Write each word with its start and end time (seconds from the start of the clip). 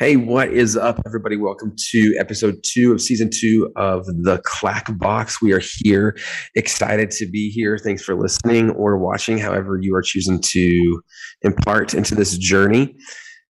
Hey, 0.00 0.14
what 0.14 0.52
is 0.52 0.76
up, 0.76 1.00
everybody? 1.06 1.36
Welcome 1.36 1.74
to 1.90 2.16
episode 2.20 2.62
two 2.62 2.92
of 2.92 3.00
season 3.00 3.30
two 3.34 3.68
of 3.74 4.06
the 4.06 4.40
Clack 4.44 4.96
Box. 4.96 5.42
We 5.42 5.52
are 5.52 5.60
here, 5.80 6.16
excited 6.54 7.10
to 7.10 7.28
be 7.28 7.50
here. 7.50 7.76
Thanks 7.78 8.04
for 8.04 8.14
listening 8.14 8.70
or 8.70 8.96
watching, 8.96 9.38
however, 9.38 9.76
you 9.82 9.92
are 9.96 10.02
choosing 10.02 10.40
to 10.40 11.02
impart 11.42 11.94
into 11.94 12.14
this 12.14 12.38
journey. 12.38 12.94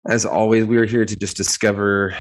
As 0.09 0.25
always, 0.25 0.67
we 0.67 0.77
are 0.77 0.87
here 0.87 1.05
to 1.05 1.17
just 1.17 1.37
discover 1.37 2.17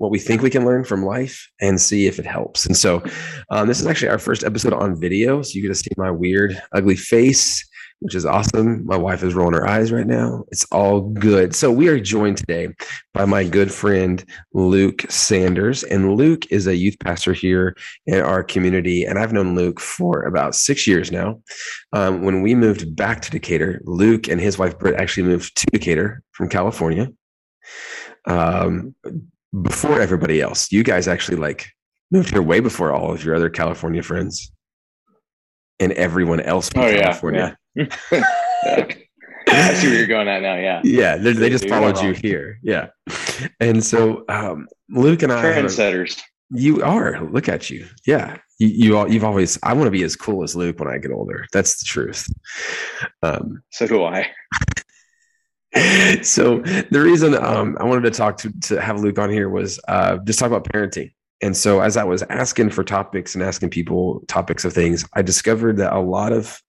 what 0.00 0.10
we 0.10 0.18
think 0.18 0.42
we 0.42 0.50
can 0.50 0.64
learn 0.64 0.82
from 0.82 1.04
life 1.04 1.48
and 1.60 1.80
see 1.80 2.06
if 2.06 2.18
it 2.18 2.26
helps. 2.26 2.66
And 2.66 2.76
so, 2.76 3.02
um, 3.50 3.68
this 3.68 3.80
is 3.80 3.86
actually 3.86 4.08
our 4.08 4.18
first 4.18 4.44
episode 4.44 4.72
on 4.72 4.98
video. 4.98 5.42
So, 5.42 5.52
you 5.54 5.62
get 5.62 5.68
to 5.68 5.74
see 5.74 5.90
my 5.96 6.10
weird, 6.10 6.60
ugly 6.72 6.96
face 6.96 7.64
which 8.00 8.14
is 8.14 8.24
awesome. 8.24 8.84
My 8.86 8.96
wife 8.96 9.22
is 9.22 9.34
rolling 9.34 9.54
her 9.54 9.68
eyes 9.68 9.92
right 9.92 10.06
now. 10.06 10.44
It's 10.48 10.64
all 10.72 11.02
good. 11.02 11.54
So 11.54 11.70
we 11.70 11.88
are 11.88 12.00
joined 12.00 12.38
today 12.38 12.68
by 13.12 13.26
my 13.26 13.44
good 13.44 13.70
friend 13.70 14.24
Luke 14.54 15.04
Sanders, 15.10 15.84
and 15.84 16.16
Luke 16.16 16.50
is 16.50 16.66
a 16.66 16.74
youth 16.74 16.98
pastor 16.98 17.34
here 17.34 17.76
in 18.06 18.20
our 18.20 18.42
community. 18.42 19.04
And 19.04 19.18
I've 19.18 19.34
known 19.34 19.54
Luke 19.54 19.80
for 19.80 20.22
about 20.22 20.54
six 20.54 20.86
years 20.86 21.12
now. 21.12 21.42
Um, 21.92 22.22
when 22.22 22.40
we 22.40 22.54
moved 22.54 22.96
back 22.96 23.20
to 23.22 23.30
Decatur, 23.30 23.82
Luke 23.84 24.28
and 24.28 24.40
his 24.40 24.58
wife 24.58 24.78
Britt 24.78 24.98
actually 24.98 25.24
moved 25.24 25.56
to 25.58 25.66
Decatur 25.66 26.22
from 26.32 26.48
California. 26.48 27.08
Um, 28.26 28.94
before 29.62 30.00
everybody 30.00 30.40
else, 30.40 30.70
you 30.70 30.82
guys 30.82 31.08
actually 31.08 31.36
like 31.36 31.70
moved 32.10 32.30
here 32.30 32.42
way 32.42 32.60
before 32.60 32.92
all 32.92 33.12
of 33.12 33.24
your 33.24 33.34
other 33.34 33.50
California 33.50 34.02
friends 34.02 34.52
and 35.78 35.92
everyone 35.92 36.40
else 36.40 36.68
from 36.68 36.82
oh, 36.82 36.92
California. 36.92 37.56
Yeah. 37.74 37.86
I 39.48 39.74
see 39.74 39.88
where 39.88 39.96
you're 39.96 40.06
going 40.06 40.28
at 40.28 40.42
now. 40.42 40.56
Yeah. 40.56 40.80
Yeah. 40.84 41.16
They 41.16 41.50
just 41.50 41.68
followed 41.68 42.00
you 42.00 42.12
here. 42.12 42.58
Yeah. 42.62 42.88
And 43.58 43.82
so 43.82 44.24
um, 44.28 44.68
Luke 44.90 45.22
and 45.22 45.32
I 45.32 45.42
trendsetters. 45.42 46.20
You 46.50 46.82
are. 46.82 47.20
Look 47.30 47.48
at 47.48 47.70
you. 47.70 47.86
Yeah. 48.06 48.38
You, 48.58 48.68
you 48.68 48.98
all, 48.98 49.10
you've 49.10 49.24
always, 49.24 49.58
I 49.62 49.72
want 49.72 49.86
to 49.86 49.90
be 49.90 50.02
as 50.02 50.16
cool 50.16 50.42
as 50.42 50.54
Luke 50.54 50.78
when 50.78 50.88
I 50.88 50.98
get 50.98 51.12
older. 51.12 51.46
That's 51.52 51.78
the 51.80 51.84
truth. 51.86 52.26
Um, 53.22 53.62
so 53.70 53.86
do 53.86 54.04
I. 54.04 54.30
so 56.22 56.58
the 56.58 57.00
reason 57.00 57.34
um, 57.34 57.76
I 57.80 57.84
wanted 57.84 58.02
to 58.02 58.10
talk 58.10 58.36
to, 58.38 58.52
to 58.62 58.80
have 58.80 59.00
Luke 59.00 59.18
on 59.18 59.30
here 59.30 59.48
was 59.48 59.78
uh, 59.86 60.18
just 60.18 60.38
talk 60.38 60.48
about 60.48 60.64
parenting. 60.64 61.12
And 61.42 61.56
so 61.56 61.80
as 61.80 61.96
I 61.96 62.04
was 62.04 62.22
asking 62.24 62.70
for 62.70 62.84
topics 62.84 63.34
and 63.34 63.42
asking 63.42 63.70
people 63.70 64.22
topics 64.28 64.64
of 64.64 64.72
things, 64.72 65.04
I 65.14 65.22
discovered 65.22 65.76
that 65.78 65.92
a 65.92 66.00
lot 66.00 66.32
of 66.32 66.60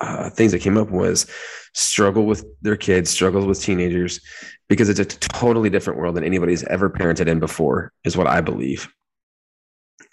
uh, 0.00 0.30
things 0.30 0.52
that 0.52 0.60
came 0.60 0.78
up 0.78 0.90
was 0.90 1.26
struggle 1.74 2.24
with 2.24 2.44
their 2.62 2.76
kids, 2.76 3.10
struggles 3.10 3.44
with 3.44 3.60
teenagers, 3.60 4.20
because 4.68 4.88
it's 4.88 5.00
a 5.00 5.04
totally 5.04 5.68
different 5.68 5.98
world 5.98 6.14
than 6.14 6.24
anybody's 6.24 6.62
ever 6.64 6.88
parented 6.88 7.26
in 7.26 7.40
before, 7.40 7.92
is 8.04 8.16
what 8.16 8.28
I 8.28 8.40
believe. 8.40 8.88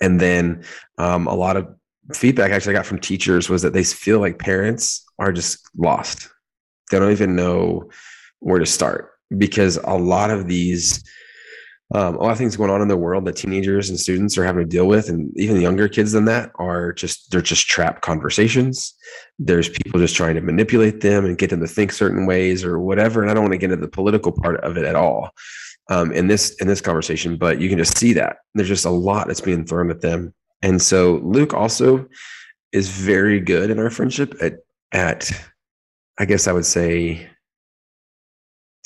And 0.02 0.20
then 0.20 0.64
um, 0.98 1.28
a 1.28 1.36
lot 1.36 1.58
of 1.58 1.68
feedback 2.14 2.52
actually 2.52 2.76
I 2.76 2.80
got 2.80 2.86
from 2.86 3.00
teachers 3.00 3.50
was 3.50 3.62
that 3.62 3.74
they 3.74 3.84
feel 3.84 4.20
like 4.20 4.40
parents 4.40 5.06
are 5.20 5.32
just 5.32 5.70
lost. 5.78 6.30
They 6.92 7.00
don't 7.00 7.12
even 7.12 7.36
know 7.36 7.90
where 8.46 8.60
to 8.60 8.66
start. 8.66 9.12
Because 9.36 9.78
a 9.84 9.98
lot 9.98 10.30
of 10.30 10.48
these 10.48 11.04
um, 11.94 12.16
a 12.16 12.20
lot 12.20 12.32
of 12.32 12.38
things 12.38 12.58
going 12.58 12.72
on 12.72 12.82
in 12.82 12.88
the 12.88 12.98
world 12.98 13.26
that 13.26 13.36
teenagers 13.36 13.90
and 13.90 14.00
students 14.00 14.38
are 14.38 14.46
having 14.46 14.64
to 14.64 14.70
deal 14.70 14.88
with 14.88 15.08
and 15.08 15.32
even 15.38 15.62
younger 15.62 15.88
kids 15.88 16.14
than 16.14 16.26
that 16.26 16.52
are 16.56 16.94
just 16.94 17.30
they're 17.32 17.42
just 17.42 17.68
trapped 17.68 18.02
conversations. 18.02 18.96
There's 19.38 19.70
people 19.70 20.00
just 20.00 20.16
trying 20.16 20.36
to 20.36 20.42
manipulate 20.42 21.02
them 21.02 21.26
and 21.26 21.38
get 21.38 21.52
them 21.52 21.60
to 21.60 21.68
think 21.68 21.92
certain 21.92 22.26
ways 22.26 22.64
or 22.64 22.80
whatever 22.80 23.22
and 23.22 23.30
i 23.30 23.34
don't 23.34 23.44
want 23.44 23.54
to 23.54 23.60
get 23.60 23.72
into 23.72 23.86
the 23.86 23.92
political 23.92 24.32
part 24.32 24.60
of 24.62 24.78
it 24.78 24.86
at 24.86 24.96
all 24.96 25.30
um, 25.90 26.12
in 26.12 26.28
this 26.28 26.56
in 26.56 26.68
this 26.68 26.82
conversation 26.82 27.38
but 27.38 27.60
you 27.62 27.70
can 27.70 27.78
just 27.78 27.98
see 27.98 28.14
that. 28.14 28.38
There's 28.56 28.68
just 28.68 28.86
a 28.86 28.90
lot 28.90 29.28
that's 29.28 29.42
being 29.42 29.66
thrown 29.66 29.92
at 29.92 30.02
them. 30.02 30.34
And 30.64 30.82
so 30.82 31.20
luke 31.24 31.54
also 31.54 32.08
is 32.72 32.90
very 32.90 33.40
good 33.40 33.70
in 33.70 33.80
our 33.80 33.92
friendship 33.92 34.36
at 34.42 34.54
at 34.92 35.32
i 36.18 36.26
guess 36.26 36.48
i 36.48 36.52
would 36.52 36.66
say 36.66 37.30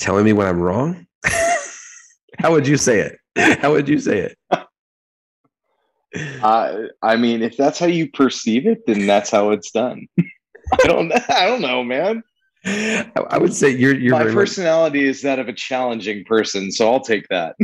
telling 0.00 0.24
me 0.24 0.32
when 0.32 0.46
i'm 0.46 0.60
wrong 0.60 1.06
how 2.40 2.52
would 2.52 2.66
you 2.66 2.76
say 2.76 3.00
it? 3.00 3.58
How 3.60 3.72
would 3.72 3.88
you 3.88 3.98
say 3.98 4.18
it? 4.18 4.36
Uh, 6.42 6.86
I 7.02 7.14
mean, 7.14 7.40
if 7.40 7.56
that's 7.56 7.78
how 7.78 7.86
you 7.86 8.10
perceive 8.10 8.66
it, 8.66 8.84
then 8.84 9.06
that's 9.06 9.30
how 9.30 9.50
it's 9.50 9.70
done. 9.70 10.08
I 10.72 10.84
don't. 10.84 11.12
I 11.30 11.46
don't 11.46 11.60
know, 11.60 11.84
man. 11.84 12.24
I 12.64 13.38
would 13.38 13.54
say 13.54 13.70
you're. 13.70 13.94
you're 13.94 14.10
My 14.10 14.24
personality 14.24 15.04
much... 15.04 15.10
is 15.10 15.22
that 15.22 15.38
of 15.38 15.46
a 15.46 15.52
challenging 15.52 16.24
person, 16.24 16.72
so 16.72 16.92
I'll 16.92 16.98
take 16.98 17.28
that. 17.30 17.54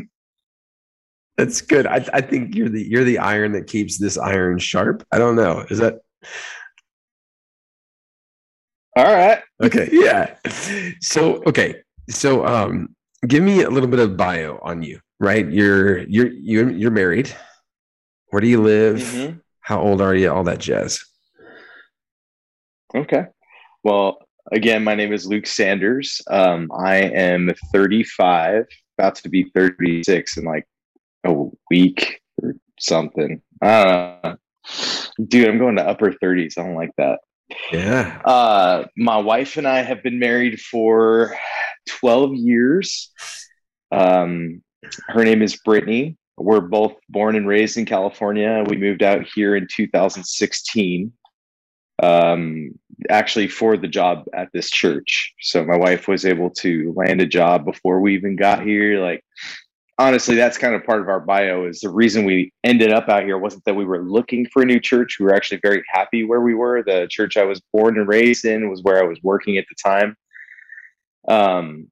That's 1.37 1.61
good. 1.61 1.89
I, 1.89 2.07
I 2.13 2.21
think 2.21 2.55
you're 2.55 2.69
the 2.69 2.85
you're 2.85 3.03
the 3.03 3.19
iron 3.19 3.51
that 3.55 3.67
keeps 3.67 3.99
this 3.99 4.17
iron 4.17 4.61
sharp. 4.61 5.05
I 5.11 5.19
don't 5.19 5.35
know. 5.35 5.67
Is 5.69 5.79
that 5.79 5.99
all 8.95 9.13
right? 9.13 9.43
Okay. 9.61 9.89
Yeah. 9.91 10.37
So 11.01 11.43
okay. 11.49 11.83
So 12.09 12.47
um, 12.47 12.95
give 13.27 13.43
me 13.43 13.63
a 13.63 13.71
little 13.71 13.89
bit 13.89 14.01
of 14.01 14.17
bio 14.17 14.59
on 14.63 14.83
you 14.83 15.01
right? 15.19 15.49
You're 15.51 15.99
you're 15.99 16.33
you're, 16.33 16.71
you're 16.71 16.91
married. 16.91 17.35
Where 18.29 18.41
do 18.41 18.49
you 18.49 18.63
live? 18.63 18.99
Mm-hmm. 18.99 19.39
how 19.61 19.81
old 19.81 20.01
are 20.01 20.15
you? 20.15 20.31
All 20.31 20.45
that 20.45 20.59
jazz. 20.59 21.05
Okay. 22.95 23.27
Well 23.83 24.19
again 24.53 24.85
my 24.85 24.95
name 24.95 25.13
is 25.13 25.27
luke 25.27 25.47
sanders. 25.47 26.21
Um, 26.29 26.71
i 26.77 26.97
am 26.97 27.51
35 27.73 28.67
about 28.99 29.17
to 29.17 29.29
be 29.29 29.51
36 29.55 30.37
in 30.37 30.45
like 30.45 30.67
a 31.25 31.35
week 31.71 32.21
or 32.43 32.55
something. 32.79 33.43
I 33.63 33.85
know 33.85 34.37
dude 35.29 35.49
i'm 35.49 35.59
going 35.59 35.77
to 35.77 35.87
upper 35.87 36.11
30s 36.11 36.59
i 36.59 36.63
don't 36.63 36.75
like 36.75 36.93
that. 36.99 37.21
Yeah. 37.73 38.21
Uh, 38.25 38.85
my 38.97 39.19
wife 39.19 39.57
and 39.57 39.67
i 39.67 39.83
have 39.83 40.03
been 40.03 40.19
married 40.19 40.61
for 40.61 41.37
12 41.87 42.35
years. 42.35 43.11
Um, 43.93 44.63
her 45.09 45.25
name 45.25 45.43
is 45.43 45.57
Brittany. 45.57 46.17
We're 46.39 46.61
both 46.61 46.95
born 47.09 47.35
and 47.37 47.49
raised 47.49 47.79
in 47.79 47.87
California. 47.87 48.65
We 48.69 48.77
moved 48.77 49.03
out 49.03 49.27
here 49.35 49.57
in 49.57 49.67
2016, 49.71 51.13
um, 52.03 52.71
actually 53.09 53.49
for 53.49 53.77
the 53.77 53.89
job 53.89 54.25
at 54.35 54.49
this 54.53 54.69
church. 54.71 55.33
So 55.41 55.65
my 55.65 55.79
wife 55.79 56.09
was 56.09 56.27
able 56.27 56.51
to 56.51 56.93
land 56.95 57.23
a 57.23 57.27
job 57.27 57.65
before 57.65 58.01
we 58.01 58.15
even 58.15 58.37
got 58.37 58.63
here. 58.63 59.03
Like, 59.03 59.25
honestly, 59.99 60.35
that's 60.35 60.59
kind 60.59 60.75
of 60.75 60.85
part 60.85 61.01
of 61.01 61.09
our 61.09 61.21
bio. 61.21 61.67
Is 61.67 61.81
the 61.81 61.89
reason 61.89 62.27
we 62.27 62.53
ended 62.65 62.93
up 62.93 63.09
out 63.09 63.25
here 63.25 63.39
wasn't 63.39 63.65
that 63.65 63.77
we 63.77 63.87
were 63.87 64.03
looking 64.03 64.47
for 64.53 64.61
a 64.61 64.67
new 64.67 64.81
church. 64.81 65.17
We 65.19 65.25
were 65.25 65.35
actually 65.35 65.61
very 65.63 65.83
happy 65.89 66.25
where 66.25 66.43
we 66.43 66.55
were. 66.55 66.83
The 66.83 67.07
church 67.11 67.39
I 67.39 67.45
was 67.45 67.63
born 67.73 67.99
and 67.99 68.07
raised 68.07 68.45
in 68.45 68.69
was 68.69 68.83
where 68.83 69.03
I 69.03 69.07
was 69.07 69.19
working 69.23 69.57
at 69.57 69.65
the 69.71 69.77
time. 69.83 70.17
Um, 71.29 71.91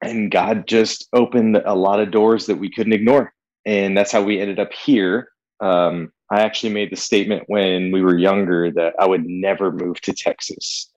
and 0.00 0.30
God 0.30 0.66
just 0.66 1.08
opened 1.12 1.56
a 1.56 1.74
lot 1.74 2.00
of 2.00 2.10
doors 2.10 2.46
that 2.46 2.56
we 2.56 2.70
couldn't 2.70 2.92
ignore. 2.92 3.32
And 3.66 3.96
that's 3.96 4.12
how 4.12 4.22
we 4.22 4.40
ended 4.40 4.60
up 4.60 4.72
here. 4.72 5.28
Um, 5.60 6.12
I 6.30 6.42
actually 6.42 6.72
made 6.72 6.90
the 6.90 6.96
statement 6.96 7.44
when 7.46 7.90
we 7.90 8.02
were 8.02 8.16
younger 8.16 8.70
that 8.72 8.94
I 8.98 9.06
would 9.06 9.26
never 9.26 9.72
move 9.72 10.00
to 10.02 10.12
Texas 10.12 10.92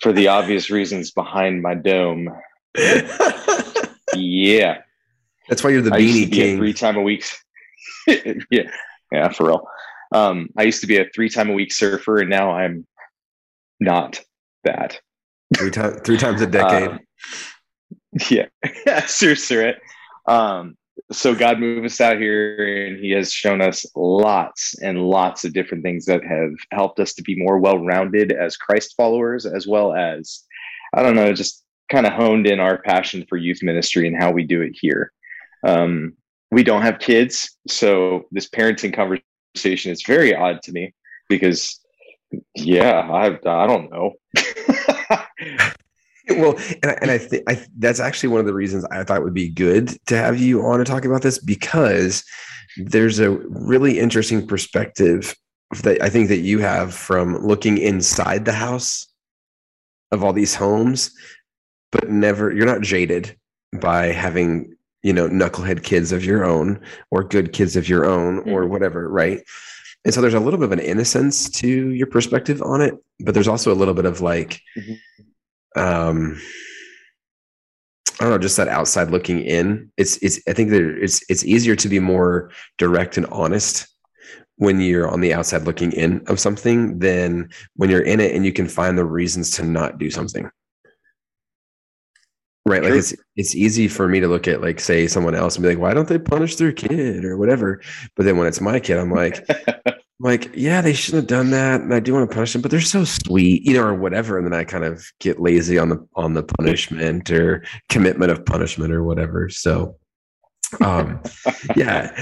for 0.00 0.12
the 0.12 0.28
obvious 0.28 0.70
reasons 0.70 1.10
behind 1.10 1.62
my 1.62 1.74
dome. 1.74 2.28
yeah. 4.14 4.78
That's 5.48 5.64
why 5.64 5.70
you're 5.70 5.82
the 5.82 5.94
I 5.94 6.00
beanie 6.00 6.32
king. 6.32 6.58
Three 6.58 6.72
time 6.72 6.96
a 6.96 7.02
week. 7.02 7.24
yeah. 8.06 8.70
Yeah, 9.12 9.28
for 9.30 9.46
real. 9.46 9.68
Um, 10.12 10.48
I 10.56 10.62
used 10.62 10.80
to 10.82 10.86
be 10.86 10.98
a 10.98 11.06
three 11.14 11.28
time 11.28 11.50
a 11.50 11.52
week 11.52 11.72
surfer 11.72 12.18
and 12.18 12.30
now 12.30 12.52
I'm 12.52 12.86
not 13.80 14.20
that. 14.64 15.00
Three 15.56 15.70
times 15.70 16.00
three 16.04 16.16
times 16.16 16.42
a 16.42 16.46
decade. 16.46 16.88
Um, 16.88 17.00
yeah, 18.30 18.46
seriously, 19.06 19.56
right? 19.56 19.76
Um, 20.26 20.76
so 21.12 21.34
God 21.34 21.60
moved 21.60 21.86
us 21.86 22.00
out 22.00 22.18
here, 22.18 22.86
and 22.86 22.98
He 22.98 23.10
has 23.10 23.32
shown 23.32 23.60
us 23.60 23.86
lots 23.94 24.74
and 24.82 25.02
lots 25.02 25.44
of 25.44 25.52
different 25.52 25.84
things 25.84 26.06
that 26.06 26.24
have 26.24 26.52
helped 26.72 26.98
us 27.00 27.14
to 27.14 27.22
be 27.22 27.36
more 27.36 27.58
well-rounded 27.58 28.32
as 28.32 28.56
Christ 28.56 28.94
followers, 28.96 29.46
as 29.46 29.66
well 29.66 29.94
as 29.94 30.44
I 30.94 31.02
don't 31.02 31.14
know, 31.14 31.32
just 31.32 31.64
kind 31.90 32.06
of 32.06 32.12
honed 32.12 32.46
in 32.46 32.58
our 32.58 32.78
passion 32.78 33.24
for 33.28 33.36
youth 33.36 33.62
ministry 33.62 34.08
and 34.08 34.16
how 34.16 34.32
we 34.32 34.42
do 34.44 34.62
it 34.62 34.72
here. 34.80 35.12
Um, 35.64 36.14
we 36.50 36.62
don't 36.62 36.82
have 36.82 36.98
kids, 36.98 37.56
so 37.68 38.24
this 38.30 38.48
parenting 38.48 38.94
conversation 38.94 39.92
is 39.92 40.02
very 40.06 40.34
odd 40.34 40.62
to 40.62 40.72
me 40.72 40.94
because, 41.28 41.80
yeah, 42.54 43.00
I 43.00 43.26
I 43.46 43.66
don't 43.66 43.90
know. 43.90 44.12
well, 46.30 46.56
and 46.82 46.90
I, 46.92 46.98
and 47.02 47.10
I 47.10 47.18
think 47.18 47.44
that's 47.78 48.00
actually 48.00 48.30
one 48.30 48.40
of 48.40 48.46
the 48.46 48.54
reasons 48.54 48.84
I 48.86 49.04
thought 49.04 49.18
it 49.18 49.24
would 49.24 49.34
be 49.34 49.48
good 49.48 49.96
to 50.06 50.16
have 50.16 50.38
you 50.38 50.62
on 50.62 50.78
to 50.78 50.84
talk 50.84 51.04
about 51.04 51.22
this 51.22 51.38
because 51.38 52.24
there's 52.76 53.18
a 53.20 53.30
really 53.30 53.98
interesting 53.98 54.46
perspective 54.46 55.34
that 55.82 56.00
I 56.02 56.08
think 56.08 56.28
that 56.28 56.38
you 56.38 56.58
have 56.60 56.94
from 56.94 57.38
looking 57.46 57.78
inside 57.78 58.44
the 58.44 58.52
house 58.52 59.06
of 60.12 60.22
all 60.22 60.32
these 60.32 60.54
homes, 60.54 61.10
but 61.92 62.08
never 62.10 62.52
you're 62.52 62.66
not 62.66 62.82
jaded 62.82 63.36
by 63.80 64.06
having 64.06 64.72
you 65.02 65.12
know 65.12 65.28
knucklehead 65.28 65.82
kids 65.84 66.12
of 66.12 66.24
your 66.24 66.44
own 66.44 66.80
or 67.10 67.22
good 67.22 67.52
kids 67.52 67.76
of 67.76 67.88
your 67.88 68.04
own 68.04 68.38
or 68.50 68.64
Mhm. 68.64 68.68
whatever 68.70 69.08
right 69.08 69.40
and 70.04 70.14
so 70.14 70.20
there's 70.20 70.34
a 70.34 70.40
little 70.40 70.58
bit 70.58 70.66
of 70.66 70.72
an 70.72 70.78
innocence 70.80 71.50
to 71.50 71.68
your 71.90 72.06
perspective 72.06 72.62
on 72.62 72.80
it 72.80 72.94
but 73.20 73.34
there's 73.34 73.48
also 73.48 73.72
a 73.72 73.74
little 73.76 73.92
bit 73.94 74.04
of 74.06 74.20
like 74.20 74.60
Mhm. 74.76 74.98
Um 75.76 76.38
I 78.18 78.24
don't 78.24 78.30
know, 78.30 78.38
just 78.38 78.56
that 78.56 78.68
outside 78.68 79.10
looking 79.10 79.40
in. 79.40 79.90
It's 79.98 80.16
it's 80.18 80.40
I 80.48 80.54
think 80.54 80.70
that 80.70 80.82
it's 80.82 81.22
it's 81.28 81.44
easier 81.44 81.76
to 81.76 81.88
be 81.88 81.98
more 82.00 82.50
direct 82.78 83.16
and 83.18 83.26
honest 83.26 83.86
when 84.56 84.80
you're 84.80 85.08
on 85.08 85.20
the 85.20 85.34
outside 85.34 85.64
looking 85.64 85.92
in 85.92 86.22
of 86.28 86.40
something 86.40 86.98
than 86.98 87.50
when 87.74 87.90
you're 87.90 88.00
in 88.02 88.20
it 88.20 88.34
and 88.34 88.44
you 88.46 88.52
can 88.52 88.68
find 88.68 88.96
the 88.96 89.04
reasons 89.04 89.50
to 89.52 89.64
not 89.64 89.98
do 89.98 90.10
something. 90.10 90.50
Right. 92.64 92.82
Like 92.82 92.94
it's 92.94 93.14
it's 93.36 93.54
easy 93.54 93.86
for 93.86 94.08
me 94.08 94.18
to 94.20 94.26
look 94.26 94.48
at 94.48 94.60
like 94.60 94.80
say 94.80 95.06
someone 95.06 95.36
else 95.36 95.54
and 95.56 95.62
be 95.62 95.68
like, 95.68 95.78
why 95.78 95.94
don't 95.94 96.08
they 96.08 96.18
punish 96.18 96.56
their 96.56 96.72
kid 96.72 97.24
or 97.24 97.36
whatever? 97.36 97.80
But 98.16 98.24
then 98.24 98.36
when 98.36 98.48
it's 98.48 98.60
my 98.60 98.80
kid, 98.80 98.98
I'm 98.98 99.12
like, 99.12 99.46
like, 100.18 100.50
yeah, 100.54 100.80
they 100.80 100.94
shouldn't 100.94 101.22
have 101.22 101.28
done 101.28 101.50
that, 101.50 101.82
and 101.82 101.92
I 101.92 102.00
do 102.00 102.14
want 102.14 102.28
to 102.28 102.34
punish 102.34 102.52
them, 102.52 102.62
but 102.62 102.70
they're 102.70 102.80
so 102.80 103.04
sweet, 103.04 103.62
you 103.62 103.74
know, 103.74 103.82
or 103.82 103.94
whatever. 103.94 104.38
And 104.38 104.46
then 104.46 104.58
I 104.58 104.64
kind 104.64 104.84
of 104.84 105.04
get 105.20 105.40
lazy 105.40 105.78
on 105.78 105.90
the 105.90 106.06
on 106.14 106.32
the 106.32 106.42
punishment 106.42 107.30
or 107.30 107.64
commitment 107.90 108.32
of 108.32 108.44
punishment 108.46 108.92
or 108.92 109.04
whatever. 109.04 109.50
So, 109.50 109.96
um, 110.82 111.20
yeah. 111.76 112.16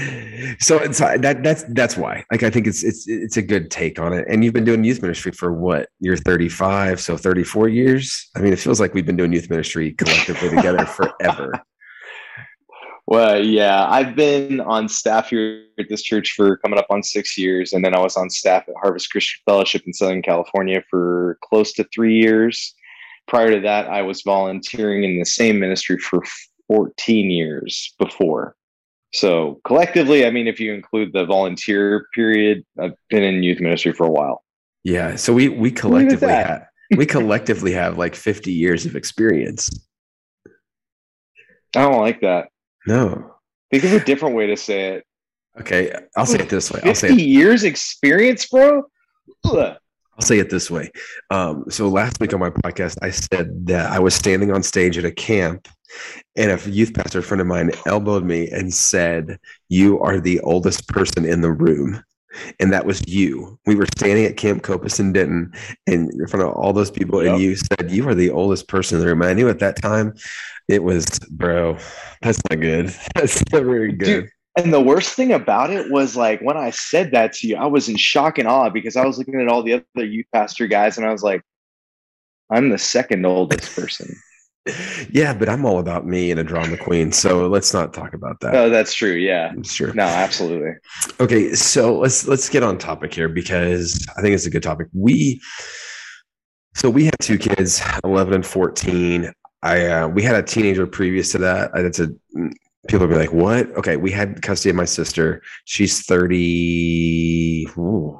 So 0.59 0.77
it's 0.79 0.99
uh, 0.99 1.17
that 1.19 1.41
that's 1.41 1.63
that's 1.69 1.95
why. 1.95 2.25
Like, 2.31 2.43
I 2.43 2.49
think 2.49 2.67
it's 2.67 2.83
it's 2.83 3.07
it's 3.07 3.37
a 3.37 3.41
good 3.41 3.71
take 3.71 3.97
on 3.97 4.11
it. 4.11 4.25
And 4.29 4.43
you've 4.43 4.53
been 4.53 4.65
doing 4.65 4.83
youth 4.83 5.01
ministry 5.01 5.31
for 5.31 5.53
what? 5.53 5.87
You're 6.01 6.17
35, 6.17 6.99
so 6.99 7.15
34 7.15 7.69
years. 7.69 8.29
I 8.35 8.41
mean, 8.41 8.51
it 8.51 8.59
feels 8.59 8.81
like 8.81 8.93
we've 8.93 9.05
been 9.05 9.17
doing 9.17 9.31
youth 9.31 9.49
ministry 9.49 9.93
collectively 9.93 10.49
together 10.49 10.85
forever. 10.85 11.53
Well, 13.07 13.43
yeah, 13.43 13.85
I've 13.87 14.15
been 14.15 14.59
on 14.61 14.89
staff 14.89 15.29
here 15.29 15.65
at 15.77 15.89
this 15.89 16.01
church 16.01 16.31
for 16.31 16.57
coming 16.57 16.79
up 16.79 16.87
on 16.89 17.03
six 17.03 17.37
years, 17.37 17.73
and 17.73 17.85
then 17.85 17.93
I 17.93 17.99
was 17.99 18.17
on 18.17 18.31
staff 18.31 18.63
at 18.67 18.73
Harvest 18.81 19.11
Christian 19.11 19.41
Fellowship 19.45 19.83
in 19.85 19.93
Southern 19.93 20.23
California 20.23 20.81
for 20.89 21.37
close 21.43 21.71
to 21.73 21.83
three 21.93 22.15
years. 22.19 22.73
Prior 23.27 23.51
to 23.51 23.59
that, 23.61 23.87
I 23.87 24.01
was 24.01 24.23
volunteering 24.23 25.03
in 25.03 25.19
the 25.19 25.25
same 25.25 25.59
ministry 25.59 25.99
for 25.99 26.23
14 26.67 27.29
years 27.29 27.93
before. 27.99 28.55
So 29.13 29.61
collectively, 29.65 30.25
I 30.25 30.31
mean, 30.31 30.47
if 30.47 30.59
you 30.59 30.73
include 30.73 31.13
the 31.13 31.25
volunteer 31.25 32.07
period, 32.13 32.65
I've 32.81 32.93
been 33.09 33.23
in 33.23 33.43
youth 33.43 33.61
ministry 33.61 33.93
for 33.93 34.05
a 34.05 34.11
while. 34.11 34.43
Yeah. 34.83 35.15
So 35.15 35.31
we 35.31 35.47
we 35.47 35.71
collectively 35.71 36.27
have 36.27 36.65
we 36.97 37.05
collectively 37.05 37.71
have 37.71 37.97
like 37.97 38.15
50 38.15 38.51
years 38.51 38.85
of 38.85 38.95
experience. 38.95 39.69
I 41.75 41.81
don't 41.81 42.01
like 42.01 42.21
that. 42.21 42.49
No. 42.85 43.35
Think 43.71 43.83
of 43.83 43.93
a 43.93 43.99
different 44.05 44.35
way 44.35 44.47
to 44.47 44.57
say 44.57 44.93
it. 44.93 45.05
Okay, 45.59 45.93
I'll 46.17 46.25
say 46.25 46.39
it 46.39 46.49
this 46.49 46.71
way. 46.71 46.81
I'll 46.83 46.93
50 46.93 47.07
say 47.07 47.13
it, 47.13 47.19
years 47.19 47.63
experience, 47.63 48.45
bro? 48.47 48.83
Ugh. 49.45 49.77
I'll 50.17 50.25
say 50.25 50.39
it 50.39 50.49
this 50.49 50.71
way. 50.71 50.91
Um, 51.29 51.65
so 51.69 51.87
last 51.87 52.19
week 52.19 52.33
on 52.33 52.39
my 52.39 52.49
podcast, 52.49 52.97
I 53.01 53.09
said 53.09 53.67
that 53.67 53.91
I 53.91 53.99
was 53.99 54.15
standing 54.15 54.51
on 54.51 54.63
stage 54.63 54.97
at 54.97 55.05
a 55.05 55.11
camp, 55.11 55.67
and 56.35 56.51
a 56.51 56.69
youth 56.69 56.93
pastor 56.93 57.21
friend 57.21 57.41
of 57.41 57.47
mine 57.47 57.71
elbowed 57.85 58.23
me 58.23 58.49
and 58.49 58.73
said, 58.73 59.39
"You 59.69 59.99
are 60.01 60.19
the 60.19 60.39
oldest 60.41 60.87
person 60.87 61.25
in 61.25 61.41
the 61.41 61.51
room." 61.51 62.01
And 62.59 62.71
that 62.73 62.85
was 62.85 63.01
you. 63.07 63.57
We 63.65 63.75
were 63.75 63.87
standing 63.97 64.25
at 64.25 64.37
Camp 64.37 64.63
Copass 64.63 64.99
in 64.99 65.13
Denton, 65.13 65.53
and 65.87 66.11
in 66.11 66.27
front 66.27 66.45
of 66.45 66.53
all 66.53 66.73
those 66.73 66.91
people, 66.91 67.23
Yep. 67.23 67.33
and 67.33 67.41
you 67.41 67.55
said, 67.55 67.91
"You 67.91 68.07
are 68.09 68.15
the 68.15 68.29
oldest 68.29 68.67
person 68.67 68.97
in 68.97 69.01
the 69.01 69.07
room." 69.07 69.21
And 69.21 69.29
I 69.31 69.33
knew 69.33 69.49
at 69.49 69.59
that 69.59 69.81
time, 69.81 70.13
it 70.67 70.83
was, 70.83 71.05
bro. 71.29 71.77
That's 72.21 72.39
not 72.49 72.59
good. 72.59 72.87
That's 73.15 73.41
not 73.51 73.63
very 73.63 73.91
good. 73.91 74.05
Dude, 74.05 74.29
And 74.57 74.73
the 74.73 74.81
worst 74.81 75.13
thing 75.15 75.31
about 75.33 75.69
it 75.69 75.91
was 75.91 76.15
like 76.15 76.41
when 76.41 76.57
I 76.57 76.69
said 76.71 77.11
that 77.11 77.33
to 77.33 77.47
you, 77.47 77.55
I 77.57 77.65
was 77.65 77.89
in 77.89 77.97
shock 77.97 78.37
and 78.39 78.47
awe 78.47 78.69
because 78.69 78.95
I 78.95 79.05
was 79.05 79.17
looking 79.17 79.39
at 79.41 79.47
all 79.47 79.63
the 79.63 79.73
other 79.95 80.05
youth 80.05 80.25
pastor 80.33 80.65
guys 80.67 80.97
and 80.97 81.05
I 81.05 81.11
was 81.11 81.23
like, 81.23 81.41
I'm 82.51 82.69
the 82.69 82.77
second 82.77 83.25
oldest 83.25 83.75
person. 83.75 84.15
Yeah, 85.09 85.33
but 85.33 85.47
I'm 85.47 85.65
all 85.65 85.79
about 85.79 86.07
me 86.07 86.31
and 86.31 86.39
a 86.39 86.43
drama 86.43 86.77
queen. 86.77 87.11
So 87.11 87.47
let's 87.47 87.73
not 87.73 87.93
talk 87.93 88.13
about 88.13 88.39
that. 88.39 88.55
Oh, 88.55 88.69
that's 88.69 88.93
true. 88.93 89.13
Yeah. 89.13 89.53
Sure. 89.63 89.93
No, 89.93 90.03
absolutely. 90.03 90.73
Okay, 91.19 91.53
so 91.53 91.97
let's 91.97 92.27
let's 92.27 92.49
get 92.49 92.63
on 92.63 92.77
topic 92.77 93.13
here 93.13 93.29
because 93.29 94.05
I 94.17 94.21
think 94.21 94.33
it's 94.33 94.47
a 94.47 94.49
good 94.49 94.63
topic. 94.63 94.87
We 94.93 95.39
so 96.75 96.89
we 96.89 97.05
had 97.05 97.15
two 97.21 97.37
kids, 97.37 97.81
11 98.03 98.33
and 98.33 98.45
14. 98.45 99.31
I 99.63 99.85
uh, 99.87 100.07
we 100.07 100.21
had 100.23 100.35
a 100.35 100.43
teenager 100.43 100.85
previous 100.85 101.31
to 101.31 101.37
that. 101.39 101.71
That's 101.73 101.99
a 101.99 102.09
people 102.87 103.07
be 103.07 103.15
like, 103.15 103.33
"What?" 103.33 103.69
Okay, 103.77 103.97
we 103.97 104.11
had 104.11 104.41
custody 104.41 104.71
of 104.71 104.75
my 104.75 104.85
sister. 104.85 105.41
She's 105.65 106.05
30 106.05 107.67
ooh, 107.77 108.19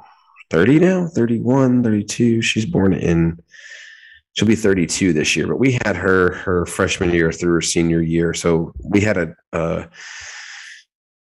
30 0.50 0.78
now, 0.80 1.06
31, 1.08 1.82
32. 1.82 2.42
She's 2.42 2.66
born 2.66 2.92
in 2.94 3.38
she'll 4.36 4.48
be 4.48 4.54
32 4.54 5.12
this 5.12 5.34
year, 5.34 5.46
but 5.46 5.58
we 5.58 5.78
had 5.84 5.96
her 5.96 6.34
her 6.34 6.66
freshman 6.66 7.10
year 7.10 7.32
through 7.32 7.54
her 7.54 7.62
senior 7.62 8.02
year. 8.02 8.34
So 8.34 8.72
we 8.84 9.00
had 9.00 9.16
a 9.16 9.34
a, 9.52 9.88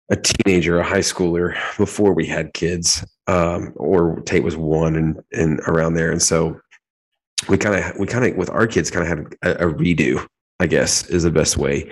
a 0.10 0.15
teenager, 0.15 0.80
a 0.80 0.83
high 0.83 1.00
schooler 1.00 1.56
before 1.77 2.13
we 2.13 2.25
had 2.25 2.54
kids. 2.54 3.06
Um, 3.27 3.71
or 3.77 4.19
Tate 4.21 4.44
was 4.44 4.57
one 4.57 4.95
and 4.95 5.24
and 5.31 5.60
around 5.62 5.94
there. 5.94 6.12
And 6.12 6.21
so 6.21 6.60
we 7.48 7.57
kind 7.57 7.75
of 7.75 7.98
we 7.98 8.07
kind 8.07 8.25
of 8.25 8.36
with 8.36 8.50
our 8.50 8.68
kids 8.68 8.92
kind 8.92 9.04
of 9.04 9.18
had 9.18 9.36
a, 9.44 9.68
a 9.68 9.74
redo, 9.74 10.25
I 10.60 10.68
guess 10.68 11.07
is 11.07 11.24
the 11.24 11.31
best 11.31 11.57
way 11.57 11.89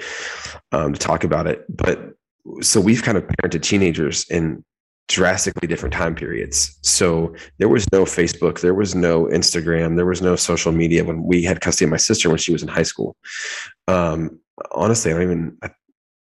um, 0.71 0.93
to 0.93 0.99
talk 0.99 1.23
about 1.23 1.47
it. 1.47 1.65
But 1.69 2.13
so 2.61 2.81
we've 2.81 3.03
kind 3.03 3.17
of 3.17 3.25
parented 3.27 3.61
teenagers 3.61 4.25
in 4.29 4.63
drastically 5.11 5.67
different 5.67 5.93
time 5.93 6.15
periods. 6.15 6.77
So 6.81 7.35
there 7.59 7.69
was 7.69 7.85
no 7.91 8.03
Facebook, 8.03 8.61
there 8.61 8.73
was 8.73 8.95
no 8.95 9.25
Instagram, 9.25 9.95
there 9.95 10.05
was 10.05 10.21
no 10.21 10.35
social 10.35 10.71
media 10.71 11.03
when 11.03 11.23
we 11.23 11.43
had 11.43 11.61
custody 11.61 11.85
of 11.85 11.91
my 11.91 11.97
sister 11.97 12.29
when 12.29 12.37
she 12.37 12.51
was 12.51 12.63
in 12.63 12.69
high 12.69 12.83
school. 12.83 13.15
Um, 13.87 14.39
honestly, 14.71 15.11
I 15.11 15.15
don't 15.15 15.23
even. 15.23 15.57
I, 15.63 15.69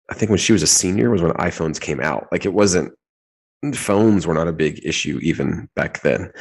I 0.09 0.13
think 0.13 0.29
when 0.29 0.37
she 0.37 0.53
was 0.53 0.61
a 0.61 0.67
senior 0.67 1.09
was 1.09 1.23
when 1.23 1.31
iPhones 1.33 1.81
came 1.81 1.99
out. 1.99 2.27
Like 2.31 2.45
it 2.45 2.53
wasn't. 2.53 2.93
Phones 3.73 4.27
were 4.27 4.35
not 4.35 4.47
a 4.47 4.53
big 4.53 4.79
issue 4.85 5.19
even 5.23 5.67
back 5.75 6.01
then, 6.01 6.31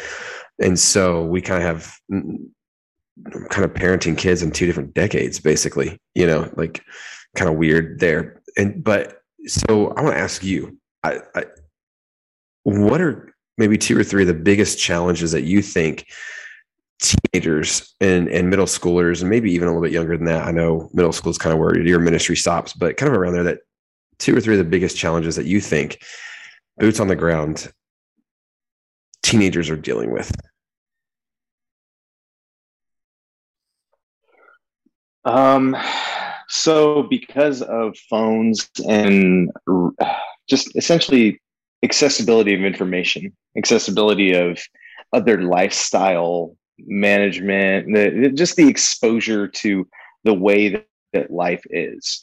and 0.61 0.79
so 0.79 1.25
we 1.25 1.41
kind 1.41 1.63
of 1.63 1.67
have 1.67 1.97
mm, 2.13 2.37
kind 3.49 3.65
of 3.65 3.73
parenting 3.73 4.19
kids 4.19 4.43
in 4.43 4.51
two 4.51 4.67
different 4.67 4.93
decades, 4.93 5.41
basically. 5.41 5.99
You 6.15 6.27
know, 6.27 6.53
like 6.57 6.83
kind 7.37 7.51
of 7.51 7.57
weird 7.57 8.01
there. 8.01 8.43
And 8.59 8.85
but 8.85 9.23
so 9.47 9.89
I 9.97 10.03
want 10.03 10.15
to 10.15 10.21
ask 10.21 10.43
you, 10.43 10.79
I, 11.03 11.21
I, 11.35 11.45
what 12.65 13.01
are 13.01 13.33
maybe 13.57 13.79
two 13.79 13.97
or 13.97 14.05
three 14.05 14.23
of 14.23 14.29
the 14.29 14.35
biggest 14.35 14.79
challenges 14.79 15.33
that 15.33 15.43
you 15.43 15.63
think 15.63 16.07
teenagers 17.01 17.95
and, 18.01 18.29
and 18.29 18.51
middle 18.51 18.67
schoolers, 18.67 19.21
and 19.21 19.31
maybe 19.31 19.53
even 19.53 19.69
a 19.69 19.71
little 19.71 19.83
bit 19.83 19.93
younger 19.93 20.17
than 20.17 20.27
that? 20.27 20.45
I 20.47 20.51
know 20.51 20.91
middle 20.93 21.13
school 21.13 21.31
is 21.31 21.39
kind 21.39 21.53
of 21.53 21.59
where 21.59 21.79
your 21.79 22.01
ministry 22.01 22.37
stops, 22.37 22.73
but 22.73 22.97
kind 22.97 23.13
of 23.13 23.19
around 23.19 23.35
there, 23.35 23.45
that 23.45 23.61
two 24.19 24.37
or 24.37 24.41
three 24.41 24.55
of 24.55 24.59
the 24.59 24.65
biggest 24.65 24.97
challenges 24.97 25.37
that 25.37 25.47
you 25.47 25.61
think 25.61 26.03
boots 26.79 27.01
on 27.01 27.09
the 27.09 27.17
ground 27.17 27.73
teenagers 29.23 29.71
are 29.71 29.77
dealing 29.77 30.11
with. 30.11 30.31
Um, 35.25 35.77
so 36.49 37.05
because 37.05 37.63
of 37.63 37.97
phones 38.11 38.71
and 38.87 39.51
just 40.49 40.77
essentially 40.77 41.41
accessibility 41.85 42.55
of 42.55 42.63
information, 42.63 43.33
accessibility 43.57 44.33
of 44.33 44.59
other 45.13 45.43
lifestyle 45.43 46.57
management, 46.79 47.87
the, 47.95 48.33
just 48.35 48.57
the 48.57 48.69
exposure 48.69 49.47
to 49.47 49.87
the 50.25 50.35
way 50.35 50.71
that, 50.71 50.87
that 51.13 51.31
life 51.31 51.63
is. 51.71 52.21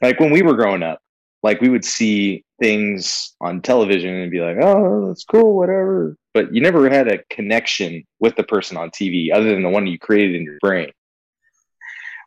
Like 0.00 0.18
when 0.20 0.30
we 0.30 0.42
were 0.42 0.54
growing 0.54 0.82
up, 0.82 1.00
like 1.42 1.60
we 1.60 1.68
would 1.68 1.84
see 1.84 2.44
things 2.58 3.34
on 3.40 3.62
television 3.62 4.14
and 4.14 4.30
be 4.30 4.40
like, 4.40 4.58
"Oh, 4.62 5.08
that's 5.08 5.24
cool, 5.24 5.56
whatever," 5.56 6.16
but 6.34 6.54
you 6.54 6.60
never 6.60 6.88
had 6.88 7.08
a 7.08 7.22
connection 7.30 8.04
with 8.18 8.36
the 8.36 8.42
person 8.42 8.76
on 8.76 8.90
TV 8.90 9.32
other 9.32 9.50
than 9.50 9.62
the 9.62 9.68
one 9.70 9.86
you 9.86 9.98
created 9.98 10.36
in 10.36 10.44
your 10.44 10.58
brain. 10.60 10.92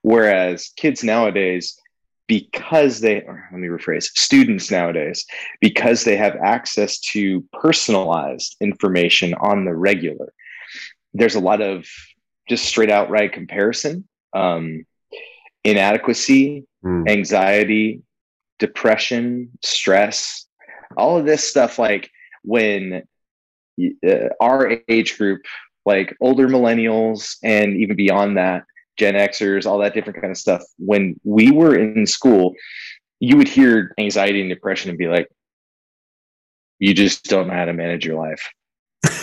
Whereas 0.01 0.71
kids 0.75 1.03
nowadays, 1.03 1.77
because 2.27 2.99
they, 3.01 3.21
or 3.21 3.47
let 3.51 3.59
me 3.59 3.67
rephrase, 3.67 4.03
students 4.03 4.71
nowadays, 4.71 5.25
because 5.59 6.03
they 6.03 6.15
have 6.15 6.35
access 6.37 6.99
to 6.99 7.41
personalized 7.51 8.55
information 8.61 9.33
on 9.35 9.65
the 9.65 9.75
regular, 9.75 10.33
there's 11.13 11.35
a 11.35 11.39
lot 11.39 11.61
of 11.61 11.85
just 12.47 12.65
straight 12.65 12.89
outright 12.89 13.33
comparison, 13.33 14.07
um, 14.33 14.85
inadequacy, 15.63 16.65
Mm. 16.83 17.09
anxiety, 17.09 18.01
depression, 18.59 19.49
stress, 19.63 20.45
all 20.97 21.17
of 21.17 21.25
this 21.25 21.49
stuff. 21.49 21.79
Like 21.79 22.11
when 22.43 23.03
uh, 23.81 24.29
our 24.41 24.81
age 24.89 25.17
group, 25.17 25.43
like 25.85 26.13
older 26.19 26.49
millennials, 26.49 27.37
and 27.41 27.77
even 27.77 27.95
beyond 27.95 28.35
that, 28.37 28.65
Gen 28.97 29.15
Xers, 29.15 29.65
all 29.65 29.79
that 29.79 29.93
different 29.93 30.21
kind 30.21 30.31
of 30.31 30.37
stuff. 30.37 30.63
When 30.77 31.19
we 31.23 31.51
were 31.51 31.75
in 31.75 32.05
school, 32.05 32.53
you 33.19 33.37
would 33.37 33.47
hear 33.47 33.93
anxiety 33.99 34.41
and 34.41 34.49
depression 34.49 34.89
and 34.89 34.97
be 34.97 35.07
like, 35.07 35.27
you 36.79 36.93
just 36.93 37.25
don't 37.25 37.47
know 37.47 37.53
how 37.53 37.65
to 37.65 37.73
manage 37.73 38.05
your 38.05 38.19
life. 38.19 38.51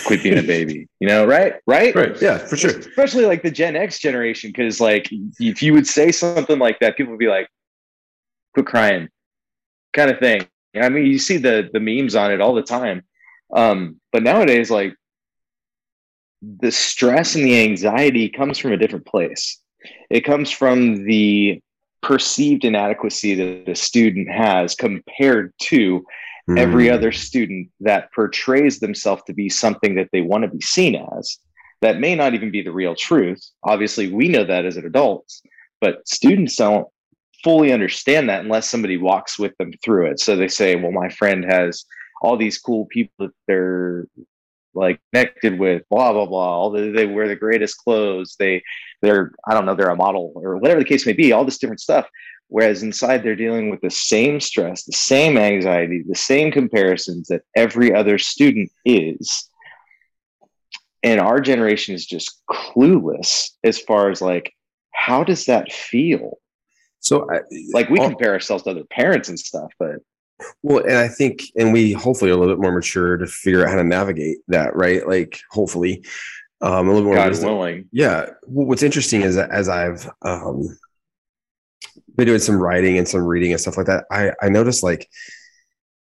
Quit 0.05 0.23
being 0.23 0.37
a 0.37 0.43
baby, 0.43 0.87
you 0.99 1.07
know, 1.07 1.25
right? 1.25 1.55
Right? 1.67 1.93
Right. 1.95 2.19
Yeah, 2.21 2.37
for 2.37 2.57
sure. 2.57 2.77
Especially 2.77 3.25
like 3.25 3.43
the 3.43 3.51
Gen 3.51 3.75
X 3.75 3.99
generation, 3.99 4.49
because 4.49 4.81
like 4.81 5.07
if 5.39 5.61
you 5.61 5.73
would 5.73 5.87
say 5.87 6.11
something 6.11 6.59
like 6.59 6.79
that, 6.79 6.97
people 6.97 7.11
would 7.11 7.19
be 7.19 7.27
like, 7.27 7.47
quit 8.53 8.65
crying, 8.65 9.09
kind 9.93 10.11
of 10.11 10.19
thing. 10.19 10.47
I 10.75 10.89
mean, 10.89 11.05
you 11.05 11.19
see 11.19 11.37
the 11.37 11.69
the 11.71 11.79
memes 11.79 12.15
on 12.15 12.31
it 12.31 12.41
all 12.41 12.53
the 12.53 12.63
time. 12.63 13.03
Um, 13.53 13.99
but 14.11 14.23
nowadays, 14.23 14.71
like 14.71 14.95
the 16.41 16.71
stress 16.71 17.35
and 17.35 17.45
the 17.45 17.63
anxiety 17.63 18.29
comes 18.29 18.57
from 18.57 18.71
a 18.71 18.77
different 18.77 19.05
place. 19.05 19.60
It 20.11 20.25
comes 20.25 20.51
from 20.51 21.05
the 21.05 21.61
perceived 22.01 22.65
inadequacy 22.65 23.35
that 23.35 23.65
the 23.65 23.75
student 23.75 24.29
has 24.29 24.75
compared 24.75 25.53
to 25.59 26.03
mm. 26.49 26.59
every 26.59 26.89
other 26.89 27.11
student 27.11 27.69
that 27.79 28.11
portrays 28.13 28.79
themselves 28.79 29.23
to 29.27 29.33
be 29.33 29.49
something 29.49 29.95
that 29.95 30.09
they 30.11 30.21
want 30.21 30.43
to 30.43 30.49
be 30.49 30.61
seen 30.61 30.95
as. 31.17 31.37
That 31.81 31.99
may 31.99 32.15
not 32.15 32.33
even 32.33 32.51
be 32.51 32.61
the 32.61 32.71
real 32.71 32.95
truth. 32.95 33.41
Obviously, 33.63 34.11
we 34.11 34.27
know 34.27 34.43
that 34.43 34.65
as 34.65 34.77
adults, 34.77 35.41
but 35.79 36.07
students 36.07 36.55
don't 36.55 36.87
fully 37.43 37.71
understand 37.71 38.29
that 38.29 38.43
unless 38.43 38.69
somebody 38.69 38.97
walks 38.97 39.39
with 39.39 39.55
them 39.57 39.71
through 39.83 40.07
it. 40.07 40.19
So 40.19 40.35
they 40.35 40.47
say, 40.47 40.75
well, 40.75 40.91
my 40.91 41.09
friend 41.09 41.43
has 41.45 41.85
all 42.21 42.37
these 42.37 42.59
cool 42.59 42.85
people 42.85 43.13
that 43.27 43.33
they're 43.47 44.05
like 44.73 44.99
connected 45.13 45.59
with 45.59 45.83
blah 45.89 46.13
blah 46.13 46.25
blah. 46.25 46.57
All 46.57 46.69
the, 46.71 46.91
they 46.91 47.05
wear 47.05 47.27
the 47.27 47.35
greatest 47.35 47.77
clothes. 47.77 48.35
They 48.39 48.63
they're 49.01 49.31
i 49.47 49.53
don't 49.53 49.65
know 49.65 49.75
they're 49.75 49.89
a 49.89 49.95
model 49.95 50.31
or 50.35 50.57
whatever 50.57 50.79
the 50.79 50.85
case 50.85 51.05
may 51.05 51.13
be 51.13 51.31
all 51.31 51.45
this 51.45 51.57
different 51.57 51.81
stuff. 51.81 52.07
Whereas 52.47 52.83
inside 52.83 53.23
they're 53.23 53.35
dealing 53.35 53.69
with 53.69 53.81
the 53.81 53.89
same 53.89 54.39
stress 54.39 54.83
the 54.83 54.93
same 54.93 55.37
anxiety 55.37 56.03
the 56.07 56.15
same 56.15 56.51
comparisons 56.51 57.27
that 57.27 57.41
every 57.55 57.93
other 57.93 58.17
student 58.17 58.71
is. 58.85 59.47
And 61.03 61.19
our 61.19 61.39
generation 61.39 61.95
is 61.95 62.05
just 62.05 62.41
clueless 62.49 63.49
as 63.63 63.79
far 63.79 64.09
as 64.09 64.21
like 64.21 64.53
how 64.93 65.23
does 65.23 65.45
that 65.45 65.71
feel? 65.71 66.37
So 66.99 67.27
I, 67.31 67.39
like 67.73 67.89
we 67.89 67.99
oh 67.99 68.09
compare 68.09 68.33
ourselves 68.33 68.63
to 68.65 68.71
other 68.71 68.83
parents 68.83 69.29
and 69.29 69.39
stuff 69.39 69.71
but 69.79 69.95
well, 70.63 70.83
and 70.83 70.97
I 70.97 71.07
think, 71.07 71.43
and 71.55 71.73
we 71.73 71.93
hopefully 71.93 72.31
are 72.31 72.33
a 72.33 72.37
little 72.37 72.55
bit 72.55 72.61
more 72.61 72.71
mature 72.71 73.17
to 73.17 73.27
figure 73.27 73.63
out 73.63 73.71
how 73.71 73.77
to 73.77 73.83
navigate 73.83 74.37
that, 74.47 74.75
right? 74.75 75.07
Like, 75.07 75.39
hopefully, 75.49 76.03
um, 76.61 76.87
a 76.87 76.93
little 76.93 77.07
more. 77.07 77.15
God 77.15 77.31
willing. 77.43 77.89
Yeah. 77.91 78.27
Well, 78.45 78.67
what's 78.67 78.83
interesting 78.83 79.21
is 79.21 79.35
that 79.35 79.49
as 79.51 79.67
I've 79.67 80.09
um, 80.21 80.77
been 82.15 82.27
doing 82.27 82.39
some 82.39 82.61
writing 82.61 82.97
and 82.97 83.07
some 83.07 83.21
reading 83.25 83.51
and 83.51 83.59
stuff 83.59 83.77
like 83.77 83.87
that, 83.87 84.05
I 84.11 84.31
I 84.41 84.49
noticed 84.49 84.83
like, 84.83 85.09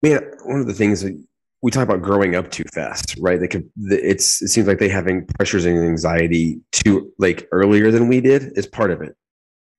man, 0.01 0.21
one 0.43 0.59
of 0.59 0.67
the 0.67 0.73
things 0.73 1.01
that 1.01 1.17
we 1.61 1.71
talk 1.71 1.83
about 1.83 2.01
growing 2.01 2.35
up 2.35 2.51
too 2.51 2.65
fast, 2.73 3.17
right? 3.19 3.39
They 3.39 3.47
could. 3.47 3.69
It's 3.77 4.41
it 4.41 4.49
seems 4.49 4.67
like 4.67 4.79
they 4.79 4.89
having 4.89 5.25
pressures 5.25 5.65
and 5.65 5.77
anxiety 5.77 6.59
too 6.71 7.11
like 7.19 7.47
earlier 7.51 7.91
than 7.91 8.07
we 8.07 8.21
did 8.21 8.57
is 8.57 8.67
part 8.67 8.91
of 8.91 9.01
it 9.01 9.15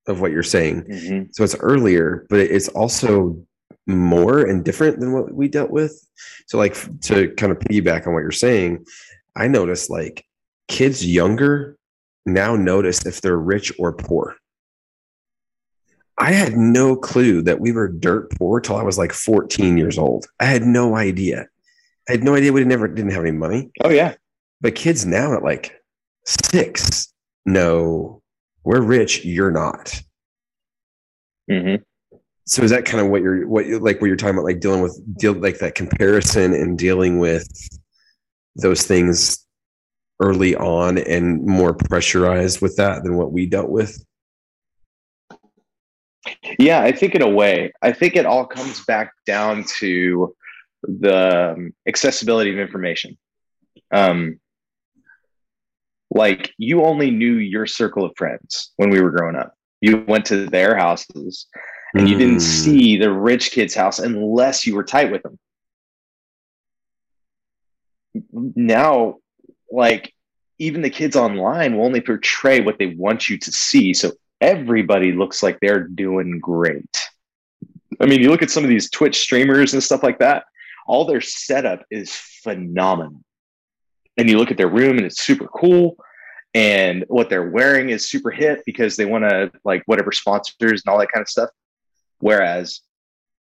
of 0.07 0.21
what 0.21 0.33
you're 0.33 0.43
saying. 0.43 0.85
Mm-hmm. 0.85 1.25
So 1.33 1.45
it's 1.45 1.57
earlier, 1.57 2.27
but 2.31 2.41
it's 2.41 2.69
also 2.69 3.43
more 3.87 4.41
and 4.41 4.65
different 4.65 5.01
than 5.01 5.13
what 5.13 5.33
we 5.33 5.49
dealt 5.49 5.71
with. 5.71 6.07
So, 6.47 6.59
like 6.59 6.75
to 7.03 7.31
kind 7.35 7.53
of 7.53 7.59
piggyback 7.59 8.07
on 8.07 8.15
what 8.15 8.21
you're 8.21 8.31
saying, 8.33 8.85
I 9.37 9.49
noticed 9.49 9.91
like 9.91 10.25
kids 10.69 11.07
younger 11.07 11.77
now 12.27 12.57
notice 12.57 13.07
if 13.07 13.21
they're 13.21 13.39
rich 13.39 13.73
or 13.79 13.93
poor. 13.93 14.37
I 16.19 16.33
had 16.33 16.53
no 16.53 16.97
clue 16.97 17.41
that 17.43 17.61
we 17.61 17.73
were 17.73 17.89
dirt 17.89 18.31
poor 18.33 18.61
till 18.61 18.77
I 18.77 18.83
was 18.83 18.99
like 18.99 19.13
14 19.13 19.79
years 19.79 19.97
old. 19.97 20.27
I 20.39 20.45
had 20.45 20.63
no 20.63 20.95
idea. 20.95 21.47
I 22.09 22.13
had 22.13 22.25
no 22.25 22.35
idea 22.35 22.53
we 22.53 22.63
never 22.65 22.89
didn't 22.89 23.13
have 23.13 23.23
any 23.23 23.31
money. 23.31 23.71
Oh 23.83 23.89
yeah. 23.89 24.15
But 24.61 24.75
kids 24.75 25.07
now 25.07 25.35
at 25.35 25.43
like 25.43 25.81
six 26.27 27.13
know 27.47 28.21
we're 28.65 28.83
rich, 28.83 29.25
you're 29.25 29.51
not. 29.51 30.03
Mm-hmm 31.51 31.83
so 32.51 32.65
is 32.65 32.73
that 32.73 32.85
kind 32.85 33.01
of 33.01 33.11
what 33.13 33.23
you're 33.23 33.47
what 33.47 33.65
like 33.67 34.01
what 34.01 34.09
you're 34.09 34.17
talking 34.17 34.35
about 34.35 34.45
like 34.45 34.59
dealing 34.59 34.83
with 34.83 35.01
deal 35.17 35.33
like 35.35 35.59
that 35.59 35.77
comparison 35.77 36.53
and 36.53 36.77
dealing 36.77 37.21
with 37.21 37.49
those 38.57 38.85
things 38.85 39.47
early 40.19 40.57
on 40.57 40.99
and 40.99 41.47
more 41.47 41.73
pressurized 41.73 42.61
with 42.61 42.77
that 42.77 43.05
than 43.05 43.17
what 43.17 43.31
we 43.33 43.47
dealt 43.47 43.71
with? 43.71 44.05
Yeah 46.59 46.83
i 46.83 46.91
think 46.91 47.15
in 47.15 47.23
a 47.23 47.29
way. 47.29 47.73
I 47.83 47.93
think 47.93 48.17
it 48.17 48.27
all 48.27 48.47
comes 48.47 48.85
back 48.85 49.13
down 49.27 49.65
to 49.79 50.35
the 50.83 51.53
um, 51.53 51.73
accessibility 51.87 52.53
of 52.53 52.59
information. 52.59 53.17
Um 53.93 54.41
like 56.13 56.53
you 56.59 56.83
only 56.83 57.13
knew 57.13 57.35
your 57.35 57.67
circle 57.67 58.05
of 58.05 58.13
friends 58.17 58.73
when 58.77 58.91
we 58.91 59.01
were 59.01 59.13
growing 59.13 59.37
up. 59.37 59.55
You 59.81 60.05
went 60.09 60.25
to 60.27 60.47
their 60.47 60.77
houses 60.77 61.47
and 61.95 62.09
you 62.09 62.17
didn't 62.17 62.35
hmm. 62.35 62.41
see 62.41 62.97
the 62.97 63.13
rich 63.13 63.51
kid's 63.51 63.75
house 63.75 63.99
unless 63.99 64.67
you 64.67 64.75
were 64.75 64.85
tight 64.85 65.11
with 65.11 65.23
them. 65.23 65.39
Now, 68.33 69.17
like 69.71 70.13
even 70.59 70.83
the 70.83 70.91
kids 70.91 71.17
online 71.17 71.77
will 71.77 71.87
only 71.87 72.01
portray 72.01 72.61
what 72.61 72.79
they 72.79 72.89
want 72.95 73.29
you 73.29 73.39
to 73.39 73.53
see. 73.53 73.95
So 73.95 74.13
everybody 74.41 75.13
looks 75.13 75.43
like 75.43 75.59
they're 75.61 75.87
doing 75.89 76.39
great. 76.39 76.97
I 78.01 78.07
mean, 78.07 78.21
you 78.21 78.31
look 78.31 78.43
at 78.43 78.51
some 78.51 78.65
of 78.65 78.71
these 78.71 78.91
Twitch 78.91 79.19
streamers 79.21 79.73
and 79.73 79.83
stuff 79.83 80.03
like 80.03 80.19
that, 80.19 80.45
all 80.87 81.05
their 81.05 81.21
setup 81.21 81.85
is 81.91 82.15
phenomenal. 82.15 83.23
And 84.17 84.29
you 84.29 84.39
look 84.39 84.51
at 84.51 84.57
their 84.57 84.69
room 84.69 84.97
and 84.97 85.07
it's 85.07 85.23
super 85.23 85.47
cool. 85.49 85.97
And 86.53 87.05
what 87.09 87.31
they're 87.31 87.51
wearing 87.51 87.91
is 87.91 88.09
super 88.09 88.31
hit 88.31 88.63
because 88.67 88.97
they 88.97 89.05
want 89.05 89.25
to 89.25 89.53
like 89.65 89.83
whatever 89.87 90.13
sponsors 90.13 90.83
and 90.85 90.93
all 90.93 90.99
that 90.99 91.13
kind 91.13 91.23
of 91.23 91.29
stuff. 91.29 91.51
Whereas 92.21 92.81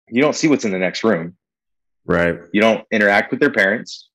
you 0.10 0.22
don't 0.22 0.36
see 0.36 0.48
what's 0.48 0.66
in 0.66 0.72
the 0.72 0.78
next 0.78 1.04
room. 1.04 1.36
Right. 2.06 2.38
You 2.54 2.62
don't 2.62 2.86
interact 2.92 3.32
with 3.32 3.40
their 3.40 3.52
parents. 3.52 4.10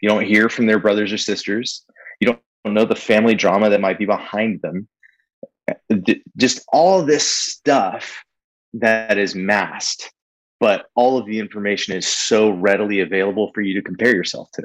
You 0.00 0.08
don't 0.08 0.26
hear 0.26 0.48
from 0.48 0.66
their 0.66 0.78
brothers 0.78 1.12
or 1.12 1.18
sisters. 1.18 1.84
You 2.20 2.36
don't 2.64 2.74
know 2.74 2.84
the 2.84 2.96
family 2.96 3.34
drama 3.34 3.70
that 3.70 3.80
might 3.80 3.98
be 3.98 4.04
behind 4.04 4.60
them. 4.60 4.88
Just 6.36 6.64
all 6.72 7.02
this 7.02 7.26
stuff 7.26 8.22
that 8.74 9.18
is 9.18 9.34
masked, 9.34 10.12
but 10.60 10.86
all 10.94 11.18
of 11.18 11.26
the 11.26 11.38
information 11.38 11.94
is 11.94 12.06
so 12.06 12.50
readily 12.50 13.00
available 13.00 13.50
for 13.54 13.60
you 13.60 13.74
to 13.74 13.82
compare 13.82 14.14
yourself 14.14 14.50
to. 14.54 14.62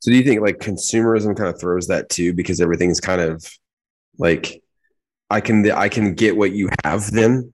So 0.00 0.10
do 0.10 0.16
you 0.16 0.22
think 0.22 0.40
like 0.40 0.58
consumerism 0.58 1.36
kind 1.36 1.48
of 1.48 1.60
throws 1.60 1.88
that 1.88 2.08
too 2.08 2.32
because 2.32 2.60
everything's 2.60 3.00
kind 3.00 3.20
of 3.20 3.44
like 4.16 4.62
I 5.30 5.40
can 5.40 5.68
I 5.70 5.88
can 5.88 6.14
get 6.14 6.36
what 6.36 6.52
you 6.52 6.68
have 6.84 7.10
then 7.10 7.52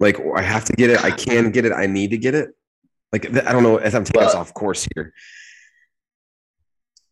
like 0.00 0.18
I 0.36 0.42
have 0.42 0.64
to 0.66 0.72
get 0.72 0.90
it. 0.90 1.04
I 1.04 1.10
can 1.10 1.50
get 1.50 1.64
it. 1.64 1.72
I 1.72 1.86
need 1.86 2.10
to 2.10 2.18
get 2.18 2.34
it. 2.34 2.50
Like 3.12 3.26
I 3.26 3.52
don't 3.52 3.62
know 3.62 3.76
if 3.76 3.94
I'm 3.94 4.04
taking 4.04 4.20
well, 4.20 4.28
us 4.28 4.34
off 4.34 4.54
course 4.54 4.86
here. 4.94 5.12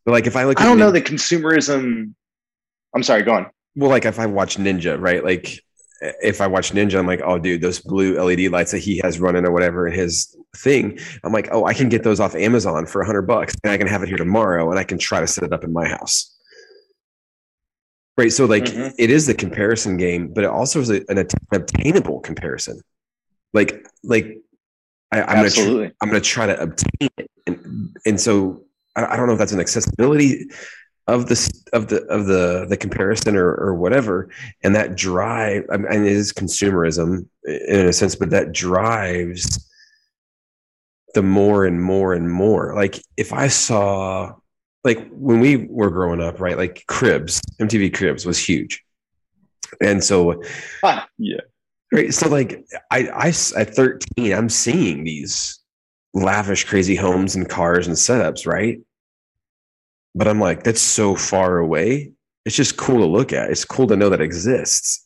But 0.04 0.12
like 0.12 0.26
if 0.26 0.36
I 0.36 0.44
look, 0.44 0.60
I 0.60 0.64
don't 0.64 0.78
know 0.78 0.90
the 0.90 1.00
consumerism. 1.00 2.14
I'm 2.94 3.02
sorry. 3.02 3.22
Go 3.22 3.34
on. 3.34 3.50
Well, 3.74 3.90
like 3.90 4.04
if 4.04 4.18
I 4.18 4.26
watch 4.26 4.56
Ninja, 4.56 5.00
right? 5.00 5.24
Like 5.24 5.60
if 6.20 6.40
I 6.40 6.46
watch 6.46 6.72
Ninja, 6.72 6.98
I'm 6.98 7.06
like, 7.06 7.22
oh, 7.24 7.38
dude, 7.38 7.60
those 7.60 7.78
blue 7.78 8.20
LED 8.20 8.50
lights 8.50 8.72
that 8.72 8.80
he 8.80 9.00
has 9.04 9.20
running 9.20 9.46
or 9.46 9.52
whatever 9.52 9.86
in 9.86 9.94
his 9.94 10.36
thing. 10.56 10.98
I'm 11.22 11.32
like, 11.32 11.48
oh, 11.52 11.64
I 11.64 11.74
can 11.74 11.88
get 11.88 12.02
those 12.02 12.18
off 12.20 12.34
Amazon 12.34 12.86
for 12.86 13.00
a 13.00 13.06
hundred 13.06 13.22
bucks, 13.22 13.54
and 13.62 13.72
I 13.72 13.78
can 13.78 13.86
have 13.86 14.02
it 14.02 14.08
here 14.08 14.16
tomorrow, 14.16 14.70
and 14.70 14.78
I 14.78 14.84
can 14.84 14.98
try 14.98 15.20
to 15.20 15.26
set 15.26 15.44
it 15.44 15.52
up 15.52 15.64
in 15.64 15.72
my 15.72 15.86
house. 15.86 16.36
Right. 18.16 18.32
So 18.32 18.44
like 18.44 18.64
mm-hmm. 18.64 18.94
it 18.98 19.10
is 19.10 19.26
the 19.26 19.34
comparison 19.34 19.96
game, 19.96 20.32
but 20.34 20.44
it 20.44 20.50
also 20.50 20.80
is 20.80 20.90
a, 20.90 21.02
an 21.08 21.26
obtainable 21.52 22.20
comparison. 22.20 22.80
Like 23.54 23.86
like 24.02 24.38
I, 25.10 25.20
am 25.20 25.36
gonna 25.36 25.50
tr- 25.50 25.94
I'm 26.00 26.08
gonna 26.08 26.20
try 26.20 26.46
to 26.46 26.60
obtain 26.60 27.08
it, 27.16 27.30
and 27.46 27.96
and 28.04 28.20
so 28.20 28.64
I, 28.96 29.06
I 29.06 29.16
don't 29.16 29.26
know 29.26 29.32
if 29.32 29.38
that's 29.38 29.52
an 29.52 29.60
accessibility 29.60 30.46
of 31.06 31.26
the 31.26 31.62
of 31.72 31.88
the 31.88 32.02
of 32.04 32.26
the 32.26 32.66
the 32.68 32.76
comparison 32.76 33.36
or 33.36 33.54
or 33.54 33.74
whatever, 33.74 34.28
and 34.62 34.74
that 34.74 34.94
drive. 34.94 35.64
I 35.70 35.78
mean, 35.78 35.90
it 35.90 36.06
is 36.06 36.32
consumerism 36.32 37.26
in 37.44 37.86
a 37.86 37.92
sense, 37.92 38.14
but 38.14 38.30
that 38.30 38.52
drives 38.52 39.68
the 41.14 41.22
more 41.22 41.66
and 41.66 41.82
more 41.82 42.14
and 42.14 42.30
more. 42.30 42.74
Like 42.74 43.02
if 43.16 43.32
I 43.32 43.48
saw 43.48 44.34
like 44.84 45.08
when 45.12 45.40
we 45.40 45.66
were 45.68 45.90
growing 45.90 46.20
up, 46.20 46.40
right? 46.40 46.56
Like 46.56 46.84
Cribs, 46.88 47.40
MTV 47.60 47.94
Cribs 47.94 48.26
was 48.26 48.38
huge, 48.38 48.82
and 49.80 50.02
so 50.02 50.42
ah, 50.82 51.06
yeah, 51.18 51.40
right. 51.92 52.12
So 52.12 52.28
like 52.28 52.64
I, 52.90 53.08
I 53.08 53.28
at 53.28 53.74
thirteen, 53.74 54.32
I'm 54.32 54.48
seeing 54.48 55.04
these 55.04 55.60
lavish, 56.14 56.64
crazy 56.64 56.96
homes 56.96 57.34
and 57.36 57.48
cars 57.48 57.86
and 57.86 57.96
setups, 57.96 58.46
right? 58.46 58.80
But 60.14 60.28
I'm 60.28 60.40
like, 60.40 60.62
that's 60.62 60.80
so 60.80 61.14
far 61.16 61.58
away. 61.58 62.12
It's 62.44 62.56
just 62.56 62.76
cool 62.76 62.98
to 62.98 63.06
look 63.06 63.32
at. 63.32 63.50
It's 63.50 63.64
cool 63.64 63.86
to 63.86 63.96
know 63.96 64.10
that 64.10 64.20
exists. 64.20 65.04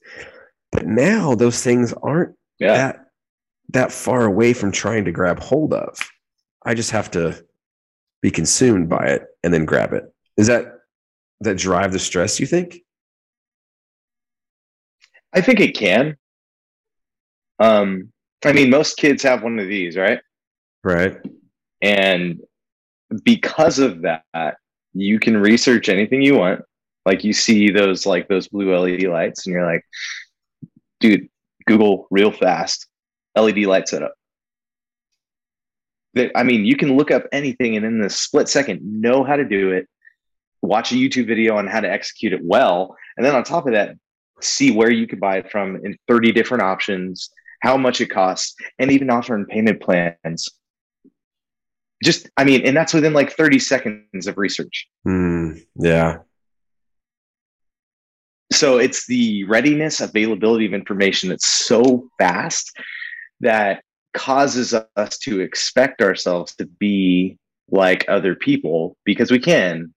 But 0.73 0.87
now 0.87 1.35
those 1.35 1.63
things 1.63 1.93
aren't 2.03 2.35
Yeah. 2.59 2.75
that 2.75 3.03
that 3.73 3.93
far 3.93 4.25
away 4.25 4.53
from 4.53 4.73
trying 4.73 5.05
to 5.05 5.13
grab 5.13 5.39
hold 5.39 5.75
of. 5.75 5.99
I 6.65 6.75
just 6.75 6.91
have 6.93 7.11
to 7.13 7.45
be 8.23 8.31
consumed 8.31 8.89
by 8.89 9.07
it 9.09 9.23
and 9.47 9.55
then 9.55 9.65
grab 9.65 9.93
it. 9.93 10.13
Is 10.37 10.49
that 10.49 10.81
that 11.41 11.57
drive 11.57 11.93
the 11.93 12.01
stress, 12.01 12.41
you 12.41 12.47
think? 12.47 12.81
I 15.33 15.41
think 15.41 15.61
it 15.61 15.77
can. 15.77 16.17
Um, 17.61 18.13
I 18.45 18.53
mean, 18.53 18.71
most 18.71 18.97
kids 18.97 19.23
have 19.23 19.45
one 19.45 19.61
of 19.61 19.69
these, 19.69 19.97
right? 19.97 20.19
Right. 20.83 21.17
And 21.81 22.41
because 23.23 23.79
of 23.79 24.03
that, 24.03 24.57
you 24.95 25.21
can 25.21 25.37
research 25.37 25.89
anything 25.89 26.23
you 26.23 26.35
want. 26.35 26.63
Like 27.05 27.23
you 27.23 27.33
see 27.33 27.71
those 27.71 28.05
like 28.05 28.27
those 28.27 28.49
blue 28.49 28.77
LED 28.77 29.05
lights, 29.05 29.47
and 29.47 29.55
you're 29.55 29.65
like, 29.65 29.85
dude, 30.99 31.29
Google 31.69 32.09
real 32.11 32.33
fast 32.33 32.89
LED 33.37 33.59
light 33.59 33.87
setup. 33.87 34.15
That 36.17 36.33
I 36.35 36.43
mean, 36.43 36.65
you 36.65 36.77
can 36.77 36.97
look 36.97 37.11
up 37.11 37.25
anything 37.31 37.77
and 37.77 37.87
in 37.87 38.01
the 38.01 38.11
split 38.11 38.49
second 38.49 38.81
know 38.83 39.23
how 39.23 39.37
to 39.37 39.45
do 39.45 39.71
it, 39.71 39.89
watch 40.63 40.91
a 40.93 40.97
YouTube 40.97 41.27
video 41.27 41.57
on 41.57 41.67
how 41.67 41.81
to 41.81 41.91
execute 41.91 42.33
it 42.33 42.41
well, 42.43 42.97
and 43.17 43.25
then 43.25 43.35
on 43.35 43.45
top 43.45 43.67
of 43.67 43.73
that, 43.73 43.97
see 44.41 44.71
where 44.71 44.91
you 44.91 45.07
could 45.07 45.21
buy 45.21 45.39
it 45.39 45.51
from 45.51 45.77
in 45.85 45.97
30 46.09 46.33
different 46.33 46.63
options, 46.63 47.31
how 47.61 47.77
much 47.77 48.01
it 48.01 48.09
costs, 48.09 48.55
and 48.79 48.91
even 48.91 49.11
offering 49.11 49.47
payment 49.47 49.81
plans. 49.81 50.49
Just, 52.05 52.29
I 52.37 52.45
mean, 52.45 52.67
and 52.67 52.77
that's 52.77 52.93
within 52.93 53.15
like 53.15 53.33
30 53.33 53.59
seconds 53.59 54.27
of 54.27 54.37
research. 54.37 54.89
Hmm. 55.05 55.53
yeah. 55.77 56.19
So 58.53 58.79
it's 58.79 59.07
the 59.07 59.45
readiness, 59.45 60.01
availability 60.01 60.67
of 60.67 60.75
information 60.75 61.31
that's 61.31 61.47
so 61.47 62.09
fast 62.19 62.73
that 63.41 63.83
causes 64.17 64.75
us 64.97 65.19
to 65.19 65.41
expect 65.41 66.01
ourselves 66.03 66.57
to 66.57 66.65
be 66.67 67.39
like 67.71 68.05
other 68.09 68.35
people 68.35 68.97
because 69.05 69.31
we 69.31 69.39
can, 69.39 69.93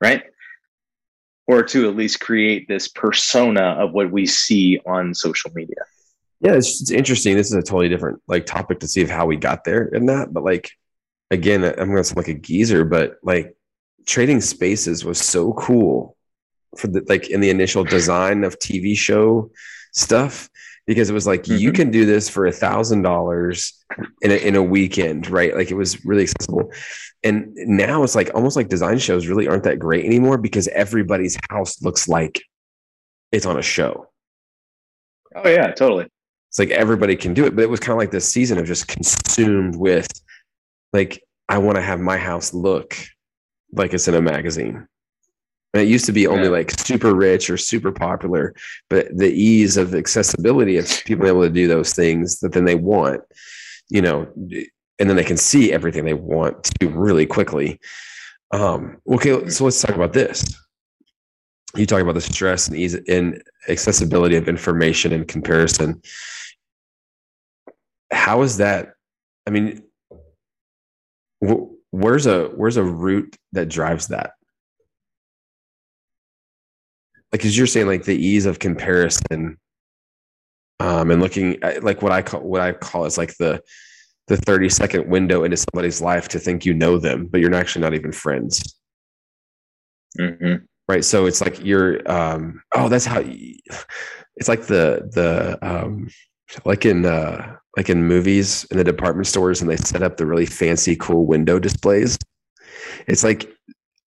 right? 0.00 0.22
Or 1.46 1.64
to 1.64 1.88
at 1.88 1.96
least 1.96 2.20
create 2.20 2.68
this 2.68 2.88
persona 2.88 3.62
of 3.62 3.92
what 3.92 4.12
we 4.12 4.26
see 4.26 4.80
on 4.86 5.12
social 5.12 5.50
media. 5.54 5.82
Yeah, 6.40 6.52
it's, 6.52 6.80
it's 6.80 6.92
interesting. 6.92 7.36
This 7.36 7.48
is 7.48 7.54
a 7.54 7.62
totally 7.62 7.88
different 7.88 8.22
like 8.28 8.46
topic 8.46 8.80
to 8.80 8.88
see 8.88 9.02
of 9.02 9.10
how 9.10 9.26
we 9.26 9.36
got 9.36 9.64
there 9.64 9.88
in 9.88 10.06
that. 10.06 10.32
But 10.32 10.44
like, 10.44 10.70
again, 11.30 11.64
I'm 11.64 11.88
gonna 11.88 12.04
sound 12.04 12.16
like 12.16 12.28
a 12.28 12.34
geezer, 12.34 12.84
but 12.84 13.18
like 13.22 13.56
trading 14.06 14.40
spaces 14.40 15.04
was 15.04 15.18
so 15.18 15.52
cool 15.54 16.16
for 16.78 16.86
the 16.86 17.04
like 17.08 17.28
in 17.28 17.40
the 17.40 17.50
initial 17.50 17.82
design 17.82 18.44
of 18.44 18.58
TV 18.58 18.96
show 18.96 19.50
stuff 19.92 20.48
because 20.90 21.08
it 21.08 21.12
was 21.12 21.24
like 21.24 21.46
you 21.46 21.70
Mhm. 21.70 21.74
can 21.76 21.90
do 21.92 22.04
this 22.04 22.28
for 22.28 22.46
a 22.46 22.50
thousand 22.52 23.02
dollars 23.02 23.72
in 24.22 24.32
a 24.32 24.34
in 24.34 24.56
a 24.56 24.62
weekend, 24.62 25.30
right? 25.30 25.54
Like 25.54 25.70
it 25.70 25.76
was 25.76 26.04
really 26.04 26.22
accessible. 26.22 26.72
And 27.22 27.52
now 27.54 28.02
it's 28.02 28.16
like 28.16 28.28
almost 28.34 28.56
like 28.56 28.66
design 28.68 28.98
shows 28.98 29.28
really 29.28 29.46
aren't 29.46 29.62
that 29.62 29.78
great 29.78 30.04
anymore 30.04 30.36
because 30.36 30.66
everybody's 30.66 31.38
house 31.48 31.80
looks 31.80 32.08
like 32.08 32.42
it's 33.30 33.46
on 33.46 33.56
a 33.56 33.62
show. 33.62 34.08
Oh, 35.36 35.48
yeah, 35.48 35.70
totally. 35.70 36.08
It's 36.48 36.58
like 36.58 36.70
everybody 36.70 37.14
can 37.14 37.34
do 37.34 37.46
it, 37.46 37.54
but 37.54 37.62
it 37.62 37.70
was 37.70 37.78
kind 37.78 37.92
of 37.92 37.98
like 37.98 38.10
this 38.10 38.28
season 38.28 38.58
of 38.58 38.66
just 38.66 38.88
consumed 38.88 39.76
with 39.76 40.08
like 40.92 41.22
I 41.48 41.58
want 41.58 41.76
to 41.76 41.82
have 41.82 42.00
my 42.00 42.16
house 42.16 42.52
look 42.52 42.96
like 43.72 43.94
it's 43.94 44.08
in 44.08 44.14
a 44.16 44.20
magazine. 44.20 44.88
And 45.72 45.82
it 45.82 45.88
used 45.88 46.06
to 46.06 46.12
be 46.12 46.26
only 46.26 46.44
Yeah. 46.44 46.50
like 46.50 46.70
super 46.72 47.14
rich 47.14 47.48
or 47.48 47.56
super 47.56 47.92
popular, 47.92 48.54
but 48.88 49.06
the 49.16 49.30
ease 49.30 49.76
of 49.76 49.94
accessibility 49.94 50.76
of 50.78 50.88
people 51.04 51.26
able 51.26 51.42
to 51.42 51.50
do 51.50 51.68
those 51.68 51.92
things 51.94 52.40
that 52.40 52.52
then 52.52 52.64
they 52.64 52.74
want, 52.74 53.22
you 53.88 54.02
know, 54.02 54.26
and 54.98 55.08
then 55.08 55.16
they 55.16 55.24
can 55.24 55.36
see 55.36 55.72
everything 55.72 56.04
they 56.04 56.14
want 56.14 56.64
to 56.80 56.88
really 56.88 57.24
quickly. 57.24 57.78
Um, 58.52 58.96
okay, 59.08 59.48
so 59.48 59.64
let's 59.64 59.80
talk 59.80 59.94
about 59.94 60.12
this. 60.12 60.44
You 61.76 61.86
talk 61.86 62.02
about 62.02 62.14
the 62.16 62.20
stress 62.20 62.66
and 62.66 62.76
ease 62.76 62.94
and 62.94 63.40
accessibility 63.68 64.34
of 64.34 64.48
information 64.48 65.12
and 65.12 65.28
comparison. 65.28 66.02
How 68.10 68.42
is 68.42 68.56
that? 68.56 68.94
I 69.46 69.50
mean, 69.50 69.84
wh- 71.46 71.70
where's 71.92 72.26
a 72.26 72.46
where's 72.56 72.76
a 72.76 72.82
route 72.82 73.36
that 73.52 73.68
drives 73.68 74.08
that? 74.08 74.32
Like 77.32 77.44
as 77.44 77.56
you're 77.56 77.66
saying 77.66 77.86
like 77.86 78.04
the 78.04 78.16
ease 78.16 78.46
of 78.46 78.58
comparison 78.58 79.58
um 80.80 81.10
and 81.10 81.20
looking 81.20 81.62
at 81.62 81.84
like 81.84 82.02
what 82.02 82.12
i 82.12 82.22
call 82.22 82.40
what 82.40 82.60
i 82.60 82.72
call 82.72 83.04
is 83.04 83.18
like 83.18 83.36
the 83.36 83.60
the 84.28 84.36
30 84.36 84.68
second 84.68 85.08
window 85.08 85.42
into 85.42 85.56
somebody's 85.56 86.00
life 86.00 86.28
to 86.28 86.38
think 86.38 86.64
you 86.64 86.72
know 86.72 86.98
them 86.98 87.26
but 87.26 87.40
you're 87.40 87.52
actually 87.54 87.82
not 87.82 87.94
even 87.94 88.12
friends. 88.12 88.76
Mhm. 90.18 90.62
right? 90.88 91.04
So 91.04 91.26
it's 91.26 91.40
like 91.40 91.64
you're 91.64 92.08
um 92.10 92.62
oh 92.74 92.88
that's 92.88 93.04
how 93.04 93.20
you, 93.20 93.56
it's 94.36 94.48
like 94.48 94.66
the 94.66 95.08
the 95.12 95.58
um 95.62 96.08
like 96.64 96.84
in 96.86 97.04
uh 97.04 97.56
like 97.76 97.90
in 97.90 98.04
movies 98.04 98.64
in 98.70 98.76
the 98.76 98.84
department 98.84 99.26
stores 99.26 99.60
and 99.60 99.70
they 99.70 99.76
set 99.76 100.02
up 100.02 100.16
the 100.16 100.26
really 100.26 100.46
fancy 100.46 100.96
cool 100.96 101.26
window 101.26 101.58
displays. 101.58 102.16
It's 103.06 103.24
like 103.24 103.52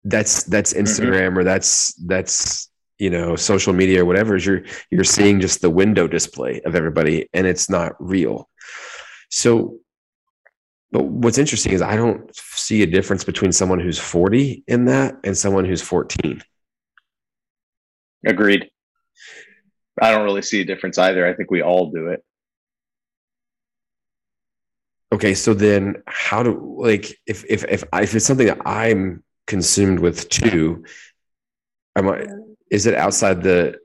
that's 0.05 0.43
that's 0.43 0.73
instagram 0.73 1.37
or 1.37 1.43
that's 1.45 1.93
that's 2.05 2.69
you 2.99 3.09
know 3.09 3.35
social 3.35 3.73
media 3.73 4.01
or 4.01 4.05
whatever 4.05 4.35
is 4.35 4.45
you're 4.45 4.63
you're 4.89 5.03
seeing 5.03 5.39
just 5.39 5.61
the 5.61 5.69
window 5.69 6.07
display 6.07 6.61
of 6.61 6.75
everybody 6.75 7.27
and 7.33 7.47
it's 7.47 7.69
not 7.69 7.93
real 7.99 8.49
so 9.29 9.77
but 10.91 11.03
what's 11.05 11.37
interesting 11.37 11.73
is 11.73 11.81
i 11.81 11.95
don't 11.95 12.35
see 12.35 12.83
a 12.83 12.87
difference 12.87 13.23
between 13.23 13.51
someone 13.51 13.79
who's 13.79 13.99
40 13.99 14.63
in 14.67 14.85
that 14.85 15.15
and 15.23 15.37
someone 15.37 15.65
who's 15.65 15.81
14 15.81 16.41
Agreed. 18.25 18.69
I 20.01 20.11
don't 20.11 20.23
really 20.23 20.41
see 20.41 20.61
a 20.61 20.65
difference 20.65 20.97
either. 20.97 21.27
I 21.27 21.33
think 21.33 21.51
we 21.51 21.61
all 21.61 21.91
do 21.91 22.07
it. 22.07 22.23
okay 25.13 25.35
so 25.35 25.53
then 25.53 26.01
how 26.07 26.41
do 26.41 26.75
like 26.79 27.19
if 27.27 27.45
if 27.47 27.63
if, 27.65 27.83
if 27.93 28.15
it's 28.15 28.25
something 28.25 28.47
that 28.47 28.59
i'm 28.65 29.23
consumed 29.45 29.99
with 29.99 30.27
too 30.29 30.83
am 31.95 32.09
i 32.09 32.25
is 32.73 32.85
it 32.85 32.95
outside 32.95 33.43
the 33.43 33.77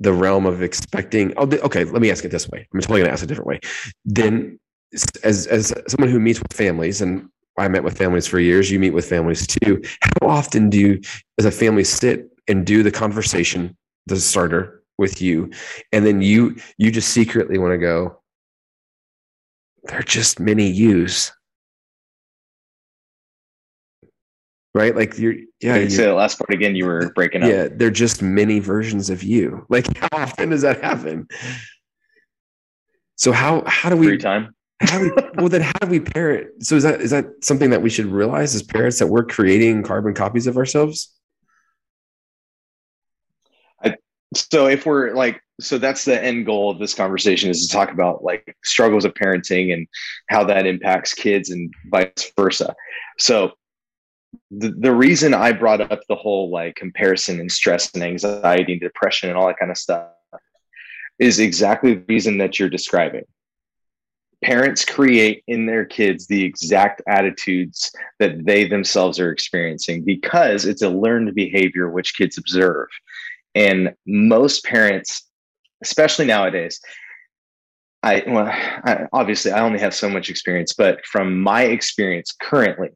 the 0.00 0.12
realm 0.12 0.46
of 0.46 0.62
expecting 0.62 1.32
oh 1.36 1.48
okay 1.62 1.84
let 1.84 2.02
me 2.02 2.10
ask 2.10 2.24
it 2.24 2.30
this 2.30 2.48
way. 2.48 2.66
I'm 2.72 2.80
totally 2.80 3.00
going 3.00 3.08
to 3.08 3.12
ask 3.12 3.22
it 3.22 3.26
a 3.26 3.28
different 3.28 3.48
way. 3.48 3.60
Then 4.04 4.58
as 5.22 5.46
as 5.46 5.72
someone 5.88 6.10
who 6.10 6.20
meets 6.20 6.40
with 6.40 6.52
families 6.52 7.00
and 7.00 7.28
i 7.58 7.66
met 7.66 7.82
with 7.82 7.96
families 7.96 8.26
for 8.26 8.38
years 8.38 8.70
you 8.70 8.78
meet 8.78 8.92
with 8.92 9.08
families 9.08 9.46
too 9.46 9.80
how 10.02 10.28
often 10.28 10.68
do 10.68 10.78
you 10.78 11.00
as 11.38 11.46
a 11.46 11.50
family 11.50 11.82
sit 11.82 12.28
and 12.48 12.66
do 12.66 12.82
the 12.82 12.90
conversation 12.90 13.74
the 14.06 14.18
starter 14.20 14.82
with 14.98 15.22
you? 15.22 15.50
And 15.92 16.06
then 16.06 16.22
you 16.22 16.56
you 16.78 16.90
just 16.90 17.10
secretly 17.10 17.58
want 17.58 17.72
to 17.72 17.78
go 17.78 18.18
they're 19.84 20.02
just 20.02 20.38
mini 20.38 20.70
yous 20.70 21.32
right 24.74 24.96
like 24.96 25.18
you're 25.18 25.34
yeah 25.60 25.76
you 25.76 25.90
say 25.90 26.04
the 26.04 26.14
last 26.14 26.38
part 26.38 26.52
again. 26.52 26.74
You 26.74 26.86
were 26.86 27.12
breaking 27.14 27.42
up. 27.42 27.50
yeah 27.50 27.68
they're 27.70 27.90
just 27.90 28.22
mini 28.22 28.58
versions 28.58 29.10
of 29.10 29.22
you 29.22 29.66
like 29.70 29.96
how 29.98 30.08
often 30.12 30.50
does 30.50 30.62
that 30.62 30.82
happen 30.82 31.26
so 33.16 33.32
how 33.32 33.62
how 33.66 33.88
do 33.90 33.96
Free 33.96 34.12
we 34.12 34.18
time. 34.18 34.54
how 34.82 34.98
do 34.98 35.04
we 35.14 35.22
well 35.36 35.48
then 35.48 35.60
how 35.60 35.72
do 35.80 35.86
we 35.88 36.00
parent 36.00 36.64
so 36.64 36.76
is 36.76 36.82
that 36.82 37.00
is 37.00 37.10
that 37.10 37.26
something 37.42 37.70
that 37.70 37.82
we 37.82 37.90
should 37.90 38.06
realize 38.06 38.54
as 38.54 38.62
parents 38.62 38.98
that 38.98 39.06
we're 39.06 39.24
creating 39.24 39.82
carbon 39.82 40.14
copies 40.14 40.46
of 40.46 40.56
ourselves 40.56 41.12
So 44.34 44.66
if 44.66 44.86
we're 44.86 45.12
like, 45.12 45.42
so 45.60 45.76
that's 45.78 46.04
the 46.06 46.22
end 46.22 46.46
goal 46.46 46.70
of 46.70 46.78
this 46.78 46.94
conversation 46.94 47.50
is 47.50 47.66
to 47.66 47.72
talk 47.72 47.90
about 47.90 48.24
like 48.24 48.56
struggles 48.64 49.04
of 49.04 49.12
parenting 49.14 49.74
and 49.74 49.86
how 50.30 50.42
that 50.44 50.66
impacts 50.66 51.12
kids 51.12 51.50
and 51.50 51.70
vice 51.90 52.32
versa. 52.34 52.74
So 53.18 53.52
the, 54.50 54.92
reason 54.92 55.34
I 55.34 55.52
brought 55.52 55.80
up 55.80 56.00
the 56.08 56.14
whole 56.14 56.50
like 56.50 56.76
comparison 56.76 57.40
and 57.40 57.50
stress 57.50 57.92
and 57.94 58.02
anxiety 58.02 58.72
and 58.72 58.80
depression 58.80 59.28
and 59.28 59.38
all 59.38 59.46
that 59.46 59.58
kind 59.58 59.70
of 59.70 59.78
stuff 59.78 60.08
is 61.18 61.38
exactly 61.38 61.94
the 61.94 62.04
reason 62.08 62.38
that 62.38 62.58
you're 62.58 62.68
describing. 62.68 63.24
Parents 64.42 64.84
create 64.84 65.44
in 65.46 65.66
their 65.66 65.84
kids 65.84 66.26
the 66.26 66.42
exact 66.42 67.00
attitudes 67.06 67.92
that 68.18 68.44
they 68.44 68.66
themselves 68.66 69.20
are 69.20 69.30
experiencing 69.30 70.02
because 70.02 70.64
it's 70.64 70.82
a 70.82 70.88
learned 70.88 71.34
behavior 71.34 71.90
which 71.90 72.16
kids 72.16 72.38
observe. 72.38 72.88
And 73.54 73.94
most 74.06 74.64
parents, 74.64 75.28
especially 75.82 76.26
nowadays, 76.26 76.80
I 78.02 78.24
well, 78.26 78.48
I, 78.48 79.06
obviously 79.12 79.52
I 79.52 79.60
only 79.60 79.78
have 79.78 79.94
so 79.94 80.08
much 80.08 80.28
experience, 80.28 80.72
but 80.72 81.06
from 81.06 81.40
my 81.40 81.62
experience 81.64 82.34
currently, 82.40 82.88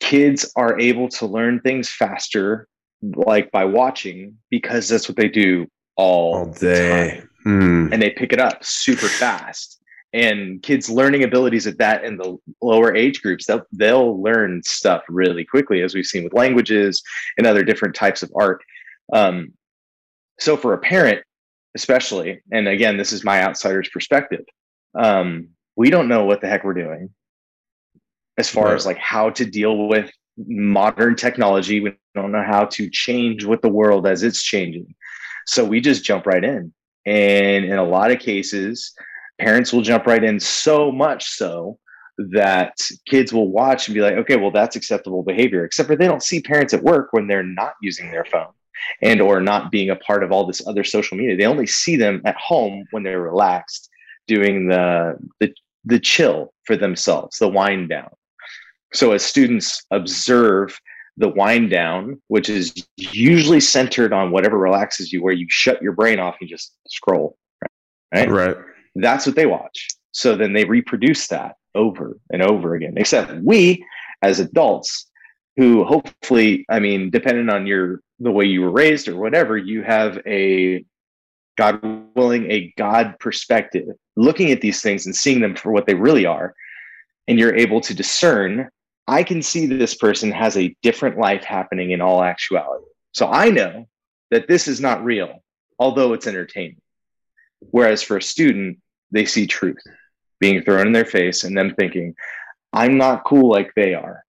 kids 0.00 0.50
are 0.56 0.78
able 0.80 1.08
to 1.08 1.26
learn 1.26 1.60
things 1.60 1.88
faster, 1.88 2.66
like 3.02 3.50
by 3.50 3.64
watching, 3.64 4.36
because 4.50 4.88
that's 4.88 5.08
what 5.08 5.16
they 5.16 5.28
do 5.28 5.66
all, 5.96 6.34
all 6.34 6.46
day. 6.46 7.22
Mm. 7.46 7.92
And 7.92 8.02
they 8.02 8.10
pick 8.10 8.32
it 8.32 8.40
up 8.40 8.64
super 8.64 9.08
fast. 9.08 9.78
And 10.12 10.60
kids 10.62 10.90
learning 10.90 11.22
abilities 11.22 11.66
at 11.66 11.78
that 11.78 12.04
in 12.04 12.16
the 12.16 12.36
lower 12.60 12.94
age 12.96 13.22
groups, 13.22 13.46
they'll, 13.46 13.62
they'll 13.72 14.20
learn 14.20 14.62
stuff 14.64 15.02
really 15.08 15.44
quickly, 15.44 15.82
as 15.82 15.94
we've 15.94 16.04
seen 16.04 16.24
with 16.24 16.34
languages 16.34 17.02
and 17.38 17.46
other 17.46 17.62
different 17.62 17.94
types 17.94 18.22
of 18.22 18.30
art. 18.34 18.60
Um, 19.12 19.52
so 20.40 20.56
for 20.56 20.72
a 20.72 20.78
parent, 20.78 21.22
especially, 21.76 22.42
and 22.50 22.66
again, 22.66 22.96
this 22.96 23.12
is 23.12 23.22
my 23.22 23.42
outsider's 23.44 23.88
perspective, 23.88 24.44
um, 24.98 25.48
we 25.76 25.90
don't 25.90 26.08
know 26.08 26.24
what 26.24 26.40
the 26.40 26.48
heck 26.48 26.64
we're 26.64 26.74
doing 26.74 27.10
as 28.38 28.48
far 28.48 28.66
right. 28.66 28.74
as 28.74 28.86
like 28.86 28.98
how 28.98 29.30
to 29.30 29.44
deal 29.44 29.88
with 29.88 30.10
modern 30.36 31.16
technology. 31.16 31.80
We 31.80 31.94
don't 32.14 32.32
know 32.32 32.44
how 32.44 32.64
to 32.66 32.88
change 32.90 33.44
with 33.44 33.60
the 33.62 33.68
world 33.68 34.06
as 34.06 34.22
it's 34.22 34.42
changing. 34.42 34.94
So 35.46 35.64
we 35.64 35.80
just 35.80 36.04
jump 36.04 36.26
right 36.26 36.44
in. 36.44 36.72
And 37.06 37.64
in 37.64 37.78
a 37.78 37.84
lot 37.84 38.10
of 38.10 38.18
cases, 38.18 38.92
parents 39.38 39.72
will 39.72 39.82
jump 39.82 40.06
right 40.06 40.22
in 40.22 40.38
so 40.38 40.92
much 40.92 41.28
so 41.30 41.78
that 42.32 42.76
kids 43.06 43.32
will 43.32 43.48
watch 43.48 43.88
and 43.88 43.94
be 43.94 44.00
like, 44.00 44.14
okay, 44.14 44.36
well, 44.36 44.50
that's 44.50 44.76
acceptable 44.76 45.22
behavior, 45.22 45.64
except 45.64 45.88
for 45.88 45.96
they 45.96 46.06
don't 46.06 46.22
see 46.22 46.40
parents 46.40 46.74
at 46.74 46.82
work 46.82 47.08
when 47.12 47.26
they're 47.26 47.42
not 47.42 47.72
using 47.80 48.10
their 48.10 48.26
phone 48.26 48.52
and 49.02 49.20
or 49.20 49.40
not 49.40 49.70
being 49.70 49.90
a 49.90 49.96
part 49.96 50.22
of 50.22 50.30
all 50.30 50.46
this 50.46 50.66
other 50.66 50.84
social 50.84 51.16
media. 51.16 51.36
They 51.36 51.46
only 51.46 51.66
see 51.66 51.96
them 51.96 52.20
at 52.24 52.36
home 52.36 52.84
when 52.90 53.02
they're 53.02 53.20
relaxed 53.20 53.88
doing 54.26 54.68
the 54.68 55.16
the 55.40 55.52
the 55.84 55.98
chill 55.98 56.52
for 56.64 56.76
themselves, 56.76 57.38
the 57.38 57.48
wind 57.48 57.88
down. 57.88 58.10
So 58.92 59.12
as 59.12 59.22
students 59.22 59.84
observe 59.90 60.78
the 61.16 61.28
wind 61.28 61.70
down, 61.70 62.20
which 62.28 62.48
is 62.48 62.86
usually 62.96 63.60
centered 63.60 64.12
on 64.12 64.30
whatever 64.30 64.58
relaxes 64.58 65.12
you, 65.12 65.22
where 65.22 65.34
you 65.34 65.46
shut 65.48 65.82
your 65.82 65.92
brain 65.92 66.18
off 66.18 66.36
and 66.40 66.48
just 66.48 66.74
scroll. 66.88 67.36
Right. 68.12 68.30
Right. 68.30 68.56
That's 68.96 69.26
what 69.26 69.36
they 69.36 69.46
watch. 69.46 69.88
So 70.12 70.36
then 70.36 70.52
they 70.52 70.64
reproduce 70.64 71.28
that 71.28 71.56
over 71.74 72.18
and 72.32 72.42
over 72.42 72.74
again. 72.74 72.94
Except 72.96 73.32
we, 73.44 73.84
as 74.22 74.40
adults, 74.40 75.06
who 75.56 75.84
hopefully, 75.84 76.64
I 76.68 76.80
mean, 76.80 77.10
depending 77.10 77.50
on 77.50 77.66
your 77.66 78.00
the 78.18 78.32
way 78.32 78.44
you 78.44 78.62
were 78.62 78.70
raised 78.70 79.08
or 79.08 79.16
whatever, 79.16 79.56
you 79.56 79.82
have 79.82 80.18
a 80.26 80.84
God 81.56 81.80
willing, 82.14 82.50
a 82.50 82.72
God 82.76 83.14
perspective, 83.20 83.88
looking 84.16 84.50
at 84.50 84.60
these 84.60 84.82
things 84.82 85.06
and 85.06 85.14
seeing 85.14 85.40
them 85.40 85.54
for 85.54 85.72
what 85.72 85.86
they 85.86 85.94
really 85.94 86.26
are. 86.26 86.54
And 87.28 87.38
you're 87.38 87.54
able 87.54 87.80
to 87.82 87.94
discern 87.94 88.68
I 89.10 89.24
can 89.24 89.42
see 89.42 89.66
this 89.66 89.96
person 89.96 90.30
has 90.30 90.56
a 90.56 90.76
different 90.82 91.18
life 91.18 91.42
happening 91.42 91.90
in 91.90 92.00
all 92.00 92.22
actuality. 92.22 92.84
So 93.10 93.26
I 93.26 93.50
know 93.50 93.88
that 94.30 94.46
this 94.46 94.68
is 94.68 94.80
not 94.80 95.04
real, 95.04 95.42
although 95.80 96.12
it's 96.12 96.28
entertaining. 96.28 96.80
Whereas 97.58 98.04
for 98.04 98.18
a 98.18 98.22
student, 98.22 98.78
they 99.10 99.24
see 99.24 99.48
truth 99.48 99.82
being 100.38 100.62
thrown 100.62 100.86
in 100.86 100.92
their 100.92 101.04
face 101.04 101.42
and 101.42 101.58
them 101.58 101.74
thinking, 101.74 102.14
I'm 102.72 102.98
not 102.98 103.24
cool 103.24 103.50
like 103.50 103.72
they 103.74 103.94
are. 103.94 104.22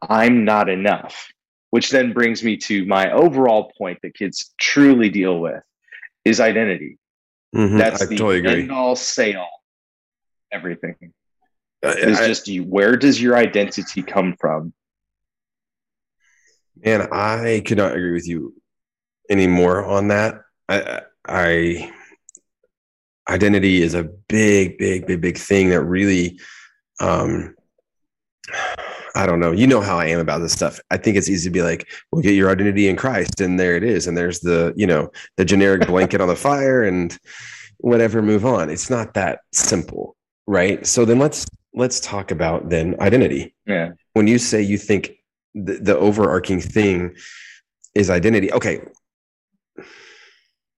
I'm 0.00 0.46
not 0.46 0.70
enough. 0.70 1.28
Which 1.68 1.90
then 1.90 2.14
brings 2.14 2.42
me 2.42 2.56
to 2.56 2.86
my 2.86 3.12
overall 3.12 3.70
point 3.76 3.98
that 4.02 4.14
kids 4.14 4.54
truly 4.58 5.10
deal 5.10 5.38
with 5.38 5.62
is 6.24 6.40
identity. 6.40 6.96
Mm-hmm. 7.54 7.76
That's 7.76 8.00
I 8.00 8.06
the 8.06 8.16
totally 8.16 8.62
end 8.62 8.72
all 8.72 8.96
say 8.96 9.34
all, 9.34 9.62
everything. 10.50 11.12
It's 11.82 12.20
just 12.26 12.48
you. 12.48 12.64
Where 12.64 12.96
does 12.96 13.20
your 13.20 13.36
identity 13.36 14.02
come 14.02 14.36
from? 14.38 14.72
And 16.82 17.02
I 17.12 17.62
could 17.66 17.78
not 17.78 17.92
agree 17.92 18.12
with 18.12 18.28
you 18.28 18.54
anymore 19.28 19.84
on 19.84 20.08
that. 20.08 20.42
I, 20.68 21.02
I 21.26 21.92
identity 23.28 23.82
is 23.82 23.94
a 23.94 24.04
big, 24.28 24.78
big, 24.78 25.06
big, 25.06 25.20
big 25.20 25.38
thing 25.38 25.70
that 25.70 25.82
really, 25.82 26.38
um, 27.00 27.54
I 29.14 29.26
don't 29.26 29.40
know. 29.40 29.52
You 29.52 29.66
know 29.66 29.80
how 29.80 29.98
I 29.98 30.06
am 30.06 30.20
about 30.20 30.38
this 30.38 30.52
stuff. 30.52 30.80
I 30.90 30.96
think 30.96 31.16
it's 31.16 31.28
easy 31.28 31.48
to 31.48 31.52
be 31.52 31.62
like, 31.62 31.88
"Well, 32.10 32.22
get 32.22 32.34
your 32.34 32.50
identity 32.50 32.88
in 32.88 32.96
Christ," 32.96 33.40
and 33.40 33.58
there 33.58 33.76
it 33.76 33.82
is. 33.82 34.06
And 34.06 34.16
there's 34.16 34.40
the, 34.40 34.72
you 34.76 34.86
know, 34.86 35.10
the 35.36 35.44
generic 35.44 35.86
blanket 35.86 36.20
on 36.20 36.28
the 36.28 36.36
fire, 36.36 36.84
and 36.84 37.16
whatever. 37.78 38.22
Move 38.22 38.46
on. 38.46 38.70
It's 38.70 38.88
not 38.88 39.14
that 39.14 39.40
simple, 39.52 40.16
right? 40.46 40.86
So 40.86 41.04
then 41.04 41.18
let's 41.18 41.44
let's 41.74 42.00
talk 42.00 42.30
about 42.30 42.68
then 42.68 42.96
identity. 43.00 43.54
Yeah. 43.66 43.92
When 44.14 44.26
you 44.26 44.38
say 44.38 44.62
you 44.62 44.78
think 44.78 45.12
the, 45.54 45.74
the 45.74 45.96
overarching 45.96 46.60
thing 46.60 47.14
is 47.94 48.10
identity, 48.10 48.52
okay. 48.52 48.80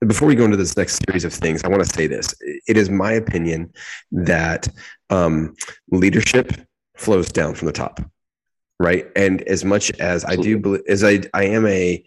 Before 0.07 0.27
we 0.27 0.35
go 0.35 0.45
into 0.45 0.57
this 0.57 0.77
next 0.77 1.01
series 1.07 1.25
of 1.25 1.33
things, 1.33 1.63
I 1.63 1.69
want 1.69 1.85
to 1.85 1.89
say 1.89 2.09
this. 2.09 2.35
It 2.67 2.77
is 2.77 2.91
my 2.91 3.13
opinion 3.13 3.73
that 4.11 4.69
um, 5.11 5.55
leadership 5.91 6.53
flows 6.97 7.29
down 7.29 7.55
from 7.55 7.67
the 7.67 7.73
top, 7.73 8.01
right? 8.81 9.07
And 9.15 9.43
as 9.43 9.65
much 9.65 9.93
as. 10.01 10.25
I 10.25 10.35
do 10.35 10.59
believe, 10.59 10.83
as 10.89 11.05
I, 11.05 11.21
I 11.35 11.45
am 11.45 11.67
a 11.67 12.03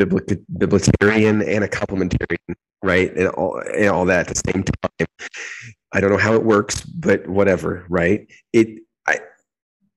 bibliotarian 0.00 1.46
and 1.46 1.62
a 1.62 1.68
complementarian, 1.68 2.56
right? 2.84 3.12
And 3.16 3.28
all, 3.28 3.60
and 3.74 3.88
all 3.88 4.04
that 4.04 4.28
at 4.28 4.34
the 4.34 4.52
same 4.52 4.62
time. 4.62 5.06
I 5.92 6.00
don't 6.00 6.10
know 6.10 6.18
how 6.18 6.34
it 6.34 6.44
works, 6.44 6.82
but 6.82 7.26
whatever, 7.26 7.86
right? 7.88 8.30
It 8.52 8.80
I 9.06 9.18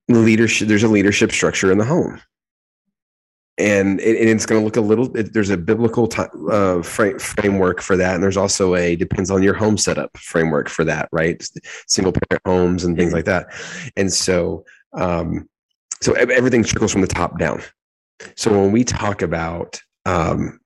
leadership 0.07 0.67
there's 0.67 0.83
a 0.83 0.87
leadership 0.87 1.31
structure 1.31 1.71
in 1.71 1.77
the 1.77 1.85
home. 1.85 2.21
And, 3.59 3.99
it, 4.01 4.19
and 4.19 4.29
it's 4.29 4.45
going 4.45 4.61
to 4.61 4.65
look 4.65 4.77
a 4.77 4.81
little 4.81 5.17
it, 5.17 5.33
there's 5.33 5.49
a 5.49 5.57
biblical 5.57 6.07
t- 6.07 6.21
uh, 6.51 6.83
frame, 6.83 7.17
framework 7.17 7.81
for 7.81 7.97
that 7.97 8.13
and 8.13 8.21
there's 8.21 8.37
also 8.37 8.75
a 8.75 8.95
depends 8.95 9.31
on 9.31 9.41
your 9.41 9.55
home 9.55 9.77
setup 9.77 10.15
framework 10.15 10.69
for 10.69 10.83
that 10.83 11.09
right 11.11 11.43
single 11.87 12.13
parent 12.13 12.43
homes 12.45 12.83
and 12.83 12.95
things 12.95 13.13
like 13.13 13.25
that 13.25 13.47
and 13.95 14.13
so 14.13 14.63
um, 14.93 15.49
so 16.03 16.13
everything 16.13 16.63
trickles 16.63 16.91
from 16.91 17.01
the 17.01 17.07
top 17.07 17.39
down 17.39 17.59
so 18.35 18.51
when 18.51 18.71
we 18.71 18.83
talk 18.83 19.23
about 19.23 19.81
um, 20.05 20.59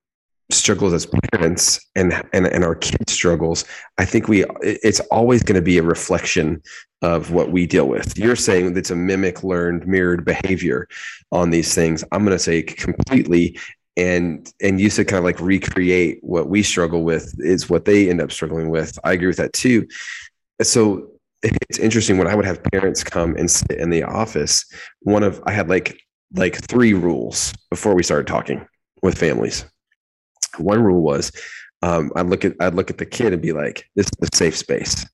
struggles 0.53 0.93
as 0.93 1.07
parents 1.31 1.79
and, 1.95 2.13
and 2.33 2.47
and 2.47 2.63
our 2.63 2.75
kids 2.75 3.13
struggles 3.13 3.65
i 3.97 4.05
think 4.05 4.27
we 4.27 4.45
it's 4.61 4.99
always 5.11 5.43
going 5.43 5.55
to 5.55 5.61
be 5.61 5.77
a 5.77 5.83
reflection 5.83 6.61
of 7.01 7.31
what 7.31 7.51
we 7.51 7.65
deal 7.65 7.87
with. 7.87 8.17
You're 8.17 8.35
saying 8.35 8.73
that 8.73 8.79
it's 8.79 8.91
a 8.91 8.95
mimic 8.95 9.43
learned 9.43 9.87
mirrored 9.87 10.23
behavior 10.23 10.87
on 11.31 11.49
these 11.49 11.73
things. 11.73 12.03
I'm 12.11 12.23
going 12.23 12.37
to 12.37 12.43
say 12.43 12.61
completely 12.61 13.57
and 13.97 14.51
and 14.61 14.79
you 14.79 14.89
said 14.89 15.07
kind 15.07 15.17
of 15.17 15.25
like 15.25 15.39
recreate 15.39 16.19
what 16.21 16.47
we 16.47 16.63
struggle 16.63 17.03
with 17.03 17.33
is 17.39 17.69
what 17.69 17.85
they 17.85 18.09
end 18.09 18.21
up 18.21 18.31
struggling 18.31 18.69
with. 18.69 18.97
I 19.03 19.13
agree 19.13 19.27
with 19.27 19.37
that 19.37 19.53
too. 19.53 19.87
So 20.61 21.07
it's 21.43 21.79
interesting 21.79 22.19
when 22.19 22.27
i 22.27 22.35
would 22.35 22.45
have 22.45 22.63
parents 22.65 23.03
come 23.03 23.35
and 23.35 23.49
sit 23.49 23.71
in 23.79 23.89
the 23.89 24.03
office 24.03 24.63
one 24.99 25.23
of 25.23 25.41
i 25.47 25.51
had 25.51 25.69
like 25.69 25.99
like 26.35 26.55
three 26.67 26.93
rules 26.93 27.51
before 27.71 27.95
we 27.95 28.03
started 28.03 28.27
talking 28.27 28.63
with 29.01 29.17
families 29.17 29.65
one 30.57 30.81
rule 30.83 31.01
was 31.01 31.31
um, 31.81 32.11
I'd 32.15 32.27
look 32.27 32.45
at 32.45 32.55
I'd 32.59 32.75
look 32.75 32.89
at 32.89 32.97
the 32.97 33.05
kid 33.05 33.33
and 33.33 33.41
be 33.41 33.53
like, 33.53 33.89
"This 33.95 34.07
is 34.07 34.29
a 34.31 34.35
safe 34.35 34.55
space. 34.55 35.05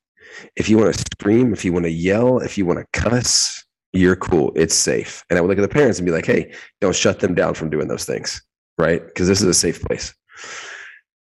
If 0.55 0.69
you 0.69 0.77
want 0.77 0.93
to 0.93 1.03
scream, 1.13 1.53
if 1.53 1.63
you 1.63 1.73
want 1.73 1.85
to 1.85 1.91
yell, 1.91 2.39
if 2.39 2.57
you 2.57 2.65
want 2.65 2.79
to 2.79 2.99
cuss, 2.99 3.63
you're 3.93 4.15
cool. 4.15 4.51
It's 4.55 4.75
safe." 4.75 5.23
And 5.29 5.37
I 5.37 5.41
would 5.41 5.47
look 5.47 5.57
at 5.57 5.61
the 5.61 5.73
parents 5.73 5.99
and 5.99 6.05
be 6.05 6.11
like, 6.11 6.25
"Hey, 6.25 6.53
don't 6.81 6.95
shut 6.95 7.19
them 7.19 7.35
down 7.35 7.53
from 7.53 7.69
doing 7.69 7.87
those 7.87 8.05
things, 8.05 8.41
right? 8.77 9.05
Because 9.05 9.27
this 9.27 9.41
is 9.41 9.47
a 9.47 9.53
safe 9.53 9.81
place." 9.81 10.13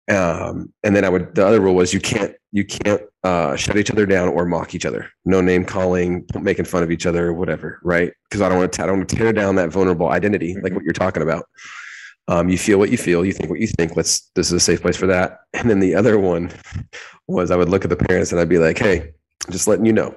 Um, 0.08 0.72
and 0.84 0.96
then 0.96 1.04
I 1.04 1.10
would 1.10 1.34
the 1.34 1.46
other 1.46 1.60
rule 1.60 1.74
was 1.74 1.92
you 1.92 2.00
can't 2.00 2.34
you 2.50 2.64
can't 2.64 3.02
uh, 3.24 3.56
shut 3.56 3.76
each 3.76 3.90
other 3.90 4.06
down 4.06 4.28
or 4.28 4.46
mock 4.46 4.74
each 4.74 4.86
other. 4.86 5.10
No 5.24 5.40
name 5.40 5.64
calling, 5.64 6.24
making 6.40 6.64
fun 6.64 6.82
of 6.82 6.90
each 6.90 7.04
other, 7.04 7.32
whatever, 7.32 7.78
right? 7.82 8.12
Because 8.24 8.40
I 8.40 8.48
don't 8.48 8.58
want 8.58 8.72
to 8.72 8.82
I 8.82 8.86
don't 8.86 8.98
want 8.98 9.08
to 9.10 9.16
tear 9.16 9.32
down 9.32 9.56
that 9.56 9.70
vulnerable 9.70 10.08
identity 10.10 10.56
like 10.62 10.72
what 10.72 10.82
you're 10.82 10.92
talking 10.94 11.22
about. 11.22 11.44
Um, 12.28 12.50
you 12.50 12.58
feel 12.58 12.78
what 12.78 12.90
you 12.90 12.98
feel, 12.98 13.24
you 13.24 13.32
think 13.32 13.48
what 13.48 13.58
you 13.58 13.66
think. 13.66 13.96
Let's 13.96 14.30
this 14.34 14.48
is 14.48 14.52
a 14.52 14.60
safe 14.60 14.82
place 14.82 14.96
for 14.96 15.06
that. 15.06 15.40
And 15.54 15.68
then 15.68 15.80
the 15.80 15.94
other 15.94 16.18
one 16.18 16.52
was 17.26 17.50
I 17.50 17.56
would 17.56 17.70
look 17.70 17.84
at 17.84 17.90
the 17.90 17.96
parents 17.96 18.32
and 18.32 18.40
I'd 18.40 18.48
be 18.48 18.58
like, 18.58 18.78
hey, 18.78 19.12
just 19.50 19.66
letting 19.66 19.86
you 19.86 19.92
know. 19.92 20.14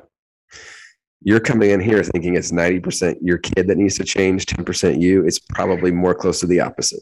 You're 1.24 1.40
coming 1.40 1.70
in 1.70 1.80
here 1.80 2.04
thinking 2.04 2.36
it's 2.36 2.52
90% 2.52 3.18
your 3.22 3.38
kid 3.38 3.68
that 3.68 3.78
needs 3.78 3.96
to 3.98 4.04
change, 4.04 4.46
10% 4.46 5.00
you. 5.00 5.26
It's 5.26 5.40
probably 5.40 5.92
more 5.92 6.16
close 6.16 6.40
to 6.40 6.48
the 6.48 6.60
opposite. 6.60 7.02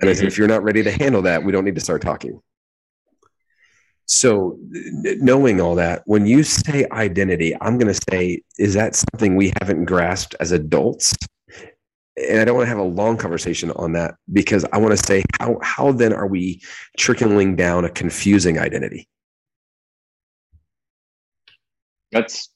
And 0.00 0.10
mm-hmm. 0.10 0.26
if 0.26 0.38
you're 0.38 0.46
not 0.46 0.62
ready 0.62 0.82
to 0.82 0.92
handle 0.92 1.22
that, 1.22 1.42
we 1.42 1.50
don't 1.50 1.64
need 1.64 1.74
to 1.74 1.80
start 1.80 2.02
talking. 2.02 2.40
So, 4.04 4.58
knowing 4.60 5.60
all 5.60 5.74
that, 5.74 6.02
when 6.06 6.26
you 6.26 6.42
say 6.42 6.86
identity, 6.90 7.54
I'm 7.60 7.76
going 7.78 7.92
to 7.92 8.00
say, 8.10 8.42
is 8.58 8.72
that 8.74 8.94
something 8.94 9.36
we 9.36 9.52
haven't 9.60 9.84
grasped 9.84 10.34
as 10.40 10.52
adults? 10.52 11.14
And 12.28 12.40
I 12.40 12.44
don't 12.44 12.56
want 12.56 12.66
to 12.66 12.70
have 12.70 12.78
a 12.78 12.82
long 12.82 13.16
conversation 13.16 13.70
on 13.72 13.92
that 13.92 14.16
because 14.32 14.64
I 14.72 14.78
want 14.78 14.98
to 14.98 15.04
say 15.04 15.22
how 15.38 15.58
how 15.62 15.92
then 15.92 16.12
are 16.12 16.26
we 16.26 16.60
trickling 16.96 17.56
down 17.56 17.84
a 17.84 17.90
confusing 17.90 18.58
identity? 18.58 19.08
That's 22.12 22.50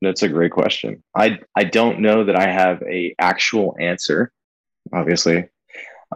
that's 0.00 0.22
a 0.22 0.28
great 0.28 0.52
question. 0.52 1.02
I 1.16 1.38
I 1.56 1.64
don't 1.64 2.00
know 2.00 2.24
that 2.24 2.36
I 2.36 2.50
have 2.50 2.82
a 2.82 3.14
actual 3.18 3.76
answer, 3.80 4.32
obviously, 4.92 5.48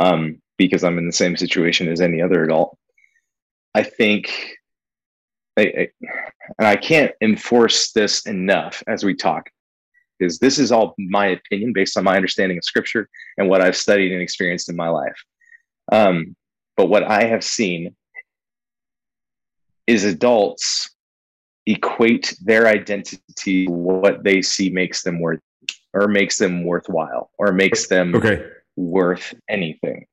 um, 0.01 0.41
because 0.57 0.85
I'm 0.85 0.99
in 0.99 1.07
the 1.07 1.13
same 1.13 1.37
situation 1.37 1.89
as 1.89 2.01
any 2.01 2.23
other 2.23 2.45
adult. 2.45 2.79
I 3.75 3.83
think, 3.83 4.31
I, 5.59 5.63
I, 5.63 5.89
and 6.59 6.69
I 6.69 6.77
can't 6.77 7.13
enforce 7.23 7.93
this 7.93 8.27
enough 8.27 8.83
as 8.87 9.03
we 9.03 9.15
talk, 9.15 9.49
because 10.23 10.39
this 10.39 10.59
is 10.59 10.71
all 10.71 10.95
my 10.99 11.27
opinion 11.27 11.73
based 11.73 11.97
on 11.97 12.05
my 12.05 12.15
understanding 12.15 12.57
of 12.57 12.65
scripture 12.65 13.09
and 13.39 13.49
what 13.49 13.61
I've 13.61 13.77
studied 13.77 14.13
and 14.13 14.23
experienced 14.23 14.69
in 14.69 14.77
my 14.77 14.89
life. 14.89 15.21
Um, 15.91 16.37
but 16.77 16.87
what 16.87 17.03
I 17.03 17.25
have 17.25 17.43
seen 17.43 17.97
is 19.89 20.05
adults 20.05 20.91
equate 21.67 22.37
their 22.41 22.69
identity 22.69 23.67
what 23.67 24.23
they 24.23 24.43
see 24.43 24.71
makes 24.71 25.03
them 25.03 25.21
worth 25.21 25.41
or 25.93 26.07
makes 26.07 26.39
them 26.39 26.65
worthwhile 26.65 27.31
or 27.37 27.51
makes 27.53 27.89
them 27.89 28.15
okay. 28.15 28.47
worth 28.77 29.35
anything. 29.49 30.07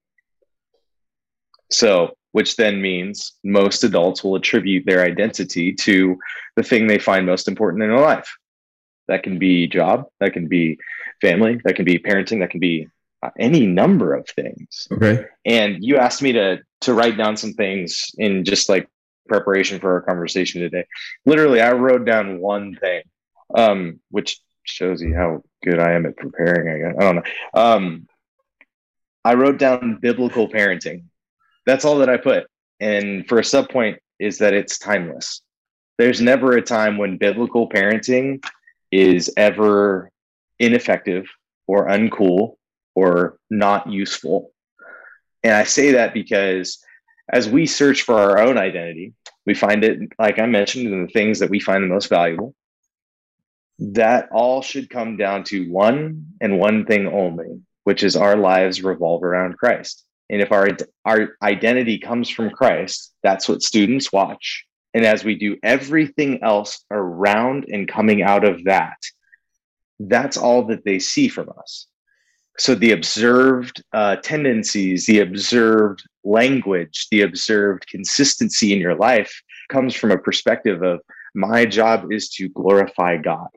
So, 1.72 2.16
which 2.32 2.56
then 2.56 2.82
means 2.82 3.34
most 3.44 3.84
adults 3.84 4.24
will 4.24 4.36
attribute 4.36 4.86
their 4.88 5.04
identity 5.04 5.74
to 5.74 6.18
the 6.56 6.64
thing 6.64 6.88
they 6.88 6.98
find 6.98 7.28
most 7.28 7.48
important 7.48 7.84
in 7.84 7.90
their 7.90 8.00
life. 8.00 8.30
That 9.10 9.24
can 9.24 9.38
be 9.38 9.68
job, 9.68 10.06
that 10.20 10.34
can 10.34 10.48
be 10.48 10.80
family, 11.20 11.60
that 11.66 11.76
can 11.76 11.84
be 11.84 12.00
parenting, 12.00 12.40
that 12.40 12.52
can 12.52 12.62
be 12.62 12.88
uh, 13.22 13.32
any 13.38 13.66
number 13.66 14.14
of 14.14 14.28
things. 14.30 14.88
Okay. 14.92 15.26
And 15.46 15.84
you 15.84 15.98
asked 15.98 16.22
me 16.22 16.32
to 16.34 16.60
to 16.82 16.94
write 16.94 17.18
down 17.18 17.36
some 17.36 17.54
things 17.54 18.12
in 18.18 18.46
just 18.46 18.70
like 18.70 18.88
preparation 19.28 19.80
for 19.80 19.94
our 19.94 20.02
conversation 20.02 20.62
today. 20.62 20.86
Literally, 21.26 21.60
I 21.60 21.74
wrote 21.74 22.06
down 22.06 22.40
one 22.40 22.76
thing, 22.76 23.02
um, 23.56 24.00
which 24.10 24.40
shows 24.64 25.02
you 25.02 25.14
how 25.14 25.44
good 25.64 25.80
I 25.80 25.94
am 25.94 26.06
at 26.06 26.16
preparing. 26.16 26.70
I 26.70 26.78
guess 26.90 26.98
I 27.00 27.04
don't 27.04 27.16
know. 27.16 27.62
Um, 27.62 28.08
I 29.26 29.34
wrote 29.34 29.58
down 29.58 30.00
biblical 30.02 30.48
parenting. 30.48 31.04
That's 31.66 31.84
all 31.86 31.98
that 32.00 32.10
I 32.10 32.18
put. 32.18 32.48
And 32.80 33.28
for 33.28 33.40
a 33.40 33.44
sub 33.44 33.70
point 33.70 34.00
is 34.20 34.38
that 34.38 34.54
it's 34.54 34.80
timeless. 34.80 35.42
There's 35.98 36.22
never 36.22 36.54
a 36.54 36.62
time 36.62 36.98
when 36.98 37.18
biblical 37.18 37.68
parenting 37.68 38.42
is 38.92 39.32
ever 39.38 40.12
ineffective 40.60 41.26
or 41.68 41.88
uncool 41.88 42.56
or 42.96 43.40
not 43.50 43.92
useful. 43.92 44.52
And 45.44 45.54
I 45.54 45.64
say 45.64 45.94
that 45.94 46.14
because 46.14 46.84
as 47.32 47.48
we 47.48 47.66
search 47.66 48.02
for 48.02 48.16
our 48.16 48.40
own 48.40 48.58
identity, 48.58 49.14
we 49.46 49.54
find 49.54 49.84
it, 49.84 50.00
like 50.18 50.40
I 50.40 50.46
mentioned, 50.46 50.88
in 50.88 51.06
the 51.06 51.12
things 51.12 51.40
that 51.40 51.50
we 51.50 51.60
find 51.60 51.84
the 51.84 51.88
most 51.88 52.10
valuable. 52.10 52.56
That 53.80 54.28
all 54.32 54.62
should 54.62 54.90
come 54.90 55.16
down 55.16 55.46
to 55.46 55.72
one 55.72 56.34
and 56.42 56.60
one 56.60 56.86
thing 56.86 57.08
only, 57.08 57.62
which 57.86 58.04
is 58.04 58.18
our 58.18 58.36
lives 58.36 58.84
revolve 58.84 59.24
around 59.24 59.58
Christ. 59.58 60.04
And 60.30 60.42
if 60.42 60.52
our 60.52 60.70
our 61.06 61.36
identity 61.42 61.98
comes 61.98 62.30
from 62.30 62.50
Christ, 62.50 63.14
that's 63.24 63.48
what 63.48 63.64
students 63.64 64.12
watch. 64.12 64.66
And 64.94 65.06
as 65.06 65.24
we 65.24 65.36
do 65.36 65.58
everything 65.62 66.44
else 66.44 66.84
around 66.90 67.66
and 67.72 67.88
coming 67.88 68.24
out 68.24 68.44
of 68.44 68.64
that, 68.64 68.98
that's 70.00 70.38
all 70.38 70.64
that 70.68 70.84
they 70.86 71.00
see 71.00 71.28
from 71.28 71.50
us. 71.58 71.88
So 72.58 72.76
the 72.76 72.92
observed 72.92 73.84
uh, 73.94 74.18
tendencies, 74.18 75.06
the 75.06 75.20
observed 75.20 76.04
language, 76.24 77.08
the 77.10 77.22
observed 77.22 77.88
consistency 77.88 78.74
in 78.74 78.80
your 78.80 78.96
life 78.96 79.42
comes 79.70 79.96
from 79.96 80.12
a 80.12 80.18
perspective 80.18 80.84
of 80.84 81.00
my 81.34 81.66
job 81.66 82.12
is 82.12 82.30
to 82.32 82.50
glorify 82.50 83.18
God. 83.18 83.48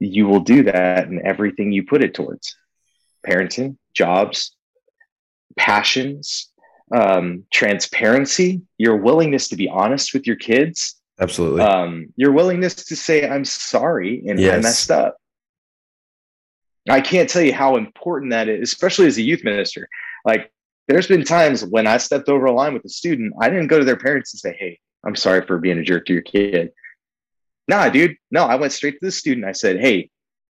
You 0.00 0.26
will 0.26 0.40
do 0.40 0.64
that 0.64 1.06
in 1.06 1.24
everything 1.24 1.70
you 1.70 1.84
put 1.84 2.02
it 2.02 2.14
towards 2.14 2.56
parenting, 3.26 3.76
jobs, 3.94 4.56
passions, 5.56 6.50
um, 6.94 7.44
transparency, 7.52 8.62
your 8.78 8.96
willingness 8.96 9.48
to 9.48 9.56
be 9.56 9.68
honest 9.68 10.14
with 10.14 10.26
your 10.26 10.36
kids. 10.36 10.96
Absolutely. 11.18 11.62
Um, 11.62 12.12
your 12.16 12.32
willingness 12.32 12.74
to 12.74 12.96
say, 12.96 13.28
I'm 13.28 13.44
sorry 13.44 14.22
and 14.26 14.38
yes. 14.38 14.54
I 14.54 14.60
messed 14.60 14.90
up. 14.90 15.16
I 16.88 17.00
can't 17.00 17.28
tell 17.28 17.42
you 17.42 17.52
how 17.52 17.76
important 17.76 18.30
that 18.30 18.48
is, 18.48 18.70
especially 18.70 19.06
as 19.06 19.18
a 19.18 19.22
youth 19.22 19.42
minister. 19.42 19.88
Like, 20.24 20.52
there's 20.88 21.08
been 21.08 21.24
times 21.24 21.64
when 21.64 21.86
I 21.86 21.96
stepped 21.96 22.28
over 22.28 22.46
a 22.46 22.52
line 22.52 22.74
with 22.74 22.84
a 22.84 22.88
student, 22.88 23.34
I 23.40 23.48
didn't 23.48 23.66
go 23.66 23.78
to 23.78 23.84
their 23.84 23.96
parents 23.96 24.32
and 24.32 24.40
say, 24.40 24.56
Hey, 24.56 24.78
I'm 25.04 25.16
sorry 25.16 25.44
for 25.44 25.58
being 25.58 25.78
a 25.78 25.82
jerk 25.82 26.06
to 26.06 26.12
your 26.12 26.22
kid. 26.22 26.70
Nah, 27.66 27.88
dude. 27.88 28.16
No, 28.30 28.44
I 28.44 28.54
went 28.54 28.72
straight 28.72 29.00
to 29.00 29.06
the 29.06 29.10
student. 29.10 29.46
I 29.46 29.52
said, 29.52 29.80
Hey, 29.80 30.10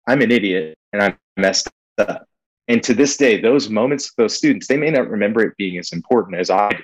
I'm 0.07 0.23
an 0.23 0.31
idiot 0.31 0.79
and 0.93 1.03
I 1.03 1.17
messed 1.37 1.69
up. 1.99 2.27
And 2.71 2.81
to 2.85 2.95
this 2.95 3.17
day, 3.17 3.41
those 3.41 3.69
moments, 3.69 4.13
those 4.17 4.37
students, 4.37 4.69
they 4.69 4.77
may 4.77 4.91
not 4.91 5.11
remember 5.11 5.41
it 5.41 5.57
being 5.57 5.77
as 5.77 5.91
important 5.93 6.39
as 6.39 6.51
I 6.51 6.69
do, 6.69 6.83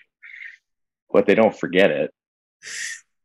but 1.12 1.26
they 1.26 1.36
don't 1.36 1.56
forget 1.56 1.92
it. 1.92 2.12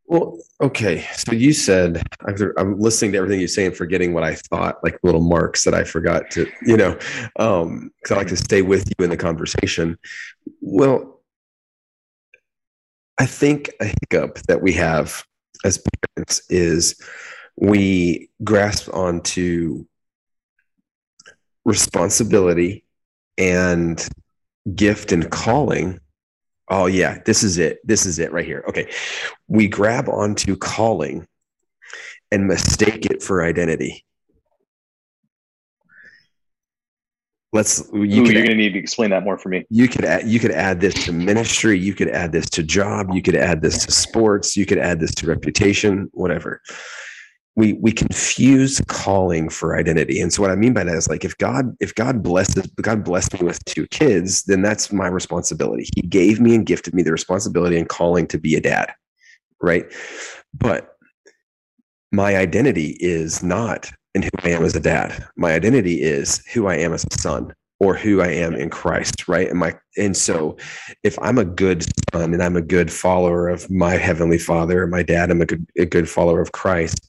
Well, 0.06 0.38
okay. 0.62 1.08
So 1.16 1.32
you 1.32 1.54
said 1.54 2.04
I'm 2.28 2.80
listening 2.80 3.14
to 3.14 3.18
everything 3.18 3.40
you 3.40 3.48
say 3.48 3.66
and 3.66 3.76
forgetting 3.76 4.14
what 4.14 4.24
I 4.24 4.36
thought, 4.36 4.78
like 4.84 5.00
little 5.02 5.24
marks 5.24 5.64
that 5.64 5.74
I 5.74 5.84
forgot 5.84 6.30
to, 6.32 6.52
you 6.62 6.78
know, 6.78 7.00
um, 7.40 7.90
because 7.98 8.12
I 8.12 8.18
like 8.18 8.28
to 8.28 8.38
stay 8.38 8.62
with 8.62 8.88
you 8.88 9.06
in 9.06 9.10
the 9.10 9.18
conversation. 9.18 9.98
Well, 10.60 11.24
I 13.18 13.26
think 13.26 13.72
a 13.80 13.86
hiccup 13.86 14.38
that 14.48 14.62
we 14.62 14.74
have 14.74 15.24
as 15.66 15.84
parents 16.16 16.44
is 16.48 17.02
we 17.56 18.30
grasp 18.44 18.94
onto 18.94 19.86
responsibility 21.66 22.84
and 23.38 24.08
gift 24.76 25.12
and 25.12 25.30
calling. 25.30 26.00
Oh 26.70 26.86
yeah 26.86 27.20
this 27.26 27.44
is 27.44 27.58
it. 27.58 27.80
This 27.84 28.06
is 28.06 28.20
it 28.20 28.32
right 28.32 28.46
here. 28.46 28.64
Okay. 28.68 28.92
We 29.48 29.68
grab 29.68 30.08
onto 30.10 30.56
calling 30.56 31.28
and 32.32 32.48
mistake 32.48 33.06
it 33.06 33.22
for 33.22 33.44
identity. 33.44 34.06
Let's 37.54 37.90
you 37.92 38.00
Ooh, 38.00 38.06
you're 38.06 38.34
going 38.34 38.46
to 38.46 38.56
need 38.56 38.74
to 38.74 38.80
explain 38.80 39.10
that 39.10 39.26
more 39.26 39.38
for 39.38 39.50
me. 39.50 39.66
You 39.70 39.90
could 39.90 40.06
add 40.06 40.26
you 40.26 40.40
could 40.40 40.52
add 40.52 40.80
this 40.80 40.94
to 41.06 41.12
ministry. 41.12 41.78
You 41.78 41.94
could 41.94 42.08
add 42.08 42.32
this 42.32 42.50
to 42.52 42.64
job. 42.64 43.10
You 43.14 43.22
could 43.22 43.36
add 43.36 43.62
this 43.62 43.86
to 43.86 43.92
sports. 43.92 44.56
You 44.56 44.66
could 44.66 44.78
add 44.78 45.02
this 45.02 45.14
to 45.16 45.28
reputation 45.28 46.10
whatever 46.14 46.62
we 47.56 47.74
we 47.74 47.92
confuse 47.92 48.82
calling 48.88 49.50
for 49.50 49.78
identity. 49.78 50.22
And 50.22 50.32
so 50.32 50.42
what 50.42 50.52
i 50.52 50.56
mean 50.56 50.74
by 50.74 50.84
that 50.84 50.96
is 50.96 51.10
like 51.10 51.26
if 51.26 51.38
god 51.38 51.76
if 51.80 51.94
god 51.96 52.24
blesses 52.24 52.68
god 52.82 53.04
blessed 53.04 53.34
me 53.34 53.46
with 53.46 53.64
two 53.66 53.88
kids 53.88 54.44
then 54.44 54.62
that's 54.62 54.92
my 54.92 55.08
responsibility. 55.08 55.90
He 55.96 56.02
gave 56.02 56.40
me 56.40 56.56
and 56.56 56.66
gifted 56.66 56.94
me 56.94 57.04
the 57.04 57.12
responsibility 57.12 57.78
and 57.78 57.90
calling 57.90 58.28
to 58.28 58.38
be 58.38 58.56
a 58.56 58.62
dad 58.62 58.94
right? 59.62 59.86
But 60.54 60.96
my 62.12 62.36
identity 62.36 62.98
is 63.00 63.42
not 63.42 63.92
in 64.14 64.24
who 64.24 64.30
i 64.44 64.50
am 64.50 64.64
as 64.64 64.76
a 64.76 64.80
dad. 64.80 65.26
My 65.38 65.54
identity 65.54 66.02
is 66.02 66.46
who 66.54 66.68
i 66.68 66.76
am 66.76 66.94
as 66.94 67.06
a 67.06 67.20
son 67.20 67.54
or 67.80 67.96
who 67.96 68.22
I 68.22 68.28
am 68.28 68.54
in 68.54 68.70
Christ, 68.70 69.28
right? 69.28 69.50
And 69.50 69.58
my 69.58 69.74
and 69.98 70.16
so 70.16 70.56
if 71.02 71.18
I'm 71.20 71.40
a 71.40 71.46
good 71.46 71.84
son 72.14 72.32
and 72.32 72.44
I'm 72.44 72.56
a 72.56 72.62
good 72.62 72.94
follower 72.94 73.50
of 73.50 73.72
my 73.72 73.98
heavenly 73.98 74.38
father, 74.38 74.86
my 74.86 75.02
dad, 75.02 75.32
I'm 75.32 75.42
a 75.42 75.48
good, 75.48 75.66
a 75.80 75.86
good 75.88 76.08
follower 76.08 76.42
of 76.42 76.52
Christ, 76.52 77.00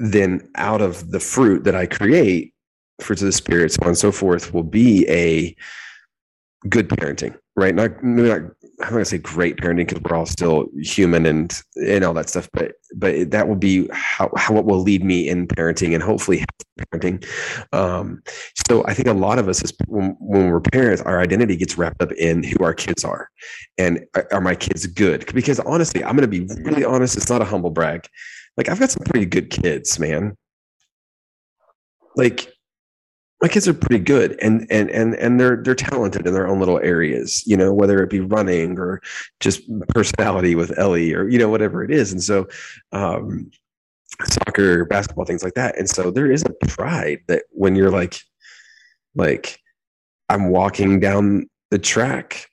then 0.00 0.48
out 0.56 0.80
of 0.80 1.10
the 1.10 1.20
fruit 1.20 1.64
that 1.64 1.74
I 1.74 1.86
create, 1.86 2.54
fruits 3.00 3.22
of 3.22 3.26
the 3.26 3.32
spirit, 3.32 3.72
so 3.72 3.78
on 3.82 3.88
and 3.88 3.98
so 3.98 4.10
forth, 4.10 4.52
will 4.54 4.62
be 4.62 5.08
a 5.08 5.54
good 6.68 6.88
parenting, 6.88 7.36
right? 7.56 7.74
Not 7.74 8.02
maybe 8.02 8.28
not 8.28 8.40
I'm 8.80 8.86
not 8.86 8.92
gonna 8.92 9.04
say 9.04 9.18
great 9.18 9.58
parenting 9.58 9.86
because 9.88 10.00
we're 10.02 10.16
all 10.16 10.24
still 10.24 10.68
human 10.80 11.26
and 11.26 11.62
and 11.76 12.02
all 12.02 12.14
that 12.14 12.30
stuff, 12.30 12.48
but 12.52 12.72
but 12.94 13.30
that 13.30 13.46
will 13.46 13.56
be 13.56 13.88
how, 13.92 14.30
how 14.36 14.54
what 14.54 14.64
will 14.64 14.80
lead 14.80 15.04
me 15.04 15.28
in 15.28 15.46
parenting 15.46 15.92
and 15.92 16.02
hopefully 16.02 16.44
parenting. 16.80 17.22
Um, 17.74 18.22
so 18.68 18.84
I 18.86 18.94
think 18.94 19.08
a 19.08 19.12
lot 19.12 19.38
of 19.38 19.48
us, 19.48 19.62
is, 19.62 19.72
when, 19.86 20.16
when 20.18 20.48
we're 20.48 20.60
parents, 20.60 21.02
our 21.02 21.20
identity 21.20 21.56
gets 21.56 21.76
wrapped 21.76 22.02
up 22.02 22.10
in 22.12 22.42
who 22.42 22.64
our 22.64 22.72
kids 22.72 23.04
are, 23.04 23.28
and 23.76 24.06
are, 24.14 24.26
are 24.32 24.40
my 24.40 24.54
kids 24.54 24.86
good? 24.86 25.30
Because 25.34 25.60
honestly, 25.60 26.02
I'm 26.02 26.16
gonna 26.16 26.26
be 26.26 26.46
really 26.62 26.84
honest. 26.84 27.18
It's 27.18 27.28
not 27.28 27.42
a 27.42 27.46
humble 27.46 27.70
brag 27.70 28.08
like 28.60 28.68
I've 28.68 28.78
got 28.78 28.90
some 28.90 29.04
pretty 29.04 29.24
good 29.24 29.48
kids, 29.48 29.98
man. 29.98 30.36
Like 32.14 32.52
my 33.40 33.48
kids 33.48 33.66
are 33.66 33.72
pretty 33.72 34.04
good 34.04 34.38
and 34.42 34.66
and 34.70 34.90
and 34.90 35.14
and 35.14 35.40
they're 35.40 35.62
they're 35.62 35.74
talented 35.74 36.26
in 36.26 36.34
their 36.34 36.46
own 36.46 36.58
little 36.58 36.78
areas, 36.80 37.42
you 37.46 37.56
know, 37.56 37.72
whether 37.72 38.02
it 38.02 38.10
be 38.10 38.20
running 38.20 38.78
or 38.78 39.00
just 39.40 39.62
personality 39.88 40.54
with 40.54 40.78
Ellie 40.78 41.14
or 41.14 41.26
you 41.26 41.38
know 41.38 41.48
whatever 41.48 41.82
it 41.82 41.90
is. 41.90 42.12
And 42.12 42.22
so 42.22 42.48
um 42.92 43.50
soccer, 44.26 44.84
basketball, 44.84 45.24
things 45.24 45.42
like 45.42 45.54
that. 45.54 45.78
And 45.78 45.88
so 45.88 46.10
there 46.10 46.30
is 46.30 46.44
a 46.44 46.66
pride 46.66 47.20
that 47.28 47.44
when 47.52 47.74
you're 47.74 47.90
like 47.90 48.20
like 49.14 49.58
I'm 50.28 50.50
walking 50.50 51.00
down 51.00 51.48
the 51.70 51.78
track 51.78 52.49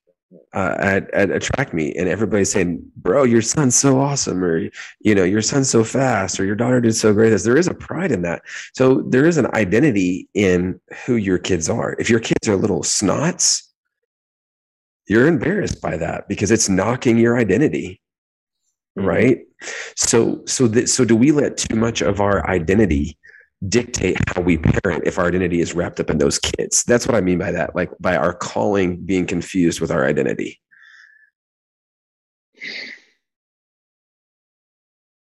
uh, 0.53 0.75
at, 0.79 1.13
at 1.13 1.31
a 1.31 1.39
track 1.39 1.73
meet 1.73 1.95
and 1.95 2.09
everybody's 2.09 2.51
saying, 2.51 2.81
bro, 2.97 3.23
your 3.23 3.41
son's 3.41 3.75
so 3.75 3.99
awesome, 3.99 4.43
or, 4.43 4.69
you 4.99 5.15
know, 5.15 5.23
your 5.23 5.41
son's 5.41 5.69
so 5.69 5.83
fast, 5.83 6.39
or 6.39 6.45
your 6.45 6.55
daughter 6.55 6.81
did 6.81 6.95
so 6.95 7.13
great. 7.13 7.29
There 7.37 7.57
is 7.57 7.67
a 7.67 7.73
pride 7.73 8.11
in 8.11 8.21
that. 8.23 8.41
So 8.73 9.01
there 9.07 9.25
is 9.25 9.37
an 9.37 9.47
identity 9.53 10.27
in 10.33 10.79
who 11.05 11.15
your 11.15 11.37
kids 11.37 11.69
are. 11.69 11.95
If 11.99 12.09
your 12.09 12.19
kids 12.19 12.47
are 12.47 12.55
little 12.55 12.81
snots, 12.81 13.63
you're 15.07 15.27
embarrassed 15.27 15.81
by 15.81 15.97
that 15.97 16.27
because 16.27 16.51
it's 16.51 16.67
knocking 16.67 17.17
your 17.17 17.37
identity 17.37 18.01
Mm-hmm. 18.97 19.07
right 19.07 19.39
so 19.95 20.41
so 20.47 20.67
that 20.69 20.89
so 20.89 21.05
do 21.05 21.15
we 21.15 21.31
let 21.31 21.57
too 21.57 21.75
much 21.75 22.01
of 22.01 22.19
our 22.19 22.49
identity 22.49 23.15
dictate 23.67 24.17
how 24.27 24.41
we 24.41 24.57
parent 24.57 25.03
if 25.05 25.17
our 25.17 25.27
identity 25.27 25.61
is 25.61 25.73
wrapped 25.73 25.99
up 25.99 26.09
in 26.09 26.17
those 26.19 26.37
kids 26.37 26.83
that's 26.83 27.07
what 27.07 27.15
i 27.15 27.21
mean 27.21 27.39
by 27.39 27.51
that 27.51 27.75
like 27.75 27.89
by 27.99 28.15
our 28.15 28.33
calling 28.33 28.97
being 28.97 29.25
confused 29.25 29.81
with 29.81 29.91
our 29.91 30.05
identity 30.05 30.59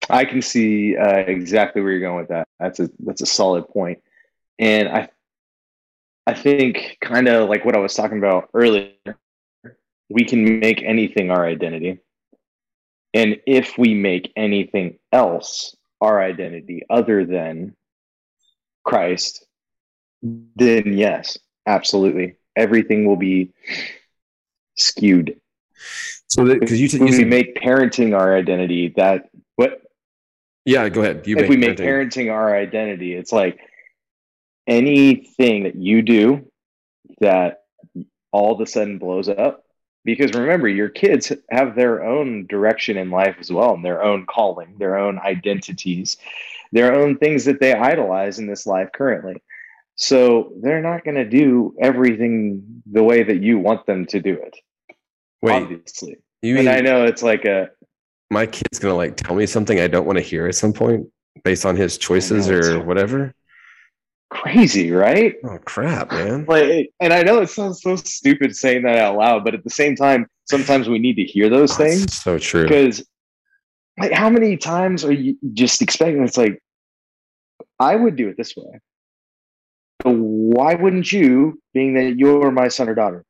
I 0.10 0.26
can 0.26 0.42
see 0.42 0.96
uh, 0.96 1.18
exactly 1.18 1.82
where 1.82 1.92
you're 1.92 2.02
going 2.02 2.18
with 2.18 2.30
that. 2.30 2.48
That's 2.60 2.80
a 2.80 2.90
that's 3.00 3.22
a 3.22 3.26
solid 3.26 3.68
point, 3.68 4.00
and 4.58 4.88
I 4.88 5.10
I 6.26 6.34
think 6.34 6.98
kind 7.02 7.28
of 7.28 7.50
like 7.50 7.66
what 7.66 7.76
I 7.76 7.80
was 7.80 7.94
talking 7.94 8.18
about 8.18 8.50
earlier. 8.54 8.92
We 10.10 10.24
can 10.24 10.60
make 10.60 10.82
anything 10.84 11.30
our 11.32 11.46
identity, 11.46 12.00
and 13.14 13.38
if 13.46 13.78
we 13.78 13.94
make 13.94 14.32
anything 14.36 15.00
else 15.12 15.76
our 16.00 16.22
identity 16.22 16.84
other 16.90 17.26
than 17.26 17.76
Christ, 18.88 19.46
then 20.24 20.98
yes, 20.98 21.38
absolutely, 21.66 22.38
everything 22.56 23.06
will 23.06 23.18
be 23.18 23.54
skewed. 24.78 25.40
so 26.28 26.46
because 26.46 26.80
you, 26.82 26.88
t- 26.88 26.98
If 26.98 27.02
you 27.02 27.06
we 27.06 27.12
said, 27.12 27.28
make 27.28 27.56
parenting 27.56 28.18
our 28.18 28.36
identity, 28.36 28.94
that 28.96 29.30
what 29.58 29.82
yeah 30.66 30.90
go 30.90 31.02
ahead 31.02 31.28
you 31.28 31.38
if 31.38 31.50
we 31.50 31.58
make 31.58 31.78
parenting. 31.78 31.86
parenting 31.88 32.32
our 32.32 32.56
identity, 32.56 33.14
it's 33.14 33.32
like 33.32 33.60
anything 34.68 35.64
that 35.64 35.76
you 35.76 36.02
do 36.02 36.50
that 37.22 37.64
all 38.32 38.54
of 38.54 38.62
a 38.62 38.66
sudden 38.66 38.98
blows 39.00 39.30
up. 39.30 39.64
Because 40.06 40.34
remember, 40.34 40.70
your 40.70 40.88
kids 40.90 41.34
have 41.52 41.76
their 41.76 42.04
own 42.06 42.48
direction 42.48 42.96
in 42.98 43.10
life 43.12 43.36
as 43.42 43.52
well, 43.52 43.74
and 43.74 43.84
their 43.84 44.02
own 44.02 44.26
calling, 44.26 44.76
their 44.80 44.98
own 44.98 45.20
identities, 45.20 46.18
their 46.72 46.96
own 46.96 47.18
things 47.18 47.46
that 47.46 47.60
they 47.60 47.74
idolize 47.74 48.40
in 48.40 48.48
this 48.48 48.66
life 48.66 48.90
currently. 48.94 49.42
So 49.96 50.54
they're 50.62 50.82
not 50.82 51.04
going 51.04 51.16
to 51.16 51.28
do 51.28 51.76
everything 51.82 52.84
the 52.92 53.04
way 53.04 53.24
that 53.24 53.42
you 53.42 53.58
want 53.58 53.86
them 53.86 54.06
to 54.08 54.20
do 54.20 54.34
it, 54.34 54.56
wait 55.42 55.64
obviously. 55.64 56.18
you 56.42 56.58
And 56.58 56.70
I 56.70 56.82
know 56.82 57.06
it's 57.06 57.24
like 57.24 57.46
a 57.46 57.70
my 58.30 58.46
kid's 58.46 58.80
gonna 58.80 58.96
like 58.96 59.16
tell 59.16 59.36
me 59.36 59.46
something 59.46 59.80
i 59.80 59.88
don't 59.88 60.06
want 60.06 60.18
to 60.18 60.24
hear 60.24 60.48
at 60.48 60.56
some 60.56 60.74
point 60.74 61.08
based 61.44 61.66
on 61.66 61.76
his 61.76 61.98
choices 61.98 62.48
know, 62.48 62.58
or 62.58 62.84
whatever 62.84 63.34
crazy, 64.30 64.92
right? 64.92 65.36
oh 65.46 65.58
crap 65.64 66.12
man 66.12 66.46
like 66.48 66.92
and 67.00 67.14
i 67.14 67.24
know 67.24 67.42
it 67.42 67.50
sounds 67.50 67.82
so 67.82 67.96
stupid 67.96 68.56
saying 68.56 68.84
that 68.84 68.98
out 68.98 69.16
loud 69.16 69.46
but 69.46 69.54
at 69.54 69.64
the 69.64 69.70
same 69.70 69.96
time 69.96 70.28
sometimes 70.46 70.90
we 70.90 71.00
need 71.00 71.16
to 71.16 71.24
hear 71.24 71.50
those 71.50 71.76
things 71.78 72.14
so 72.14 72.38
true 72.38 72.64
because 72.64 73.06
like 74.00 74.12
how 74.12 74.30
many 74.30 74.58
times 74.58 75.04
are 75.04 75.12
you 75.12 75.38
just 75.54 75.82
expecting 75.82 76.24
it's 76.24 76.38
like 76.38 76.62
i 77.80 77.96
would 77.96 78.16
do 78.16 78.30
it 78.30 78.38
this 78.38 78.56
way. 78.56 78.80
So 80.04 80.14
why 80.14 80.76
wouldn't 80.76 81.12
you 81.12 81.60
being 81.74 81.96
that 81.96 82.18
you're 82.18 82.52
my 82.52 82.68
son 82.68 82.88
or 82.88 82.96
daughter? 82.96 83.26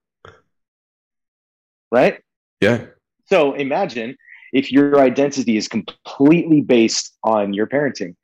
Right? 1.91 2.21
Yeah. 2.59 2.85
So 3.25 3.53
imagine 3.53 4.17
if 4.51 4.71
your 4.71 4.99
identity 4.99 5.57
is 5.57 5.67
completely 5.67 6.61
based 6.61 7.15
on 7.23 7.53
your 7.53 7.67
parenting 7.67 8.15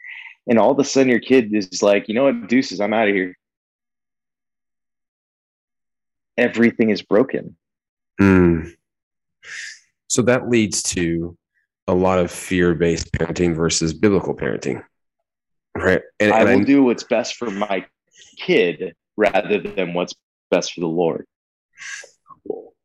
and 0.48 0.60
all 0.60 0.72
of 0.72 0.80
a 0.80 0.84
sudden 0.84 1.10
your 1.10 1.20
kid 1.20 1.54
is 1.54 1.82
like 1.82 2.08
you 2.08 2.14
know 2.14 2.26
what 2.26 2.48
deuces 2.48 2.80
i'm 2.80 2.94
out 2.94 3.08
of 3.08 3.16
here. 3.16 3.38
Everything 6.38 6.90
is 6.90 7.02
broken. 7.02 7.56
Mm. 8.20 8.74
So 10.08 10.22
that 10.24 10.50
leads 10.50 10.84
to 10.84 11.38
a 11.88 11.94
lot 11.94 12.20
of 12.20 12.32
fear-based 12.32 13.12
parenting 13.12 13.56
versus 13.56 13.94
biblical 13.94 14.36
parenting, 14.36 14.84
right? 15.78 16.02
And, 16.20 16.34
I 16.34 16.42
and 16.42 16.60
will 16.60 16.66
do 16.66 16.84
what's 16.84 17.04
best 17.04 17.36
for 17.36 17.50
my 17.52 17.86
kid 18.38 18.96
rather 19.18 19.60
than 19.60 19.94
what's 19.94 20.14
best 20.50 20.74
for 20.74 20.82
the 20.82 20.88
Lord. 20.88 21.26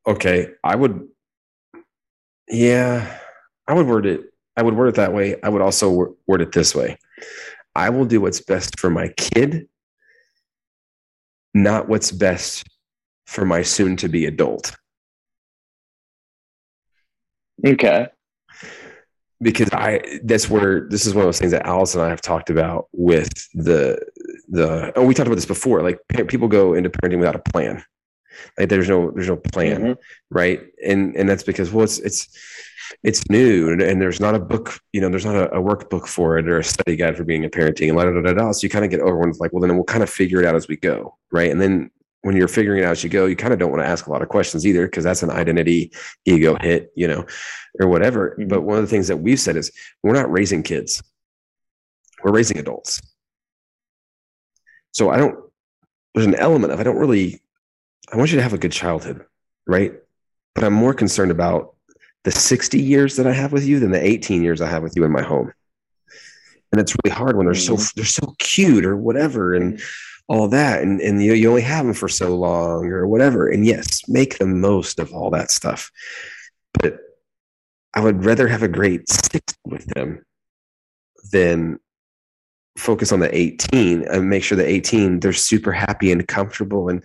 okay, 0.06 0.48
I 0.64 0.74
would, 0.74 1.06
yeah, 2.48 3.18
I 3.66 3.74
would 3.74 3.86
word 3.86 4.06
it. 4.06 4.22
I 4.56 4.62
would 4.62 4.74
word 4.74 4.88
it 4.88 4.94
that 4.96 5.12
way. 5.12 5.36
I 5.42 5.48
would 5.48 5.62
also 5.62 6.16
word 6.26 6.40
it 6.40 6.52
this 6.52 6.74
way: 6.74 6.98
I 7.74 7.90
will 7.90 8.04
do 8.04 8.20
what's 8.20 8.40
best 8.40 8.80
for 8.80 8.90
my 8.90 9.08
kid, 9.16 9.68
not 11.54 11.88
what's 11.88 12.10
best 12.10 12.66
for 13.26 13.44
my 13.44 13.62
soon-to-be 13.62 14.26
adult. 14.26 14.74
Okay. 17.64 18.08
Because 19.40 19.68
I 19.72 20.00
that's 20.24 20.50
where 20.50 20.88
this 20.88 21.06
is 21.06 21.14
one 21.14 21.22
of 21.22 21.26
those 21.28 21.38
things 21.38 21.52
that 21.52 21.66
Alice 21.66 21.94
and 21.94 22.02
I 22.02 22.08
have 22.08 22.20
talked 22.20 22.50
about 22.50 22.88
with 22.92 23.30
the 23.54 23.98
the 24.48 24.92
oh 24.96 25.04
we 25.04 25.14
talked 25.14 25.26
about 25.28 25.36
this 25.36 25.46
before 25.46 25.82
like 25.82 25.98
people 26.28 26.48
go 26.48 26.74
into 26.74 26.90
parenting 26.90 27.18
without 27.18 27.36
a 27.36 27.50
plan 27.50 27.82
like 28.58 28.68
there's 28.68 28.88
no 28.88 29.10
there's 29.12 29.28
no 29.28 29.36
plan 29.36 29.80
Mhm. 29.82 29.96
right 30.30 30.62
and 30.84 31.14
and 31.16 31.28
that's 31.28 31.42
because 31.44 31.72
well 31.72 31.84
it's 31.84 31.98
it's 32.00 32.28
it's 33.04 33.28
new 33.28 33.70
and, 33.70 33.82
and 33.82 34.00
there's 34.00 34.18
not 34.20 34.34
a 34.34 34.38
book 34.40 34.80
you 34.92 35.00
know 35.00 35.08
there's 35.08 35.24
not 35.26 35.36
a, 35.36 35.50
a 35.54 35.62
workbook 35.62 36.06
for 36.06 36.38
it 36.38 36.48
or 36.48 36.58
a 36.58 36.64
study 36.64 36.96
guide 36.96 37.16
for 37.16 37.24
being 37.24 37.44
a 37.44 37.48
parenting 37.50 37.88
and 37.88 37.96
la, 37.96 38.04
da, 38.04 38.12
da, 38.12 38.20
da, 38.22 38.32
da. 38.32 38.52
so 38.52 38.64
you 38.64 38.70
kind 38.70 38.84
of 38.84 38.90
get 38.90 39.00
overwhelmed 39.00 39.36
like 39.40 39.52
well 39.52 39.60
then 39.60 39.74
we'll 39.76 39.84
kind 39.84 40.02
of 40.02 40.10
figure 40.10 40.40
it 40.40 40.46
out 40.46 40.54
as 40.56 40.66
we 40.68 40.76
go 40.76 41.16
right 41.30 41.50
and 41.50 41.60
then 41.60 41.90
when 42.22 42.36
you're 42.36 42.48
figuring 42.48 42.82
it 42.82 42.86
out 42.86 42.92
as 42.92 43.04
you 43.04 43.10
go 43.10 43.26
you 43.26 43.36
kind 43.36 43.52
of 43.52 43.58
don't 43.58 43.70
want 43.70 43.82
to 43.82 43.88
ask 43.88 44.06
a 44.06 44.10
lot 44.10 44.22
of 44.22 44.28
questions 44.28 44.66
either 44.66 44.86
because 44.86 45.04
that's 45.04 45.22
an 45.22 45.30
identity 45.30 45.92
ego 46.24 46.56
hit 46.60 46.92
you 46.96 47.06
know 47.06 47.24
or 47.80 47.88
whatever. 47.88 48.36
Mhm. 48.38 48.48
but 48.48 48.62
one 48.62 48.76
of 48.78 48.82
the 48.82 48.90
things 48.90 49.08
that 49.08 49.18
we've 49.18 49.38
said 49.40 49.56
is 49.56 49.70
we're 50.02 50.14
not 50.14 50.30
raising 50.30 50.62
kids. 50.62 51.02
We're 52.24 52.32
raising 52.32 52.58
adults. 52.58 53.00
So 54.92 55.10
i 55.10 55.16
don't 55.18 55.38
there's 56.14 56.26
an 56.26 56.34
element 56.34 56.72
of 56.72 56.80
i 56.80 56.82
don't 56.82 56.96
really 56.96 57.40
i 58.12 58.16
want 58.16 58.30
you 58.32 58.36
to 58.36 58.42
have 58.42 58.54
a 58.54 58.58
good 58.58 58.72
childhood 58.72 59.24
right? 59.66 59.92
But 60.54 60.64
i'm 60.64 60.72
more 60.72 60.94
concerned 60.94 61.30
about 61.30 61.76
the 62.24 62.32
60 62.32 62.80
years 62.80 63.16
that 63.16 63.26
i 63.26 63.32
have 63.32 63.52
with 63.52 63.64
you 63.64 63.78
than 63.78 63.92
the 63.92 64.04
18 64.04 64.42
years 64.42 64.60
i 64.60 64.66
have 64.68 64.82
with 64.82 64.96
you 64.96 65.04
in 65.04 65.12
my 65.12 65.22
home. 65.22 65.52
And 66.72 66.80
it's 66.80 66.94
really 67.04 67.14
hard 67.14 67.36
when 67.36 67.46
they're 67.46 67.54
so 67.54 67.76
they're 67.94 68.04
so 68.04 68.34
cute 68.38 68.84
or 68.84 68.96
whatever 68.96 69.54
and 69.54 69.80
all 70.28 70.46
that 70.48 70.82
and, 70.82 71.00
and 71.00 71.22
you, 71.22 71.32
you 71.32 71.48
only 71.48 71.62
have 71.62 71.84
them 71.86 71.94
for 71.94 72.08
so 72.08 72.36
long 72.36 72.86
or 72.86 73.06
whatever 73.06 73.48
and 73.48 73.64
yes 73.66 74.06
make 74.08 74.38
the 74.38 74.46
most 74.46 74.98
of 74.98 75.12
all 75.12 75.30
that 75.30 75.50
stuff 75.50 75.90
but 76.74 76.98
i 77.94 78.00
would 78.00 78.24
rather 78.24 78.46
have 78.46 78.62
a 78.62 78.68
great 78.68 79.08
60 79.08 79.40
with 79.64 79.86
them 79.86 80.22
than 81.32 81.78
focus 82.76 83.10
on 83.10 83.20
the 83.20 83.34
18 83.36 84.02
and 84.02 84.28
make 84.30 84.44
sure 84.44 84.56
the 84.56 84.66
18 84.68 85.20
they're 85.20 85.32
super 85.32 85.72
happy 85.72 86.12
and 86.12 86.28
comfortable 86.28 86.88
and 86.88 87.02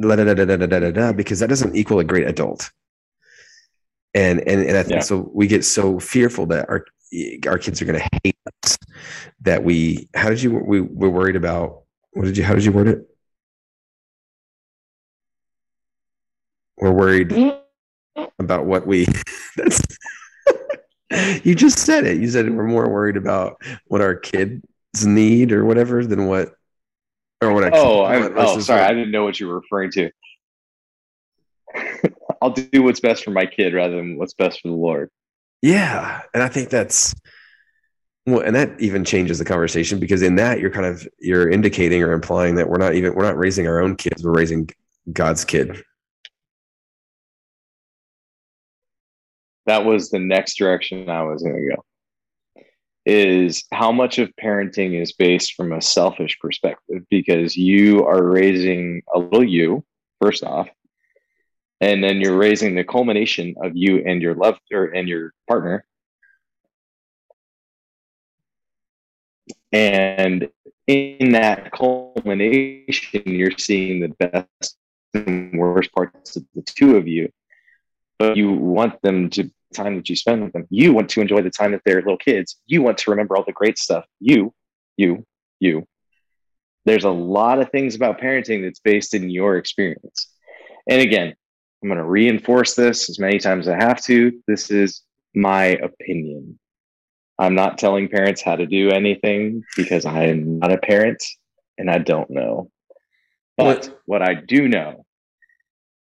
da 0.00 0.16
da 0.16 0.24
da 0.24 0.34
da 0.34 0.56
da 0.56 0.66
da 0.66 0.80
da 0.80 0.90
da 0.90 1.12
because 1.12 1.38
that 1.38 1.48
doesn't 1.48 1.76
equal 1.76 1.98
a 2.00 2.04
great 2.04 2.26
adult 2.26 2.70
and 4.14 4.40
and, 4.40 4.62
and 4.62 4.76
i 4.76 4.82
think 4.82 4.96
Yeah. 4.96 5.00
so 5.00 5.30
we 5.32 5.46
get 5.46 5.64
so 5.64 5.98
fearful 6.00 6.46
that 6.46 6.68
our 6.68 6.84
our 7.46 7.58
kids 7.58 7.80
are 7.80 7.84
going 7.84 8.00
to 8.00 8.08
hate 8.24 8.36
us 8.64 8.76
that 9.42 9.62
we 9.62 10.08
how 10.14 10.28
did 10.28 10.42
you 10.42 10.50
we 10.52 10.80
we're 10.80 11.08
worried 11.08 11.36
about 11.36 11.83
what 12.14 12.24
did 12.24 12.36
you 12.36 12.44
how 12.44 12.54
did 12.54 12.64
you 12.64 12.72
word 12.72 12.88
it 12.88 13.06
we're 16.78 16.92
worried 16.92 17.32
about 18.38 18.66
what 18.66 18.86
we 18.86 19.06
that's 19.56 19.80
you 21.44 21.54
just 21.54 21.78
said 21.78 22.04
it 22.04 22.18
you 22.20 22.28
said 22.28 22.48
we're 22.50 22.64
more 22.64 22.88
worried 22.88 23.16
about 23.16 23.60
what 23.86 24.00
our 24.00 24.14
kids 24.14 24.62
need 25.04 25.52
or 25.52 25.64
whatever 25.64 26.04
than 26.04 26.26
what 26.26 26.50
or 27.40 27.52
what 27.52 27.64
Oh, 27.74 28.04
kids 28.06 28.32
I, 28.36 28.42
oh, 28.42 28.58
sorry. 28.60 28.80
what- 28.80 28.90
I 28.90 28.94
didn't 28.94 29.10
know 29.10 29.24
what 29.24 29.38
you 29.38 29.46
were 29.48 29.56
referring 29.60 29.90
to. 29.92 30.10
I'll 32.42 32.50
do 32.50 32.82
what's 32.82 33.00
best 33.00 33.24
for 33.24 33.30
my 33.32 33.46
kid 33.46 33.74
rather 33.74 33.96
than 33.96 34.16
what's 34.18 34.34
best 34.34 34.60
for 34.60 34.68
the 34.68 34.74
Lord. 34.74 35.10
Yeah, 35.60 36.22
and 36.32 36.42
I 36.42 36.48
think 36.48 36.68
that's 36.70 37.14
well, 38.26 38.40
and 38.40 38.56
that 38.56 38.80
even 38.80 39.04
changes 39.04 39.38
the 39.38 39.44
conversation 39.44 39.98
because 39.98 40.22
in 40.22 40.36
that 40.36 40.58
you're 40.58 40.70
kind 40.70 40.86
of 40.86 41.06
you're 41.18 41.48
indicating 41.48 42.02
or 42.02 42.12
implying 42.12 42.54
that 42.54 42.68
we're 42.68 42.78
not 42.78 42.94
even 42.94 43.14
we're 43.14 43.24
not 43.24 43.36
raising 43.36 43.66
our 43.66 43.80
own 43.80 43.96
kids, 43.96 44.24
we're 44.24 44.32
raising 44.32 44.68
God's 45.12 45.44
kid. 45.44 45.82
That 49.66 49.84
was 49.84 50.10
the 50.10 50.18
next 50.18 50.56
direction 50.56 51.08
I 51.08 51.22
was 51.22 51.42
going 51.42 51.56
to 51.56 51.76
go. 51.76 51.84
Is 53.06 53.64
how 53.72 53.92
much 53.92 54.18
of 54.18 54.32
parenting 54.42 54.98
is 55.00 55.12
based 55.12 55.54
from 55.54 55.72
a 55.72 55.82
selfish 55.82 56.38
perspective 56.40 57.02
because 57.10 57.54
you 57.54 58.06
are 58.06 58.22
raising 58.22 59.02
a 59.14 59.18
little 59.18 59.44
you, 59.44 59.84
first 60.22 60.42
off, 60.42 60.68
and 61.82 62.02
then 62.02 62.22
you're 62.22 62.38
raising 62.38 62.74
the 62.74 62.84
culmination 62.84 63.54
of 63.62 63.72
you 63.74 64.02
and 64.06 64.22
your 64.22 64.34
love 64.34 64.56
or 64.72 64.86
and 64.86 65.06
your 65.06 65.34
partner. 65.46 65.84
And 69.74 70.48
in 70.86 71.32
that 71.32 71.72
culmination, 71.72 73.22
you're 73.26 73.58
seeing 73.58 74.00
the 74.00 74.08
best 74.08 74.76
and 75.12 75.58
worst 75.58 75.92
parts 75.92 76.36
of 76.36 76.44
the 76.54 76.62
two 76.62 76.96
of 76.96 77.08
you. 77.08 77.28
but 78.20 78.36
you 78.36 78.52
want 78.52 79.02
them 79.02 79.30
to 79.30 79.50
time 79.74 79.96
that 79.96 80.08
you 80.08 80.14
spend 80.14 80.44
with 80.44 80.52
them. 80.52 80.66
You 80.70 80.92
want 80.92 81.08
to 81.10 81.20
enjoy 81.20 81.42
the 81.42 81.50
time 81.50 81.72
that 81.72 81.82
they're 81.84 81.96
little 81.96 82.16
kids. 82.16 82.60
You 82.66 82.82
want 82.82 82.98
to 82.98 83.10
remember 83.10 83.36
all 83.36 83.44
the 83.44 83.52
great 83.52 83.76
stuff. 83.76 84.04
You, 84.20 84.54
you, 84.96 85.26
you. 85.58 85.84
There's 86.84 87.04
a 87.04 87.10
lot 87.10 87.58
of 87.58 87.70
things 87.70 87.96
about 87.96 88.20
parenting 88.20 88.62
that's 88.62 88.78
based 88.78 89.12
in 89.14 89.28
your 89.28 89.56
experience. 89.56 90.28
And 90.88 91.00
again, 91.00 91.34
I'm 91.82 91.88
going 91.88 91.98
to 91.98 92.04
reinforce 92.04 92.74
this 92.74 93.10
as 93.10 93.18
many 93.18 93.38
times 93.38 93.66
as 93.66 93.74
I 93.74 93.84
have 93.84 94.00
to. 94.04 94.40
This 94.46 94.70
is 94.70 95.02
my 95.34 95.64
opinion. 95.64 96.60
I'm 97.44 97.54
not 97.54 97.78
telling 97.78 98.08
parents 98.08 98.42
how 98.42 98.56
to 98.56 98.66
do 98.66 98.90
anything 98.90 99.62
because 99.76 100.04
I 100.04 100.24
am 100.24 100.58
not 100.58 100.72
a 100.72 100.78
parent 100.78 101.22
and 101.78 101.90
I 101.90 101.98
don't 101.98 102.30
know. 102.30 102.70
But 103.56 103.64
what, 103.66 104.02
what 104.06 104.22
I 104.22 104.34
do 104.34 104.68
know 104.68 105.04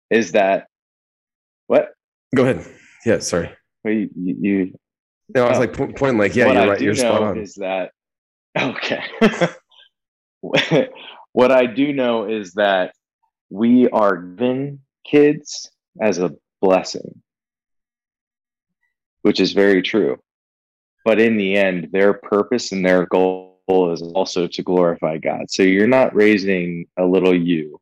is 0.09 0.33
that 0.33 0.67
what? 1.67 1.89
Go 2.35 2.43
ahead. 2.43 2.65
Yeah, 3.05 3.19
sorry. 3.19 3.51
Well, 3.83 3.93
you, 3.93 4.09
you, 4.15 4.79
no, 5.33 5.45
I 5.45 5.49
was 5.49 5.57
uh, 5.57 5.61
like 5.61 5.73
pointing 5.73 6.17
like, 6.17 6.35
yeah, 6.35 6.51
you're 6.51 6.71
right. 6.71 6.81
You're 6.81 6.95
spot 6.95 7.23
on. 7.23 7.37
Is 7.37 7.55
that 7.55 7.91
okay? 8.57 9.03
what 11.31 11.51
I 11.51 11.65
do 11.65 11.93
know 11.93 12.27
is 12.27 12.53
that 12.53 12.93
we 13.49 13.89
are 13.89 14.17
given 14.17 14.79
kids 15.05 15.69
as 16.01 16.19
a 16.19 16.31
blessing, 16.61 17.21
which 19.21 19.39
is 19.39 19.53
very 19.53 19.81
true. 19.81 20.19
But 21.05 21.19
in 21.19 21.37
the 21.37 21.55
end, 21.55 21.89
their 21.91 22.13
purpose 22.13 22.71
and 22.71 22.85
their 22.85 23.05
goal 23.05 23.55
is 23.93 24.01
also 24.01 24.47
to 24.47 24.63
glorify 24.63 25.17
God. 25.17 25.49
So 25.49 25.63
you're 25.63 25.87
not 25.87 26.15
raising 26.15 26.85
a 26.97 27.05
little 27.05 27.35
you, 27.35 27.79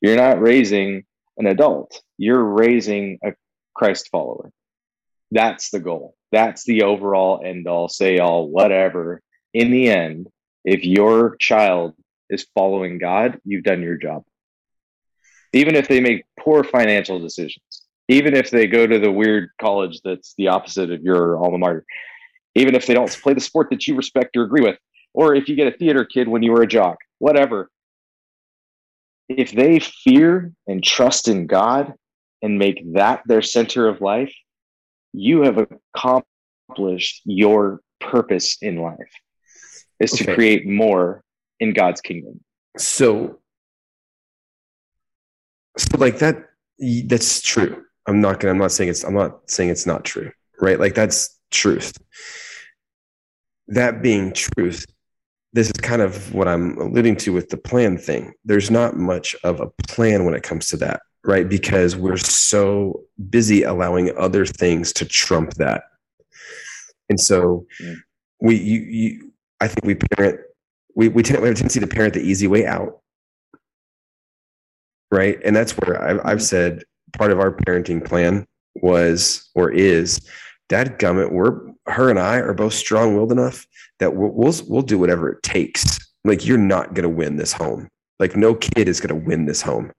you're 0.00 0.16
not 0.16 0.40
raising 0.40 1.04
an 1.38 1.46
adult, 1.46 2.00
you're 2.18 2.44
raising 2.44 3.18
a 3.24 3.32
Christ 3.74 4.08
follower. 4.10 4.52
That's 5.30 5.70
the 5.70 5.80
goal. 5.80 6.14
That's 6.30 6.64
the 6.64 6.82
overall 6.82 7.42
end 7.44 7.66
all, 7.66 7.88
say 7.88 8.18
all, 8.18 8.48
whatever. 8.48 9.22
In 9.54 9.70
the 9.70 9.88
end, 9.88 10.28
if 10.64 10.84
your 10.84 11.36
child 11.36 11.94
is 12.28 12.46
following 12.54 12.98
God, 12.98 13.40
you've 13.44 13.64
done 13.64 13.82
your 13.82 13.96
job. 13.96 14.24
Even 15.52 15.74
if 15.74 15.88
they 15.88 16.00
make 16.00 16.24
poor 16.38 16.64
financial 16.64 17.18
decisions, 17.18 17.82
even 18.08 18.34
if 18.34 18.50
they 18.50 18.66
go 18.66 18.86
to 18.86 18.98
the 18.98 19.12
weird 19.12 19.50
college 19.60 20.00
that's 20.02 20.34
the 20.36 20.48
opposite 20.48 20.90
of 20.90 21.02
your 21.02 21.38
alma 21.42 21.58
mater, 21.58 21.84
even 22.54 22.74
if 22.74 22.86
they 22.86 22.94
don't 22.94 23.10
play 23.22 23.34
the 23.34 23.40
sport 23.40 23.68
that 23.70 23.86
you 23.86 23.94
respect 23.94 24.36
or 24.36 24.42
agree 24.42 24.62
with, 24.62 24.78
or 25.14 25.34
if 25.34 25.48
you 25.48 25.56
get 25.56 25.72
a 25.72 25.76
theater 25.76 26.04
kid 26.04 26.28
when 26.28 26.42
you 26.42 26.52
were 26.52 26.62
a 26.62 26.66
jock, 26.66 26.98
whatever. 27.18 27.70
If 29.28 29.52
they 29.52 29.78
fear 29.78 30.52
and 30.66 30.82
trust 30.82 31.28
in 31.28 31.46
God 31.46 31.94
and 32.42 32.58
make 32.58 32.82
that 32.94 33.22
their 33.26 33.42
center 33.42 33.88
of 33.88 34.00
life, 34.00 34.34
you 35.12 35.42
have 35.42 35.66
accomplished 35.94 37.22
your 37.24 37.80
purpose 38.00 38.58
in 38.60 38.76
life 38.76 39.12
is 40.00 40.12
okay. 40.12 40.24
to 40.24 40.34
create 40.34 40.66
more 40.66 41.22
in 41.60 41.72
God's 41.72 42.00
kingdom. 42.00 42.40
So, 42.76 43.38
so 45.78 45.98
like 45.98 46.18
that, 46.18 46.48
that's 47.06 47.40
true. 47.40 47.84
I'm 48.06 48.20
not 48.20 48.40
gonna, 48.40 48.52
I'm 48.52 48.58
not 48.58 48.72
saying 48.72 48.90
it's, 48.90 49.04
I'm 49.04 49.14
not 49.14 49.48
saying 49.48 49.70
it's 49.70 49.86
not 49.86 50.04
true, 50.04 50.32
right? 50.60 50.80
Like 50.80 50.94
that's 50.94 51.38
truth. 51.52 51.92
That 53.68 54.02
being 54.02 54.32
truth, 54.32 54.84
this 55.52 55.66
is 55.66 55.72
kind 55.80 56.02
of 56.02 56.34
what 56.34 56.48
I'm 56.48 56.76
alluding 56.78 57.16
to 57.16 57.32
with 57.32 57.50
the 57.50 57.56
plan 57.56 57.98
thing. 57.98 58.32
There's 58.44 58.70
not 58.70 58.96
much 58.96 59.36
of 59.44 59.60
a 59.60 59.68
plan 59.86 60.24
when 60.24 60.34
it 60.34 60.42
comes 60.42 60.68
to 60.68 60.76
that, 60.78 61.02
right? 61.24 61.48
Because 61.48 61.94
we're 61.94 62.16
so 62.16 63.02
busy 63.30 63.62
allowing 63.62 64.16
other 64.16 64.46
things 64.46 64.92
to 64.94 65.04
trump 65.04 65.54
that. 65.54 65.84
And 67.08 67.20
so 67.20 67.66
mm. 67.80 67.96
we, 68.40 68.56
you, 68.56 68.80
you, 68.80 69.32
I 69.60 69.68
think 69.68 69.84
we 69.84 69.94
parent, 69.94 70.40
we, 70.94 71.08
we, 71.08 71.22
tend, 71.22 71.40
we 71.42 71.48
have 71.48 71.54
a 71.54 71.58
tendency 71.58 71.80
to 71.80 71.86
parent 71.86 72.14
the 72.14 72.20
easy 72.20 72.46
way 72.46 72.66
out. 72.66 73.00
Right. 75.10 75.38
And 75.44 75.54
that's 75.54 75.72
where 75.72 76.02
I've, 76.02 76.18
I've 76.20 76.24
mm-hmm. 76.24 76.38
said 76.38 76.84
part 77.12 77.30
of 77.30 77.38
our 77.38 77.54
parenting 77.54 78.02
plan 78.02 78.46
was 78.76 79.50
or 79.54 79.70
is 79.70 80.20
dad 80.68 80.98
gummit, 80.98 81.32
we're 81.32 81.72
her 81.86 82.10
and 82.10 82.18
I 82.18 82.36
are 82.36 82.54
both 82.54 82.74
strong 82.74 83.14
willed 83.14 83.32
enough 83.32 83.66
that 83.98 84.14
we'll, 84.14 84.30
we'll, 84.30 84.54
we'll 84.68 84.82
do 84.82 84.98
whatever 84.98 85.30
it 85.30 85.42
takes. 85.42 85.98
Like 86.24 86.46
you're 86.46 86.58
not 86.58 86.94
going 86.94 87.02
to 87.02 87.08
win 87.08 87.36
this 87.36 87.52
home. 87.52 87.88
Like 88.18 88.36
no 88.36 88.54
kid 88.54 88.88
is 88.88 89.00
going 89.00 89.20
to 89.20 89.26
win 89.26 89.46
this 89.46 89.62
home. 89.62 89.92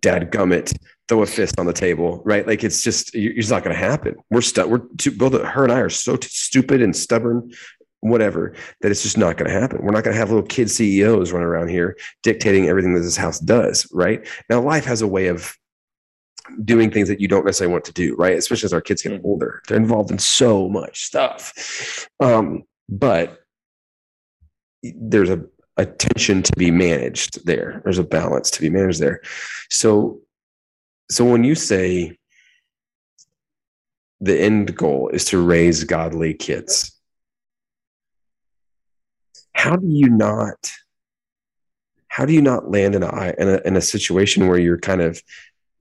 Dad 0.00 0.32
gummit, 0.32 0.76
throw 1.08 1.22
a 1.22 1.26
fist 1.26 1.60
on 1.60 1.66
the 1.66 1.72
table, 1.72 2.22
right? 2.24 2.46
Like 2.46 2.64
it's 2.64 2.82
just 2.82 3.14
it's 3.14 3.50
not 3.50 3.62
going 3.62 3.76
to 3.76 3.80
happen. 3.80 4.16
We're 4.30 4.40
stuck. 4.40 4.68
We're 4.68 4.82
too, 4.98 5.12
both 5.12 5.34
her 5.40 5.62
and 5.62 5.72
I 5.72 5.78
are 5.78 5.90
so 5.90 6.16
t- 6.16 6.28
stupid 6.28 6.82
and 6.82 6.96
stubborn, 6.96 7.52
whatever, 8.00 8.54
that 8.80 8.90
it's 8.90 9.02
just 9.02 9.18
not 9.18 9.36
going 9.36 9.50
to 9.50 9.58
happen. 9.58 9.82
We're 9.82 9.92
not 9.92 10.02
going 10.02 10.14
to 10.14 10.18
have 10.18 10.30
little 10.30 10.46
kid 10.46 10.70
CEOs 10.70 11.32
running 11.32 11.46
around 11.46 11.68
here 11.68 11.96
dictating 12.22 12.66
everything 12.66 12.94
that 12.94 13.00
this 13.00 13.16
house 13.16 13.38
does, 13.38 13.86
right? 13.92 14.26
Now 14.48 14.60
life 14.60 14.86
has 14.86 15.02
a 15.02 15.06
way 15.06 15.26
of 15.28 15.56
doing 16.64 16.90
things 16.90 17.08
that 17.08 17.20
you 17.20 17.28
don't 17.28 17.44
necessarily 17.44 17.72
want 17.72 17.84
to 17.84 17.92
do, 17.92 18.14
right? 18.16 18.36
Especially 18.36 18.66
as 18.66 18.72
our 18.72 18.80
kids 18.80 19.02
get 19.02 19.12
mm-hmm. 19.12 19.26
older, 19.26 19.62
they're 19.66 19.76
involved 19.76 20.10
in 20.10 20.18
so 20.18 20.68
much 20.68 21.04
stuff. 21.04 22.08
Um, 22.20 22.64
but 22.88 23.40
there's 24.82 25.30
a, 25.30 25.44
a 25.76 25.86
tension 25.86 26.42
to 26.42 26.52
be 26.56 26.70
managed 26.70 27.46
there. 27.46 27.80
There's 27.84 27.98
a 27.98 28.04
balance 28.04 28.50
to 28.52 28.60
be 28.60 28.70
managed 28.70 29.00
there. 29.00 29.22
So, 29.70 30.20
so 31.10 31.24
when 31.24 31.44
you 31.44 31.54
say 31.54 32.18
the 34.20 34.40
end 34.40 34.76
goal 34.76 35.08
is 35.12 35.24
to 35.26 35.44
raise 35.44 35.84
godly 35.84 36.34
kids, 36.34 36.98
how 39.54 39.76
do 39.76 39.86
you 39.86 40.08
not? 40.08 40.70
How 42.08 42.26
do 42.26 42.32
you 42.32 42.42
not 42.42 42.70
land 42.70 42.94
in 42.94 43.02
a, 43.02 43.34
in 43.38 43.48
a, 43.48 43.60
in 43.64 43.76
a 43.76 43.80
situation 43.80 44.46
where 44.46 44.58
you're 44.58 44.78
kind 44.78 45.00
of 45.00 45.22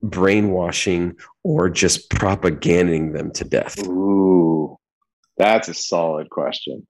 brainwashing 0.02 1.18
or 1.43 1.70
just 1.70 2.10
propaganding 2.10 3.14
them 3.14 3.32
to 3.32 3.43
death? 3.43 3.80
Ooh, 3.88 4.78
that's 5.38 5.68
a 5.68 5.74
solid 5.74 6.30
question. 6.30 6.88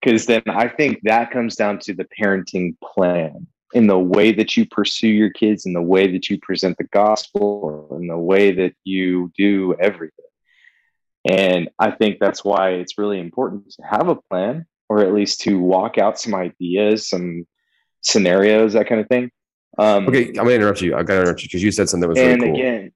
Because 0.00 0.26
then 0.26 0.42
I 0.46 0.68
think 0.68 1.00
that 1.04 1.30
comes 1.30 1.56
down 1.56 1.78
to 1.80 1.94
the 1.94 2.06
parenting 2.20 2.76
plan 2.80 3.46
in 3.74 3.86
the 3.86 3.98
way 3.98 4.32
that 4.32 4.56
you 4.56 4.66
pursue 4.66 5.08
your 5.08 5.30
kids, 5.30 5.66
in 5.66 5.72
the 5.72 5.82
way 5.82 6.12
that 6.12 6.30
you 6.30 6.38
present 6.38 6.78
the 6.78 6.84
gospel, 6.84 7.98
in 8.00 8.06
the 8.06 8.18
way 8.18 8.52
that 8.52 8.74
you 8.84 9.32
do 9.36 9.74
everything. 9.80 10.12
And 11.28 11.70
I 11.78 11.90
think 11.90 12.18
that's 12.20 12.44
why 12.44 12.70
it's 12.70 12.98
really 12.98 13.18
important 13.18 13.70
to 13.72 13.82
have 13.82 14.08
a 14.08 14.14
plan 14.14 14.66
or 14.88 15.00
at 15.00 15.12
least 15.12 15.40
to 15.40 15.58
walk 15.58 15.98
out 15.98 16.20
some 16.20 16.34
ideas, 16.34 17.08
some 17.08 17.46
scenarios, 18.02 18.74
that 18.74 18.88
kind 18.88 19.00
of 19.00 19.08
thing. 19.08 19.30
Um, 19.78 20.08
okay, 20.08 20.28
I'm 20.28 20.34
gonna 20.34 20.50
interrupt 20.52 20.80
you. 20.80 20.94
I 20.94 21.02
gotta 21.02 21.20
interrupt 21.20 21.42
you 21.42 21.48
because 21.48 21.62
you 21.62 21.70
said 21.70 21.88
something 21.88 22.08
that 22.08 22.08
was 22.08 22.18
really 22.18 22.38
cool. 22.38 22.54
Again, 22.54 22.92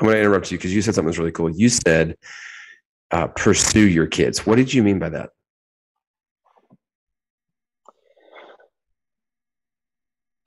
I'm 0.00 0.06
gonna 0.06 0.18
interrupt 0.18 0.50
you 0.50 0.58
because 0.58 0.74
you 0.74 0.82
said 0.82 0.94
something 0.94 1.08
that's 1.08 1.18
really 1.18 1.32
cool. 1.32 1.50
You 1.50 1.68
said 1.68 2.16
uh, 3.10 3.28
pursue 3.28 3.88
your 3.88 4.06
kids. 4.06 4.46
What 4.46 4.56
did 4.56 4.72
you 4.72 4.82
mean 4.82 4.98
by 4.98 5.10
that? 5.10 5.30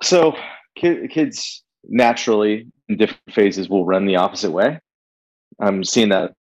So, 0.03 0.35
kids 0.75 1.63
naturally 1.87 2.67
in 2.87 2.97
different 2.97 3.33
phases 3.33 3.69
will 3.69 3.85
run 3.85 4.05
the 4.05 4.17
opposite 4.17 4.51
way. 4.51 4.79
I'm 5.59 5.83
seeing 5.83 6.09
that 6.09 6.33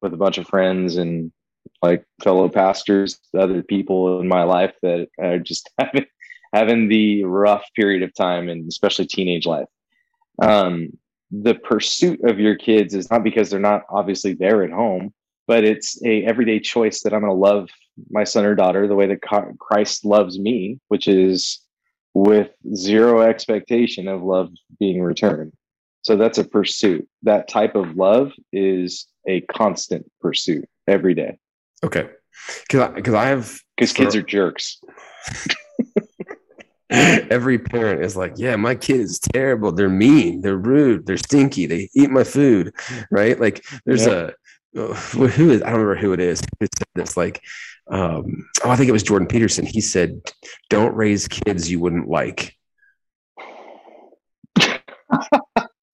with 0.00 0.14
a 0.14 0.16
bunch 0.16 0.38
of 0.38 0.46
friends 0.46 0.96
and 0.96 1.32
like 1.82 2.04
fellow 2.22 2.48
pastors, 2.48 3.18
other 3.36 3.62
people 3.62 4.20
in 4.20 4.28
my 4.28 4.44
life 4.44 4.74
that 4.82 5.08
are 5.20 5.38
just 5.38 5.70
having 5.78 6.06
having 6.52 6.88
the 6.88 7.24
rough 7.24 7.64
period 7.74 8.02
of 8.02 8.14
time 8.14 8.48
and 8.48 8.68
especially 8.68 9.06
teenage 9.06 9.46
life. 9.46 9.68
Um, 10.40 10.98
the 11.30 11.54
pursuit 11.54 12.20
of 12.24 12.38
your 12.38 12.56
kids 12.56 12.94
is 12.94 13.10
not 13.10 13.24
because 13.24 13.50
they're 13.50 13.60
not 13.60 13.82
obviously 13.88 14.34
there 14.34 14.62
at 14.62 14.70
home, 14.70 15.14
but 15.46 15.64
it's 15.64 16.02
a 16.04 16.24
everyday 16.24 16.60
choice 16.60 17.02
that 17.02 17.14
I'm 17.14 17.20
going 17.20 17.32
to 17.32 17.38
love 17.38 17.68
my 18.10 18.24
son 18.24 18.44
or 18.44 18.54
daughter 18.54 18.86
the 18.86 18.94
way 18.94 19.06
that 19.06 19.22
Christ 19.58 20.04
loves 20.04 20.38
me, 20.38 20.78
which 20.88 21.08
is 21.08 21.60
with 22.14 22.50
zero 22.74 23.22
expectation 23.22 24.08
of 24.08 24.22
love 24.22 24.50
being 24.78 25.02
returned. 25.02 25.52
So 26.02 26.16
that's 26.16 26.38
a 26.38 26.44
pursuit. 26.44 27.08
That 27.22 27.48
type 27.48 27.74
of 27.74 27.96
love 27.96 28.32
is 28.52 29.06
a 29.26 29.40
constant 29.42 30.10
pursuit 30.20 30.68
every 30.86 31.14
day. 31.14 31.38
Okay. 31.84 32.10
Because 32.68 33.14
I, 33.14 33.22
I 33.22 33.26
have. 33.26 33.58
Because 33.76 33.92
kids 33.92 34.16
are 34.16 34.22
jerks. 34.22 34.80
every 37.30 37.58
parent 37.58 38.04
is 38.04 38.16
like, 38.16 38.34
yeah, 38.36 38.54
my 38.56 38.74
kid 38.74 39.00
is 39.00 39.18
terrible. 39.18 39.72
They're 39.72 39.88
mean. 39.88 40.42
They're 40.42 40.58
rude. 40.58 41.06
They're 41.06 41.16
stinky. 41.16 41.64
They 41.64 41.88
eat 41.94 42.10
my 42.10 42.22
food. 42.22 42.74
Right. 43.10 43.40
Like 43.40 43.64
there's 43.86 44.06
a, 44.06 44.34
uh, 44.76 44.94
who 44.94 45.50
is, 45.50 45.62
I 45.62 45.70
don't 45.70 45.80
remember 45.80 45.96
who 45.96 46.12
it 46.12 46.20
is. 46.20 46.42
Who 46.60 46.66
said 46.66 46.86
this 46.94 47.16
like, 47.16 47.42
um, 47.90 48.46
oh, 48.62 48.70
I 48.70 48.76
think 48.76 48.90
it 48.90 48.92
was 48.92 49.02
Jordan 49.02 49.26
Peterson. 49.26 49.64
He 49.64 49.80
said, 49.80 50.20
don't 50.68 50.94
raise 50.94 51.28
kids 51.28 51.70
you 51.70 51.80
wouldn't 51.80 52.08
like. 52.08 52.56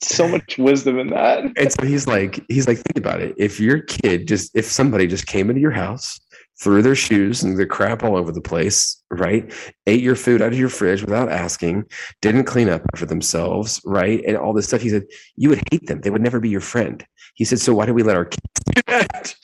so 0.03 0.26
much 0.26 0.59
wisdom 0.59 0.99
in 0.99 1.09
that. 1.09 1.44
And 1.57 1.72
so 1.72 1.86
he's 1.86 2.09
like, 2.09 2.44
he's 2.49 2.66
like, 2.66 2.78
think 2.78 2.99
about 2.99 3.20
it. 3.20 3.36
If 3.38 3.61
your 3.61 3.82
kid 3.82 4.26
just, 4.26 4.57
if 4.57 4.64
somebody 4.64 5.07
just 5.07 5.26
came 5.26 5.49
into 5.49 5.61
your 5.61 5.70
house, 5.70 6.18
threw 6.61 6.82
their 6.82 6.94
shoes 6.94 7.42
and 7.42 7.59
their 7.59 7.66
crap 7.66 8.02
all 8.02 8.16
over 8.16 8.32
the 8.32 8.40
place, 8.40 9.02
right? 9.11 9.52
Ate 9.86 10.02
your 10.02 10.16
food 10.16 10.42
out 10.42 10.52
of 10.52 10.59
your 10.59 10.68
fridge 10.68 11.02
without 11.02 11.30
asking, 11.30 11.84
didn't 12.20 12.44
clean 12.44 12.68
up 12.68 12.82
for 12.96 13.06
themselves, 13.06 13.80
right? 13.84 14.22
And 14.26 14.36
all 14.36 14.52
this 14.52 14.66
stuff. 14.66 14.80
He 14.80 14.90
said, 14.90 15.04
you 15.36 15.50
would 15.50 15.62
hate 15.70 15.86
them. 15.86 16.00
They 16.00 16.11
would 16.11 16.22
never 16.22 16.40
be 16.40 16.48
your 16.48 16.61
friend. 16.61 17.04
He 17.34 17.44
said, 17.44 17.61
so 17.61 17.74
why 17.74 17.86
do 17.86 17.94
we 17.94 18.02
let 18.02 18.16
our 18.16 18.24
kids 18.24 18.42
do 18.74 18.82
that? 18.88 19.36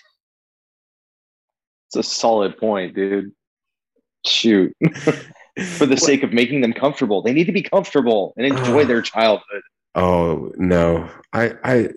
It's 1.89 1.97
a 1.97 2.03
solid 2.03 2.59
point, 2.59 2.95
dude. 2.95 3.33
Shoot. 4.27 4.75
for 5.63 5.87
the 5.87 5.97
sake 5.97 6.23
of 6.23 6.33
making 6.33 6.61
them 6.61 6.73
comfortable. 6.73 7.23
They 7.23 7.33
need 7.33 7.45
to 7.45 7.53
be 7.53 7.63
comfortable 7.63 8.35
and 8.37 8.47
enjoy 8.47 8.83
uh, 8.83 8.85
their 8.87 9.03
childhood. 9.03 9.63
Oh 9.95 10.53
no, 10.57 11.09
I, 11.33 11.55
I. 11.63 11.89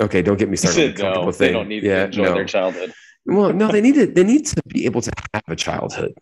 Okay, 0.00 0.22
don't 0.22 0.38
get 0.38 0.48
me 0.48 0.56
started. 0.56 0.96
Said, 0.96 1.04
no, 1.04 1.30
they 1.30 1.52
don't 1.52 1.68
need 1.68 1.82
yeah, 1.82 1.98
to 2.00 2.04
enjoy 2.06 2.24
no. 2.24 2.34
their 2.34 2.46
childhood. 2.46 2.94
Well, 3.26 3.52
no, 3.52 3.68
they 3.68 3.80
need 3.80 3.94
to. 3.94 4.06
They 4.06 4.24
need 4.24 4.46
to 4.46 4.62
be 4.66 4.84
able 4.86 5.00
to 5.02 5.12
have 5.32 5.44
a 5.48 5.56
childhood. 5.56 6.14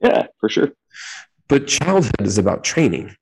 Yeah, 0.00 0.26
for 0.40 0.48
sure. 0.48 0.72
But 1.48 1.68
childhood 1.68 2.20
is 2.20 2.38
about 2.38 2.64
training 2.64 3.16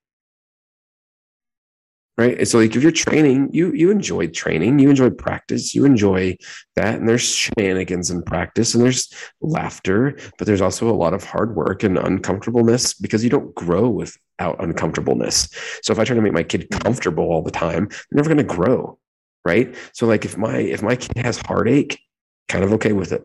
right 2.19 2.47
so 2.47 2.59
like 2.59 2.77
if 2.77 2.83
you're 2.83 2.93
training 2.93 3.49
you 3.53 3.73
you 3.73 3.91
enjoy 3.91 4.27
training 4.29 4.79
you 4.79 4.91
enjoy 4.91 5.09
practice 5.09 5.75
you 5.75 5.85
enjoy 5.85 6.37
that 6.77 6.97
and 6.97 7.09
there's 7.09 7.23
shenanigans 7.23 8.11
in 8.11 8.23
practice 8.23 8.75
and 8.75 8.85
there's 8.85 9.13
laughter 9.41 10.17
but 10.39 10.47
there's 10.47 10.61
also 10.61 10.89
a 10.89 10.93
lot 10.93 11.15
of 11.15 11.25
hard 11.25 11.57
work 11.57 11.83
and 11.83 11.99
uncomfortableness 11.99 12.95
because 12.95 13.25
you 13.25 13.31
don't 13.31 13.55
grow 13.55 13.89
without 13.89 14.63
uncomfortableness 14.63 15.49
so 15.83 15.93
if 15.93 15.99
i 15.99 16.05
try 16.05 16.15
to 16.15 16.23
make 16.23 16.35
my 16.35 16.43
kid 16.43 16.69
comfortable 16.71 17.25
all 17.25 17.43
the 17.43 17.51
time 17.51 17.89
they're 17.89 18.23
never 18.23 18.29
going 18.29 18.37
to 18.37 18.45
grow 18.45 18.99
right 19.47 19.75
so 19.95 20.07
like 20.07 20.25
if 20.25 20.37
my 20.37 20.59
if 20.59 20.83
my 20.83 20.95
kid 20.95 21.17
has 21.17 21.39
heartache 21.47 21.99
kind 22.49 22.65
of 22.65 22.73
okay 22.73 22.93
with 22.93 23.13
it 23.13 23.25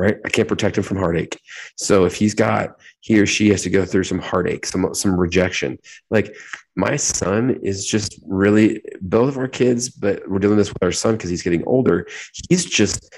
right? 0.00 0.16
I 0.24 0.30
can't 0.30 0.48
protect 0.48 0.78
him 0.78 0.82
from 0.82 0.96
heartache. 0.96 1.38
So 1.76 2.06
if 2.06 2.14
he's 2.14 2.34
got 2.34 2.80
he 3.00 3.20
or 3.20 3.26
she 3.26 3.50
has 3.50 3.62
to 3.62 3.70
go 3.70 3.84
through 3.84 4.04
some 4.04 4.18
heartache, 4.18 4.64
some 4.64 4.94
some 4.94 5.18
rejection. 5.18 5.78
Like 6.08 6.34
my 6.74 6.96
son 6.96 7.60
is 7.62 7.86
just 7.86 8.18
really 8.26 8.82
both 9.02 9.28
of 9.28 9.36
our 9.36 9.48
kids, 9.48 9.90
but 9.90 10.28
we're 10.28 10.38
doing 10.38 10.56
this 10.56 10.72
with 10.72 10.82
our 10.82 10.92
son 10.92 11.16
because 11.16 11.28
he's 11.28 11.42
getting 11.42 11.66
older. 11.66 12.06
He's 12.48 12.64
just 12.64 13.14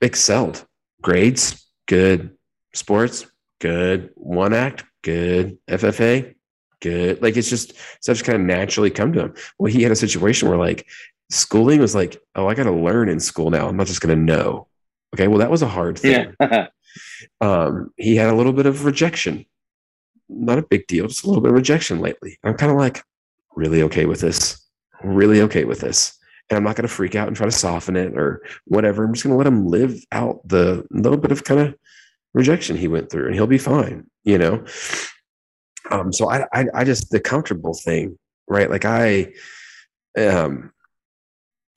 excelled. 0.00 0.66
Grades, 1.00 1.64
good. 1.86 2.36
Sports, 2.74 3.26
good. 3.60 4.10
One 4.14 4.52
act, 4.52 4.84
good. 5.02 5.58
FFA, 5.68 6.34
good. 6.80 7.22
Like 7.22 7.36
it's 7.36 7.48
just 7.48 7.74
stuff's 8.00 8.22
kind 8.22 8.40
of 8.40 8.44
naturally 8.44 8.90
come 8.90 9.12
to 9.12 9.20
him. 9.20 9.34
Well, 9.58 9.72
he 9.72 9.84
had 9.84 9.92
a 9.92 9.96
situation 9.96 10.48
where 10.48 10.58
like 10.58 10.88
schooling 11.30 11.80
was 11.80 11.94
like, 11.94 12.20
oh, 12.34 12.46
I 12.46 12.54
got 12.54 12.64
to 12.64 12.72
learn 12.72 13.08
in 13.08 13.20
school 13.20 13.50
now. 13.50 13.68
I'm 13.68 13.76
not 13.76 13.86
just 13.86 14.00
going 14.00 14.16
to 14.16 14.22
know. 14.22 14.68
Okay, 15.14 15.28
well, 15.28 15.38
that 15.38 15.50
was 15.50 15.62
a 15.62 15.68
hard 15.68 15.98
thing. 15.98 16.34
Yeah. 16.40 16.68
um, 17.40 17.92
he 17.96 18.16
had 18.16 18.28
a 18.28 18.34
little 18.34 18.52
bit 18.52 18.66
of 18.66 18.84
rejection. 18.84 19.46
Not 20.28 20.58
a 20.58 20.62
big 20.62 20.86
deal, 20.86 21.06
just 21.06 21.24
a 21.24 21.28
little 21.28 21.42
bit 21.42 21.50
of 21.50 21.56
rejection 21.56 22.00
lately. 22.00 22.38
I'm 22.42 22.56
kind 22.56 22.72
of 22.72 22.78
like, 22.78 23.02
really 23.56 23.82
okay 23.82 24.06
with 24.06 24.20
this. 24.20 24.62
Really 25.02 25.40
okay 25.42 25.64
with 25.64 25.80
this. 25.80 26.16
And 26.48 26.56
I'm 26.56 26.62
not 26.62 26.76
going 26.76 26.86
to 26.86 26.94
freak 26.94 27.16
out 27.16 27.26
and 27.26 27.36
try 27.36 27.46
to 27.46 27.52
soften 27.52 27.96
it 27.96 28.16
or 28.16 28.42
whatever. 28.66 29.04
I'm 29.04 29.14
just 29.14 29.24
going 29.24 29.32
to 29.32 29.38
let 29.38 29.46
him 29.46 29.66
live 29.66 30.04
out 30.12 30.46
the 30.46 30.86
little 30.90 31.18
bit 31.18 31.32
of 31.32 31.42
kind 31.42 31.60
of 31.60 31.74
rejection 32.34 32.76
he 32.76 32.86
went 32.86 33.10
through, 33.10 33.26
and 33.26 33.34
he'll 33.34 33.48
be 33.48 33.58
fine. 33.58 34.08
You 34.22 34.38
know. 34.38 34.64
Um, 35.90 36.12
so 36.12 36.30
I, 36.30 36.46
I, 36.52 36.66
I 36.74 36.84
just 36.84 37.10
the 37.10 37.20
comfortable 37.20 37.74
thing, 37.74 38.18
right? 38.48 38.70
Like 38.70 38.84
I, 38.84 39.32
um, 40.16 40.72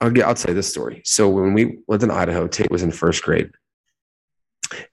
I'll 0.00 0.10
get, 0.10 0.26
I'll 0.26 0.34
tell 0.34 0.50
you 0.50 0.54
this 0.54 0.70
story. 0.70 1.02
So 1.04 1.28
when 1.28 1.52
we 1.52 1.78
lived 1.88 2.02
in 2.02 2.10
Idaho, 2.10 2.46
Tate 2.46 2.70
was 2.70 2.82
in 2.82 2.90
first 2.90 3.22
grade, 3.22 3.50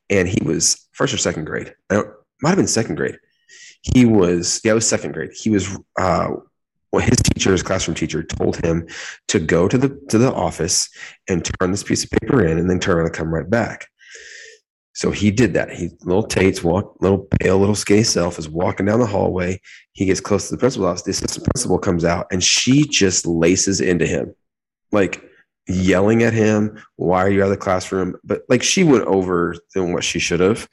and 0.10 0.28
he 0.28 0.44
was 0.44 0.88
first 0.92 1.14
or 1.14 1.18
second 1.18 1.46
grade. 1.46 1.74
I 1.90 2.04
might 2.42 2.50
have 2.50 2.58
been 2.58 2.68
second 2.68 2.96
grade. 2.96 3.18
He 3.82 4.06
was 4.06 4.60
yeah, 4.64 4.72
it 4.72 4.76
was 4.76 4.88
second 4.88 5.14
grade. 5.14 5.32
He 5.34 5.50
was 5.50 5.78
uh, 6.00 6.32
well, 6.92 7.06
his 7.06 7.18
teacher, 7.18 7.52
his 7.52 7.64
classroom 7.64 7.96
teacher, 7.96 8.24
told 8.24 8.58
him 8.58 8.88
to 9.30 9.40
go 9.40 9.68
to 9.68 9.78
the 9.78 9.90
to 10.10 10.18
the 10.18 10.34
office 10.34 10.90
and 11.30 11.46
turn 11.46 11.72
this 11.72 11.84
piece 11.84 12.04
of 12.04 12.10
paper 12.12 12.46
in, 12.46 12.58
and 12.58 12.70
then 12.70 12.80
turn 12.80 12.98
around 12.98 13.06
and 13.06 13.16
come 13.16 13.34
right 13.34 13.50
back. 13.50 13.88
So 14.94 15.12
he 15.12 15.30
did 15.30 15.54
that. 15.54 15.70
He 15.70 15.92
little 16.02 16.24
Tate's 16.24 16.64
walk, 16.64 16.98
little 17.00 17.28
pale, 17.40 17.60
little 17.60 17.76
skinny 17.76 18.04
self 18.04 18.40
is 18.40 18.50
walking 18.50 18.88
down 18.88 19.00
the 19.00 19.06
hallway. 19.06 19.62
He 19.94 20.06
gets 20.06 20.20
close 20.20 20.50
to 20.50 20.56
the 20.56 20.60
principal's 20.60 20.90
office. 20.90 21.04
The 21.04 21.12
assistant 21.12 21.46
principal 21.46 21.78
comes 21.78 22.04
out, 22.04 22.26
and 22.32 22.44
she 22.44 22.84
just 22.84 23.26
laces 23.26 23.80
into 23.80 24.08
him 24.08 24.34
like 24.92 25.24
yelling 25.68 26.24
at 26.24 26.34
him, 26.34 26.82
why 26.96 27.20
are 27.20 27.30
you 27.30 27.42
out 27.42 27.46
of 27.46 27.52
the 27.52 27.58
classroom? 27.58 28.16
But 28.24 28.44
like 28.50 28.64
she 28.64 28.84
went 28.84 29.06
over 29.06 29.56
than 29.74 29.94
what 29.94 30.04
she 30.04 30.20
should 30.20 30.40
have. 30.40 30.68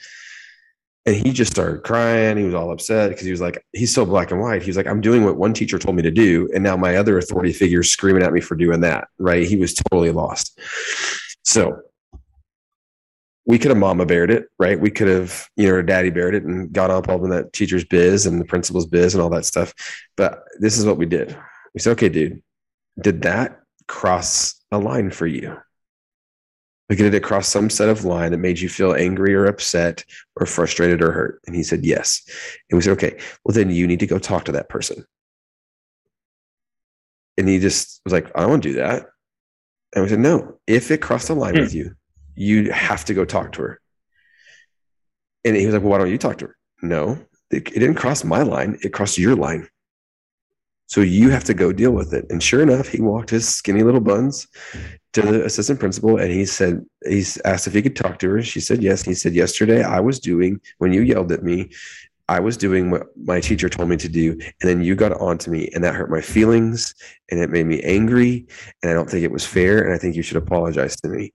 And 1.06 1.14
he 1.14 1.32
just 1.32 1.50
started 1.50 1.82
crying. 1.82 2.38
He 2.38 2.44
was 2.44 2.54
all 2.54 2.72
upset 2.72 3.10
because 3.10 3.26
he 3.26 3.30
was 3.30 3.40
like, 3.40 3.62
he's 3.72 3.92
so 3.92 4.06
black 4.06 4.30
and 4.30 4.40
white. 4.40 4.62
He 4.62 4.70
was 4.70 4.76
like, 4.76 4.86
I'm 4.86 5.02
doing 5.02 5.22
what 5.22 5.36
one 5.36 5.52
teacher 5.52 5.78
told 5.78 5.96
me 5.96 6.02
to 6.02 6.10
do. 6.10 6.48
And 6.54 6.64
now 6.64 6.78
my 6.78 6.96
other 6.96 7.18
authority 7.18 7.52
figure 7.52 7.80
is 7.80 7.90
screaming 7.90 8.22
at 8.22 8.32
me 8.32 8.40
for 8.40 8.54
doing 8.54 8.80
that. 8.80 9.08
Right. 9.18 9.46
He 9.46 9.56
was 9.56 9.74
totally 9.74 10.12
lost. 10.12 10.58
So 11.42 11.82
we 13.46 13.58
could 13.58 13.70
have 13.70 13.76
mama 13.76 14.06
bared 14.06 14.30
it, 14.30 14.46
right? 14.58 14.80
We 14.80 14.90
could 14.90 15.08
have, 15.08 15.46
you 15.56 15.68
know, 15.68 15.82
daddy 15.82 16.08
bared 16.08 16.34
it 16.34 16.44
and 16.44 16.72
got 16.72 16.90
up 16.90 17.10
all 17.10 17.22
in 17.22 17.30
that 17.30 17.52
teacher's 17.52 17.84
biz 17.84 18.24
and 18.24 18.40
the 18.40 18.46
principal's 18.46 18.86
biz 18.86 19.14
and 19.14 19.22
all 19.22 19.28
that 19.30 19.44
stuff. 19.44 19.74
But 20.16 20.44
this 20.58 20.78
is 20.78 20.86
what 20.86 20.96
we 20.96 21.04
did. 21.04 21.36
We 21.74 21.80
said, 21.80 21.92
okay, 21.92 22.08
dude, 22.08 22.42
did 22.98 23.20
that 23.22 23.60
cross 23.88 24.60
a 24.70 24.78
line 24.78 25.10
for 25.10 25.26
you? 25.26 25.56
Like, 26.88 26.98
did 26.98 27.14
it 27.14 27.22
cross 27.22 27.48
some 27.48 27.70
set 27.70 27.88
of 27.88 28.04
line 28.04 28.32
that 28.32 28.38
made 28.38 28.60
you 28.60 28.68
feel 28.68 28.94
angry 28.94 29.34
or 29.34 29.46
upset 29.46 30.04
or 30.36 30.46
frustrated 30.46 31.02
or 31.02 31.12
hurt? 31.12 31.40
And 31.46 31.56
he 31.56 31.62
said, 31.62 31.84
yes. 31.84 32.22
And 32.70 32.76
we 32.76 32.82
said, 32.82 32.92
okay, 32.92 33.18
well, 33.44 33.54
then 33.54 33.70
you 33.70 33.86
need 33.86 34.00
to 34.00 34.06
go 34.06 34.18
talk 34.18 34.44
to 34.44 34.52
that 34.52 34.68
person. 34.68 35.04
And 37.38 37.48
he 37.48 37.58
just 37.58 38.02
was 38.04 38.12
like, 38.12 38.30
I 38.34 38.40
don't 38.40 38.50
want 38.50 38.62
to 38.62 38.68
do 38.68 38.74
that. 38.76 39.06
And 39.94 40.02
we 40.04 40.10
said, 40.10 40.20
no, 40.20 40.58
if 40.66 40.90
it 40.90 41.00
crossed 41.00 41.30
a 41.30 41.34
line 41.34 41.54
hmm. 41.54 41.62
with 41.62 41.74
you, 41.74 41.94
you 42.34 42.70
have 42.70 43.04
to 43.06 43.14
go 43.14 43.24
talk 43.24 43.52
to 43.52 43.62
her. 43.62 43.80
And 45.44 45.56
he 45.56 45.64
was 45.64 45.74
like, 45.74 45.82
well, 45.82 45.92
why 45.92 45.98
don't 45.98 46.10
you 46.10 46.18
talk 46.18 46.38
to 46.38 46.46
her? 46.46 46.56
No, 46.82 47.18
it, 47.50 47.68
it 47.68 47.80
didn't 47.80 47.94
cross 47.94 48.24
my 48.24 48.42
line. 48.42 48.78
It 48.82 48.92
crossed 48.92 49.18
your 49.18 49.36
line. 49.36 49.68
So 50.86 51.00
you 51.00 51.30
have 51.30 51.44
to 51.44 51.54
go 51.54 51.72
deal 51.72 51.92
with 51.92 52.12
it. 52.12 52.26
And 52.30 52.42
sure 52.42 52.62
enough, 52.62 52.88
he 52.88 53.00
walked 53.00 53.30
his 53.30 53.48
skinny 53.48 53.82
little 53.82 54.00
buns 54.00 54.46
to 55.14 55.22
the 55.22 55.44
assistant 55.44 55.80
principal 55.80 56.18
and 56.18 56.30
he 56.30 56.44
said, 56.44 56.84
he's 57.06 57.40
asked 57.44 57.66
if 57.66 57.72
he 57.72 57.82
could 57.82 57.96
talk 57.96 58.18
to 58.18 58.28
her. 58.30 58.42
She 58.42 58.60
said 58.60 58.82
yes. 58.82 59.02
He 59.02 59.14
said, 59.14 59.32
Yesterday 59.32 59.82
I 59.82 60.00
was 60.00 60.20
doing, 60.20 60.60
when 60.78 60.92
you 60.92 61.02
yelled 61.02 61.32
at 61.32 61.42
me, 61.42 61.70
I 62.28 62.40
was 62.40 62.56
doing 62.56 62.90
what 62.90 63.08
my 63.16 63.40
teacher 63.40 63.68
told 63.68 63.88
me 63.88 63.96
to 63.98 64.08
do. 64.08 64.32
And 64.32 64.70
then 64.70 64.82
you 64.82 64.94
got 64.94 65.12
on 65.20 65.36
to 65.38 65.50
me 65.50 65.68
and 65.74 65.84
that 65.84 65.94
hurt 65.94 66.10
my 66.10 66.22
feelings 66.22 66.94
and 67.30 67.38
it 67.38 67.50
made 67.50 67.66
me 67.66 67.82
angry. 67.82 68.46
And 68.82 68.90
I 68.90 68.94
don't 68.94 69.10
think 69.10 69.24
it 69.24 69.32
was 69.32 69.46
fair. 69.46 69.82
And 69.84 69.94
I 69.94 69.98
think 69.98 70.16
you 70.16 70.22
should 70.22 70.38
apologize 70.38 70.96
to 70.96 71.08
me. 71.08 71.34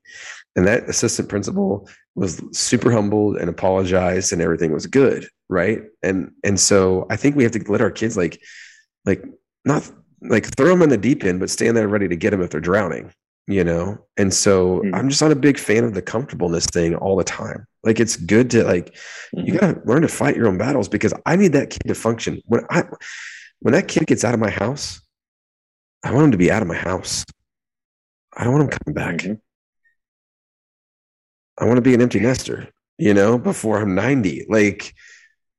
And 0.56 0.68
that 0.68 0.90
assistant 0.90 1.30
principal 1.30 1.88
was 2.16 2.42
super 2.52 2.92
humbled 2.92 3.38
and 3.38 3.50
apologized 3.50 4.34
and 4.34 4.42
everything 4.42 4.74
was 4.74 4.88
good. 4.88 5.28
Right. 5.48 5.84
And, 6.02 6.32
and 6.44 6.60
so 6.60 7.06
I 7.10 7.18
think 7.18 7.36
we 7.36 7.44
have 7.44 7.52
to 7.54 7.72
let 7.72 7.82
our 7.82 7.92
kids 7.92 8.18
like, 8.18 8.42
like 9.06 9.24
not 9.70 9.90
like 10.22 10.46
throw 10.58 10.70
them 10.70 10.82
in 10.82 10.90
the 10.90 10.98
deep 10.98 11.24
end, 11.24 11.40
but 11.40 11.50
stand 11.50 11.78
there 11.78 11.88
ready 11.88 12.08
to 12.08 12.16
get 12.16 12.32
them 12.32 12.42
if 12.42 12.50
they're 12.50 12.60
drowning, 12.60 13.14
you 13.48 13.64
know? 13.64 13.98
And 14.18 14.34
so 14.34 14.80
mm-hmm. 14.80 14.94
I'm 14.94 15.08
just 15.08 15.22
not 15.22 15.32
a 15.32 15.36
big 15.36 15.58
fan 15.58 15.86
of 15.86 15.94
the 15.94 16.02
comfortableness 16.02 16.66
thing 16.66 16.96
all 16.96 17.16
the 17.16 17.24
time. 17.24 17.66
Like 17.84 18.00
it's 18.00 18.18
good 18.18 18.50
to 18.52 18.64
like, 18.64 18.94
mm-hmm. 19.36 19.46
you 19.48 19.58
got 19.58 19.76
to 19.76 19.82
learn 19.86 20.02
to 20.02 20.10
fight 20.10 20.36
your 20.36 20.48
own 20.48 20.58
battles 20.58 20.90
because 20.90 21.14
I 21.26 21.38
need 21.38 21.54
that 21.54 21.70
kid 21.70 21.88
to 21.88 21.96
function. 21.96 22.42
When 22.46 22.66
I, 22.70 22.84
when 23.60 23.74
that 23.74 23.88
kid 23.88 24.08
gets 24.08 24.26
out 24.26 24.34
of 24.34 24.40
my 24.40 24.50
house, 24.50 25.02
I 26.04 26.12
want 26.12 26.26
him 26.26 26.32
to 26.32 26.38
be 26.38 26.52
out 26.52 26.62
of 26.62 26.68
my 26.68 26.76
house. 26.76 27.24
I 28.36 28.44
don't 28.44 28.54
want 28.54 28.74
him 28.74 28.80
coming 28.80 28.94
back. 28.94 29.16
Mm-hmm. 29.18 29.34
I 31.58 31.66
want 31.66 31.78
to 31.78 31.82
be 31.82 31.94
an 31.94 32.02
empty 32.02 32.20
nester, 32.20 32.70
you 32.98 33.14
know, 33.14 33.38
before 33.38 33.82
I'm 33.82 33.96
90. 33.96 34.46
Like, 34.48 34.94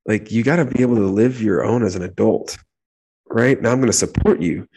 like 0.06 0.30
you 0.30 0.42
got 0.42 0.56
to 0.56 0.64
be 0.64 0.80
able 0.80 0.96
to 0.96 1.06
live 1.06 1.42
your 1.42 1.62
own 1.62 1.82
as 1.82 1.94
an 1.94 2.02
adult 2.02 2.56
right? 3.30 3.60
Now 3.60 3.72
I'm 3.72 3.78
going 3.78 3.90
to 3.90 3.92
support 3.92 4.40
you, 4.40 4.68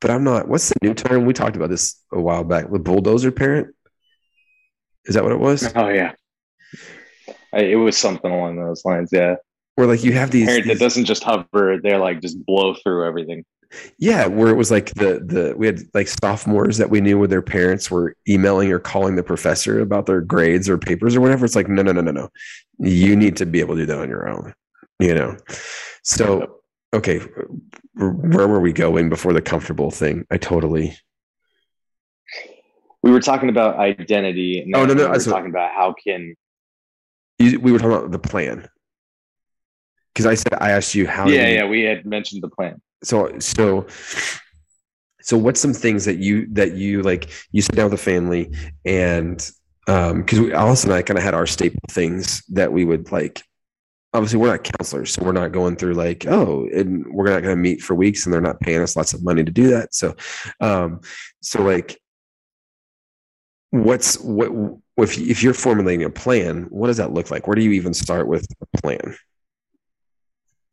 but 0.00 0.10
I'm 0.10 0.24
not. 0.24 0.48
What's 0.48 0.68
the 0.68 0.76
new 0.82 0.94
term? 0.94 1.26
We 1.26 1.32
talked 1.32 1.56
about 1.56 1.70
this 1.70 2.00
a 2.12 2.20
while 2.20 2.44
back. 2.44 2.70
The 2.70 2.78
bulldozer 2.78 3.32
parent. 3.32 3.74
Is 5.06 5.14
that 5.14 5.22
what 5.22 5.32
it 5.32 5.40
was? 5.40 5.70
Oh 5.74 5.88
yeah, 5.88 6.12
it 7.52 7.76
was 7.76 7.96
something 7.96 8.30
along 8.30 8.56
those 8.56 8.84
lines. 8.84 9.10
Yeah, 9.12 9.36
where 9.74 9.86
like 9.86 10.04
you 10.04 10.12
have 10.12 10.30
these 10.30 10.46
parent 10.46 10.64
these, 10.64 10.78
that 10.78 10.84
doesn't 10.84 11.04
just 11.04 11.24
hover; 11.24 11.78
they're 11.82 11.98
like 11.98 12.20
just 12.20 12.44
blow 12.46 12.74
through 12.74 13.06
everything. 13.06 13.44
Yeah, 13.98 14.26
where 14.26 14.48
it 14.48 14.56
was 14.56 14.70
like 14.70 14.94
the 14.94 15.20
the 15.24 15.54
we 15.56 15.66
had 15.66 15.80
like 15.94 16.08
sophomores 16.08 16.78
that 16.78 16.90
we 16.90 17.00
knew 17.00 17.18
where 17.18 17.28
their 17.28 17.42
parents 17.42 17.90
were 17.90 18.16
emailing 18.28 18.70
or 18.70 18.78
calling 18.78 19.16
the 19.16 19.22
professor 19.22 19.80
about 19.80 20.06
their 20.06 20.20
grades 20.20 20.68
or 20.68 20.78
papers 20.78 21.16
or 21.16 21.20
whatever. 21.20 21.44
It's 21.44 21.56
like 21.56 21.68
no, 21.68 21.82
no, 21.82 21.92
no, 21.92 22.00
no, 22.00 22.12
no. 22.12 22.28
You 22.78 23.16
need 23.16 23.36
to 23.38 23.46
be 23.46 23.60
able 23.60 23.74
to 23.74 23.82
do 23.82 23.86
that 23.86 23.98
on 23.98 24.08
your 24.08 24.28
own. 24.28 24.54
You 25.00 25.14
know, 25.14 25.36
so 26.02 26.60
okay, 26.94 27.20
where 27.94 28.48
were 28.48 28.60
we 28.60 28.72
going 28.72 29.08
before 29.08 29.32
the 29.32 29.42
comfortable 29.42 29.90
thing? 29.90 30.24
I 30.30 30.36
totally. 30.38 30.96
We 33.02 33.10
were 33.10 33.20
talking 33.20 33.48
about 33.50 33.76
identity. 33.78 34.60
And 34.62 34.74
Oh, 34.74 34.84
no, 34.86 34.94
no, 34.94 35.04
We 35.04 35.08
were 35.10 35.20
so- 35.20 35.30
talking 35.30 35.50
about 35.50 35.72
how 35.72 35.94
can. 36.06 36.34
You, 37.38 37.60
we 37.60 37.72
were 37.72 37.78
talking 37.78 37.96
about 37.96 38.10
the 38.12 38.18
plan. 38.18 38.68
Because 40.14 40.26
I 40.26 40.34
said 40.34 40.54
I 40.60 40.70
asked 40.70 40.94
you 40.94 41.06
how. 41.06 41.28
Yeah, 41.28 41.48
you- 41.48 41.54
yeah. 41.56 41.66
We 41.68 41.82
had 41.82 42.06
mentioned 42.06 42.42
the 42.42 42.48
plan. 42.48 42.80
so 43.02 43.38
so 43.38 43.86
so 45.20 45.36
what's 45.36 45.60
some 45.60 45.74
things 45.74 46.04
that 46.06 46.18
you 46.18 46.46
that 46.52 46.72
you 46.74 47.02
like 47.02 47.28
you 47.52 47.60
sit 47.60 47.74
down 47.74 47.90
with 47.90 47.98
the 47.98 48.04
family 48.12 48.50
and 48.86 49.50
um 49.88 50.20
because 50.22 50.40
we 50.40 50.52
alice 50.54 50.84
and 50.84 50.92
i 50.92 51.02
kind 51.02 51.18
of 51.18 51.24
had 51.24 51.34
our 51.34 51.46
staple 51.46 51.80
things 51.90 52.42
that 52.48 52.72
we 52.72 52.84
would 52.84 53.10
like 53.12 53.42
obviously 54.14 54.38
we're 54.38 54.50
not 54.50 54.64
counselors 54.64 55.12
so 55.12 55.22
we're 55.22 55.32
not 55.32 55.52
going 55.52 55.76
through 55.76 55.94
like 55.94 56.26
oh 56.26 56.66
and 56.74 57.04
we're 57.12 57.28
not 57.28 57.42
going 57.42 57.54
to 57.54 57.60
meet 57.60 57.82
for 57.82 57.94
weeks 57.94 58.24
and 58.24 58.32
they're 58.32 58.40
not 58.40 58.60
paying 58.60 58.80
us 58.80 58.96
lots 58.96 59.12
of 59.12 59.22
money 59.22 59.44
to 59.44 59.52
do 59.52 59.68
that 59.68 59.94
so 59.94 60.14
um 60.60 61.00
so 61.42 61.62
like 61.62 62.00
what's 63.70 64.18
what 64.20 64.50
if 64.96 65.18
if 65.18 65.42
you're 65.42 65.52
formulating 65.52 66.04
a 66.04 66.10
plan 66.10 66.62
what 66.70 66.86
does 66.86 66.96
that 66.96 67.12
look 67.12 67.30
like 67.30 67.46
where 67.46 67.56
do 67.56 67.62
you 67.62 67.72
even 67.72 67.92
start 67.92 68.28
with 68.28 68.46
a 68.62 68.80
plan 68.80 69.16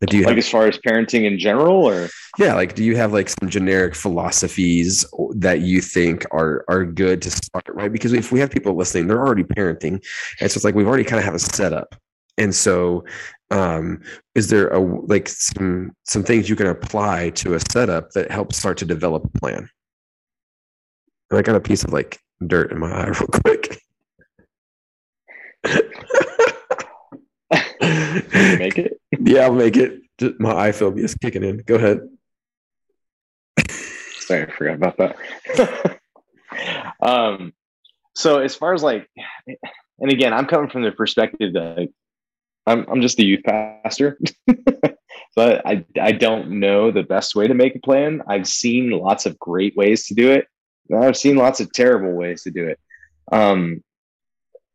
Like, 0.01 0.09
do 0.09 0.17
you 0.17 0.23
Like 0.23 0.29
have 0.29 0.37
as 0.37 0.49
far 0.49 0.67
as 0.67 0.77
parenting 0.79 1.25
in 1.25 1.37
general, 1.37 1.85
or 1.85 2.09
yeah, 2.39 2.55
like 2.55 2.73
do 2.75 2.83
you 2.83 2.95
have 2.95 3.13
like 3.13 3.29
some 3.29 3.49
generic 3.49 3.93
philosophies 3.95 5.05
that 5.35 5.61
you 5.61 5.81
think 5.81 6.25
are 6.31 6.65
are 6.67 6.85
good 6.85 7.21
to 7.23 7.31
start, 7.31 7.65
right? 7.69 7.91
Because 7.91 8.13
if 8.13 8.31
we 8.31 8.39
have 8.39 8.49
people 8.49 8.75
listening, 8.75 9.07
they're 9.07 9.23
already 9.23 9.43
parenting. 9.43 10.03
And 10.39 10.51
so 10.51 10.57
it's 10.57 10.63
like 10.63 10.73
we've 10.75 10.87
already 10.87 11.03
kind 11.03 11.19
of 11.19 11.25
have 11.25 11.35
a 11.35 11.39
setup. 11.39 11.95
And 12.37 12.53
so 12.55 13.05
um 13.51 14.01
is 14.35 14.47
there 14.49 14.69
a 14.69 14.79
like 14.79 15.27
some 15.27 15.91
some 16.03 16.23
things 16.23 16.49
you 16.49 16.55
can 16.55 16.67
apply 16.67 17.31
to 17.31 17.53
a 17.55 17.59
setup 17.71 18.11
that 18.11 18.31
helps 18.31 18.57
start 18.57 18.77
to 18.79 18.85
develop 18.85 19.25
a 19.25 19.39
plan? 19.39 19.69
And 21.29 21.39
I 21.39 21.41
got 21.41 21.55
a 21.55 21.59
piece 21.61 21.83
of 21.83 21.91
like 21.93 22.19
dirt 22.45 22.71
in 22.71 22.79
my 22.79 22.91
eye 22.91 23.07
real 23.19 23.27
quick. 23.27 23.81
make 28.59 28.77
it. 28.77 28.97
Yeah, 29.23 29.41
I'll 29.41 29.53
make 29.53 29.77
it. 29.77 30.01
Just- 30.17 30.39
My 30.39 30.53
eye 30.55 30.71
phobia 30.71 31.03
is 31.03 31.13
kicking 31.15 31.43
in. 31.43 31.57
Go 31.57 31.75
ahead. 31.75 31.99
Sorry, 34.21 34.43
I 34.43 34.51
forgot 34.51 34.75
about 34.75 34.97
that. 34.97 35.99
um, 37.05 37.53
so 38.15 38.39
as 38.39 38.55
far 38.55 38.73
as 38.73 38.81
like, 38.81 39.07
and 39.99 40.11
again, 40.11 40.33
I'm 40.33 40.47
coming 40.47 40.69
from 40.69 40.81
the 40.83 40.91
perspective 40.91 41.53
that 41.53 41.77
like, 41.77 41.91
I'm 42.67 42.85
I'm 42.89 43.01
just 43.01 43.19
a 43.19 43.25
youth 43.25 43.43
pastor, 43.43 44.19
but 45.35 45.65
I 45.65 45.85
I 45.99 46.11
don't 46.11 46.59
know 46.59 46.91
the 46.91 47.03
best 47.03 47.35
way 47.35 47.47
to 47.47 47.53
make 47.53 47.75
a 47.75 47.79
plan. 47.79 48.21
I've 48.27 48.47
seen 48.47 48.91
lots 48.91 49.25
of 49.25 49.39
great 49.39 49.75
ways 49.75 50.05
to 50.07 50.13
do 50.13 50.31
it. 50.31 50.47
I've 50.95 51.17
seen 51.17 51.37
lots 51.37 51.59
of 51.59 51.71
terrible 51.71 52.11
ways 52.11 52.43
to 52.43 52.51
do 52.51 52.67
it. 52.67 52.79
Um, 53.31 53.83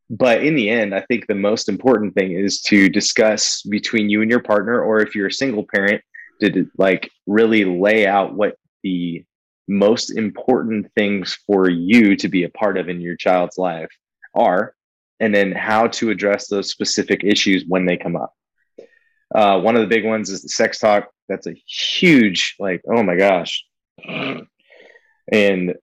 but 0.09 0.45
in 0.45 0.55
the 0.55 0.71
end, 0.71 0.95
I 0.95 1.01
think 1.01 1.27
the 1.27 1.35
most 1.35 1.69
important 1.69 2.15
thing 2.15 2.33
is 2.33 2.61
to 2.63 2.89
discuss 2.89 3.63
between 3.63 4.09
you 4.09 4.23
and 4.23 4.31
your 4.31 4.43
partner, 4.43 4.81
or 4.81 5.01
if 5.01 5.15
you're 5.15 5.27
a 5.27 5.33
single 5.33 5.67
parent, 5.75 6.03
to 6.41 6.69
like 6.79 7.11
really 7.27 7.65
lay 7.65 8.07
out 8.07 8.35
what 8.35 8.57
the 8.83 9.25
most 9.69 10.11
important 10.17 10.87
things 10.95 11.37
for 11.47 11.69
you 11.69 12.17
to 12.17 12.29
be 12.29 12.45
a 12.45 12.51
part 12.51 12.79
of 12.79 12.89
in 12.89 13.01
your 13.01 13.17
child's 13.17 13.59
life 13.59 13.91
are, 14.35 14.76
and 15.21 15.35
then 15.35 15.53
how 15.53 15.87
to 15.89 16.11
address 16.11 16.49
those 16.49 16.71
specific 16.71 17.25
issues 17.25 17.65
when 17.67 17.87
they 17.87 17.97
come 17.97 18.17
up. 18.17 18.33
Uh, 19.35 19.61
one 19.61 19.75
of 19.75 19.83
the 19.83 19.89
big 19.89 20.05
ones 20.05 20.31
is 20.31 20.43
the 20.43 20.49
sex 20.49 20.79
talk. 20.79 21.09
That's 21.29 21.47
a 21.47 21.55
huge, 21.67 22.55
like, 22.59 22.83
oh 22.89 23.03
my 23.03 23.17
gosh. 23.17 23.65
And 25.33 25.75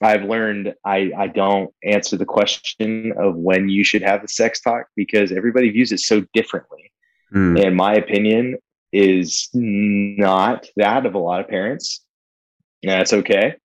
I've 0.00 0.22
learned 0.22 0.74
I, 0.84 1.10
I 1.16 1.26
don't 1.26 1.70
answer 1.82 2.16
the 2.16 2.26
question 2.26 3.12
of 3.18 3.34
when 3.34 3.68
you 3.68 3.84
should 3.84 4.02
have 4.02 4.22
the 4.22 4.28
sex 4.28 4.60
talk 4.60 4.86
because 4.94 5.32
everybody 5.32 5.70
views 5.70 5.92
it 5.92 6.00
so 6.00 6.24
differently 6.32 6.92
Hmm. 7.34 7.56
and 7.56 7.74
my 7.74 7.94
opinion 7.94 8.58
is 8.92 9.48
not 9.52 10.66
that 10.76 11.04
of 11.04 11.14
a 11.14 11.18
lot 11.18 11.40
of 11.40 11.48
parents. 11.48 12.04
And 12.82 12.92
that's 12.92 13.12
okay. 13.12 13.56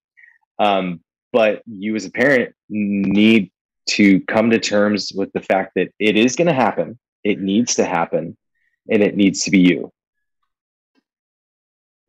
Um, 0.57 1.01
but 1.31 1.61
you 1.67 1.95
as 1.95 2.05
a 2.05 2.11
parent 2.11 2.55
need 2.67 3.51
to 3.89 4.21
come 4.21 4.49
to 4.51 4.59
terms 4.59 5.11
with 5.13 5.31
the 5.33 5.41
fact 5.41 5.73
that 5.75 5.89
it 5.99 6.15
is 6.15 6.35
going 6.35 6.47
to 6.47 6.53
happen. 6.53 6.99
It 7.23 7.39
needs 7.39 7.75
to 7.75 7.85
happen 7.85 8.37
and 8.89 9.03
it 9.03 9.15
needs 9.15 9.43
to 9.43 9.51
be 9.51 9.59
you. 9.59 9.91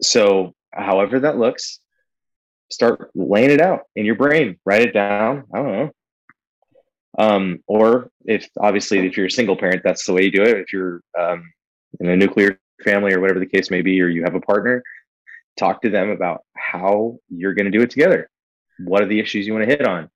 So, 0.02 0.54
however 0.72 1.20
that 1.20 1.36
looks, 1.36 1.80
start 2.70 3.10
laying 3.14 3.50
it 3.50 3.60
out 3.60 3.82
in 3.96 4.06
your 4.06 4.14
brain, 4.14 4.58
write 4.64 4.82
it 4.82 4.94
down. 4.94 5.44
I 5.52 5.58
don't 5.58 5.72
know. 5.72 5.90
Um, 7.18 7.58
or 7.66 8.10
if 8.24 8.48
obviously 8.58 9.06
if 9.06 9.16
you're 9.16 9.26
a 9.26 9.30
single 9.30 9.56
parent, 9.56 9.82
that's 9.84 10.06
the 10.06 10.12
way 10.12 10.22
you 10.22 10.30
do 10.30 10.42
it. 10.42 10.58
If 10.58 10.72
you're 10.72 11.02
um, 11.18 11.52
in 11.98 12.08
a 12.08 12.16
nuclear 12.16 12.58
family 12.84 13.12
or 13.12 13.20
whatever 13.20 13.40
the 13.40 13.46
case 13.46 13.70
may 13.70 13.82
be, 13.82 14.00
or 14.00 14.08
you 14.08 14.22
have 14.22 14.34
a 14.34 14.40
partner, 14.40 14.82
talk 15.58 15.82
to 15.82 15.90
them 15.90 16.10
about 16.10 16.44
how 16.56 17.18
you're 17.28 17.54
going 17.54 17.70
to 17.70 17.76
do 17.76 17.82
it 17.82 17.90
together. 17.90 18.30
What 18.78 19.02
are 19.02 19.06
the 19.06 19.20
issues 19.20 19.46
you 19.46 19.52
want 19.52 19.68
to 19.68 19.70
hit 19.70 19.86
on? 19.86 20.08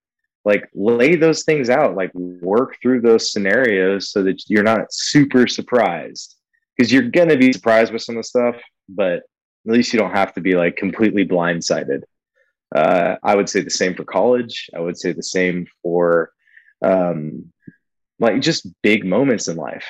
Like 0.44 0.68
lay 0.74 1.16
those 1.16 1.44
things 1.44 1.70
out, 1.70 1.96
like 1.96 2.12
work 2.14 2.76
through 2.82 3.00
those 3.00 3.32
scenarios 3.32 4.10
so 4.10 4.22
that 4.24 4.42
you're 4.48 4.62
not 4.62 4.92
super 4.92 5.46
surprised 5.46 6.36
because 6.76 6.92
you're 6.92 7.08
going 7.10 7.28
to 7.30 7.36
be 7.38 7.52
surprised 7.52 7.92
with 7.92 8.02
some 8.02 8.16
of 8.16 8.20
the 8.20 8.28
stuff, 8.28 8.56
but 8.88 9.22
at 9.66 9.72
least 9.72 9.92
you 9.92 9.98
don't 9.98 10.14
have 10.14 10.34
to 10.34 10.40
be 10.42 10.54
like 10.54 10.76
completely 10.76 11.26
blindsided. 11.26 12.02
Uh, 12.74 13.16
I 13.22 13.34
would 13.36 13.48
say 13.48 13.62
the 13.62 13.70
same 13.70 13.94
for 13.94 14.04
college. 14.04 14.68
I 14.76 14.80
would 14.80 14.98
say 14.98 15.12
the 15.12 15.22
same 15.22 15.66
for 15.82 16.32
um, 16.82 17.50
like 18.18 18.42
just 18.42 18.68
big 18.82 19.06
moments 19.06 19.48
in 19.48 19.56
life. 19.56 19.86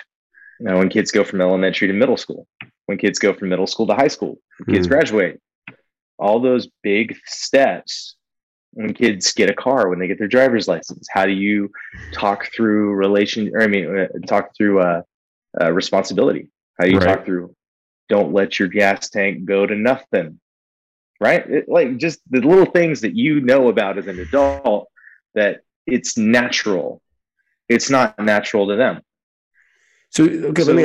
You 0.60 0.66
know, 0.66 0.78
when 0.78 0.88
kids 0.88 1.10
go 1.10 1.24
from 1.24 1.40
elementary 1.40 1.88
to 1.88 1.94
middle 1.94 2.16
school, 2.16 2.46
when 2.86 2.98
kids 2.98 3.18
go 3.18 3.32
from 3.34 3.48
middle 3.48 3.66
school 3.66 3.86
to 3.88 3.94
high 3.94 4.08
school, 4.08 4.38
kids 4.70 4.86
Mhm. 4.86 4.90
graduate, 4.90 5.40
all 6.18 6.38
those 6.40 6.68
big 6.82 7.16
steps. 7.24 8.14
When 8.74 8.92
kids 8.92 9.32
get 9.32 9.50
a 9.50 9.54
car, 9.54 9.88
when 9.88 9.98
they 9.98 10.06
get 10.06 10.18
their 10.18 10.28
driver's 10.28 10.68
license, 10.68 11.06
how 11.10 11.26
do 11.26 11.32
you 11.32 11.70
talk 12.12 12.50
through 12.54 12.94
relation? 12.94 13.50
Or 13.54 13.62
I 13.62 13.66
mean, 13.66 13.98
uh, 13.98 14.06
talk 14.26 14.50
through 14.56 14.80
uh, 14.80 15.02
uh, 15.60 15.72
responsibility. 15.72 16.48
How 16.78 16.84
do 16.84 16.90
you 16.92 16.98
Right. 16.98 17.16
talk 17.16 17.24
through? 17.24 17.54
Don't 18.08 18.32
let 18.32 18.58
your 18.58 18.68
gas 18.68 19.08
tank 19.10 19.44
go 19.44 19.66
to 19.66 19.74
nothing. 19.74 20.40
Right? 21.20 21.48
It, 21.48 21.68
like 21.68 21.96
just 21.96 22.20
the 22.30 22.40
little 22.40 22.66
things 22.66 23.00
that 23.02 23.14
you 23.14 23.40
know 23.40 23.68
about 23.68 23.98
as 23.98 24.06
an 24.06 24.18
adult 24.18 24.88
that 25.34 25.60
it's 25.86 26.18
natural. 26.18 27.00
It's 27.68 27.88
not 27.88 28.18
natural 28.18 28.68
to 28.68 28.76
them. 28.76 29.02
So 30.10 30.24
okay, 30.24 30.64
let 30.64 30.76
me 30.76 30.84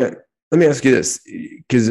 let 0.51 0.59
me 0.59 0.65
ask 0.65 0.83
you 0.85 0.91
this 0.91 1.19
because 1.67 1.89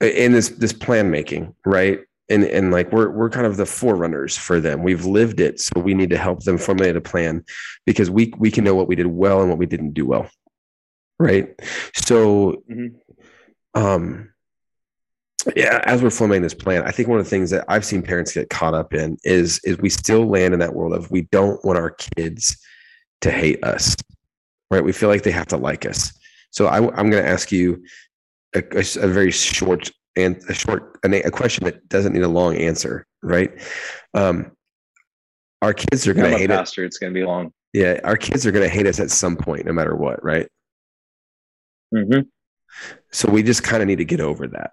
in 0.00 0.32
this 0.32 0.50
this 0.50 0.72
plan 0.72 1.10
making, 1.10 1.54
right? 1.64 2.00
And 2.30 2.44
and 2.44 2.70
like 2.70 2.92
we're 2.92 3.10
we're 3.10 3.28
kind 3.30 3.46
of 3.46 3.56
the 3.56 3.66
forerunners 3.66 4.36
for 4.36 4.60
them. 4.60 4.82
We've 4.82 5.04
lived 5.04 5.40
it, 5.40 5.60
so 5.60 5.80
we 5.80 5.94
need 5.94 6.10
to 6.10 6.16
help 6.16 6.44
them 6.44 6.56
formulate 6.58 6.96
a 6.96 7.00
plan 7.00 7.44
because 7.86 8.08
we 8.08 8.32
we 8.38 8.50
can 8.50 8.64
know 8.64 8.74
what 8.74 8.88
we 8.88 8.94
did 8.96 9.06
well 9.08 9.40
and 9.40 9.48
what 9.50 9.58
we 9.58 9.66
didn't 9.66 9.92
do 9.94 10.06
well, 10.06 10.30
right? 11.18 11.48
So, 11.94 12.62
Mhm. 12.70 12.94
um, 13.74 14.28
yeah, 15.56 15.80
as 15.84 16.02
we're 16.02 16.10
formulating 16.10 16.42
this 16.42 16.54
plan, 16.54 16.82
I 16.84 16.90
think 16.92 17.08
one 17.08 17.18
of 17.18 17.24
the 17.24 17.30
things 17.30 17.50
that 17.50 17.64
I've 17.66 17.84
seen 17.84 18.02
parents 18.02 18.32
get 18.34 18.48
caught 18.50 18.74
up 18.74 18.94
in 18.94 19.16
is 19.24 19.58
is 19.64 19.78
we 19.78 19.88
still 19.90 20.26
land 20.26 20.54
in 20.54 20.60
that 20.60 20.74
world 20.74 20.92
of 20.94 21.10
we 21.10 21.22
don't 21.32 21.64
want 21.64 21.78
our 21.78 21.90
kids 21.90 22.56
to 23.22 23.30
hate 23.30 23.62
us, 23.64 23.96
right? 24.70 24.84
We 24.84 24.92
feel 24.92 25.08
like 25.08 25.22
they 25.24 25.30
have 25.32 25.48
to 25.48 25.56
like 25.56 25.84
us. 25.84 26.12
So 26.50 26.66
I, 26.66 26.76
am 26.78 27.10
going 27.10 27.22
to 27.22 27.28
ask 27.28 27.50
you 27.52 27.82
a, 28.54 28.62
a- 28.72 29.04
a 29.04 29.08
very 29.08 29.30
short 29.30 29.90
and 30.16 30.42
a 30.48 30.54
short 30.54 30.98
a, 31.04 31.22
a 31.22 31.30
question 31.30 31.64
that 31.64 31.88
doesn't 31.88 32.12
need 32.12 32.22
a 32.22 32.28
long 32.28 32.56
answer, 32.56 33.06
right? 33.22 33.50
Um, 34.14 34.52
our 35.62 35.74
kids 35.74 36.06
are 36.08 36.14
going 36.14 36.30
to 36.30 36.38
hate 36.38 36.50
it. 36.50 36.56
pastor. 36.56 36.84
It's 36.84 36.98
going 36.98 37.12
to 37.12 37.18
be 37.20 37.24
long. 37.24 37.52
Yeah, 37.72 38.00
our 38.02 38.16
kids 38.16 38.46
are 38.46 38.52
going 38.52 38.64
to 38.68 38.74
hate 38.74 38.86
us 38.86 38.98
at 38.98 39.10
some 39.10 39.36
point, 39.36 39.66
no 39.66 39.72
matter 39.72 39.94
what, 39.94 40.22
right? 40.24 40.48
Mm-hmm. 41.94 42.20
So 43.12 43.30
we 43.30 43.42
just 43.42 43.62
kind 43.62 43.82
of 43.82 43.86
need 43.88 43.98
to 43.98 44.04
get 44.04 44.20
over 44.20 44.48
that. 44.48 44.72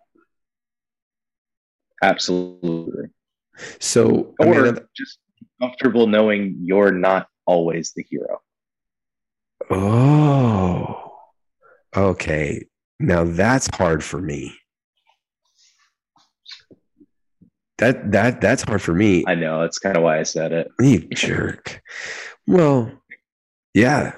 Absolutely. 2.02 3.10
So 3.80 4.36
I 4.42 4.46
Or 4.46 4.64
mean, 4.64 4.80
just 4.96 5.20
comfortable 5.62 6.08
knowing 6.08 6.58
you're 6.62 6.92
not 6.92 7.28
always 7.46 7.94
the 7.96 8.04
hero. 8.08 8.40
oh, 9.70 11.12
okay. 11.96 12.66
Now 13.00 13.24
that's 13.26 13.68
hard 13.76 14.04
for 14.04 14.22
me. 14.22 14.56
That 17.78 18.12
that 18.12 18.42
that's 18.42 18.64
hard 18.64 18.82
for 18.82 18.94
me. 18.94 19.24
I 19.28 19.36
know 19.36 19.62
that's 19.62 19.80
kind 19.80 19.98
of 19.98 20.04
why 20.04 20.20
I 20.20 20.24
said 20.24 20.52
it. 20.52 20.72
You 20.80 21.00
jerk. 21.10 21.82
Well, 22.48 22.92
yeah, 23.74 24.14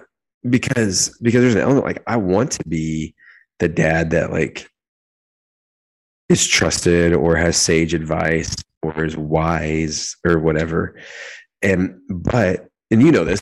because 0.47 1.17
because 1.21 1.41
there's 1.41 1.55
an 1.55 1.61
element 1.61 1.85
like 1.85 2.01
I 2.07 2.17
want 2.17 2.51
to 2.53 2.67
be 2.67 3.15
the 3.59 3.67
dad 3.67 4.11
that 4.11 4.31
like 4.31 4.69
is 6.29 6.47
trusted 6.47 7.13
or 7.13 7.35
has 7.35 7.57
sage 7.57 7.93
advice 7.93 8.55
or 8.81 9.03
is 9.03 9.17
wise 9.17 10.15
or 10.25 10.39
whatever. 10.39 10.97
And 11.61 11.99
but 12.09 12.67
and 12.91 13.01
you 13.01 13.11
know 13.11 13.25
this, 13.25 13.41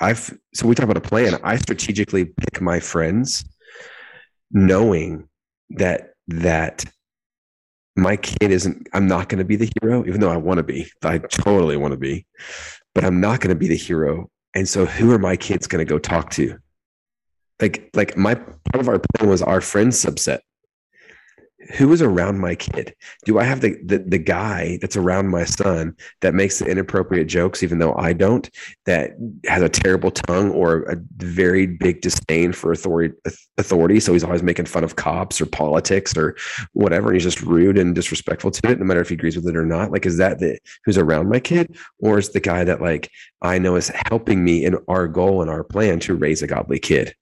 I've 0.00 0.36
so 0.54 0.66
we 0.66 0.74
talk 0.74 0.84
about 0.84 0.96
a 0.96 1.08
plan. 1.08 1.38
I 1.44 1.56
strategically 1.56 2.24
pick 2.24 2.60
my 2.60 2.80
friends, 2.80 3.44
knowing 4.50 5.28
that 5.70 6.14
that 6.28 6.84
my 7.96 8.16
kid 8.16 8.50
isn't. 8.50 8.88
I'm 8.92 9.06
not 9.06 9.28
going 9.28 9.38
to 9.38 9.44
be 9.44 9.56
the 9.56 9.70
hero, 9.80 10.04
even 10.06 10.20
though 10.20 10.30
I 10.30 10.36
want 10.36 10.58
to 10.58 10.62
be. 10.62 10.90
I 11.02 11.18
totally 11.18 11.76
want 11.76 11.92
to 11.92 11.98
be, 11.98 12.26
but 12.94 13.04
I'm 13.04 13.20
not 13.20 13.40
going 13.40 13.50
to 13.50 13.58
be 13.58 13.68
the 13.68 13.76
hero. 13.76 14.30
And 14.54 14.68
so, 14.68 14.86
who 14.86 15.12
are 15.12 15.18
my 15.18 15.36
kids 15.36 15.66
going 15.66 15.84
to 15.84 15.90
go 15.90 15.98
talk 15.98 16.30
to? 16.32 16.58
Like, 17.60 17.90
like 17.94 18.16
my 18.16 18.34
part 18.34 18.80
of 18.80 18.88
our 18.88 18.98
plan 18.98 19.30
was 19.30 19.42
our 19.42 19.60
friend 19.60 19.92
subset 19.92 20.40
who 21.74 21.92
is 21.92 22.02
around 22.02 22.38
my 22.38 22.54
kid? 22.54 22.94
Do 23.24 23.38
I 23.38 23.44
have 23.44 23.60
the, 23.60 23.76
the, 23.84 23.98
the 23.98 24.18
guy 24.18 24.78
that's 24.80 24.96
around 24.96 25.28
my 25.28 25.44
son 25.44 25.96
that 26.20 26.34
makes 26.34 26.58
the 26.58 26.66
inappropriate 26.66 27.28
jokes, 27.28 27.62
even 27.62 27.78
though 27.78 27.94
I 27.94 28.12
don't? 28.12 28.48
That 28.86 29.12
has 29.46 29.62
a 29.62 29.68
terrible 29.68 30.10
tongue 30.10 30.50
or 30.50 30.82
a 30.82 30.96
very 31.16 31.66
big 31.66 32.00
disdain 32.00 32.52
for 32.52 32.72
authority. 32.72 33.14
Authority, 33.58 34.00
so 34.00 34.12
he's 34.12 34.24
always 34.24 34.42
making 34.42 34.64
fun 34.66 34.82
of 34.82 34.96
cops 34.96 35.40
or 35.40 35.46
politics 35.46 36.16
or 36.16 36.36
whatever. 36.72 37.08
And 37.08 37.16
he's 37.16 37.22
just 37.22 37.42
rude 37.42 37.78
and 37.78 37.94
disrespectful 37.94 38.50
to 38.50 38.70
it, 38.70 38.78
no 38.78 38.84
matter 38.84 39.00
if 39.00 39.08
he 39.08 39.14
agrees 39.14 39.36
with 39.36 39.46
it 39.46 39.56
or 39.56 39.66
not. 39.66 39.92
Like, 39.92 40.06
is 40.06 40.16
that 40.16 40.38
the 40.38 40.58
who's 40.84 40.98
around 40.98 41.28
my 41.28 41.38
kid, 41.38 41.76
or 41.98 42.18
is 42.18 42.30
the 42.30 42.40
guy 42.40 42.64
that 42.64 42.80
like 42.80 43.10
I 43.42 43.58
know 43.58 43.76
is 43.76 43.92
helping 44.08 44.42
me 44.42 44.64
in 44.64 44.76
our 44.88 45.06
goal 45.06 45.42
and 45.42 45.50
our 45.50 45.64
plan 45.64 46.00
to 46.00 46.14
raise 46.14 46.42
a 46.42 46.46
godly 46.46 46.78
kid? 46.78 47.14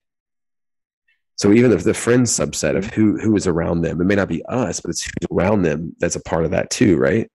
So 1.40 1.54
even 1.54 1.72
if 1.72 1.84
the 1.84 1.94
friend 1.94 2.26
subset 2.26 2.76
of 2.76 2.84
who 2.92 3.18
who 3.18 3.34
is 3.34 3.46
around 3.46 3.80
them, 3.80 3.98
it 3.98 4.04
may 4.04 4.14
not 4.14 4.28
be 4.28 4.44
us, 4.44 4.78
but 4.78 4.90
it's 4.90 5.04
who's 5.04 5.28
around 5.32 5.62
them 5.62 5.96
that's 5.98 6.14
a 6.14 6.22
part 6.22 6.44
of 6.44 6.50
that 6.50 6.68
too, 6.68 6.98
right? 6.98 7.30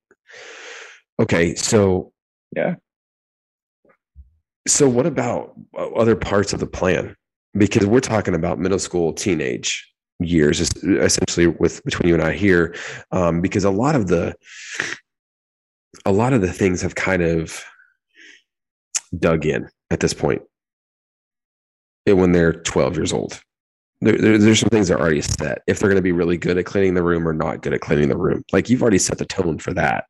Okay, 1.20 1.56
so 1.56 2.14
yeah. 2.56 2.76
So 4.68 4.88
what 4.88 5.08
about 5.08 5.56
other 5.76 6.16
parts 6.16 6.54
of 6.54 6.60
the 6.60 6.68
plan? 6.68 7.16
Because 7.58 7.88
we're 7.88 8.00
talking 8.00 8.36
about 8.36 8.60
middle 8.60 8.78
school, 8.78 9.12
teenage 9.12 9.92
years, 10.20 10.62
essentially 10.84 11.48
with 11.48 11.84
between 11.84 12.08
you 12.08 12.14
and 12.14 12.24
I 12.24 12.34
here, 12.34 12.76
um, 13.12 13.42
because 13.42 13.64
a 13.64 13.72
lot 13.72 13.96
of 13.96 14.06
the 14.06 14.36
a 16.06 16.12
lot 16.12 16.32
of 16.32 16.42
the 16.42 16.54
things 16.54 16.84
have 16.84 16.94
kind 16.94 17.24
of 17.24 17.64
dug 19.18 19.48
in 19.48 19.68
at 19.90 20.00
this 20.00 20.14
point 20.14 20.44
when 22.06 22.34
they're 22.34 22.54
12 22.54 22.98
years 22.98 23.12
old 23.12 23.42
there, 24.06 24.18
there, 24.18 24.38
there's 24.38 24.60
some 24.60 24.70
things 24.70 24.88
that 24.88 24.96
are 24.96 25.02
already 25.02 25.22
set 25.22 25.62
if 25.68 25.80
they're 25.80 25.90
going 25.90 25.98
to 25.98 26.02
be 26.02 26.12
really 26.12 26.38
good 26.38 26.58
at 26.58 26.66
cleaning 26.66 26.94
the 26.94 27.04
room 27.04 27.28
or 27.28 27.34
not 27.34 27.62
good 27.62 27.74
at 27.74 27.82
cleaning 27.82 28.10
the 28.10 28.18
room. 28.18 28.44
Like 28.54 28.70
you've 28.70 28.82
already 28.82 29.00
set 29.00 29.18
the 29.18 29.26
tone 29.26 29.60
for 29.60 29.74
that. 29.74 30.06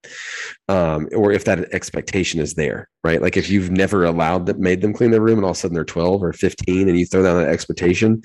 Um, 0.67 1.07
or 1.15 1.31
if 1.31 1.45
that 1.45 1.73
expectation 1.73 2.39
is 2.39 2.53
there 2.53 2.89
right? 3.05 3.21
Like 3.21 3.37
if 3.37 3.51
you've 3.51 3.69
never 3.69 4.03
allowed 4.03 4.47
that 4.47 4.57
made 4.57 4.81
them 4.81 4.91
clean 4.91 5.11
the 5.11 5.21
room 5.21 5.37
and 5.37 5.45
all 5.45 5.51
of 5.51 5.57
a 5.57 5.59
sudden 5.59 5.75
they're 5.75 5.85
12 5.85 6.23
or 6.23 6.33
15 6.33 6.89
and 6.89 6.97
you 6.97 7.05
throw 7.05 7.21
down 7.21 7.37
that 7.37 7.49
expectation 7.49 8.23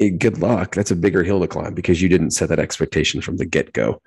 it, 0.00 0.18
good 0.18 0.38
luck. 0.38 0.74
That's 0.74 0.90
a 0.90 0.96
bigger 0.96 1.22
hill 1.22 1.40
to 1.40 1.46
climb 1.46 1.74
because 1.74 2.02
you 2.02 2.08
didn't 2.08 2.32
set 2.32 2.48
that 2.50 2.58
expectation 2.58 3.20
from 3.20 3.36
the 3.36 3.46
get-go. 3.46 4.02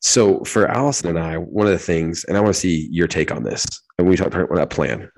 So 0.00 0.42
for 0.44 0.66
allison 0.66 1.10
and 1.10 1.18
i 1.18 1.36
one 1.36 1.66
of 1.66 1.72
the 1.72 1.78
things 1.78 2.24
and 2.24 2.36
i 2.36 2.40
want 2.40 2.54
to 2.54 2.60
see 2.60 2.88
your 2.90 3.06
take 3.06 3.30
on 3.30 3.42
this 3.42 3.64
and 3.98 4.08
we 4.08 4.16
talked 4.16 4.34
about 4.34 4.54
that 4.54 4.70
plan. 4.70 5.10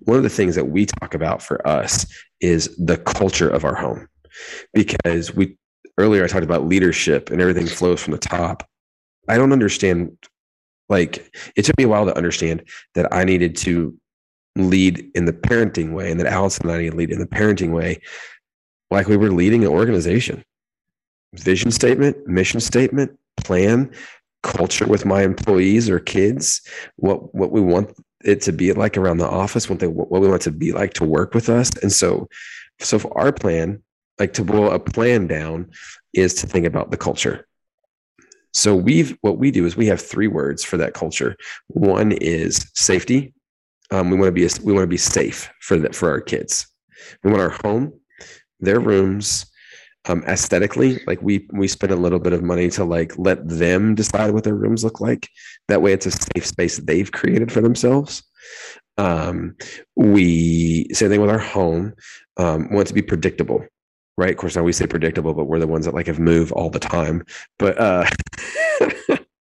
One 0.00 0.16
of 0.16 0.22
the 0.22 0.30
things 0.30 0.54
that 0.54 0.68
we 0.68 0.86
talk 0.86 1.14
about 1.14 1.42
for 1.42 1.66
us 1.66 2.06
is 2.40 2.74
the 2.78 2.96
culture 2.96 3.50
of 3.50 3.64
our 3.64 3.74
home 3.74 4.08
because 4.72 5.34
we 5.34 5.56
earlier 5.98 6.24
I 6.24 6.28
talked 6.28 6.44
about 6.44 6.66
leadership 6.66 7.30
and 7.30 7.40
everything 7.40 7.66
flows 7.66 8.00
from 8.00 8.12
the 8.12 8.18
top. 8.18 8.68
I 9.28 9.36
don't 9.36 9.52
understand 9.52 10.16
like 10.88 11.34
it 11.56 11.64
took 11.64 11.76
me 11.78 11.84
a 11.84 11.88
while 11.88 12.06
to 12.06 12.16
understand 12.16 12.62
that 12.94 13.12
I 13.12 13.24
needed 13.24 13.56
to 13.58 13.96
lead 14.56 15.10
in 15.14 15.24
the 15.24 15.32
parenting 15.32 15.92
way 15.92 16.10
and 16.10 16.20
that 16.20 16.26
Allison 16.26 16.68
and 16.68 16.76
I 16.76 16.82
need 16.82 16.90
to 16.90 16.96
lead 16.96 17.10
in 17.10 17.18
the 17.18 17.26
parenting 17.26 17.72
way 17.72 18.00
like 18.90 19.08
we 19.08 19.16
were 19.16 19.32
leading 19.32 19.64
an 19.64 19.70
organization. 19.70 20.44
Vision 21.34 21.72
statement, 21.72 22.28
mission 22.28 22.60
statement, 22.60 23.18
plan, 23.36 23.90
culture 24.42 24.86
with 24.86 25.04
my 25.04 25.22
employees 25.22 25.90
or 25.90 25.98
kids, 25.98 26.60
what 26.96 27.34
what 27.34 27.50
we 27.50 27.60
want 27.60 27.90
it 28.24 28.40
to 28.42 28.52
be 28.52 28.72
like 28.72 28.96
around 28.96 29.18
the 29.18 29.28
office, 29.28 29.68
what 29.68 29.80
they 29.80 29.88
what 29.88 30.20
we 30.20 30.28
want 30.28 30.42
to 30.42 30.52
be 30.52 30.72
like 30.72 30.94
to 30.94 31.04
work 31.04 31.34
with 31.34 31.48
us. 31.48 31.70
And 31.82 31.92
so 31.92 32.28
so 32.80 32.98
for 32.98 33.16
our 33.18 33.32
plan 33.32 33.82
like 34.18 34.32
to 34.34 34.44
boil 34.44 34.70
a 34.70 34.78
plan 34.78 35.26
down 35.26 35.70
is 36.12 36.34
to 36.34 36.46
think 36.46 36.66
about 36.66 36.90
the 36.90 36.96
culture. 36.96 37.46
So 38.52 38.74
we've 38.74 39.16
what 39.20 39.38
we 39.38 39.50
do 39.50 39.66
is 39.66 39.76
we 39.76 39.86
have 39.86 40.00
three 40.00 40.28
words 40.28 40.64
for 40.64 40.76
that 40.76 40.94
culture. 40.94 41.36
One 41.68 42.12
is 42.12 42.70
safety. 42.74 43.34
Um, 43.90 44.10
we 44.10 44.16
want 44.16 44.28
to 44.28 44.32
be 44.32 44.48
we 44.62 44.72
want 44.72 44.84
to 44.84 44.88
be 44.88 44.96
safe 44.96 45.50
for 45.60 45.92
for 45.92 46.08
our 46.08 46.20
kids. 46.20 46.66
We 47.22 47.30
want 47.30 47.42
our 47.42 47.58
home, 47.64 47.92
their 48.60 48.78
rooms, 48.78 49.46
um, 50.06 50.22
aesthetically. 50.24 51.00
Like 51.06 51.20
we 51.20 51.48
we 51.52 51.66
spend 51.66 51.92
a 51.92 51.96
little 51.96 52.20
bit 52.20 52.32
of 52.32 52.44
money 52.44 52.70
to 52.70 52.84
like 52.84 53.18
let 53.18 53.46
them 53.46 53.96
decide 53.96 54.30
what 54.30 54.44
their 54.44 54.54
rooms 54.54 54.84
look 54.84 55.00
like. 55.00 55.28
That 55.66 55.82
way, 55.82 55.92
it's 55.92 56.06
a 56.06 56.12
safe 56.12 56.46
space 56.46 56.78
they've 56.78 57.10
created 57.10 57.50
for 57.50 57.60
themselves. 57.60 58.22
Um, 58.96 59.56
we 59.96 60.86
same 60.92 61.10
thing 61.10 61.20
with 61.20 61.30
our 61.30 61.38
home. 61.38 61.94
Um, 62.36 62.72
want 62.72 62.86
to 62.86 62.94
be 62.94 63.02
predictable 63.02 63.64
right? 64.16 64.30
Of 64.30 64.36
course, 64.36 64.56
now 64.56 64.62
we 64.62 64.72
say 64.72 64.86
predictable, 64.86 65.34
but 65.34 65.44
we're 65.44 65.58
the 65.58 65.66
ones 65.66 65.84
that 65.86 65.94
like 65.94 66.06
have 66.06 66.18
moved 66.18 66.52
all 66.52 66.70
the 66.70 66.78
time. 66.78 67.24
But 67.58 67.78
uh, 67.78 68.06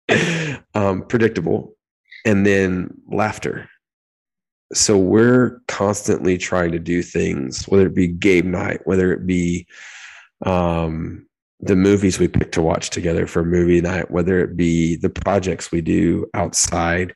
um, 0.74 1.02
predictable, 1.06 1.74
and 2.24 2.46
then 2.46 2.94
laughter. 3.10 3.68
So 4.72 4.98
we're 4.98 5.60
constantly 5.68 6.38
trying 6.38 6.72
to 6.72 6.78
do 6.78 7.02
things, 7.02 7.64
whether 7.66 7.86
it 7.86 7.94
be 7.94 8.08
game 8.08 8.50
night, 8.50 8.80
whether 8.84 9.12
it 9.12 9.26
be 9.26 9.66
um, 10.44 11.26
the 11.60 11.76
movies 11.76 12.18
we 12.18 12.28
pick 12.28 12.52
to 12.52 12.62
watch 12.62 12.90
together 12.90 13.26
for 13.26 13.44
movie 13.44 13.80
night, 13.80 14.10
whether 14.10 14.40
it 14.40 14.56
be 14.56 14.96
the 14.96 15.10
projects 15.10 15.70
we 15.70 15.80
do 15.80 16.26
outside. 16.34 17.14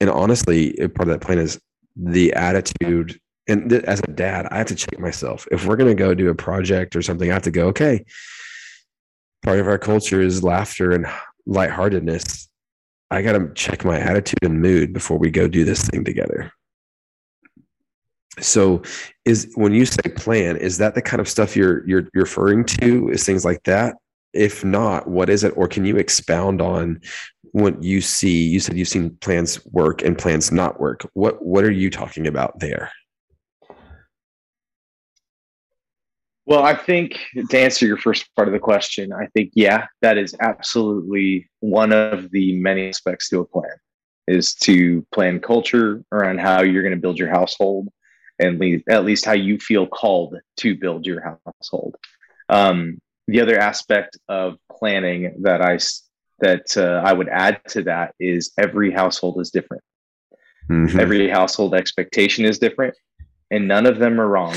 And 0.00 0.08
honestly, 0.08 0.72
part 0.72 1.08
of 1.08 1.08
that 1.08 1.20
plan 1.20 1.38
is 1.38 1.60
the 1.96 2.32
attitude 2.32 3.20
and 3.50 3.68
th- 3.68 3.84
as 3.84 4.00
a 4.00 4.10
dad, 4.10 4.46
I 4.50 4.58
have 4.58 4.68
to 4.68 4.74
check 4.74 4.98
myself. 4.98 5.46
If 5.50 5.66
we're 5.66 5.76
going 5.76 5.94
to 5.94 6.00
go 6.00 6.14
do 6.14 6.30
a 6.30 6.34
project 6.34 6.96
or 6.96 7.02
something, 7.02 7.30
I 7.30 7.34
have 7.34 7.42
to 7.42 7.50
go, 7.50 7.66
okay, 7.68 8.04
part 9.42 9.58
of 9.58 9.66
our 9.66 9.78
culture 9.78 10.20
is 10.20 10.42
laughter 10.42 10.92
and 10.92 11.06
lightheartedness. 11.46 12.48
I 13.10 13.22
got 13.22 13.32
to 13.32 13.52
check 13.54 13.84
my 13.84 13.98
attitude 13.98 14.42
and 14.42 14.62
mood 14.62 14.92
before 14.92 15.18
we 15.18 15.30
go 15.30 15.48
do 15.48 15.64
this 15.64 15.86
thing 15.88 16.04
together. 16.04 16.52
So 18.38 18.82
is 19.24 19.52
when 19.56 19.74
you 19.74 19.84
say 19.84 20.02
plan, 20.16 20.56
is 20.56 20.78
that 20.78 20.94
the 20.94 21.02
kind 21.02 21.20
of 21.20 21.28
stuff 21.28 21.56
you're 21.56 21.86
you're, 21.86 22.08
you're 22.14 22.24
referring 22.24 22.64
to? 22.64 23.10
Is 23.10 23.26
things 23.26 23.44
like 23.44 23.64
that? 23.64 23.96
If 24.32 24.64
not, 24.64 25.08
what 25.08 25.28
is 25.28 25.42
it? 25.42 25.52
Or 25.56 25.66
can 25.66 25.84
you 25.84 25.96
expound 25.96 26.62
on 26.62 27.00
what 27.50 27.82
you 27.82 28.00
see? 28.00 28.44
You 28.44 28.60
said 28.60 28.78
you've 28.78 28.88
seen 28.88 29.10
plans 29.16 29.64
work 29.66 30.02
and 30.02 30.16
plans 30.16 30.52
not 30.52 30.78
work. 30.80 31.04
What 31.14 31.44
what 31.44 31.64
are 31.64 31.72
you 31.72 31.90
talking 31.90 32.28
about 32.28 32.60
there? 32.60 32.92
Well, 36.50 36.64
I 36.64 36.74
think 36.74 37.20
to 37.50 37.60
answer 37.60 37.86
your 37.86 37.96
first 37.96 38.26
part 38.34 38.48
of 38.48 38.52
the 38.52 38.58
question, 38.58 39.12
I 39.12 39.26
think, 39.26 39.52
yeah, 39.54 39.86
that 40.02 40.18
is 40.18 40.34
absolutely 40.40 41.48
one 41.60 41.92
of 41.92 42.28
the 42.32 42.56
many 42.56 42.88
aspects 42.88 43.28
to 43.28 43.38
a 43.38 43.44
plan 43.44 43.70
is 44.26 44.56
to 44.56 45.06
plan 45.14 45.38
culture 45.38 46.02
around 46.10 46.40
how 46.40 46.62
you're 46.62 46.82
going 46.82 46.94
to 46.94 47.00
build 47.00 47.20
your 47.20 47.30
household 47.30 47.88
and 48.40 48.58
least, 48.58 48.82
at 48.88 49.04
least 49.04 49.24
how 49.24 49.32
you 49.32 49.58
feel 49.58 49.86
called 49.86 50.38
to 50.56 50.74
build 50.74 51.06
your 51.06 51.38
household. 51.46 51.94
Um, 52.48 53.00
the 53.28 53.42
other 53.42 53.56
aspect 53.56 54.18
of 54.28 54.56
planning 54.76 55.36
that 55.42 55.62
I 55.62 55.78
that 56.40 56.76
uh, 56.76 57.00
I 57.06 57.12
would 57.12 57.28
add 57.28 57.60
to 57.68 57.82
that 57.82 58.16
is 58.18 58.50
every 58.58 58.90
household 58.90 59.40
is 59.40 59.50
different. 59.50 59.84
Mm-hmm. 60.68 60.98
Every 60.98 61.28
household 61.28 61.76
expectation 61.76 62.44
is 62.44 62.58
different, 62.58 62.96
and 63.52 63.68
none 63.68 63.86
of 63.86 64.00
them 64.00 64.20
are 64.20 64.26
wrong 64.26 64.56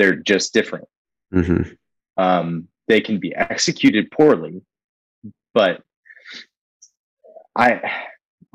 they're 0.00 0.16
just 0.16 0.54
different. 0.54 0.86
Mm-hmm. 1.34 1.72
Um, 2.16 2.68
they 2.88 3.02
can 3.02 3.18
be 3.18 3.34
executed 3.34 4.10
poorly, 4.10 4.62
but 5.52 5.82
I, 7.54 7.82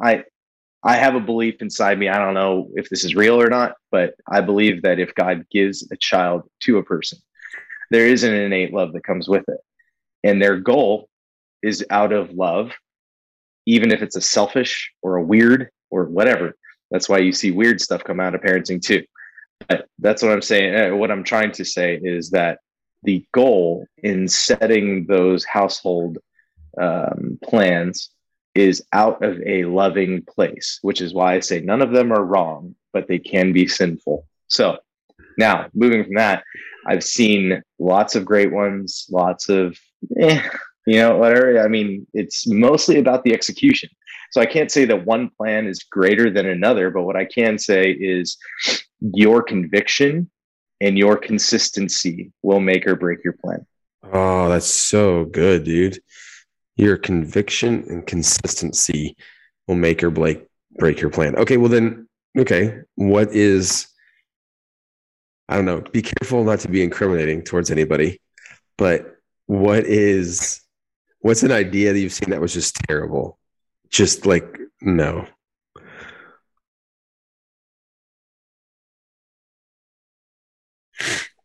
I, 0.01 0.23
I 0.83 0.95
have 0.95 1.13
a 1.13 1.19
belief 1.19 1.61
inside 1.61 1.99
me. 1.99 2.09
I 2.09 2.17
don't 2.17 2.33
know 2.33 2.69
if 2.73 2.89
this 2.89 3.05
is 3.05 3.15
real 3.15 3.39
or 3.39 3.47
not, 3.47 3.75
but 3.91 4.15
I 4.27 4.41
believe 4.41 4.81
that 4.81 4.99
if 4.99 5.13
God 5.13 5.45
gives 5.51 5.87
a 5.91 5.97
child 5.97 6.49
to 6.61 6.79
a 6.79 6.83
person, 6.83 7.19
there 7.91 8.07
is 8.07 8.23
an 8.23 8.33
innate 8.33 8.73
love 8.73 8.93
that 8.93 9.03
comes 9.03 9.27
with 9.27 9.45
it. 9.47 9.59
And 10.23 10.41
their 10.41 10.57
goal 10.57 11.09
is 11.61 11.85
out 11.91 12.11
of 12.11 12.31
love, 12.31 12.71
even 13.67 13.91
if 13.91 14.01
it's 14.01 14.15
a 14.15 14.21
selfish 14.21 14.91
or 15.03 15.17
a 15.17 15.23
weird 15.23 15.69
or 15.91 16.05
whatever. 16.05 16.55
That's 16.89 17.07
why 17.07 17.19
you 17.19 17.31
see 17.31 17.51
weird 17.51 17.79
stuff 17.81 18.03
come 18.03 18.19
out 18.19 18.33
of 18.33 18.41
parenting 18.41 18.81
too. 18.81 19.03
But 19.67 19.87
that's 19.99 20.21
what 20.21 20.31
I'm 20.31 20.41
saying. 20.41 20.75
Uh, 20.75 20.95
what 20.95 21.11
I'm 21.11 21.23
trying 21.23 21.51
to 21.53 21.65
say 21.65 21.99
is 22.01 22.31
that 22.31 22.59
the 23.03 23.25
goal 23.33 23.85
in 24.03 24.27
setting 24.27 25.05
those 25.05 25.45
household 25.45 26.17
um, 26.79 27.39
plans 27.43 28.09
is 28.53 28.83
out 28.93 29.23
of 29.23 29.39
a 29.45 29.65
loving 29.65 30.23
place, 30.23 30.79
which 30.81 31.01
is 31.01 31.13
why 31.13 31.35
I 31.35 31.39
say 31.39 31.59
none 31.59 31.81
of 31.81 31.91
them 31.91 32.11
are 32.11 32.23
wrong, 32.23 32.75
but 32.93 33.07
they 33.07 33.19
can 33.19 33.53
be 33.53 33.67
sinful. 33.67 34.25
So 34.47 34.77
now 35.37 35.67
moving 35.73 36.03
from 36.03 36.15
that, 36.15 36.43
I've 36.87 37.03
seen 37.03 37.61
lots 37.79 38.15
of 38.15 38.25
great 38.25 38.51
ones, 38.51 39.07
lots 39.09 39.49
of, 39.49 39.77
eh, 40.19 40.41
you 40.85 40.97
know, 40.97 41.17
whatever. 41.17 41.59
I 41.59 41.67
mean, 41.67 42.07
it's 42.13 42.47
mostly 42.47 42.99
about 42.99 43.23
the 43.23 43.33
execution. 43.33 43.89
So 44.31 44.41
I 44.41 44.45
can't 44.45 44.71
say 44.71 44.85
that 44.85 45.05
one 45.05 45.29
plan 45.29 45.67
is 45.67 45.83
greater 45.83 46.29
than 46.29 46.45
another, 46.45 46.89
but 46.89 47.03
what 47.03 47.15
I 47.15 47.25
can 47.25 47.57
say 47.57 47.91
is 47.91 48.37
your 48.99 49.41
conviction 49.41 50.29
and 50.81 50.97
your 50.97 51.17
consistency 51.17 52.31
will 52.41 52.59
make 52.59 52.85
or 52.87 52.95
break 52.95 53.23
your 53.23 53.33
plan. 53.33 53.65
Oh, 54.11 54.49
that's 54.49 54.67
so 54.67 55.25
good, 55.25 55.63
dude. 55.63 55.99
Your 56.75 56.97
conviction 56.97 57.85
and 57.89 58.05
consistency 58.05 59.15
will 59.67 59.75
make 59.75 60.03
or 60.03 60.09
break 60.09 60.45
break 60.77 60.99
your 60.99 61.09
plan. 61.09 61.35
Okay, 61.37 61.57
well 61.57 61.69
then, 61.69 62.07
okay, 62.37 62.79
what 62.95 63.31
is 63.31 63.87
I 65.47 65.55
don't 65.55 65.65
know, 65.65 65.81
be 65.81 66.01
careful 66.01 66.43
not 66.43 66.59
to 66.61 66.69
be 66.69 66.83
incriminating 66.83 67.43
towards 67.43 67.69
anybody, 67.69 68.19
but 68.77 69.17
what 69.45 69.85
is 69.85 70.61
what's 71.19 71.43
an 71.43 71.51
idea 71.51 71.93
that 71.93 71.99
you've 71.99 72.13
seen 72.13 72.31
that 72.31 72.41
was 72.41 72.53
just 72.53 72.75
terrible? 72.87 73.39
Just 73.95 74.25
like 74.25 74.59
no. 74.81 75.25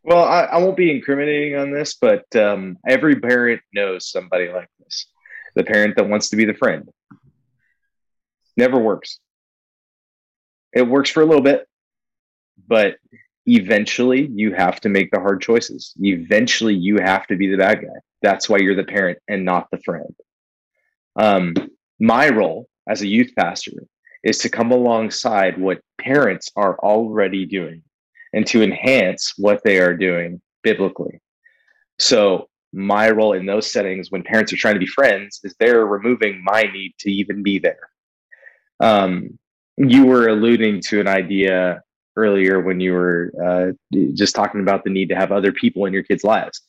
Well, 0.03 0.25
I, 0.25 0.41
I 0.41 0.57
won't 0.57 0.75
be 0.75 0.91
incriminating 0.91 1.57
on 1.57 1.71
this, 1.71 1.95
but 1.95 2.25
um, 2.35 2.77
every 2.85 3.15
parent 3.21 3.61
knows 3.73 4.11
somebody 4.11 4.49
like 4.49 4.67
this. 4.83 5.07
The 5.55 5.63
parent 5.63 5.95
that 5.95 6.09
wants 6.09 6.27
to 6.31 6.35
be 6.35 6.43
the 6.43 6.53
friend. 6.53 6.89
Never 8.57 8.77
works. 8.77 9.21
It 10.73 10.81
works 10.81 11.09
for 11.09 11.21
a 11.21 11.25
little 11.25 11.41
bit, 11.41 11.65
but 12.67 12.97
eventually 13.45 14.29
you 14.29 14.53
have 14.53 14.81
to 14.81 14.89
make 14.89 15.09
the 15.11 15.21
hard 15.21 15.41
choices. 15.41 15.93
Eventually 16.01 16.75
you 16.75 16.97
have 16.97 17.25
to 17.27 17.37
be 17.37 17.47
the 17.47 17.55
bad 17.55 17.81
guy. 17.81 17.99
That's 18.21 18.49
why 18.49 18.57
you're 18.57 18.75
the 18.75 18.83
parent 18.83 19.19
and 19.29 19.45
not 19.45 19.69
the 19.71 19.77
friend. 19.77 20.13
Um, 21.15 21.53
my 22.01 22.29
role 22.29 22.67
as 22.89 23.01
a 23.01 23.07
youth 23.07 23.31
pastor 23.37 23.85
is 24.23 24.39
to 24.39 24.49
come 24.49 24.71
alongside 24.71 25.57
what 25.57 25.79
parents 25.99 26.49
are 26.55 26.77
already 26.79 27.45
doing 27.45 27.83
and 28.33 28.45
to 28.47 28.63
enhance 28.63 29.33
what 29.37 29.61
they 29.63 29.77
are 29.77 29.95
doing 29.95 30.41
biblically. 30.63 31.21
So, 31.99 32.47
my 32.73 33.09
role 33.09 33.33
in 33.33 33.45
those 33.45 33.69
settings 33.69 34.11
when 34.11 34.23
parents 34.23 34.53
are 34.53 34.57
trying 34.57 34.75
to 34.75 34.79
be 34.79 34.87
friends 34.87 35.41
is 35.43 35.53
they're 35.59 35.85
removing 35.85 36.41
my 36.41 36.63
need 36.63 36.93
to 36.99 37.11
even 37.11 37.43
be 37.43 37.59
there. 37.59 37.89
Um, 38.79 39.37
you 39.77 40.05
were 40.05 40.29
alluding 40.29 40.79
to 40.87 41.01
an 41.01 41.07
idea 41.07 41.81
earlier 42.15 42.61
when 42.61 42.79
you 42.79 42.93
were 42.93 43.33
uh, 43.43 43.97
just 44.13 44.35
talking 44.35 44.61
about 44.61 44.85
the 44.85 44.89
need 44.89 45.09
to 45.09 45.15
have 45.15 45.33
other 45.33 45.51
people 45.51 45.85
in 45.85 45.91
your 45.91 46.03
kids' 46.03 46.23
lives. 46.23 46.61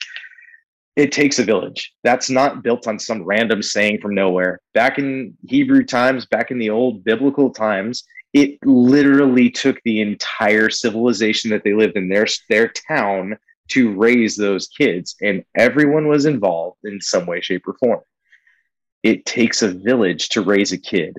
It 0.94 1.10
takes 1.10 1.38
a 1.38 1.44
village. 1.44 1.92
That's 2.04 2.28
not 2.28 2.62
built 2.62 2.86
on 2.86 2.98
some 2.98 3.22
random 3.22 3.62
saying 3.62 4.00
from 4.00 4.14
nowhere. 4.14 4.60
Back 4.74 4.98
in 4.98 5.36
Hebrew 5.46 5.84
times, 5.84 6.26
back 6.26 6.50
in 6.50 6.58
the 6.58 6.70
old 6.70 7.02
biblical 7.02 7.50
times, 7.50 8.04
it 8.32 8.58
literally 8.64 9.50
took 9.50 9.80
the 9.84 10.00
entire 10.00 10.70
civilization 10.70 11.50
that 11.50 11.64
they 11.64 11.74
lived 11.74 11.96
in 11.96 12.08
their 12.08 12.26
their 12.48 12.68
town 12.68 13.36
to 13.68 13.94
raise 13.94 14.36
those 14.36 14.68
kids 14.68 15.14
and 15.22 15.44
everyone 15.56 16.08
was 16.08 16.26
involved 16.26 16.78
in 16.84 17.00
some 17.00 17.26
way 17.26 17.40
shape 17.40 17.66
or 17.66 17.74
form 17.74 18.00
it 19.02 19.24
takes 19.24 19.62
a 19.62 19.70
village 19.72 20.28
to 20.28 20.42
raise 20.42 20.72
a 20.72 20.78
kid 20.78 21.16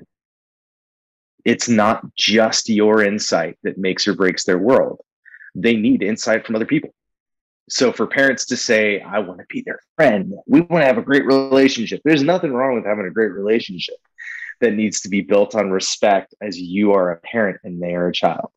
it's 1.44 1.68
not 1.68 2.02
just 2.16 2.68
your 2.68 3.02
insight 3.02 3.58
that 3.62 3.78
makes 3.78 4.06
or 4.06 4.14
breaks 4.14 4.44
their 4.44 4.58
world 4.58 5.00
they 5.54 5.74
need 5.74 6.02
insight 6.02 6.44
from 6.44 6.54
other 6.54 6.66
people 6.66 6.94
so 7.68 7.92
for 7.92 8.06
parents 8.06 8.46
to 8.46 8.56
say 8.56 9.00
i 9.00 9.18
want 9.18 9.38
to 9.38 9.46
be 9.48 9.62
their 9.64 9.80
friend 9.96 10.32
we 10.46 10.60
want 10.62 10.82
to 10.82 10.86
have 10.86 10.98
a 10.98 11.02
great 11.02 11.24
relationship 11.24 12.00
there's 12.04 12.22
nothing 12.22 12.52
wrong 12.52 12.74
with 12.74 12.84
having 12.84 13.06
a 13.06 13.10
great 13.10 13.32
relationship 13.32 13.96
that 14.60 14.74
needs 14.74 15.00
to 15.02 15.08
be 15.08 15.20
built 15.20 15.54
on 15.54 15.70
respect 15.70 16.34
as 16.40 16.58
you 16.58 16.92
are 16.92 17.12
a 17.12 17.20
parent 17.20 17.60
and 17.64 17.82
they 17.82 17.94
are 17.94 18.08
a 18.08 18.12
child. 18.12 18.50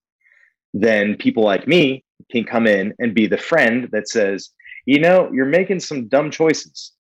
Then 0.74 1.16
people 1.16 1.44
like 1.44 1.68
me 1.68 2.04
can 2.32 2.44
come 2.44 2.68
in 2.68 2.94
and 3.00 3.14
be 3.14 3.28
the 3.28 3.38
friend 3.38 3.90
that 3.92 4.10
says, 4.10 4.50
you 4.86 5.00
know, 5.00 5.30
you're 5.32 5.46
making 5.46 5.80
some 5.80 6.08
dumb 6.08 6.32
choices. 6.32 6.94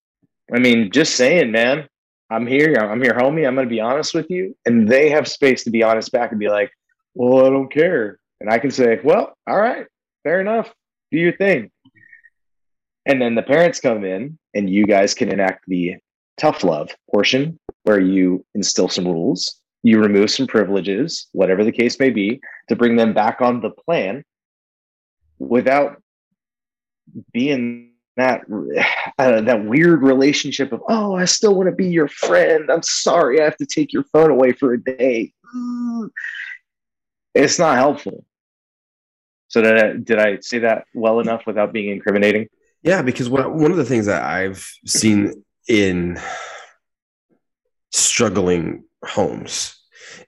I 0.54 0.60
mean, 0.60 0.92
just 0.92 1.16
saying, 1.16 1.52
man, 1.52 1.88
I'm 2.30 2.48
here. 2.48 2.74
I'm 2.74 3.02
here, 3.02 3.14
homie. 3.14 3.48
I'm 3.48 3.56
going 3.56 3.68
to 3.68 3.74
be 3.74 3.80
honest 3.80 4.14
with 4.14 4.30
you. 4.30 4.56
And 4.66 4.88
they 4.88 5.10
have 5.10 5.28
space 5.28 5.64
to 5.64 5.72
be 5.72 5.84
honest 5.84 6.12
back 6.12 6.32
and 6.32 6.40
be 6.40 6.50
like, 6.50 6.72
well, 7.14 7.46
I 7.46 7.50
don't 7.50 7.72
care. 7.72 8.20
And 8.40 8.50
I 8.50 8.60
can 8.60 8.72
say, 8.72 9.00
well, 9.04 9.34
all 9.48 9.60
right, 9.60 9.88
fair 10.24 10.42
enough. 10.42 10.74
Do 11.12 11.18
your 11.18 11.36
thing. 11.36 11.72
And 13.08 13.22
then 13.22 13.36
the 13.36 13.42
parents 13.42 13.80
come 13.80 14.04
in 14.04 14.38
and 14.54 14.70
you 14.70 14.86
guys 14.86 15.14
can 15.14 15.32
enact 15.32 15.64
the 15.68 15.96
tough 16.38 16.64
love 16.64 16.92
portion 17.10 17.58
where 17.84 18.02
you 18.02 18.46
instill 18.54 18.90
some 18.90 19.08
rules, 19.08 19.62
you 19.82 20.00
remove 20.00 20.30
some 20.30 20.46
privileges, 20.46 21.28
whatever 21.32 21.64
the 21.64 21.72
case 21.72 21.98
may 22.00 22.10
be, 22.10 22.42
to 22.68 22.76
bring 22.76 22.98
them 22.98 23.14
back 23.14 23.42
on 23.42 23.62
the 23.62 23.70
plan 23.70 24.26
without 25.40 26.02
being 27.32 27.94
that 28.18 28.42
uh, 29.18 29.40
that 29.42 29.66
weird 29.66 30.04
relationship 30.04 30.74
of 30.74 30.82
oh 30.90 31.16
I 31.16 31.26
still 31.26 31.56
want 31.56 31.70
to 31.70 31.76
be 31.76 31.88
your 31.88 32.10
friend. 32.10 32.70
I'm 32.70 32.84
sorry 32.84 33.40
I 33.40 33.46
have 33.46 33.58
to 33.58 33.66
take 33.66 33.94
your 33.94 34.04
phone 34.12 34.32
away 34.32 34.52
for 34.52 34.74
a 34.74 34.84
day. 34.84 35.32
It's 37.34 37.58
not 37.58 37.78
helpful. 37.78 38.26
So 39.48 39.62
did 39.62 39.78
I, 39.82 39.94
did 39.94 40.20
I 40.20 40.40
say 40.42 40.60
that 40.60 40.86
well 40.94 41.22
enough 41.22 41.44
without 41.48 41.72
being 41.72 41.90
incriminating? 41.90 42.50
Yeah, 42.84 43.02
because 43.02 43.30
what, 43.30 43.54
one 43.54 43.72
of 43.72 43.78
the 43.78 43.86
things 43.86 44.06
that 44.06 44.24
I've 44.24 44.70
seen 44.86 45.44
in 45.68 46.20
struggling 47.92 48.86
homes 49.04 49.76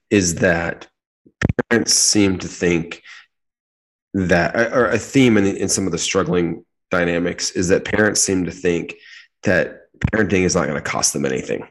is 0.09 0.35
that 0.35 0.87
parents 1.69 1.93
seem 1.93 2.39
to 2.39 2.47
think 2.47 3.01
that, 4.13 4.55
or 4.73 4.87
a 4.87 4.97
theme 4.97 5.37
in, 5.37 5.45
in 5.45 5.69
some 5.69 5.85
of 5.85 5.91
the 5.91 5.97
struggling 5.97 6.65
dynamics 6.89 7.51
is 7.51 7.67
that 7.69 7.85
parents 7.85 8.21
seem 8.21 8.45
to 8.45 8.51
think 8.51 8.95
that 9.43 9.83
parenting 10.11 10.41
is 10.41 10.55
not 10.55 10.67
going 10.67 10.81
to 10.81 10.89
cost 10.89 11.13
them 11.13 11.25
anything. 11.25 11.67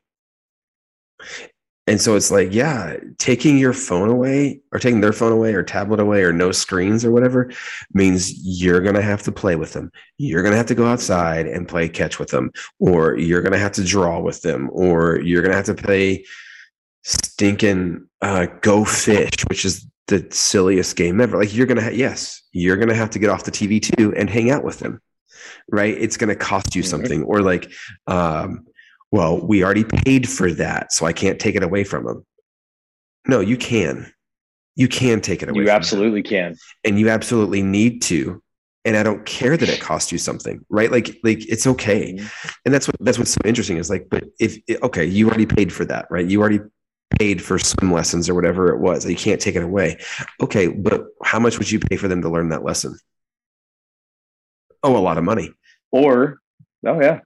And 1.89 2.01
so 2.01 2.15
it's 2.17 2.31
like, 2.31 2.53
yeah, 2.53 2.97
taking 3.17 3.57
your 3.57 3.73
phone 3.73 4.11
away 4.11 4.61
or 4.73 4.79
taking 4.79 5.01
their 5.01 5.13
phone 5.13 5.33
away 5.33 5.55
or 5.55 5.63
tablet 5.63 6.01
away 6.01 6.23
or 6.23 6.33
no 6.33 6.53
screens 6.53 7.03
or 7.03 7.11
whatever 7.11 7.51
means 7.95 8.33
you're 8.45 8.83
going 8.83 8.95
to 8.95 9.03
have 9.03 9.23
to 9.23 9.33
play 9.33 9.57
with 9.57 9.73
them. 9.73 9.91
You're 10.19 10.43
going 10.43 10.53
to 10.53 10.59
have 10.59 10.67
to 10.67 10.75
go 10.75 10.87
outside 10.87 11.47
and 11.47 11.67
play 11.67 11.89
catch 11.89 12.19
with 12.19 12.29
them, 12.29 12.53
or 12.79 13.17
you're 13.17 13.41
going 13.41 13.53
to 13.53 13.59
have 13.59 13.73
to 13.73 13.85
draw 13.85 14.21
with 14.21 14.43
them, 14.43 14.69
or 14.73 15.21
you're 15.21 15.41
going 15.41 15.53
to 15.53 15.57
have 15.57 15.77
to 15.77 15.83
play 15.83 16.27
stinking 17.05 18.07
uh, 18.21 18.47
go 18.61 18.85
fish, 18.85 19.33
which 19.49 19.65
is 19.65 19.87
the 20.09 20.27
silliest 20.31 20.95
game 20.95 21.21
ever. 21.23 21.39
Like 21.39 21.55
you're 21.55 21.67
going 21.67 21.79
to, 21.79 21.85
ha- 21.85 21.91
yes, 21.91 22.43
you're 22.53 22.77
going 22.77 22.89
to 22.89 22.95
have 22.95 23.11
to 23.11 23.19
get 23.19 23.31
off 23.31 23.45
the 23.45 23.51
TV 23.51 23.81
too 23.81 24.15
and 24.15 24.29
hang 24.29 24.51
out 24.51 24.63
with 24.63 24.79
them. 24.81 25.01
Right. 25.71 25.97
It's 25.97 26.19
going 26.19 26.29
to 26.29 26.37
cost 26.37 26.77
you 26.77 26.83
mm-hmm. 26.83 26.91
something. 26.91 27.23
Or 27.23 27.41
like, 27.41 27.73
um, 28.07 28.67
well, 29.11 29.41
we 29.45 29.65
already 29.65 29.85
paid 29.85 30.29
for 30.29 30.53
that, 30.53 30.93
so 30.93 31.07
I 31.07 31.13
can't 31.13 31.39
take 31.39 31.55
it 31.55 31.63
away 31.63 31.85
from 31.85 32.05
them. 32.05 32.27
No, 33.27 33.41
you 33.41 33.57
can. 33.57 34.13
You 34.77 34.89
can 34.89 35.21
take 35.21 35.43
it 35.43 35.49
away. 35.49 35.65
You 35.65 35.71
absolutely 35.71 36.23
them. 36.23 36.31
can. 36.31 36.57
And 36.85 37.01
you 37.01 37.09
absolutely 37.09 37.63
need 37.63 38.03
to. 38.03 38.43
And 38.85 38.97
I 38.97 39.03
don't 39.03 39.27
care 39.27 39.57
that 39.57 39.69
it 39.69 39.81
costs 39.81 40.13
you 40.13 40.19
something, 40.19 40.65
right? 40.71 40.91
Like, 40.91 41.19
like 41.25 41.47
it's 41.49 41.67
okay. 41.67 42.15
Mm-hmm. 42.15 42.49
And 42.65 42.73
that's 42.75 42.87
what 42.87 42.97
that's 43.01 43.19
what's 43.19 43.33
so 43.33 43.41
interesting 43.45 43.77
is 43.77 43.91
like, 43.91 44.07
but 44.09 44.25
if 44.39 44.59
okay, 44.83 45.05
you 45.05 45.29
already 45.29 45.47
paid 45.47 45.73
for 45.73 45.85
that, 45.87 46.07
right? 46.11 46.27
You 46.27 46.41
already 46.41 46.61
paid 47.19 47.43
for 47.43 47.59
swim 47.59 47.93
lessons 47.93 48.29
or 48.29 48.35
whatever 48.35 48.73
it 48.73 48.79
was. 48.79 49.09
You 49.09 49.17
can't 49.17 49.41
take 49.41 49.57
it 49.57 49.63
away. 49.63 49.99
Okay, 50.41 50.69
but 50.69 51.07
how 51.23 51.39
much 51.39 51.59
would 51.59 51.71
you 51.71 51.81
pay 51.81 51.97
for 51.97 52.09
them 52.09 52.23
to 52.23 52.29
learn 52.29 52.51
that 52.51 52.63
lesson? 52.63 52.97
Oh, 54.83 54.97
a 54.97 54.99
lot 54.99 55.19
of 55.19 55.25
money. 55.25 55.53
Or, 55.91 56.39
oh 56.87 57.01
yeah, 57.01 57.21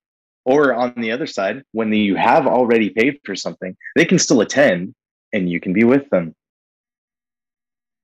or 0.45 0.75
on 0.75 0.95
the 0.97 1.13
other 1.13 1.27
side, 1.27 1.63
when 1.73 1.93
you 1.93 2.17
have 2.17 2.47
already 2.47 2.91
paid 2.91 3.21
for 3.25 3.35
something, 3.35 3.77
they 3.97 4.05
can 4.05 4.19
still 4.19 4.41
attend 4.41 4.95
and 5.33 5.49
you 5.49 5.61
can 5.61 5.73
be 5.73 5.85
with 5.85 6.09
them. 6.11 6.35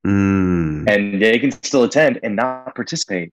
Mm. 0.07 0.89
And 0.89 1.20
they 1.20 1.39
can 1.39 1.51
still 1.51 1.84
attend 1.84 2.20
and 2.22 2.36
not 2.36 2.74
participate. 2.74 3.32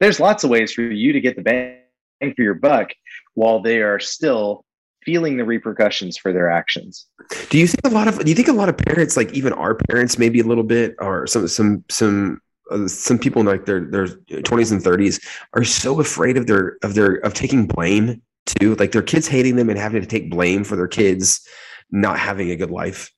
There's 0.00 0.20
lots 0.20 0.44
of 0.44 0.50
ways 0.50 0.72
for 0.72 0.82
you 0.82 1.12
to 1.12 1.20
get 1.20 1.36
the 1.36 1.42
bang 1.42 2.34
for 2.34 2.42
your 2.42 2.54
buck 2.54 2.90
while 3.34 3.60
they 3.60 3.80
are 3.80 3.98
still 3.98 4.64
feeling 5.04 5.36
the 5.36 5.44
repercussions 5.44 6.16
for 6.16 6.32
their 6.32 6.50
actions. 6.50 7.06
Do 7.50 7.58
you 7.58 7.66
think 7.66 7.80
a 7.84 7.88
lot 7.88 8.08
of 8.08 8.24
do 8.24 8.30
you 8.30 8.34
think 8.34 8.48
a 8.48 8.52
lot 8.52 8.68
of 8.68 8.76
parents, 8.76 9.16
like 9.16 9.32
even 9.32 9.52
our 9.52 9.74
parents, 9.74 10.18
maybe 10.18 10.40
a 10.40 10.44
little 10.44 10.64
bit, 10.64 10.96
or 10.98 11.26
some 11.26 11.48
some 11.48 11.84
some 11.88 12.40
Uh, 12.70 12.86
some 12.88 13.18
people 13.18 13.40
in 13.40 13.46
like 13.46 13.64
their 13.64 13.80
their 13.90 14.06
20s 14.06 14.72
and 14.72 14.82
30s 14.82 15.24
are 15.54 15.64
so 15.64 16.00
afraid 16.00 16.36
of 16.36 16.46
their 16.46 16.76
of 16.82 16.94
their 16.94 17.14
of 17.16 17.34
taking 17.34 17.66
blame 17.66 18.20
too. 18.46 18.74
Like 18.76 18.92
their 18.92 19.02
kids 19.02 19.28
hating 19.28 19.56
them 19.56 19.70
and 19.70 19.78
having 19.78 20.00
to 20.00 20.06
take 20.06 20.30
blame 20.30 20.64
for 20.64 20.76
their 20.76 20.88
kids 20.88 21.46
not 21.90 22.18
having 22.18 22.50
a 22.50 22.56
good 22.56 22.70
life. 22.70 23.10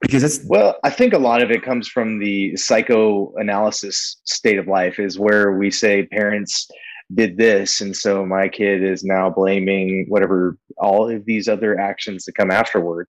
Because 0.00 0.22
that's 0.22 0.40
well 0.46 0.76
i 0.84 0.90
think 0.90 1.12
a 1.12 1.18
lot 1.18 1.42
of 1.42 1.50
it 1.50 1.64
comes 1.64 1.88
from 1.88 2.20
the 2.20 2.56
psychoanalysis 2.56 4.20
state 4.22 4.56
of 4.56 4.68
life 4.68 5.00
is 5.00 5.18
where 5.18 5.50
we 5.50 5.68
say 5.68 6.06
parents 6.06 6.70
did 7.12 7.36
this 7.36 7.80
and 7.80 7.94
so 7.96 8.24
my 8.24 8.48
kid 8.48 8.84
is 8.84 9.02
now 9.02 9.28
blaming 9.28 10.06
whatever 10.08 10.56
all 10.78 11.10
of 11.10 11.24
these 11.24 11.48
other 11.48 11.76
actions 11.76 12.24
that 12.24 12.36
come 12.36 12.52
afterward. 12.52 13.08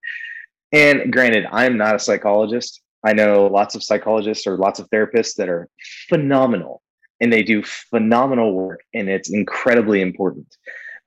And 0.72 1.12
granted 1.12 1.46
i'm 1.52 1.76
not 1.76 1.94
a 1.94 2.00
psychologist 2.00 2.82
i 3.06 3.12
know 3.12 3.46
lots 3.46 3.74
of 3.74 3.82
psychologists 3.82 4.46
or 4.46 4.56
lots 4.56 4.78
of 4.78 4.88
therapists 4.90 5.34
that 5.36 5.48
are 5.48 5.68
phenomenal 6.08 6.82
and 7.20 7.32
they 7.32 7.42
do 7.42 7.62
phenomenal 7.62 8.52
work 8.52 8.80
and 8.94 9.08
it's 9.08 9.30
incredibly 9.30 10.00
important. 10.00 10.56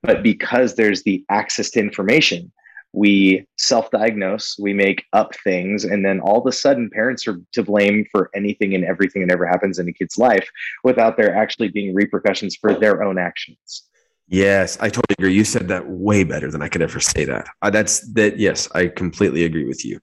But 0.02 0.24
because 0.24 0.76
there's 0.76 1.04
the 1.04 1.26
access 1.30 1.70
to 1.72 1.80
information 1.80 2.52
we 2.92 3.46
self-diagnose 3.60 4.58
we 4.58 4.74
make 4.74 5.06
up 5.14 5.36
things 5.44 5.86
and 5.86 6.04
then 6.04 6.20
all 6.22 6.40
of 6.40 6.48
a 6.48 6.52
sudden 6.52 6.90
parents 6.90 7.28
are 7.28 7.40
to 7.52 7.62
blame 7.62 8.04
for 8.12 8.32
anything 8.34 8.74
and 8.74 8.84
everything 8.84 9.22
that 9.22 9.32
ever 9.32 9.46
happens 9.46 9.78
in 9.78 9.88
a 9.88 9.94
kid's 9.94 10.18
life 10.18 10.50
without 10.84 11.16
there 11.16 11.36
actually 11.36 11.68
being 11.68 11.94
repercussions 11.94 12.56
for 12.56 12.74
their 12.74 13.04
own 13.04 13.20
actions. 13.20 13.84
Yes 14.28 14.76
i 14.82 14.90
totally 14.90 15.16
agree. 15.20 15.34
You 15.36 15.44
said 15.44 15.68
that 15.68 15.88
way 15.88 16.24
better 16.24 16.50
than 16.50 16.64
i 16.64 16.68
could 16.68 16.82
ever 16.82 17.00
say 17.00 17.26
that. 17.26 17.48
Uh, 17.62 17.70
that's 17.70 18.12
that 18.14 18.40
yes 18.40 18.68
i 18.74 18.88
completely 18.88 19.44
agree 19.44 19.68
with 19.68 19.86
you 19.86 20.00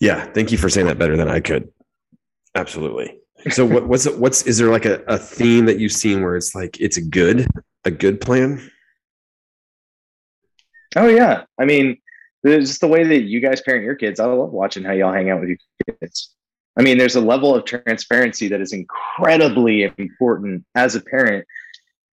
yeah 0.00 0.24
thank 0.32 0.52
you 0.52 0.58
for 0.58 0.68
saying 0.68 0.86
that 0.86 0.98
better 0.98 1.16
than 1.16 1.28
i 1.28 1.40
could 1.40 1.68
absolutely 2.54 3.18
so 3.50 3.64
what, 3.64 3.86
what's 3.86 4.08
what's 4.16 4.42
is 4.42 4.58
there 4.58 4.70
like 4.70 4.84
a, 4.84 5.02
a 5.06 5.16
theme 5.18 5.66
that 5.66 5.78
you've 5.78 5.92
seen 5.92 6.22
where 6.22 6.36
it's 6.36 6.54
like 6.54 6.80
it's 6.80 6.96
a 6.96 7.02
good 7.02 7.46
a 7.84 7.90
good 7.90 8.20
plan 8.20 8.60
Oh 10.96 11.08
yeah, 11.08 11.44
I 11.58 11.64
mean, 11.64 11.98
just 12.44 12.80
the 12.80 12.88
way 12.88 13.04
that 13.04 13.22
you 13.22 13.40
guys 13.40 13.60
parent 13.60 13.84
your 13.84 13.94
kids. 13.94 14.20
I 14.20 14.26
love 14.26 14.50
watching 14.50 14.84
how 14.84 14.92
y'all 14.92 15.12
hang 15.12 15.30
out 15.30 15.40
with 15.40 15.50
your 15.50 15.58
kids. 16.00 16.34
I 16.76 16.82
mean, 16.82 16.96
there's 16.96 17.16
a 17.16 17.20
level 17.20 17.54
of 17.54 17.64
transparency 17.64 18.48
that 18.48 18.60
is 18.60 18.72
incredibly 18.72 19.92
important 19.98 20.64
as 20.74 20.94
a 20.94 21.00
parent, 21.00 21.44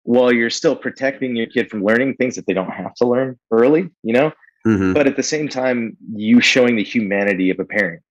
while 0.03 0.31
you're 0.31 0.49
still 0.49 0.75
protecting 0.75 1.35
your 1.35 1.45
kid 1.47 1.69
from 1.69 1.83
learning 1.83 2.15
things 2.15 2.35
that 2.35 2.47
they 2.47 2.53
don't 2.53 2.71
have 2.71 2.93
to 2.95 3.07
learn 3.07 3.39
early. 3.51 3.89
You 4.03 4.13
know, 4.13 4.31
mm-hmm. 4.65 4.93
but 4.93 5.07
at 5.07 5.15
the 5.15 5.23
same 5.23 5.47
time, 5.47 5.97
you 6.13 6.41
showing 6.41 6.75
the 6.75 6.83
humanity 6.83 7.49
of 7.49 7.59
a 7.59 7.65
parent. 7.65 8.01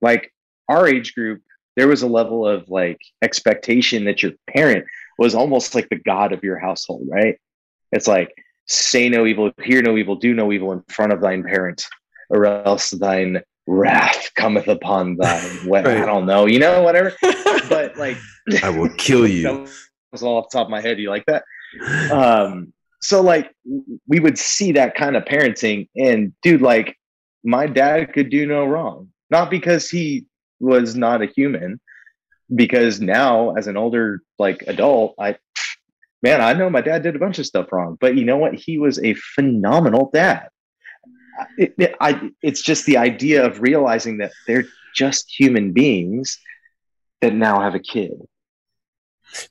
Like 0.00 0.32
our 0.68 0.86
age 0.86 1.14
group, 1.14 1.42
there 1.76 1.88
was 1.88 2.02
a 2.02 2.06
level 2.06 2.46
of 2.46 2.68
like 2.68 3.00
expectation 3.22 4.04
that 4.04 4.22
your 4.22 4.32
parent 4.48 4.84
was 5.18 5.34
almost 5.34 5.74
like 5.74 5.88
the 5.88 5.96
god 5.96 6.32
of 6.32 6.44
your 6.44 6.58
household, 6.58 7.06
right? 7.10 7.38
It's 7.92 8.06
like 8.06 8.34
say 8.66 9.08
no 9.08 9.26
evil, 9.26 9.52
hear 9.62 9.82
no 9.82 9.96
evil, 9.96 10.16
do 10.16 10.34
no 10.34 10.52
evil 10.52 10.72
in 10.72 10.82
front 10.88 11.12
of 11.12 11.20
thine 11.20 11.42
parent, 11.42 11.84
or 12.30 12.46
else 12.46 12.90
thine 12.90 13.42
wrath 13.66 14.30
cometh 14.34 14.68
upon 14.68 15.16
thine. 15.20 15.68
right. 15.68 15.86
I 15.86 16.06
don't 16.06 16.26
know, 16.26 16.46
you 16.46 16.58
know, 16.58 16.82
whatever. 16.82 17.14
but 17.68 17.96
like, 17.96 18.16
I 18.62 18.68
will 18.70 18.90
kill 18.96 19.26
you. 19.26 19.42
that 19.42 19.70
was 20.12 20.22
all 20.22 20.36
off 20.36 20.50
the 20.50 20.58
top 20.58 20.66
of 20.66 20.70
my 20.70 20.80
head. 20.80 20.98
You 20.98 21.10
like 21.10 21.24
that? 21.26 21.44
Um, 22.12 22.73
so 23.04 23.20
like, 23.20 23.50
we 24.08 24.18
would 24.18 24.38
see 24.38 24.72
that 24.72 24.94
kind 24.94 25.16
of 25.16 25.24
parenting, 25.24 25.88
and 25.96 26.32
dude, 26.42 26.62
like, 26.62 26.96
my 27.44 27.66
dad 27.66 28.12
could 28.14 28.30
do 28.30 28.46
no 28.46 28.64
wrong, 28.64 29.10
not 29.30 29.50
because 29.50 29.90
he 29.90 30.24
was 30.60 30.96
not 30.96 31.22
a 31.22 31.26
human, 31.26 31.78
because 32.54 33.00
now 33.00 33.54
as 33.54 33.66
an 33.66 33.76
older 33.76 34.22
like 34.38 34.62
adult, 34.66 35.14
I 35.18 35.36
man, 36.22 36.40
I 36.40 36.54
know 36.54 36.70
my 36.70 36.80
dad 36.80 37.02
did 37.02 37.16
a 37.16 37.18
bunch 37.18 37.38
of 37.38 37.44
stuff 37.44 37.70
wrong, 37.70 37.98
but 38.00 38.16
you 38.16 38.24
know 38.24 38.38
what? 38.38 38.54
He 38.54 38.78
was 38.78 38.98
a 39.04 39.14
phenomenal 39.34 40.10
dad. 40.12 40.48
It, 41.58 41.74
it, 41.78 41.94
I, 42.00 42.30
it's 42.42 42.62
just 42.62 42.86
the 42.86 42.96
idea 42.96 43.44
of 43.44 43.60
realizing 43.60 44.18
that 44.18 44.32
they're 44.46 44.64
just 44.94 45.30
human 45.38 45.72
beings 45.72 46.38
that 47.20 47.34
now 47.34 47.60
have 47.60 47.74
a 47.74 47.78
kid. 47.80 48.12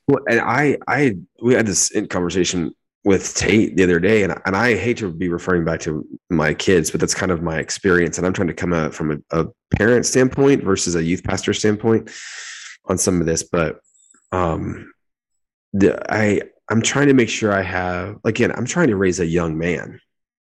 Well, 0.08 0.24
and 0.28 0.40
I, 0.40 0.78
I, 0.88 1.16
we 1.40 1.54
had 1.54 1.66
this 1.66 1.92
conversation 2.10 2.74
with 3.04 3.34
Tate 3.34 3.76
the 3.76 3.84
other 3.84 4.00
day, 4.00 4.22
and, 4.22 4.34
and 4.46 4.56
I 4.56 4.76
hate 4.76 4.96
to 4.98 5.12
be 5.12 5.28
referring 5.28 5.64
back 5.64 5.80
to 5.80 6.06
my 6.30 6.54
kids, 6.54 6.90
but 6.90 7.00
that's 7.00 7.14
kind 7.14 7.30
of 7.30 7.42
my 7.42 7.58
experience. 7.58 8.16
And 8.16 8.26
I'm 8.26 8.32
trying 8.32 8.48
to 8.48 8.54
come 8.54 8.72
out 8.72 8.94
from 8.94 9.22
a, 9.30 9.42
a 9.42 9.46
parent 9.76 10.06
standpoint 10.06 10.64
versus 10.64 10.94
a 10.94 11.04
youth 11.04 11.22
pastor 11.22 11.52
standpoint 11.52 12.10
on 12.86 12.96
some 12.96 13.20
of 13.20 13.26
this. 13.26 13.42
But 13.42 13.80
um, 14.32 14.92
the, 15.74 16.00
I, 16.12 16.42
I'm 16.70 16.80
trying 16.80 17.08
to 17.08 17.14
make 17.14 17.28
sure 17.28 17.52
I 17.52 17.62
have 17.62 18.16
again, 18.24 18.52
I'm 18.52 18.64
trying 18.64 18.88
to 18.88 18.96
raise 18.96 19.20
a 19.20 19.26
young 19.26 19.58
man, 19.58 20.00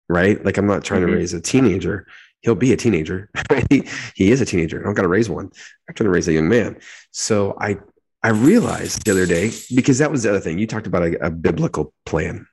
right? 0.08 0.42
Like 0.44 0.56
I'm 0.56 0.66
not 0.66 0.84
trying 0.84 1.02
mm-hmm. 1.02 1.10
to 1.10 1.16
raise 1.16 1.34
a 1.34 1.40
teenager. 1.40 2.06
He'll 2.42 2.54
be 2.54 2.72
a 2.72 2.76
teenager. 2.76 3.28
he, 3.70 3.88
he 4.14 4.30
is 4.30 4.40
a 4.40 4.46
teenager. 4.46 4.80
I 4.80 4.84
don't 4.84 4.94
got 4.94 5.02
to 5.02 5.08
raise 5.08 5.28
one. 5.28 5.50
I'm 5.88 5.94
trying 5.94 6.06
to 6.06 6.10
raise 6.10 6.28
a 6.28 6.32
young 6.32 6.48
man. 6.48 6.78
So 7.10 7.56
I 7.60 7.78
I 8.22 8.28
realized 8.28 9.04
the 9.04 9.10
other 9.10 9.26
day 9.26 9.50
because 9.74 9.98
that 9.98 10.12
was 10.12 10.22
the 10.22 10.30
other 10.30 10.40
thing 10.40 10.58
you 10.58 10.66
talked 10.68 10.86
about 10.86 11.02
a, 11.02 11.26
a 11.26 11.30
biblical 11.30 11.92
plan. 12.06 12.46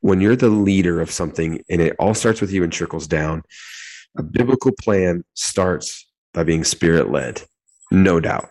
When 0.00 0.20
you're 0.20 0.36
the 0.36 0.48
leader 0.48 1.00
of 1.00 1.10
something 1.10 1.62
and 1.68 1.80
it 1.80 1.96
all 1.98 2.14
starts 2.14 2.40
with 2.40 2.52
you 2.52 2.62
and 2.62 2.72
trickles 2.72 3.06
down, 3.06 3.42
a 4.16 4.22
biblical 4.22 4.72
plan 4.82 5.24
starts 5.34 6.08
by 6.34 6.44
being 6.44 6.64
spirit 6.64 7.10
led, 7.10 7.42
no 7.90 8.20
doubt. 8.20 8.48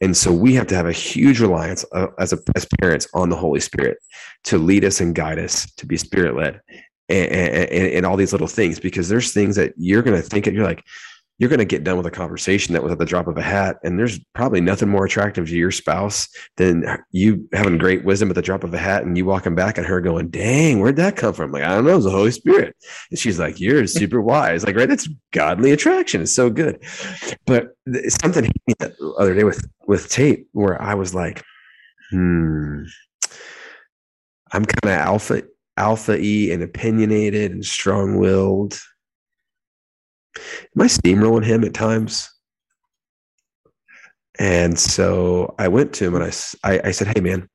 And 0.00 0.16
so 0.16 0.32
we 0.32 0.54
have 0.54 0.68
to 0.68 0.76
have 0.76 0.86
a 0.86 0.92
huge 0.92 1.40
reliance 1.40 1.84
uh, 1.92 2.08
as 2.18 2.32
a, 2.32 2.38
as 2.54 2.66
parents 2.80 3.08
on 3.14 3.30
the 3.30 3.36
Holy 3.36 3.60
Spirit 3.60 3.98
to 4.44 4.58
lead 4.58 4.84
us 4.84 5.00
and 5.00 5.14
guide 5.14 5.38
us 5.38 5.70
to 5.76 5.86
be 5.86 5.96
spirit 5.96 6.36
led 6.36 6.60
and, 7.08 7.32
and, 7.32 7.92
and, 7.92 8.06
all 8.06 8.16
these 8.16 8.32
little 8.32 8.46
things 8.46 8.78
because 8.78 9.08
there's 9.08 9.32
things 9.32 9.56
that 9.56 9.72
you're 9.76 10.02
going 10.02 10.20
to 10.20 10.26
think 10.26 10.46
and 10.46 10.56
you're 10.56 10.64
like, 10.64 10.84
you're 11.42 11.48
going 11.48 11.58
to 11.58 11.64
get 11.64 11.82
done 11.82 11.96
with 11.96 12.06
a 12.06 12.10
conversation 12.10 12.72
that 12.72 12.84
was 12.84 12.92
at 12.92 13.00
the 13.00 13.04
drop 13.04 13.26
of 13.26 13.36
a 13.36 13.42
hat. 13.42 13.78
And 13.82 13.98
there's 13.98 14.20
probably 14.32 14.60
nothing 14.60 14.88
more 14.88 15.06
attractive 15.06 15.48
to 15.48 15.56
your 15.56 15.72
spouse 15.72 16.28
than 16.56 16.84
you 17.10 17.48
having 17.52 17.78
great 17.78 18.04
wisdom 18.04 18.28
at 18.28 18.36
the 18.36 18.42
drop 18.42 18.62
of 18.62 18.72
a 18.72 18.78
hat 18.78 19.02
and 19.02 19.18
you 19.18 19.24
walking 19.24 19.56
back 19.56 19.76
at 19.76 19.84
her 19.84 20.00
going, 20.00 20.28
dang, 20.28 20.78
where'd 20.78 20.94
that 20.94 21.16
come 21.16 21.34
from? 21.34 21.50
Like, 21.50 21.64
I 21.64 21.70
don't 21.70 21.84
know, 21.84 21.96
it's 21.96 22.04
the 22.04 22.12
Holy 22.12 22.30
Spirit. 22.30 22.76
And 23.10 23.18
she's 23.18 23.40
like, 23.40 23.58
you're 23.58 23.88
super 23.88 24.22
wise. 24.22 24.64
Like, 24.64 24.76
right. 24.76 24.88
That's 24.88 25.08
godly 25.32 25.72
attraction. 25.72 26.22
It's 26.22 26.32
so 26.32 26.48
good. 26.48 26.80
But 27.44 27.70
something 28.22 28.48
the 28.78 28.94
other 29.18 29.34
day 29.34 29.42
with, 29.42 29.68
with 29.88 30.10
Tate 30.10 30.46
where 30.52 30.80
I 30.80 30.94
was 30.94 31.12
like, 31.12 31.42
hmm, 32.12 32.84
I'm 34.52 34.64
kind 34.64 34.84
of 34.84 34.90
alpha, 34.90 35.42
alpha 35.76 36.16
E 36.20 36.52
and 36.52 36.62
opinionated 36.62 37.50
and 37.50 37.64
strong 37.64 38.20
willed 38.20 38.80
am 40.36 40.82
I 40.82 40.86
steamrolling 40.86 41.44
him 41.44 41.64
at 41.64 41.74
times? 41.74 42.30
And 44.38 44.78
so 44.78 45.54
I 45.58 45.68
went 45.68 45.92
to 45.94 46.06
him 46.06 46.14
and 46.14 46.24
I, 46.24 46.32
I, 46.64 46.88
I 46.88 46.90
said, 46.90 47.08
Hey, 47.14 47.20
man, 47.20 47.48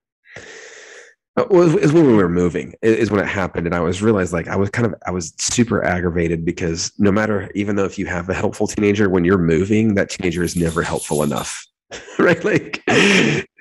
uh, 1.37 1.43
it 1.43 1.51
was 1.51 1.93
when 1.93 2.05
we 2.05 2.13
were 2.13 2.29
moving 2.29 2.73
is 2.81 3.11
when 3.11 3.19
it 3.19 3.27
happened. 3.27 3.67
And 3.67 3.75
i 3.75 3.79
was 3.79 4.01
realized 4.01 4.33
like 4.33 4.47
i 4.47 4.55
was 4.55 4.69
kind 4.71 4.87
of 4.87 4.95
i 5.05 5.11
was 5.11 5.33
super 5.37 5.83
aggravated 5.83 6.43
because 6.43 6.91
no 6.97 7.11
matter 7.11 7.51
even 7.53 7.75
though 7.75 7.85
if 7.85 7.99
you 7.99 8.07
have 8.07 8.29
a 8.29 8.33
helpful 8.33 8.65
teenager 8.65 9.09
when 9.09 9.23
you're 9.23 9.37
moving 9.37 9.93
that 9.95 10.09
teenager 10.09 10.43
is 10.43 10.55
never 10.55 10.81
helpful 10.81 11.21
enough 11.21 11.63
right? 12.19 12.43
Like 12.43 12.83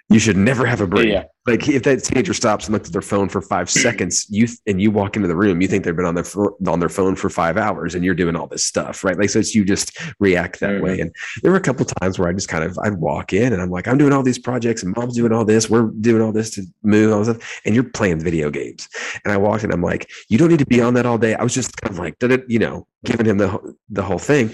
you 0.08 0.20
should 0.20 0.36
never 0.36 0.64
have 0.66 0.80
a 0.80 0.86
break. 0.86 1.08
Yeah. 1.08 1.24
Like 1.46 1.68
if 1.68 1.82
that 1.82 2.02
teenager 2.02 2.34
stops 2.34 2.66
and 2.66 2.72
looks 2.72 2.88
at 2.88 2.92
their 2.92 3.02
phone 3.02 3.28
for 3.28 3.40
five 3.40 3.68
seconds, 3.70 4.26
you 4.30 4.46
th- 4.46 4.58
and 4.66 4.80
you 4.80 4.90
walk 4.90 5.16
into 5.16 5.26
the 5.26 5.36
room, 5.36 5.60
you 5.60 5.68
think 5.68 5.84
they've 5.84 5.96
been 5.96 6.04
on 6.06 6.14
their 6.14 6.24
on 6.68 6.78
their 6.78 6.88
phone 6.88 7.16
for 7.16 7.28
five 7.28 7.56
hours, 7.56 7.94
and 7.94 8.04
you're 8.04 8.14
doing 8.14 8.36
all 8.36 8.46
this 8.46 8.64
stuff, 8.64 9.02
right? 9.02 9.18
Like 9.18 9.30
so, 9.30 9.40
it's 9.40 9.54
you 9.54 9.64
just 9.64 9.98
react 10.20 10.60
that 10.60 10.70
mm-hmm. 10.70 10.84
way. 10.84 11.00
And 11.00 11.14
there 11.42 11.50
were 11.50 11.58
a 11.58 11.62
couple 11.62 11.84
times 11.86 12.18
where 12.18 12.28
I 12.28 12.32
just 12.32 12.48
kind 12.48 12.62
of 12.62 12.78
I'd 12.84 12.94
walk 12.94 13.32
in 13.32 13.52
and 13.52 13.60
I'm 13.60 13.70
like, 13.70 13.88
I'm 13.88 13.98
doing 13.98 14.12
all 14.12 14.22
these 14.22 14.38
projects, 14.38 14.82
and 14.82 14.94
mom's 14.96 15.16
doing 15.16 15.32
all 15.32 15.44
this, 15.44 15.68
we're 15.68 15.90
doing 16.00 16.22
all 16.22 16.32
this 16.32 16.50
to 16.50 16.62
move 16.82 17.12
all 17.12 17.24
this 17.24 17.36
stuff, 17.36 17.60
and 17.64 17.74
you're 17.74 17.84
playing 17.84 18.20
video 18.20 18.50
games. 18.50 18.88
And 19.24 19.32
I 19.32 19.36
walked 19.36 19.64
in, 19.64 19.72
I'm 19.72 19.82
like, 19.82 20.08
you 20.28 20.38
don't 20.38 20.50
need 20.50 20.60
to 20.60 20.66
be 20.66 20.80
on 20.80 20.94
that 20.94 21.06
all 21.06 21.18
day. 21.18 21.34
I 21.34 21.42
was 21.42 21.54
just 21.54 21.76
kind 21.80 21.92
of 21.92 21.98
like, 21.98 22.18
did 22.20 22.30
it, 22.30 22.44
you 22.48 22.60
know, 22.60 22.86
giving 23.04 23.26
him 23.26 23.38
the 23.38 23.74
the 23.88 24.02
whole 24.02 24.18
thing. 24.18 24.50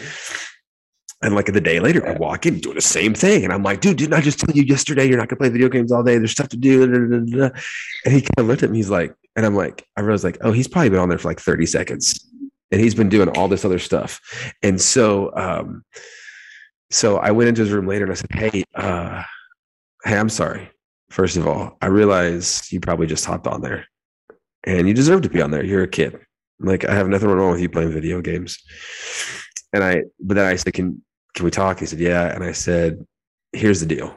And 1.22 1.34
like 1.34 1.46
the 1.46 1.60
day 1.60 1.78
later, 1.80 2.06
I 2.06 2.12
walk 2.14 2.46
in 2.46 2.58
doing 2.58 2.74
the 2.74 2.80
same 2.80 3.14
thing. 3.14 3.44
And 3.44 3.52
I'm 3.52 3.62
like, 3.62 3.80
dude, 3.80 3.96
didn't 3.96 4.14
I 4.14 4.20
just 4.20 4.40
tell 4.40 4.54
you 4.54 4.62
yesterday 4.64 5.08
you're 5.08 5.18
not 5.18 5.28
gonna 5.28 5.38
play 5.38 5.48
video 5.48 5.68
games 5.68 5.92
all 5.92 6.02
day? 6.02 6.18
There's 6.18 6.32
stuff 6.32 6.48
to 6.48 6.56
do. 6.56 6.82
And 6.82 7.30
he 8.14 8.20
kind 8.20 8.38
of 8.38 8.46
looked 8.46 8.62
at 8.62 8.70
me, 8.70 8.78
he's 8.78 8.90
like, 8.90 9.14
and 9.36 9.46
I'm 9.46 9.54
like, 9.54 9.86
I 9.96 10.00
realized 10.00 10.24
like, 10.24 10.38
oh, 10.42 10.52
he's 10.52 10.68
probably 10.68 10.90
been 10.90 10.98
on 10.98 11.08
there 11.08 11.18
for 11.18 11.28
like 11.28 11.40
30 11.40 11.66
seconds. 11.66 12.28
And 12.70 12.80
he's 12.80 12.94
been 12.94 13.08
doing 13.08 13.28
all 13.30 13.48
this 13.48 13.64
other 13.64 13.78
stuff. 13.78 14.20
And 14.62 14.80
so 14.80 15.34
um, 15.36 15.84
so 16.92 17.16
I 17.16 17.30
went 17.30 17.48
into 17.48 17.62
his 17.62 17.72
room 17.72 17.86
later 17.86 18.04
and 18.04 18.12
I 18.12 18.16
said, 18.16 18.30
Hey, 18.32 18.64
uh, 18.74 19.22
hey, 20.04 20.18
I'm 20.18 20.28
sorry. 20.28 20.70
First 21.08 21.36
of 21.36 21.46
all, 21.46 21.76
I 21.80 21.86
realize 21.86 22.70
you 22.70 22.80
probably 22.80 23.06
just 23.06 23.24
hopped 23.24 23.46
on 23.46 23.62
there 23.62 23.86
and 24.64 24.86
you 24.86 24.94
deserve 24.94 25.22
to 25.22 25.30
be 25.30 25.40
on 25.40 25.50
there. 25.50 25.64
You're 25.64 25.82
a 25.82 25.88
kid. 25.88 26.18
Like 26.60 26.84
I 26.84 26.94
have 26.94 27.08
nothing 27.08 27.28
wrong 27.28 27.52
with 27.52 27.60
you 27.60 27.70
playing 27.70 27.92
video 27.92 28.20
games. 28.20 28.58
And 29.72 29.82
I, 29.82 30.02
but 30.20 30.34
then 30.34 30.46
I 30.46 30.56
said, 30.56 30.74
can 30.74 31.02
can 31.34 31.44
we 31.44 31.50
talk? 31.50 31.80
He 31.80 31.86
said, 31.86 31.98
yeah. 31.98 32.34
And 32.34 32.44
I 32.44 32.52
said, 32.52 33.06
here's 33.52 33.80
the 33.80 33.86
deal. 33.86 34.16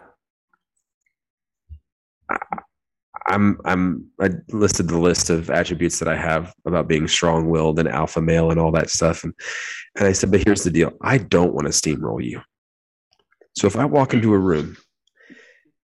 I'm 3.27 3.59
I'm 3.65 4.05
I 4.21 4.29
listed 4.49 4.87
the 4.87 4.99
list 4.99 5.29
of 5.29 5.49
attributes 5.49 5.99
that 5.99 6.07
I 6.07 6.15
have 6.15 6.53
about 6.65 6.87
being 6.87 7.07
strong-willed 7.07 7.79
and 7.79 7.87
alpha 7.87 8.21
male 8.21 8.51
and 8.51 8.59
all 8.59 8.71
that 8.73 8.89
stuff, 8.89 9.23
and 9.23 9.33
and 9.95 10.07
I 10.07 10.11
said, 10.11 10.29
but 10.31 10.43
here's 10.45 10.63
the 10.63 10.69
deal: 10.71 10.91
I 11.01 11.17
don't 11.17 11.53
want 11.53 11.65
to 11.65 11.71
steamroll 11.71 12.23
you. 12.23 12.41
So 13.57 13.67
if 13.67 13.75
I 13.75 13.85
walk 13.85 14.13
into 14.13 14.33
a 14.33 14.37
room 14.37 14.77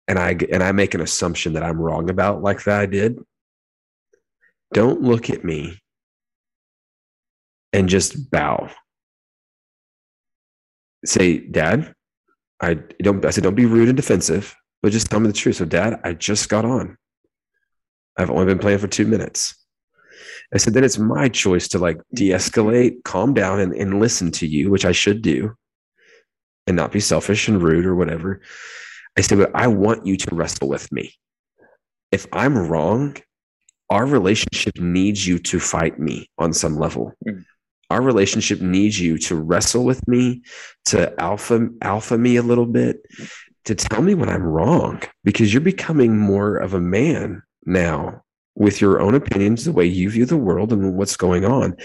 and 0.06 0.18
I 0.18 0.36
and 0.50 0.62
I 0.62 0.72
make 0.72 0.94
an 0.94 1.02
assumption 1.02 1.52
that 1.52 1.62
I'm 1.62 1.78
wrong 1.78 2.08
about, 2.08 2.42
like 2.42 2.64
that 2.64 2.80
I 2.80 2.86
did, 2.86 3.18
don't 4.72 5.02
look 5.02 5.28
at 5.28 5.44
me 5.44 5.78
and 7.72 7.88
just 7.88 8.30
bow. 8.30 8.70
Say, 11.04 11.38
Dad, 11.38 11.94
I 12.60 12.74
don't. 13.02 13.24
I 13.24 13.30
said, 13.30 13.44
don't 13.44 13.54
be 13.54 13.66
rude 13.66 13.88
and 13.88 13.96
defensive, 13.96 14.54
but 14.82 14.92
just 14.92 15.10
tell 15.10 15.20
me 15.20 15.28
the 15.28 15.32
truth. 15.32 15.56
So, 15.56 15.64
Dad, 15.64 16.00
I 16.04 16.12
just 16.14 16.48
got 16.48 16.64
on. 16.64 16.96
I've 18.16 18.30
only 18.30 18.46
been 18.46 18.58
playing 18.58 18.78
for 18.78 18.88
two 18.88 19.06
minutes. 19.06 19.54
I 20.52 20.58
said, 20.58 20.74
then 20.74 20.84
it's 20.84 20.98
my 20.98 21.28
choice 21.28 21.68
to 21.68 21.78
like 21.78 22.00
de 22.14 22.30
escalate, 22.30 23.04
calm 23.04 23.34
down, 23.34 23.60
and, 23.60 23.72
and 23.74 24.00
listen 24.00 24.32
to 24.32 24.46
you, 24.46 24.70
which 24.70 24.84
I 24.84 24.92
should 24.92 25.22
do, 25.22 25.54
and 26.66 26.76
not 26.76 26.90
be 26.90 27.00
selfish 27.00 27.48
and 27.48 27.62
rude 27.62 27.86
or 27.86 27.94
whatever. 27.94 28.40
I 29.16 29.20
said, 29.20 29.38
but 29.38 29.50
I 29.54 29.66
want 29.66 30.06
you 30.06 30.16
to 30.16 30.34
wrestle 30.34 30.68
with 30.68 30.90
me. 30.90 31.14
If 32.10 32.26
I'm 32.32 32.56
wrong, 32.56 33.16
our 33.90 34.06
relationship 34.06 34.78
needs 34.78 35.26
you 35.26 35.38
to 35.38 35.60
fight 35.60 35.98
me 35.98 36.30
on 36.38 36.52
some 36.52 36.76
level. 36.76 37.12
Mm. 37.26 37.44
Our 37.90 38.02
relationship 38.02 38.60
needs 38.60 39.00
you 39.00 39.18
to 39.18 39.34
wrestle 39.34 39.84
with 39.84 40.06
me, 40.06 40.42
to 40.86 41.18
alpha 41.20 41.68
alpha 41.80 42.18
me 42.18 42.36
a 42.36 42.42
little 42.42 42.66
bit, 42.66 43.00
to 43.64 43.74
tell 43.74 44.02
me 44.02 44.14
when 44.14 44.28
I'm 44.28 44.42
wrong, 44.42 45.02
because 45.24 45.52
you're 45.52 45.60
becoming 45.60 46.18
more 46.18 46.56
of 46.56 46.74
a 46.74 46.80
man 46.80 47.42
now 47.64 48.22
with 48.54 48.80
your 48.80 49.00
own 49.00 49.14
opinions, 49.14 49.64
the 49.64 49.72
way 49.72 49.86
you 49.86 50.10
view 50.10 50.26
the 50.26 50.36
world 50.36 50.72
and 50.72 50.96
what's 50.96 51.16
going 51.16 51.44
on. 51.44 51.76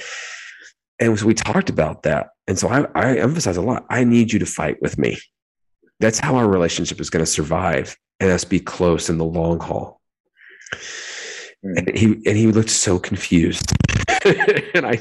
And 0.99 1.17
so 1.17 1.25
we 1.25 1.33
talked 1.33 1.69
about 1.69 2.03
that. 2.03 2.29
And 2.47 2.57
so 2.57 2.67
I, 2.67 2.85
I 2.95 3.17
emphasize 3.17 3.57
a 3.57 3.61
lot. 3.61 3.85
I 3.89 4.03
need 4.03 4.33
you 4.33 4.39
to 4.39 4.45
fight 4.45 4.81
with 4.81 4.97
me. 4.97 5.19
That's 5.99 6.19
how 6.19 6.35
our 6.35 6.47
relationship 6.47 6.99
is 6.99 7.09
going 7.09 7.23
to 7.23 7.31
survive 7.31 7.95
and 8.19 8.29
us 8.31 8.43
be 8.43 8.59
close 8.59 9.09
in 9.09 9.17
the 9.17 9.25
long 9.25 9.59
haul. 9.59 10.01
Mm. 11.63 11.77
And 11.77 11.97
he 11.97 12.05
and 12.25 12.37
he 12.37 12.47
looked 12.47 12.69
so 12.69 12.99
confused. 12.99 13.73
and 14.73 14.85
I 14.85 14.99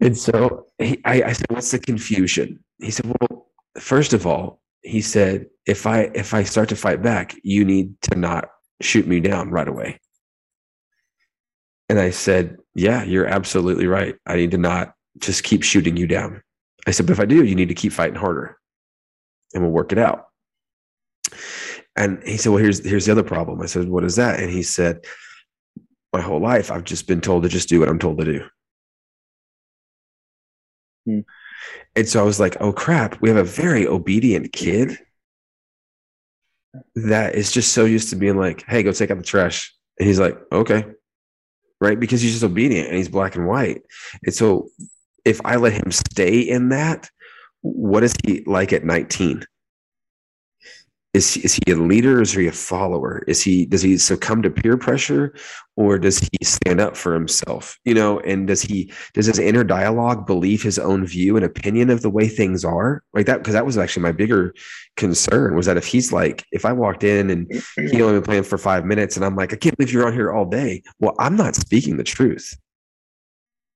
and 0.00 0.16
so 0.16 0.66
he, 0.78 1.00
I, 1.04 1.22
I 1.22 1.32
said, 1.32 1.46
"What's 1.50 1.70
the 1.70 1.78
confusion?" 1.78 2.62
He 2.80 2.90
said, 2.90 3.06
"Well, 3.06 3.46
first 3.78 4.12
of 4.12 4.26
all, 4.26 4.60
he 4.82 5.00
said, 5.00 5.46
if 5.66 5.86
I 5.86 6.10
if 6.14 6.34
I 6.34 6.42
start 6.42 6.68
to 6.70 6.76
fight 6.76 7.02
back, 7.02 7.34
you 7.42 7.64
need 7.64 7.94
to 8.02 8.18
not 8.18 8.50
shoot 8.80 9.06
me 9.06 9.20
down 9.20 9.50
right 9.50 9.68
away." 9.68 10.00
And 11.88 11.98
I 11.98 12.10
said, 12.10 12.58
"Yeah, 12.74 13.04
you're 13.04 13.26
absolutely 13.26 13.86
right. 13.86 14.16
I 14.26 14.36
need 14.36 14.50
to 14.50 14.58
not 14.58 14.94
just 15.18 15.44
keep 15.44 15.62
shooting 15.62 15.96
you 15.96 16.06
down." 16.06 16.42
I 16.86 16.90
said, 16.90 17.06
"But 17.06 17.12
if 17.12 17.20
I 17.20 17.26
do, 17.26 17.44
you 17.44 17.54
need 17.54 17.68
to 17.68 17.74
keep 17.74 17.92
fighting 17.92 18.16
harder, 18.16 18.58
and 19.54 19.62
we'll 19.62 19.72
work 19.72 19.92
it 19.92 19.98
out." 19.98 20.26
And 21.96 22.22
he 22.24 22.36
said, 22.36 22.50
"Well, 22.50 22.62
here's 22.62 22.84
here's 22.84 23.06
the 23.06 23.12
other 23.12 23.22
problem." 23.22 23.62
I 23.62 23.66
said, 23.66 23.88
"What 23.88 24.04
is 24.04 24.16
that?" 24.16 24.40
And 24.40 24.50
he 24.50 24.62
said, 24.62 25.06
"My 26.12 26.20
whole 26.20 26.40
life, 26.40 26.70
I've 26.70 26.84
just 26.84 27.06
been 27.06 27.20
told 27.20 27.42
to 27.42 27.48
just 27.48 27.68
do 27.68 27.80
what 27.80 27.88
I'm 27.88 27.98
told 27.98 28.18
to 28.18 28.24
do." 28.24 28.44
Hmm. 31.06 31.20
And 31.96 32.08
so 32.08 32.20
I 32.20 32.24
was 32.24 32.40
like, 32.40 32.56
"Oh 32.60 32.72
crap! 32.72 33.20
We 33.20 33.28
have 33.28 33.38
a 33.38 33.44
very 33.44 33.86
obedient 33.86 34.52
kid 34.52 34.98
that 36.94 37.34
is 37.34 37.52
just 37.52 37.72
so 37.72 37.84
used 37.84 38.10
to 38.10 38.16
being 38.16 38.36
like, 38.36 38.64
hey, 38.66 38.82
go 38.82 38.92
take 38.92 39.10
out 39.10 39.18
the 39.18 39.24
trash,' 39.24 39.74
and 39.98 40.06
he's 40.08 40.20
like, 40.20 40.38
okay." 40.52 40.84
Right, 41.80 41.98
because 41.98 42.20
he's 42.20 42.32
just 42.32 42.44
obedient 42.44 42.88
and 42.88 42.96
he's 42.96 43.08
black 43.08 43.34
and 43.34 43.46
white. 43.46 43.82
And 44.24 44.32
so, 44.32 44.68
if 45.24 45.40
I 45.44 45.56
let 45.56 45.72
him 45.72 45.90
stay 45.90 46.38
in 46.40 46.68
that, 46.68 47.10
what 47.62 48.04
is 48.04 48.14
he 48.24 48.44
like 48.46 48.72
at 48.72 48.84
19? 48.84 49.44
Is 51.14 51.34
he, 51.34 51.40
is 51.42 51.54
he 51.54 51.72
a 51.72 51.76
leader? 51.76 52.18
Or 52.18 52.22
is 52.22 52.32
he 52.32 52.46
a 52.46 52.52
follower? 52.52 53.22
Is 53.28 53.42
he 53.42 53.66
does 53.66 53.82
he 53.82 53.98
succumb 53.98 54.42
to 54.42 54.50
peer 54.50 54.76
pressure 54.76 55.34
or 55.76 55.98
does 55.98 56.18
he 56.18 56.44
stand 56.44 56.80
up 56.80 56.96
for 56.96 57.12
himself? 57.14 57.78
You 57.84 57.94
know 57.94 58.20
and 58.20 58.46
does 58.46 58.62
he 58.62 58.92
does 59.12 59.26
his 59.26 59.38
inner 59.38 59.64
dialogue 59.64 60.26
believe 60.26 60.62
his 60.62 60.78
own 60.78 61.06
view 61.06 61.36
and 61.36 61.44
opinion 61.44 61.90
of 61.90 62.02
the 62.02 62.10
way 62.10 62.28
things 62.28 62.64
are? 62.64 63.02
Like 63.12 63.26
that 63.26 63.38
because 63.38 63.54
that 63.54 63.66
was 63.66 63.76
actually 63.76 64.04
my 64.04 64.12
bigger 64.12 64.54
concern 64.96 65.54
was 65.54 65.66
that 65.66 65.76
if 65.76 65.86
he's 65.86 66.12
like 66.12 66.44
if 66.52 66.66
i 66.66 66.72
walked 66.72 67.02
in 67.02 67.30
and 67.30 67.50
he 67.76 68.02
only 68.02 68.18
been 68.18 68.22
playing 68.22 68.42
for 68.42 68.58
five 68.58 68.84
minutes 68.84 69.16
and 69.16 69.24
i'm 69.24 69.34
like 69.34 69.50
i 69.50 69.56
can't 69.56 69.74
believe 69.78 69.90
you're 69.90 70.06
on 70.06 70.12
here 70.12 70.30
all 70.30 70.44
day 70.44 70.82
well 71.00 71.14
i'm 71.18 71.34
not 71.34 71.54
speaking 71.54 71.96
the 71.96 72.04
truth. 72.04 72.58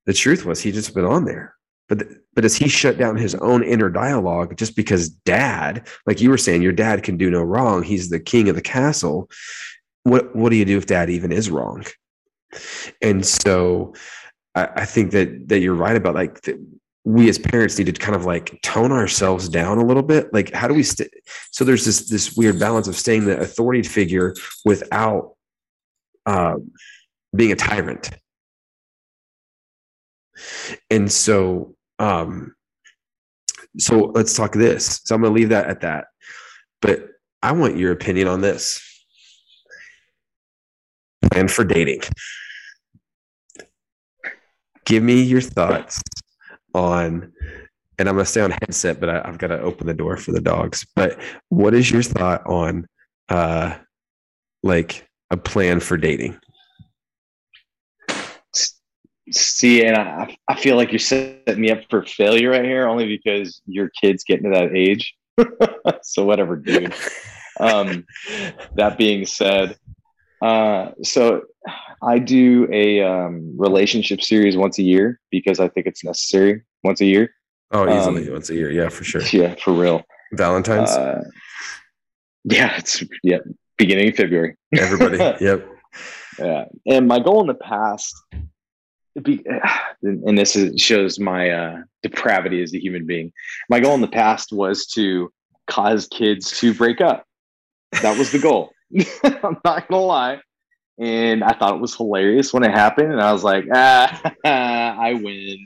The 0.07 0.13
truth 0.13 0.45
was 0.45 0.61
he 0.61 0.71
just 0.71 0.95
been 0.95 1.05
on 1.05 1.25
there. 1.25 1.55
But 1.89 2.03
but 2.37 2.45
as 2.45 2.55
he 2.55 2.69
shut 2.69 2.99
down 2.99 3.17
his 3.17 3.33
own 3.33 3.63
inner 3.63 3.89
dialogue 3.89 4.55
just 4.57 4.75
because 4.75 5.09
dad 5.09 5.87
like 6.05 6.21
you 6.21 6.29
were 6.29 6.37
saying 6.37 6.61
your 6.61 6.71
dad 6.71 7.01
can 7.01 7.17
do 7.17 7.31
no 7.31 7.41
wrong. 7.41 7.81
He's 7.81 8.11
the 8.11 8.19
king 8.19 8.47
of 8.47 8.55
the 8.55 8.61
castle. 8.61 9.27
What 10.03 10.35
what 10.35 10.49
do 10.49 10.55
you 10.55 10.63
do 10.63 10.77
if 10.77 10.85
dad 10.85 11.09
even 11.09 11.31
is 11.31 11.49
wrong? 11.49 11.83
And 13.01 13.25
so 13.25 13.95
i, 14.53 14.69
I 14.75 14.85
think 14.85 15.13
that 15.13 15.47
that 15.49 15.61
you're 15.61 15.73
right 15.73 15.95
about 15.95 16.13
like 16.13 16.41
the, 16.41 16.63
we 17.03 17.27
as 17.27 17.39
parents 17.39 17.75
need 17.79 17.87
to 17.87 17.93
kind 17.93 18.15
of 18.15 18.25
like 18.25 18.61
tone 18.61 18.91
ourselves 18.91 19.49
down 19.49 19.79
a 19.79 19.83
little 19.83 20.03
bit. 20.03 20.31
Like 20.31 20.53
how 20.53 20.67
do 20.67 20.75
we 20.75 20.83
st- 20.83 21.09
so 21.49 21.65
there's 21.65 21.85
this 21.85 22.07
this 22.07 22.37
weird 22.37 22.59
balance 22.59 22.87
of 22.87 22.95
staying 22.95 23.25
the 23.25 23.39
authority 23.39 23.81
figure 23.81 24.35
without 24.63 25.33
uh, 26.27 26.57
being 27.35 27.51
a 27.51 27.55
tyrant. 27.55 28.11
And 30.91 31.11
so 31.11 31.76
um, 31.99 32.53
so 33.77 34.11
let's 34.15 34.35
talk 34.35 34.53
this. 34.53 35.01
So 35.03 35.15
I'm 35.15 35.21
going 35.21 35.33
to 35.33 35.39
leave 35.39 35.49
that 35.49 35.67
at 35.67 35.81
that. 35.81 36.05
But 36.81 37.07
I 37.41 37.51
want 37.51 37.77
your 37.77 37.91
opinion 37.91 38.27
on 38.27 38.41
this. 38.41 38.83
Plan 41.31 41.47
for 41.47 41.63
dating. 41.63 42.01
Give 44.85 45.03
me 45.03 45.21
your 45.21 45.41
thoughts 45.41 46.01
on, 46.73 47.33
and 47.99 48.07
I'm 48.07 48.15
going 48.15 48.25
to 48.25 48.31
stay 48.31 48.41
on 48.41 48.51
headset, 48.51 48.99
but 48.99 49.09
I, 49.09 49.27
have 49.27 49.37
got 49.37 49.47
to 49.47 49.59
open 49.59 49.87
the 49.87 49.93
door 49.93 50.15
for 50.17 50.31
the 50.31 50.39
dogs. 50.39 50.85
But 50.95 51.19
what 51.49 51.73
is 51.73 51.91
your 51.91 52.03
thought 52.03 52.45
on, 52.45 52.87
uh, 53.27 53.75
like 54.63 55.07
a 55.29 55.37
plan 55.37 55.79
for 55.79 55.97
dating? 55.97 56.39
See, 59.31 59.83
and 59.83 59.97
I, 59.97 60.37
I 60.47 60.55
feel 60.55 60.77
like 60.77 60.91
you're 60.91 60.99
setting 60.99 61.59
me 61.59 61.71
up 61.71 61.81
for 61.89 62.03
failure 62.05 62.51
right 62.51 62.63
here, 62.63 62.87
only 62.87 63.07
because 63.07 63.61
your 63.65 63.89
kid's 63.89 64.23
getting 64.23 64.51
to 64.51 64.57
that 64.57 64.75
age. 64.75 65.15
so 66.03 66.25
whatever, 66.25 66.55
dude. 66.55 66.93
Um, 67.59 68.05
that 68.75 68.97
being 68.97 69.25
said, 69.25 69.77
uh, 70.41 70.91
so 71.03 71.41
I 72.01 72.19
do 72.19 72.67
a 72.71 73.01
um, 73.01 73.57
relationship 73.57 74.21
series 74.21 74.55
once 74.55 74.79
a 74.79 74.83
year 74.83 75.19
because 75.31 75.59
I 75.59 75.67
think 75.67 75.87
it's 75.87 76.03
necessary 76.03 76.63
once 76.83 77.01
a 77.01 77.05
year. 77.05 77.33
Oh, 77.71 77.83
easily 77.97 78.27
um, 78.27 78.33
once 78.33 78.49
a 78.49 78.53
year, 78.53 78.71
yeah, 78.71 78.89
for 78.89 79.03
sure. 79.03 79.21
Yeah, 79.23 79.55
for 79.55 79.73
real. 79.73 80.03
Valentine's. 80.33 80.91
Uh, 80.91 81.23
yeah, 82.45 82.77
it's 82.77 83.03
yeah, 83.23 83.39
beginning 83.77 84.09
of 84.09 84.15
February. 84.15 84.55
Everybody, 84.73 85.17
yep. 85.43 85.67
Yeah, 86.39 86.65
and 86.85 87.07
my 87.07 87.19
goal 87.19 87.41
in 87.41 87.47
the 87.47 87.55
past 87.55 88.15
be, 89.21 89.43
and 90.01 90.37
this 90.37 90.55
is, 90.55 90.79
shows 90.81 91.19
my 91.19 91.49
uh, 91.49 91.81
depravity 92.03 92.61
as 92.61 92.73
a 92.73 92.79
human 92.79 93.05
being. 93.05 93.31
My 93.69 93.79
goal 93.79 93.95
in 93.95 94.01
the 94.01 94.07
past 94.07 94.51
was 94.51 94.85
to 94.87 95.31
cause 95.67 96.07
kids 96.07 96.59
to 96.59 96.73
break 96.73 97.01
up. 97.01 97.25
That 98.01 98.17
was 98.17 98.31
the 98.31 98.39
goal. 98.39 98.71
I'm 99.23 99.57
not 99.63 99.87
gonna 99.87 100.01
lie, 100.01 100.41
and 100.97 101.43
I 101.43 101.53
thought 101.53 101.75
it 101.75 101.81
was 101.81 101.95
hilarious 101.95 102.53
when 102.53 102.63
it 102.63 102.71
happened, 102.71 103.11
and 103.11 103.21
I 103.21 103.31
was 103.33 103.43
like, 103.43 103.65
ah, 103.73 104.33
I 104.45 105.13
win. 105.13 105.65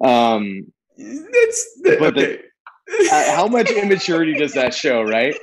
Um, 0.00 0.72
that's 0.96 1.80
but 1.82 2.16
okay. 2.16 2.42
the, 2.86 3.08
uh, 3.12 3.36
how 3.36 3.48
much 3.48 3.70
immaturity 3.70 4.34
does 4.34 4.54
that 4.54 4.74
show, 4.74 5.02
right? 5.02 5.36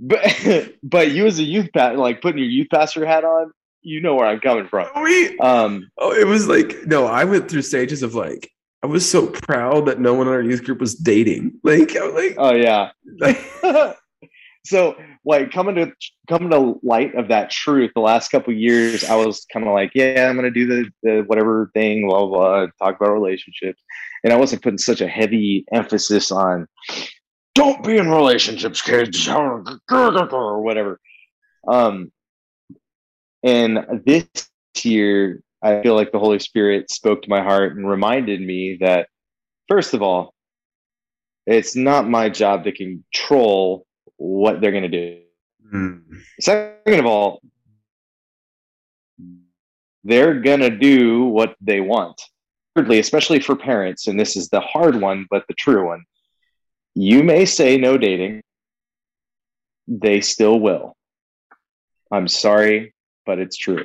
But 0.00 0.72
but 0.82 1.10
you 1.10 1.26
as 1.26 1.38
a 1.38 1.44
youth 1.44 1.68
pastor, 1.72 1.98
like 1.98 2.22
putting 2.22 2.38
your 2.38 2.48
youth 2.48 2.68
pastor 2.72 3.04
hat 3.04 3.24
on, 3.24 3.52
you 3.82 4.00
know 4.00 4.14
where 4.14 4.26
I'm 4.26 4.40
coming 4.40 4.68
from. 4.68 4.88
We, 5.02 5.38
um, 5.38 5.90
oh, 5.98 6.12
it 6.12 6.26
was 6.26 6.48
like 6.48 6.86
no, 6.86 7.06
I 7.06 7.24
went 7.24 7.50
through 7.50 7.62
stages 7.62 8.02
of 8.02 8.14
like 8.14 8.50
I 8.82 8.86
was 8.86 9.08
so 9.08 9.26
proud 9.26 9.86
that 9.86 10.00
no 10.00 10.14
one 10.14 10.26
in 10.26 10.32
our 10.32 10.42
youth 10.42 10.64
group 10.64 10.80
was 10.80 10.94
dating. 10.94 11.58
Like, 11.64 11.96
I 11.96 12.06
was 12.06 12.14
like, 12.14 12.34
oh 12.38 12.54
yeah. 12.54 12.90
so 14.64 14.96
like 15.24 15.50
coming 15.50 15.74
to 15.76 15.92
coming 16.28 16.50
to 16.50 16.80
light 16.82 17.14
of 17.14 17.28
that 17.28 17.50
truth, 17.50 17.92
the 17.94 18.00
last 18.00 18.30
couple 18.30 18.52
years, 18.52 19.04
I 19.04 19.16
was 19.16 19.46
kind 19.52 19.66
of 19.66 19.72
like, 19.72 19.92
yeah, 19.94 20.28
I'm 20.28 20.36
gonna 20.36 20.50
do 20.50 20.66
the, 20.66 20.90
the 21.02 21.22
whatever 21.26 21.70
thing, 21.74 22.06
blah, 22.06 22.26
blah 22.26 22.28
blah, 22.28 22.66
talk 22.78 23.00
about 23.00 23.12
relationships, 23.12 23.82
and 24.24 24.32
I 24.32 24.36
wasn't 24.36 24.62
putting 24.62 24.78
such 24.78 25.00
a 25.00 25.08
heavy 25.08 25.64
emphasis 25.72 26.30
on 26.30 26.66
don't 27.54 27.84
be 27.84 27.98
in 27.98 28.08
relationships, 28.08 28.80
kids, 28.80 29.28
or 29.28 30.62
whatever. 30.62 31.00
Um, 31.68 32.10
and 33.42 34.02
this 34.04 34.26
year, 34.82 35.42
I 35.62 35.82
feel 35.82 35.94
like 35.94 36.12
the 36.12 36.18
Holy 36.18 36.38
Spirit 36.38 36.90
spoke 36.90 37.22
to 37.22 37.30
my 37.30 37.42
heart 37.42 37.76
and 37.76 37.88
reminded 37.88 38.40
me 38.40 38.78
that, 38.80 39.08
first 39.68 39.94
of 39.94 40.02
all, 40.02 40.34
it's 41.46 41.76
not 41.76 42.08
my 42.08 42.28
job 42.28 42.64
to 42.64 42.72
control 42.72 43.86
what 44.16 44.60
they're 44.60 44.70
going 44.70 44.88
to 44.88 44.88
do. 44.88 45.20
Mm. 45.72 46.02
Second 46.40 47.00
of 47.00 47.06
all, 47.06 47.40
they're 50.04 50.40
going 50.40 50.60
to 50.60 50.70
do 50.70 51.24
what 51.24 51.56
they 51.60 51.80
want. 51.80 52.20
Thirdly, 52.74 52.98
especially 53.00 53.40
for 53.40 53.56
parents, 53.56 54.06
and 54.06 54.18
this 54.18 54.36
is 54.36 54.48
the 54.48 54.60
hard 54.60 55.00
one, 55.00 55.26
but 55.30 55.44
the 55.48 55.54
true 55.54 55.86
one, 55.86 56.04
you 56.94 57.22
may 57.22 57.44
say 57.44 57.76
no 57.76 57.98
dating, 57.98 58.42
they 59.88 60.20
still 60.20 60.58
will. 60.58 60.96
I'm 62.12 62.28
sorry, 62.28 62.94
but 63.30 63.38
it's 63.38 63.56
true. 63.56 63.84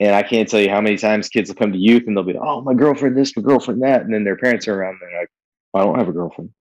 And 0.00 0.14
I 0.14 0.22
can't 0.22 0.48
tell 0.48 0.60
you 0.60 0.70
how 0.70 0.80
many 0.80 0.96
times 0.96 1.28
kids 1.28 1.50
will 1.50 1.56
come 1.56 1.72
to 1.72 1.78
youth 1.78 2.04
and 2.06 2.16
they'll 2.16 2.24
be, 2.24 2.32
like, 2.32 2.42
oh, 2.42 2.62
my 2.62 2.72
girlfriend 2.72 3.14
this, 3.14 3.36
my 3.36 3.42
girlfriend 3.42 3.82
that. 3.82 4.00
And 4.00 4.14
then 4.14 4.24
their 4.24 4.38
parents 4.38 4.66
are 4.66 4.74
around 4.74 4.92
and 4.92 5.00
they're 5.02 5.20
like, 5.20 5.30
I 5.74 5.84
don't 5.84 5.98
have 5.98 6.08
a 6.08 6.12
girlfriend. 6.12 6.54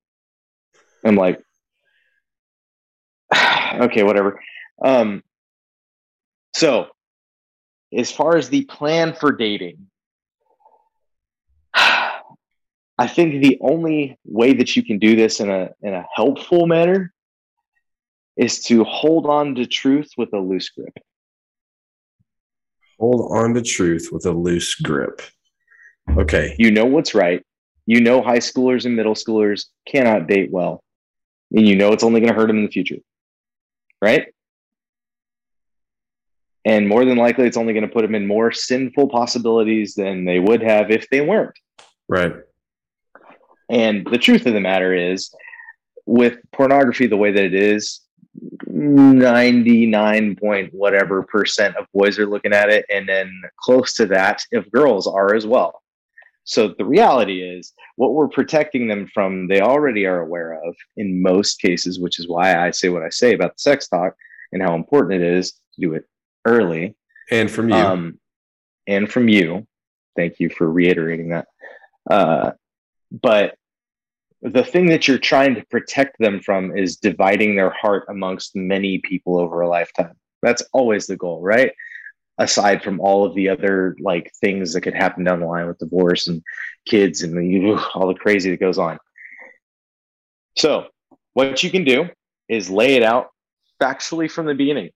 I'm 1.05 1.15
like, 1.15 1.41
okay, 3.76 4.03
whatever. 4.03 4.41
Um, 4.84 5.23
so, 6.53 6.88
as 7.97 8.11
far 8.11 8.35
as 8.35 8.49
the 8.49 8.65
plan 8.65 9.13
for 9.13 9.31
dating, 9.31 9.88
I 11.73 13.07
think 13.07 13.41
the 13.41 13.57
only 13.61 14.19
way 14.26 14.51
that 14.51 14.76
you 14.76 14.84
can 14.84 14.99
do 14.99 15.15
this 15.15 15.39
in 15.39 15.49
a 15.49 15.69
in 15.81 15.93
a 15.93 16.05
helpful 16.13 16.67
manner 16.67 17.13
is 18.35 18.63
to 18.63 18.84
hold 18.84 19.27
on 19.27 19.55
to 19.55 19.65
truth 19.65 20.11
with 20.17 20.34
a 20.34 20.39
loose 20.39 20.67
grip. 20.67 20.93
Hold 22.99 23.31
on 23.31 23.53
to 23.53 23.61
truth 23.61 24.09
with 24.11 24.26
a 24.26 24.31
loose 24.31 24.76
grip. 24.76 25.22
Okay. 26.17 26.55
You 26.57 26.72
know 26.72 26.85
what's 26.85 27.13
right. 27.15 27.45
You 27.85 28.01
know 28.01 28.22
high 28.22 28.39
schoolers 28.39 28.85
and 28.85 28.95
middle 28.95 29.15
schoolers 29.15 29.65
cannot 29.88 30.27
date 30.27 30.51
well. 30.51 30.84
And 31.51 31.67
you 31.67 31.76
know 31.76 31.91
it's 31.93 32.03
only 32.03 32.19
going 32.19 32.34
to 32.34 32.39
hurt 32.39 32.47
them 32.47 32.57
in 32.57 32.65
the 32.65 32.72
future. 32.72 32.97
Right? 34.01 34.27
And 36.65 36.88
more 36.88 37.05
than 37.05 37.17
likely, 37.17 37.45
it's 37.45 37.57
only 37.57 37.73
going 37.73 37.88
to 37.88 37.93
put 37.93 38.01
them 38.01 38.15
in 38.15 38.26
more 38.26 38.51
sinful 38.51 39.09
possibilities 39.09 39.93
than 39.93 40.26
they 40.26 40.39
would 40.39 40.63
have 40.63 40.89
if 40.89 41.07
they 41.09 41.22
weren't. 41.22 41.55
Right. 42.09 42.34
And 43.69 44.07
the 44.09 44.17
truth 44.17 44.47
of 44.47 44.53
the 44.53 44.59
matter 44.59 44.93
is, 44.93 45.34
with 46.07 46.38
pornography 46.51 47.07
the 47.07 47.17
way 47.17 47.31
that 47.31 47.43
it 47.43 47.53
is, 47.53 48.01
99 48.67 50.35
point 50.35 50.73
whatever 50.73 51.23
percent 51.23 51.76
of 51.77 51.88
boys 51.93 52.19
are 52.19 52.26
looking 52.26 52.53
at 52.53 52.69
it, 52.69 52.85
and 52.89 53.07
then 53.07 53.31
close 53.59 53.93
to 53.95 54.05
that 54.07 54.43
if 54.51 54.69
girls 54.72 55.07
are 55.07 55.35
as 55.35 55.45
well. 55.45 55.81
So 56.45 56.76
the 56.77 56.85
reality 56.85 57.41
is, 57.41 57.73
what 57.95 58.13
we're 58.13 58.27
protecting 58.27 58.88
them 58.88 59.07
from, 59.13 59.47
they 59.47 59.61
already 59.61 60.05
are 60.05 60.22
aware 60.22 60.53
of 60.53 60.76
in 60.95 61.22
most 61.22 61.59
cases, 61.59 61.99
which 61.99 62.19
is 62.19 62.27
why 62.27 62.55
I 62.55 62.72
say 62.72 62.89
what 62.89 63.01
I 63.01 63.09
say 63.09 63.34
about 63.34 63.53
the 63.53 63.61
sex 63.61 63.88
talk 63.88 64.13
and 64.51 64.61
how 64.61 64.76
important 64.76 65.22
it 65.22 65.27
is 65.27 65.53
to 65.53 65.81
do 65.81 65.93
it 65.95 66.05
early. 66.45 66.95
And 67.31 67.49
from 67.49 67.69
you. 67.69 67.76
Um, 67.76 68.19
and 68.88 69.11
from 69.11 69.27
you. 69.27 69.65
Thank 70.15 70.39
you 70.39 70.49
for 70.49 70.72
reiterating 70.72 71.30
that. 71.30 71.47
Uh, 72.09 72.51
but 73.11 73.57
the 74.41 74.64
thing 74.64 74.88
that 74.88 75.07
you're 75.07 75.18
trying 75.18 75.56
to 75.56 75.66
protect 75.66 76.18
them 76.20 76.40
from 76.40 76.78
is 76.78 76.98
dividing 76.98 77.56
their 77.56 77.72
heart 77.72 78.06
amongst 78.10 78.56
many 78.56 78.99
people 78.99 79.40
over 79.40 79.62
a 79.62 79.70
lifetime. 79.70 80.14
That's 80.41 80.64
always 80.74 81.07
the 81.07 81.18
goal, 81.18 81.41
right? 81.41 81.72
Aside 82.38 82.84
from 82.84 82.99
all 82.99 83.26
of 83.26 83.34
the 83.34 83.49
other 83.49 83.95
like 83.99 84.32
things 84.41 84.74
that 84.74 84.82
could 84.82 84.94
happen 84.94 85.24
down 85.24 85.40
the 85.40 85.45
line 85.45 85.68
with 85.68 85.80
divorce 85.80 86.28
and 86.28 86.44
kids 86.86 87.24
and 87.24 87.80
all 87.95 88.07
the 88.07 88.20
crazy 88.20 88.52
that 88.52 88.60
goes 88.60 88.78
on. 88.78 88.99
So, 90.57 90.88
what 91.34 91.64
you 91.64 91.70
can 91.70 91.84
do 91.84 92.10
is 92.48 92.70
lay 92.70 92.95
it 92.95 93.03
out 93.03 93.30
factually 93.82 94.30
from 94.30 94.45
the 94.45 94.53
beginning. 94.53 94.91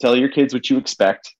Tell 0.00 0.16
your 0.16 0.28
kids 0.28 0.52
what 0.52 0.68
you 0.68 0.76
expect, 0.76 1.34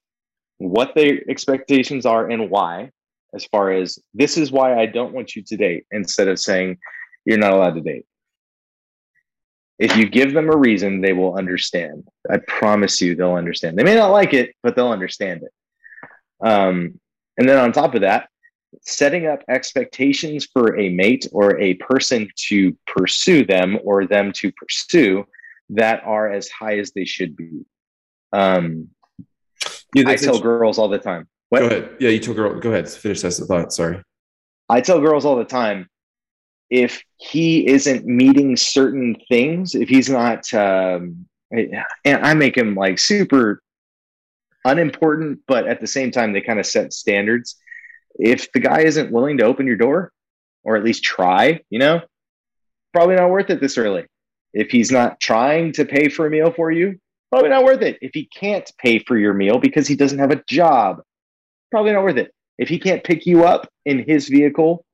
what 0.59 0.95
their 0.95 1.21
expectations 1.29 2.07
are, 2.07 2.29
and 2.29 2.51
why. 2.51 2.91
As 3.35 3.45
far 3.45 3.71
as 3.73 3.99
this 4.15 4.39
is 4.39 4.51
why 4.51 4.81
I 4.81 4.87
don't 4.87 5.13
want 5.13 5.37
you 5.37 5.43
to 5.43 5.57
date, 5.57 5.85
instead 5.91 6.29
of 6.29 6.39
saying, 6.39 6.79
you're 7.27 7.39
not 7.39 7.53
allowed 7.53 7.75
to 7.75 7.81
date. 7.83 8.07
If 9.79 9.95
you 9.97 10.09
give 10.09 10.33
them 10.33 10.49
a 10.49 10.57
reason, 10.57 11.03
they 11.03 11.13
will 11.13 11.37
understand. 11.37 12.09
I 12.31 12.39
promise 12.39 13.03
you, 13.03 13.15
they'll 13.15 13.35
understand. 13.35 13.77
They 13.77 13.85
may 13.85 13.95
not 13.95 14.11
like 14.11 14.33
it, 14.33 14.55
but 14.63 14.75
they'll 14.75 14.93
understand 14.93 15.43
it. 15.43 15.53
Um, 16.41 16.99
and 17.37 17.47
then 17.47 17.59
on 17.59 17.73
top 17.73 17.95
of 17.95 18.01
that, 18.01 18.31
setting 18.81 19.27
up 19.27 19.43
expectations 19.49 20.49
for 20.51 20.79
a 20.79 20.89
mate 20.89 21.27
or 21.33 21.59
a 21.61 21.75
person 21.75 22.29
to 22.49 22.75
pursue 22.87 23.45
them 23.45 23.79
or 23.85 24.07
them 24.07 24.33
to 24.33 24.51
pursue 24.53 25.27
that 25.71 26.03
are 26.05 26.31
as 26.31 26.49
high 26.49 26.79
as 26.79 26.93
they 26.93 27.05
should 27.05 27.37
be. 27.37 27.67
Um, 28.33 28.89
yeah, 29.95 30.09
I 30.09 30.17
tell 30.17 30.41
girls 30.41 30.79
all 30.79 30.89
the 30.89 30.99
time. 30.99 31.29
What? 31.51 31.61
Go 31.61 31.67
ahead. 31.67 31.97
Yeah, 32.01 32.11
you 32.11 32.19
told 32.19 32.37
girl. 32.37 32.59
Go 32.59 32.71
ahead. 32.71 32.89
Finish 32.89 33.23
that 33.23 33.33
thought. 33.33 33.73
Sorry. 33.73 34.03
I 34.69 34.81
tell 34.81 35.01
girls 35.01 35.25
all 35.25 35.37
the 35.37 35.45
time 35.45 35.89
if 36.71 37.03
he 37.17 37.67
isn't 37.69 38.07
meeting 38.07 38.57
certain 38.57 39.17
things, 39.29 39.75
if 39.75 39.89
he's 39.89 40.09
not, 40.09 40.53
um, 40.53 41.27
and 41.51 41.85
I 42.05 42.35
make 42.35 42.57
him 42.57 42.75
like 42.75 42.99
super 42.99 43.63
unimportant, 44.65 45.41
but 45.47 45.67
at 45.67 45.81
the 45.81 45.87
same 45.87 46.11
time, 46.11 46.33
they 46.33 46.41
kind 46.41 46.59
of 46.59 46.67
set 46.67 46.93
standards. 46.93 47.57
If 48.19 48.51
the 48.53 48.61
guy 48.61 48.81
isn't 48.81 49.13
willing 49.13 49.39
to 49.39 49.45
open 49.45 49.67
your 49.67 49.77
door 49.77 50.13
or 50.65 50.77
at 50.77 50.85
least 50.85 51.05
try, 51.05 51.61
you 51.71 51.79
know, 51.79 52.01
probably 52.93 53.17
not 53.17 53.31
worth 53.31 53.51
it 53.51 53.61
this 53.61 53.79
early. 53.79 54.07
If 54.53 54.71
he's 54.71 54.91
not 54.91 55.21
trying 55.21 55.73
to 55.73 55.85
pay 55.85 56.09
for 56.09 56.27
a 56.27 56.31
meal 56.31 56.51
for 56.51 56.73
you, 56.73 56.99
probably 57.31 57.51
not 57.51 57.65
worth 57.65 57.83
it. 57.83 57.99
If 58.01 58.13
he 58.15 58.25
can't 58.25 58.69
pay 58.79 58.99
for 58.99 59.19
your 59.19 59.35
meal 59.35 59.59
because 59.59 59.87
he 59.87 59.97
doesn't 59.97 60.19
have 60.19 60.31
a 60.31 60.43
job, 60.49 61.03
probably 61.71 61.93
not 61.93 62.03
worth 62.03 62.17
it. 62.17 62.33
If 62.59 62.71
he 62.71 62.79
can't 62.79 63.05
pick 63.05 63.27
you 63.27 63.45
up 63.45 63.69
in 63.85 64.05
his 64.09 64.29
vehicle 64.29 64.86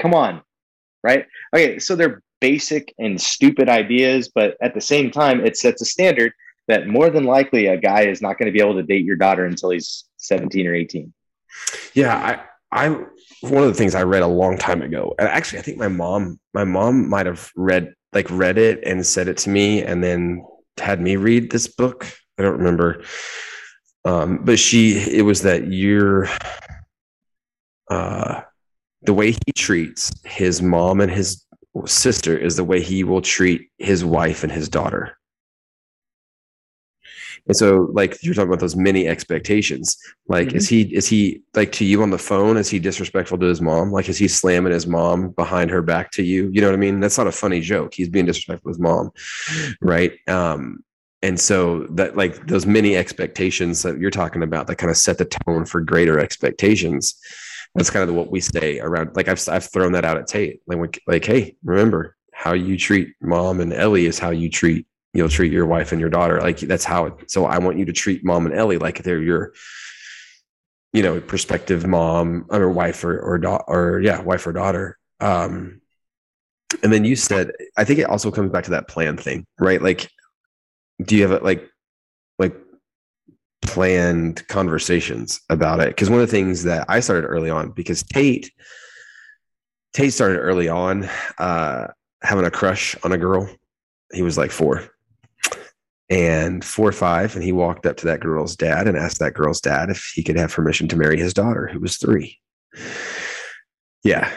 Come 0.00 0.14
on, 0.14 0.42
right? 1.02 1.26
Okay, 1.54 1.78
so 1.78 1.94
they're 1.94 2.22
basic 2.40 2.94
and 2.98 3.20
stupid 3.20 3.68
ideas, 3.68 4.30
but 4.34 4.56
at 4.62 4.74
the 4.74 4.80
same 4.80 5.10
time, 5.10 5.44
it 5.44 5.56
sets 5.56 5.82
a 5.82 5.84
standard 5.84 6.32
that 6.68 6.86
more 6.86 7.10
than 7.10 7.24
likely 7.24 7.66
a 7.66 7.76
guy 7.76 8.02
is 8.02 8.22
not 8.22 8.38
going 8.38 8.46
to 8.46 8.52
be 8.52 8.60
able 8.60 8.74
to 8.74 8.82
date 8.82 9.04
your 9.04 9.16
daughter 9.16 9.44
until 9.44 9.70
he's 9.70 10.04
17 10.18 10.66
or 10.66 10.74
18. 10.74 11.12
Yeah, 11.94 12.14
I 12.14 12.40
I 12.72 12.88
one 13.40 13.62
of 13.62 13.68
the 13.68 13.74
things 13.74 13.94
I 13.94 14.04
read 14.04 14.22
a 14.22 14.28
long 14.28 14.56
time 14.56 14.82
ago. 14.82 15.14
And 15.18 15.28
actually 15.28 15.58
I 15.58 15.62
think 15.62 15.78
my 15.78 15.88
mom 15.88 16.38
my 16.54 16.64
mom 16.64 17.08
might 17.08 17.26
have 17.26 17.50
read 17.56 17.94
like 18.12 18.28
read 18.30 18.58
it 18.58 18.80
and 18.84 19.04
said 19.04 19.28
it 19.28 19.36
to 19.38 19.50
me 19.50 19.82
and 19.82 20.02
then 20.02 20.44
had 20.78 21.00
me 21.00 21.16
read 21.16 21.50
this 21.50 21.66
book. 21.66 22.06
I 22.38 22.42
don't 22.42 22.58
remember. 22.58 23.02
Um, 24.04 24.44
but 24.44 24.58
she 24.58 24.98
it 24.98 25.22
was 25.22 25.42
that 25.42 25.66
you're 25.66 26.28
uh 27.90 28.42
the 29.02 29.14
way 29.14 29.32
he 29.32 29.52
treats 29.56 30.12
his 30.24 30.60
mom 30.60 31.00
and 31.00 31.10
his 31.10 31.46
sister 31.86 32.36
is 32.36 32.56
the 32.56 32.64
way 32.64 32.82
he 32.82 33.04
will 33.04 33.22
treat 33.22 33.70
his 33.78 34.04
wife 34.04 34.42
and 34.42 34.52
his 34.52 34.68
daughter. 34.68 35.16
And 37.46 37.56
so, 37.56 37.88
like 37.92 38.22
you're 38.22 38.34
talking 38.34 38.48
about 38.48 38.60
those 38.60 38.76
many 38.76 39.08
expectations. 39.08 39.96
Like, 40.28 40.48
mm-hmm. 40.48 40.58
is 40.58 40.68
he 40.68 40.82
is 40.94 41.08
he 41.08 41.42
like 41.54 41.72
to 41.72 41.84
you 41.84 42.02
on 42.02 42.10
the 42.10 42.18
phone? 42.18 42.56
Is 42.56 42.68
he 42.68 42.78
disrespectful 42.78 43.38
to 43.38 43.46
his 43.46 43.62
mom? 43.62 43.90
Like, 43.90 44.08
is 44.08 44.18
he 44.18 44.28
slamming 44.28 44.72
his 44.72 44.86
mom 44.86 45.30
behind 45.30 45.70
her 45.70 45.80
back 45.80 46.10
to 46.12 46.22
you? 46.22 46.50
You 46.52 46.60
know 46.60 46.68
what 46.68 46.74
I 46.74 46.78
mean? 46.78 47.00
That's 47.00 47.18
not 47.18 47.26
a 47.26 47.32
funny 47.32 47.60
joke. 47.60 47.94
He's 47.94 48.10
being 48.10 48.26
disrespectful 48.26 48.70
to 48.70 48.76
his 48.76 48.80
mom, 48.80 49.10
right? 49.80 50.12
Um, 50.28 50.84
and 51.22 51.40
so 51.40 51.86
that 51.90 52.16
like 52.16 52.46
those 52.46 52.66
many 52.66 52.96
expectations 52.96 53.82
that 53.82 53.98
you're 53.98 54.10
talking 54.10 54.42
about 54.42 54.66
that 54.66 54.76
kind 54.76 54.90
of 54.90 54.96
set 54.96 55.18
the 55.18 55.24
tone 55.24 55.64
for 55.64 55.80
greater 55.80 56.18
expectations 56.18 57.14
that's 57.74 57.90
kind 57.90 58.08
of 58.08 58.16
what 58.16 58.30
we 58.30 58.40
say 58.40 58.80
around. 58.80 59.14
Like 59.14 59.28
I've 59.28 59.42
I've 59.48 59.70
thrown 59.70 59.92
that 59.92 60.04
out 60.04 60.16
at 60.16 60.26
Tate. 60.26 60.60
Like 60.66 61.00
like 61.06 61.24
hey, 61.24 61.56
remember 61.64 62.16
how 62.32 62.52
you 62.52 62.76
treat 62.76 63.14
mom 63.20 63.60
and 63.60 63.72
Ellie 63.72 64.06
is 64.06 64.18
how 64.18 64.30
you 64.30 64.48
treat 64.48 64.86
you'll 65.12 65.28
treat 65.28 65.52
your 65.52 65.66
wife 65.66 65.92
and 65.92 66.00
your 66.00 66.10
daughter. 66.10 66.40
Like 66.40 66.60
that's 66.60 66.84
how. 66.84 67.06
It, 67.06 67.30
so 67.30 67.46
I 67.46 67.58
want 67.58 67.78
you 67.78 67.84
to 67.86 67.92
treat 67.92 68.24
mom 68.24 68.46
and 68.46 68.54
Ellie 68.54 68.78
like 68.78 69.02
they're 69.02 69.22
your 69.22 69.52
you 70.92 71.02
know 71.02 71.20
prospective 71.20 71.86
mom 71.86 72.46
or 72.50 72.68
wife 72.70 73.04
or 73.04 73.18
or, 73.20 73.38
da- 73.38 73.64
or 73.66 74.00
yeah 74.00 74.20
wife 74.20 74.46
or 74.46 74.52
daughter. 74.52 74.98
Um, 75.20 75.80
and 76.82 76.92
then 76.92 77.04
you 77.04 77.16
said 77.16 77.52
I 77.76 77.84
think 77.84 77.98
it 77.98 78.08
also 78.08 78.30
comes 78.30 78.50
back 78.50 78.64
to 78.64 78.70
that 78.70 78.88
plan 78.88 79.16
thing, 79.16 79.46
right? 79.58 79.82
Like, 79.82 80.10
do 81.02 81.16
you 81.16 81.22
have 81.22 81.32
a 81.32 81.44
like 81.44 81.68
like 81.68 81.69
planned 83.62 84.46
conversations 84.48 85.40
about 85.50 85.80
it 85.80 85.88
because 85.88 86.10
one 86.10 86.20
of 86.20 86.26
the 86.26 86.30
things 86.30 86.64
that 86.64 86.86
I 86.88 87.00
started 87.00 87.26
early 87.26 87.50
on 87.50 87.70
because 87.70 88.02
Tate 88.02 88.50
Tate 89.92 90.12
started 90.12 90.38
early 90.38 90.68
on 90.68 91.08
uh, 91.38 91.88
having 92.22 92.44
a 92.44 92.50
crush 92.50 92.96
on 93.02 93.12
a 93.12 93.18
girl. 93.18 93.48
He 94.12 94.22
was 94.22 94.38
like 94.38 94.50
four 94.50 94.88
and 96.08 96.64
four 96.64 96.88
or 96.88 96.92
five. 96.92 97.34
And 97.34 97.44
he 97.44 97.52
walked 97.52 97.86
up 97.86 97.96
to 97.98 98.06
that 98.06 98.20
girl's 98.20 98.56
dad 98.56 98.88
and 98.88 98.96
asked 98.96 99.20
that 99.20 99.34
girl's 99.34 99.60
dad 99.60 99.90
if 99.90 100.12
he 100.14 100.22
could 100.22 100.36
have 100.36 100.52
permission 100.52 100.88
to 100.88 100.96
marry 100.96 101.18
his 101.18 101.34
daughter, 101.34 101.68
who 101.68 101.80
was 101.80 101.96
three. 101.96 102.38
Yeah. 104.02 104.30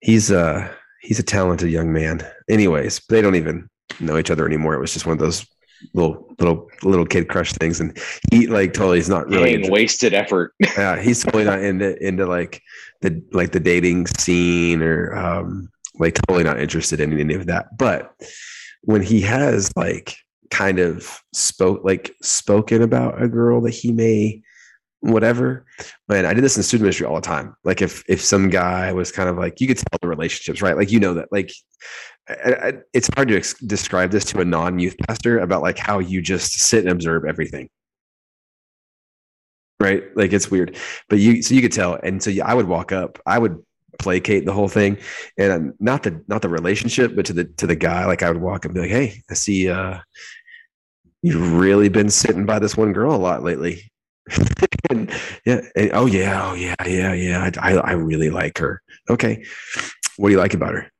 He's 0.00 0.30
a 0.30 0.74
he's 1.02 1.18
a 1.18 1.24
talented 1.24 1.70
young 1.70 1.92
man. 1.92 2.26
Anyways, 2.48 3.02
they 3.08 3.20
don't 3.20 3.36
even 3.36 3.68
know 3.98 4.18
each 4.18 4.30
other 4.30 4.46
anymore. 4.46 4.74
It 4.74 4.80
was 4.80 4.92
just 4.92 5.06
one 5.06 5.12
of 5.12 5.18
those 5.18 5.46
little 5.94 6.26
little 6.38 6.68
little 6.82 7.06
kid 7.06 7.28
crush 7.28 7.52
things. 7.52 7.80
And 7.80 7.96
he 8.30 8.46
like 8.46 8.72
totally 8.72 8.98
is 8.98 9.08
not 9.08 9.28
really 9.28 9.56
Dang, 9.56 9.70
wasted 9.70 10.14
effort. 10.14 10.54
yeah, 10.60 11.00
he's 11.00 11.22
totally 11.24 11.44
not 11.44 11.62
into 11.62 11.96
into 12.04 12.26
like 12.26 12.62
the 13.00 13.22
like 13.32 13.52
the 13.52 13.60
dating 13.60 14.06
scene 14.06 14.82
or 14.82 15.14
um 15.16 15.70
like 15.98 16.14
totally 16.26 16.44
not 16.44 16.60
interested 16.60 17.00
in 17.00 17.18
any 17.18 17.34
of 17.34 17.46
that. 17.46 17.76
But 17.76 18.14
when 18.82 19.02
he 19.02 19.20
has 19.22 19.70
like 19.76 20.14
kind 20.50 20.78
of 20.78 21.22
spoke 21.32 21.82
like 21.84 22.14
spoken 22.22 22.82
about 22.82 23.22
a 23.22 23.28
girl 23.28 23.60
that 23.60 23.70
he 23.70 23.92
may 23.92 24.42
whatever 25.00 25.64
man 26.08 26.26
i 26.26 26.34
did 26.34 26.44
this 26.44 26.56
in 26.56 26.62
student 26.62 26.82
ministry 26.82 27.06
all 27.06 27.14
the 27.14 27.20
time 27.22 27.56
like 27.64 27.80
if 27.80 28.04
if 28.06 28.20
some 28.20 28.50
guy 28.50 28.92
was 28.92 29.10
kind 29.10 29.30
of 29.30 29.38
like 29.38 29.60
you 29.60 29.66
could 29.66 29.78
tell 29.78 29.98
the 30.02 30.08
relationships 30.08 30.60
right 30.60 30.76
like 30.76 30.90
you 30.90 31.00
know 31.00 31.14
that 31.14 31.28
like 31.32 31.50
It's 32.28 33.08
hard 33.14 33.28
to 33.28 33.36
ex- 33.36 33.58
describe 33.60 34.10
this 34.10 34.24
to 34.26 34.40
a 34.40 34.44
non-youth 34.44 34.96
pastor 35.06 35.40
about 35.40 35.62
like 35.62 35.78
how 35.78 35.98
you 35.98 36.22
just 36.22 36.52
sit 36.60 36.84
and 36.84 36.92
observe 36.92 37.24
everything 37.24 37.68
right 39.80 40.04
like 40.14 40.32
it's 40.32 40.50
weird 40.50 40.76
but 41.08 41.18
you 41.18 41.42
so 41.42 41.54
you 41.54 41.62
could 41.62 41.72
tell 41.72 41.94
and 42.02 42.22
so 42.22 42.30
i 42.44 42.52
would 42.52 42.68
walk 42.68 42.92
up 42.92 43.18
i 43.24 43.38
would 43.38 43.58
placate 43.98 44.44
the 44.44 44.52
whole 44.52 44.68
thing 44.68 44.98
and 45.38 45.72
not 45.80 46.02
the 46.02 46.22
not 46.28 46.42
the 46.42 46.50
relationship 46.50 47.16
but 47.16 47.24
to 47.24 47.32
the 47.32 47.44
to 47.44 47.66
the 47.66 47.74
guy 47.74 48.04
like 48.04 48.22
i 48.22 48.30
would 48.30 48.42
walk 48.42 48.66
and 48.66 48.74
be 48.74 48.80
like 48.80 48.90
hey 48.90 49.22
i 49.30 49.34
see 49.34 49.70
uh 49.70 49.98
you've 51.22 51.52
really 51.54 51.88
been 51.88 52.10
sitting 52.10 52.46
by 52.46 52.58
this 52.58 52.76
one 52.76 52.92
girl 52.92 53.14
a 53.14 53.16
lot 53.16 53.42
lately. 53.42 53.90
and, 54.90 55.10
yeah. 55.44 55.60
And, 55.76 55.90
oh 55.92 56.06
yeah. 56.06 56.50
Oh 56.50 56.54
yeah. 56.54 56.74
Yeah. 56.86 57.12
Yeah. 57.12 57.50
I, 57.58 57.72
I, 57.72 57.76
I 57.78 57.92
really 57.92 58.30
like 58.30 58.58
her. 58.58 58.82
Okay. 59.08 59.44
What 60.16 60.28
do 60.28 60.32
you 60.32 60.38
like 60.38 60.54
about 60.54 60.74
her? 60.74 60.90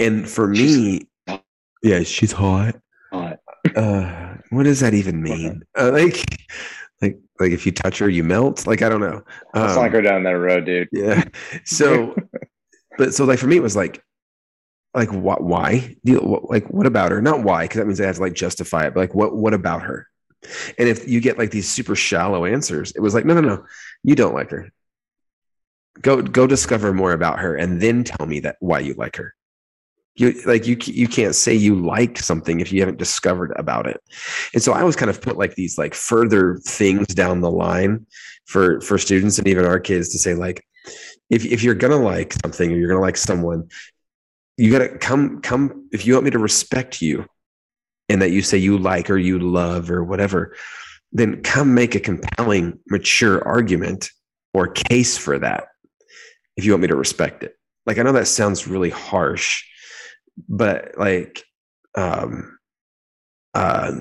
And 0.00 0.28
for 0.28 0.48
me, 0.48 1.08
yeah, 1.82 2.02
she's 2.02 2.32
hot. 2.32 2.76
Hot. 3.12 3.38
uh, 3.76 4.34
what 4.50 4.62
does 4.64 4.80
that 4.80 4.94
even 4.94 5.22
mean? 5.22 5.62
Uh, 5.78 5.90
like, 5.92 6.24
like, 7.02 7.18
like 7.38 7.52
if 7.52 7.66
you 7.66 7.72
touch 7.72 7.98
her, 7.98 8.08
you 8.08 8.24
melt. 8.24 8.66
Like, 8.66 8.82
I 8.82 8.88
don't 8.88 9.00
know. 9.00 9.22
Um, 9.54 9.62
Let's 9.62 9.76
not 9.76 9.92
go 9.92 10.00
down 10.00 10.22
that 10.24 10.30
road, 10.30 10.64
dude. 10.64 10.88
Yeah. 10.92 11.24
So, 11.64 12.16
but 12.98 13.14
so 13.14 13.24
like 13.24 13.38
for 13.38 13.46
me, 13.46 13.56
it 13.56 13.62
was 13.62 13.76
like 13.76 14.02
like 14.94 15.12
what 15.12 15.42
why 15.42 15.96
do 16.04 16.12
you, 16.12 16.40
like 16.48 16.66
what 16.68 16.86
about 16.86 17.12
her 17.12 17.22
not 17.22 17.44
why 17.44 17.64
because 17.64 17.78
that 17.78 17.86
means 17.86 18.00
i 18.00 18.06
have 18.06 18.16
to 18.16 18.20
like 18.20 18.34
justify 18.34 18.86
it 18.86 18.94
but 18.94 19.00
like 19.00 19.14
what 19.14 19.36
what 19.36 19.54
about 19.54 19.82
her 19.82 20.08
and 20.78 20.88
if 20.88 21.08
you 21.08 21.20
get 21.20 21.38
like 21.38 21.50
these 21.50 21.68
super 21.68 21.94
shallow 21.94 22.44
answers 22.44 22.90
it 22.96 23.00
was 23.00 23.14
like 23.14 23.24
no 23.24 23.34
no 23.34 23.40
no 23.40 23.64
you 24.02 24.16
don't 24.16 24.34
like 24.34 24.50
her 24.50 24.68
go 26.00 26.20
go 26.20 26.46
discover 26.46 26.92
more 26.92 27.12
about 27.12 27.38
her 27.38 27.54
and 27.54 27.80
then 27.80 28.02
tell 28.02 28.26
me 28.26 28.40
that 28.40 28.56
why 28.60 28.80
you 28.80 28.94
like 28.94 29.16
her 29.16 29.34
you 30.16 30.40
like 30.44 30.66
you 30.66 30.76
you 30.84 31.08
can't 31.08 31.34
say 31.34 31.54
you 31.54 31.74
like 31.74 32.18
something 32.18 32.60
if 32.60 32.72
you 32.72 32.80
haven't 32.80 32.98
discovered 32.98 33.52
about 33.56 33.86
it. 33.86 34.00
And 34.54 34.62
so 34.62 34.72
i 34.72 34.80
always 34.80 34.96
kind 34.96 35.10
of 35.10 35.20
put 35.20 35.38
like 35.38 35.54
these 35.54 35.78
like 35.78 35.94
further 35.94 36.58
things 36.64 37.06
down 37.08 37.40
the 37.40 37.50
line 37.50 38.06
for 38.46 38.80
for 38.80 38.98
students 38.98 39.38
and 39.38 39.46
even 39.48 39.64
our 39.64 39.80
kids 39.80 40.10
to 40.10 40.18
say 40.18 40.34
like 40.34 40.64
if, 41.30 41.44
if 41.44 41.62
you're 41.62 41.74
gonna 41.74 41.96
like 41.96 42.32
something 42.42 42.72
or 42.72 42.76
you're 42.76 42.88
gonna 42.88 43.00
like 43.00 43.16
someone 43.16 43.68
you 44.56 44.72
got 44.72 44.80
to 44.80 44.98
come 44.98 45.40
come 45.40 45.88
if 45.92 46.04
you 46.04 46.12
want 46.14 46.24
me 46.24 46.30
to 46.30 46.38
respect 46.38 47.00
you 47.00 47.24
and 48.08 48.20
that 48.20 48.30
you 48.30 48.42
say 48.42 48.58
you 48.58 48.76
like 48.76 49.08
or 49.08 49.16
you 49.16 49.38
love 49.38 49.90
or 49.90 50.04
whatever 50.04 50.56
then 51.12 51.42
come 51.42 51.74
make 51.74 51.94
a 51.94 52.00
compelling 52.00 52.78
mature 52.88 53.46
argument 53.46 54.10
or 54.52 54.68
case 54.68 55.16
for 55.16 55.38
that 55.38 55.68
if 56.56 56.64
you 56.64 56.72
want 56.72 56.82
me 56.82 56.88
to 56.88 56.96
respect 56.96 57.42
it. 57.42 57.56
Like 57.86 57.98
i 57.98 58.02
know 58.02 58.12
that 58.12 58.26
sounds 58.26 58.66
really 58.66 58.90
harsh 58.90 59.64
but 60.48 60.92
like 60.96 61.44
um 61.96 62.58
uh 63.54 63.92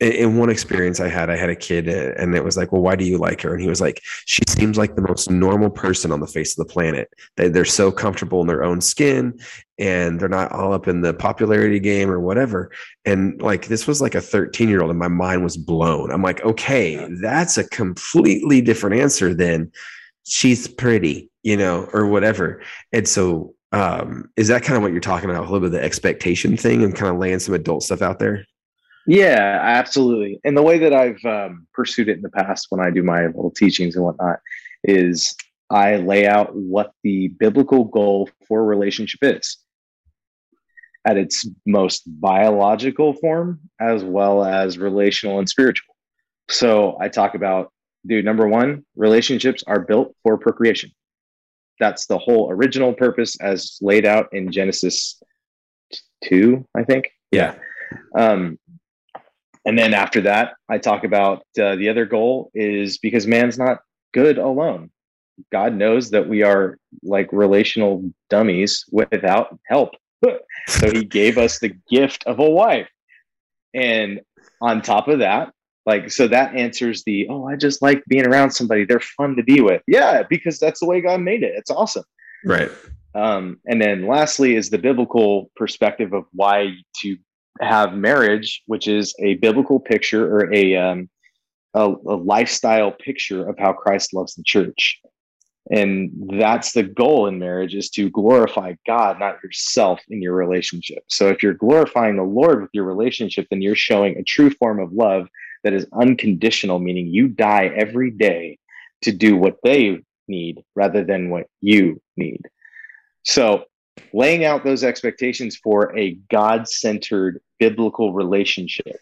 in 0.00 0.38
one 0.38 0.48
experience 0.48 0.98
I 0.98 1.08
had, 1.08 1.28
I 1.28 1.36
had 1.36 1.50
a 1.50 1.56
kid 1.56 1.86
uh, 1.86 2.14
and 2.16 2.34
it 2.34 2.42
was 2.42 2.56
like, 2.56 2.72
well, 2.72 2.80
why 2.80 2.96
do 2.96 3.04
you 3.04 3.18
like 3.18 3.42
her? 3.42 3.52
And 3.52 3.60
he 3.60 3.68
was 3.68 3.82
like, 3.82 4.00
she 4.24 4.40
seems 4.48 4.78
like 4.78 4.96
the 4.96 5.06
most 5.06 5.30
normal 5.30 5.68
person 5.68 6.10
on 6.10 6.20
the 6.20 6.26
face 6.26 6.58
of 6.58 6.66
the 6.66 6.72
planet. 6.72 7.08
They, 7.36 7.48
they're 7.48 7.66
so 7.66 7.92
comfortable 7.92 8.40
in 8.40 8.46
their 8.46 8.64
own 8.64 8.80
skin 8.80 9.38
and 9.78 10.18
they're 10.18 10.28
not 10.28 10.52
all 10.52 10.72
up 10.72 10.88
in 10.88 11.02
the 11.02 11.12
popularity 11.12 11.80
game 11.80 12.10
or 12.10 12.18
whatever. 12.18 12.70
And 13.04 13.40
like, 13.42 13.66
this 13.66 13.86
was 13.86 14.00
like 14.00 14.14
a 14.14 14.22
13 14.22 14.70
year 14.70 14.80
old 14.80 14.90
and 14.90 14.98
my 14.98 15.08
mind 15.08 15.44
was 15.44 15.58
blown. 15.58 16.10
I'm 16.10 16.22
like, 16.22 16.42
okay, 16.46 17.06
that's 17.20 17.58
a 17.58 17.68
completely 17.68 18.62
different 18.62 18.98
answer 18.98 19.34
than 19.34 19.70
she's 20.26 20.66
pretty, 20.66 21.30
you 21.42 21.58
know, 21.58 21.90
or 21.92 22.06
whatever. 22.06 22.62
And 22.90 23.06
so, 23.06 23.54
um, 23.72 24.30
is 24.36 24.48
that 24.48 24.62
kind 24.62 24.76
of 24.76 24.82
what 24.82 24.92
you're 24.92 25.00
talking 25.00 25.30
about? 25.30 25.42
A 25.42 25.44
little 25.44 25.60
bit 25.60 25.66
of 25.66 25.72
the 25.72 25.82
expectation 25.82 26.56
thing 26.56 26.82
and 26.82 26.94
kind 26.94 27.12
of 27.12 27.20
laying 27.20 27.38
some 27.38 27.54
adult 27.54 27.82
stuff 27.82 28.02
out 28.02 28.18
there? 28.18 28.44
Yeah, 29.06 29.58
absolutely. 29.62 30.40
And 30.44 30.56
the 30.56 30.62
way 30.62 30.78
that 30.78 30.92
I've 30.92 31.24
um, 31.24 31.66
pursued 31.72 32.08
it 32.08 32.16
in 32.16 32.22
the 32.22 32.30
past 32.30 32.66
when 32.70 32.84
I 32.84 32.90
do 32.90 33.02
my 33.02 33.26
little 33.26 33.50
teachings 33.50 33.96
and 33.96 34.04
whatnot 34.04 34.40
is 34.84 35.34
I 35.70 35.96
lay 35.96 36.26
out 36.26 36.54
what 36.54 36.92
the 37.02 37.28
biblical 37.28 37.84
goal 37.84 38.28
for 38.46 38.60
a 38.60 38.64
relationship 38.64 39.20
is 39.22 39.58
at 41.06 41.16
its 41.16 41.48
most 41.66 42.02
biological 42.06 43.14
form 43.14 43.60
as 43.80 44.04
well 44.04 44.44
as 44.44 44.78
relational 44.78 45.38
and 45.38 45.48
spiritual. 45.48 45.94
So 46.50 46.98
I 47.00 47.08
talk 47.08 47.34
about, 47.34 47.72
dude, 48.06 48.24
number 48.24 48.48
one, 48.48 48.84
relationships 48.96 49.64
are 49.66 49.80
built 49.80 50.14
for 50.22 50.36
procreation. 50.36 50.90
That's 51.80 52.06
the 52.06 52.18
whole 52.18 52.50
original 52.50 52.92
purpose 52.92 53.40
as 53.40 53.78
laid 53.80 54.04
out 54.04 54.28
in 54.32 54.52
Genesis 54.52 55.20
2, 56.24 56.64
I 56.76 56.84
think. 56.84 57.10
Yeah. 57.32 57.56
Um, 58.16 58.58
and 59.64 59.78
then 59.78 59.94
after 59.94 60.20
that, 60.22 60.54
I 60.68 60.78
talk 60.78 61.04
about 61.04 61.42
uh, 61.60 61.76
the 61.76 61.88
other 61.88 62.06
goal 62.06 62.50
is 62.54 62.98
because 62.98 63.26
man's 63.26 63.58
not 63.58 63.78
good 64.12 64.38
alone. 64.38 64.90
God 65.50 65.74
knows 65.74 66.10
that 66.10 66.28
we 66.28 66.42
are 66.42 66.78
like 67.02 67.32
relational 67.32 68.10
dummies 68.28 68.84
without 68.90 69.58
help. 69.66 69.94
so 70.68 70.90
he 70.90 71.04
gave 71.04 71.38
us 71.38 71.58
the 71.58 71.74
gift 71.90 72.24
of 72.26 72.38
a 72.38 72.48
wife. 72.48 72.88
And 73.72 74.20
on 74.60 74.82
top 74.82 75.08
of 75.08 75.20
that, 75.20 75.52
like, 75.86 76.10
so 76.10 76.28
that 76.28 76.54
answers 76.54 77.02
the, 77.04 77.26
oh, 77.28 77.46
I 77.46 77.56
just 77.56 77.82
like 77.82 78.04
being 78.06 78.26
around 78.26 78.50
somebody. 78.50 78.84
They're 78.84 79.00
fun 79.00 79.36
to 79.36 79.42
be 79.42 79.60
with. 79.60 79.82
Yeah, 79.86 80.22
because 80.28 80.58
that's 80.58 80.80
the 80.80 80.86
way 80.86 81.00
God 81.00 81.20
made 81.20 81.42
it. 81.42 81.54
It's 81.56 81.70
awesome. 81.70 82.04
Right. 82.44 82.70
Um, 83.14 83.58
and 83.66 83.80
then 83.80 84.06
lastly 84.06 84.54
is 84.54 84.70
the 84.70 84.78
biblical 84.78 85.50
perspective 85.56 86.12
of 86.12 86.24
why 86.32 86.74
to 87.02 87.16
have 87.60 87.94
marriage, 87.94 88.62
which 88.66 88.86
is 88.88 89.14
a 89.18 89.34
biblical 89.34 89.80
picture 89.80 90.32
or 90.32 90.52
a, 90.54 90.76
um, 90.76 91.08
a, 91.74 91.88
a 91.88 92.16
lifestyle 92.16 92.92
picture 92.92 93.48
of 93.48 93.58
how 93.58 93.72
Christ 93.72 94.14
loves 94.14 94.34
the 94.34 94.44
church. 94.44 95.00
And 95.70 96.10
that's 96.38 96.72
the 96.72 96.82
goal 96.82 97.26
in 97.26 97.38
marriage 97.38 97.74
is 97.74 97.90
to 97.90 98.10
glorify 98.10 98.74
God, 98.86 99.20
not 99.20 99.42
yourself 99.42 100.00
in 100.08 100.20
your 100.20 100.34
relationship. 100.34 101.04
So 101.08 101.28
if 101.28 101.42
you're 101.42 101.54
glorifying 101.54 102.16
the 102.16 102.22
Lord 102.22 102.62
with 102.62 102.70
your 102.72 102.84
relationship, 102.84 103.46
then 103.50 103.62
you're 103.62 103.76
showing 103.76 104.16
a 104.16 104.24
true 104.24 104.50
form 104.50 104.80
of 104.80 104.92
love 104.92 105.28
that 105.64 105.72
is 105.72 105.86
unconditional, 105.92 106.78
meaning 106.78 107.06
you 107.06 107.28
die 107.28 107.66
every 107.66 108.10
day 108.10 108.58
to 109.02 109.12
do 109.12 109.36
what 109.36 109.58
they 109.62 110.00
need 110.28 110.62
rather 110.74 111.04
than 111.04 111.30
what 111.30 111.46
you 111.60 112.00
need. 112.16 112.42
So 113.22 113.64
laying 114.12 114.44
out 114.44 114.64
those 114.64 114.84
expectations 114.84 115.56
for 115.56 115.96
a 115.96 116.14
God 116.30 116.68
centered 116.68 117.40
biblical 117.58 118.12
relationship 118.12 118.98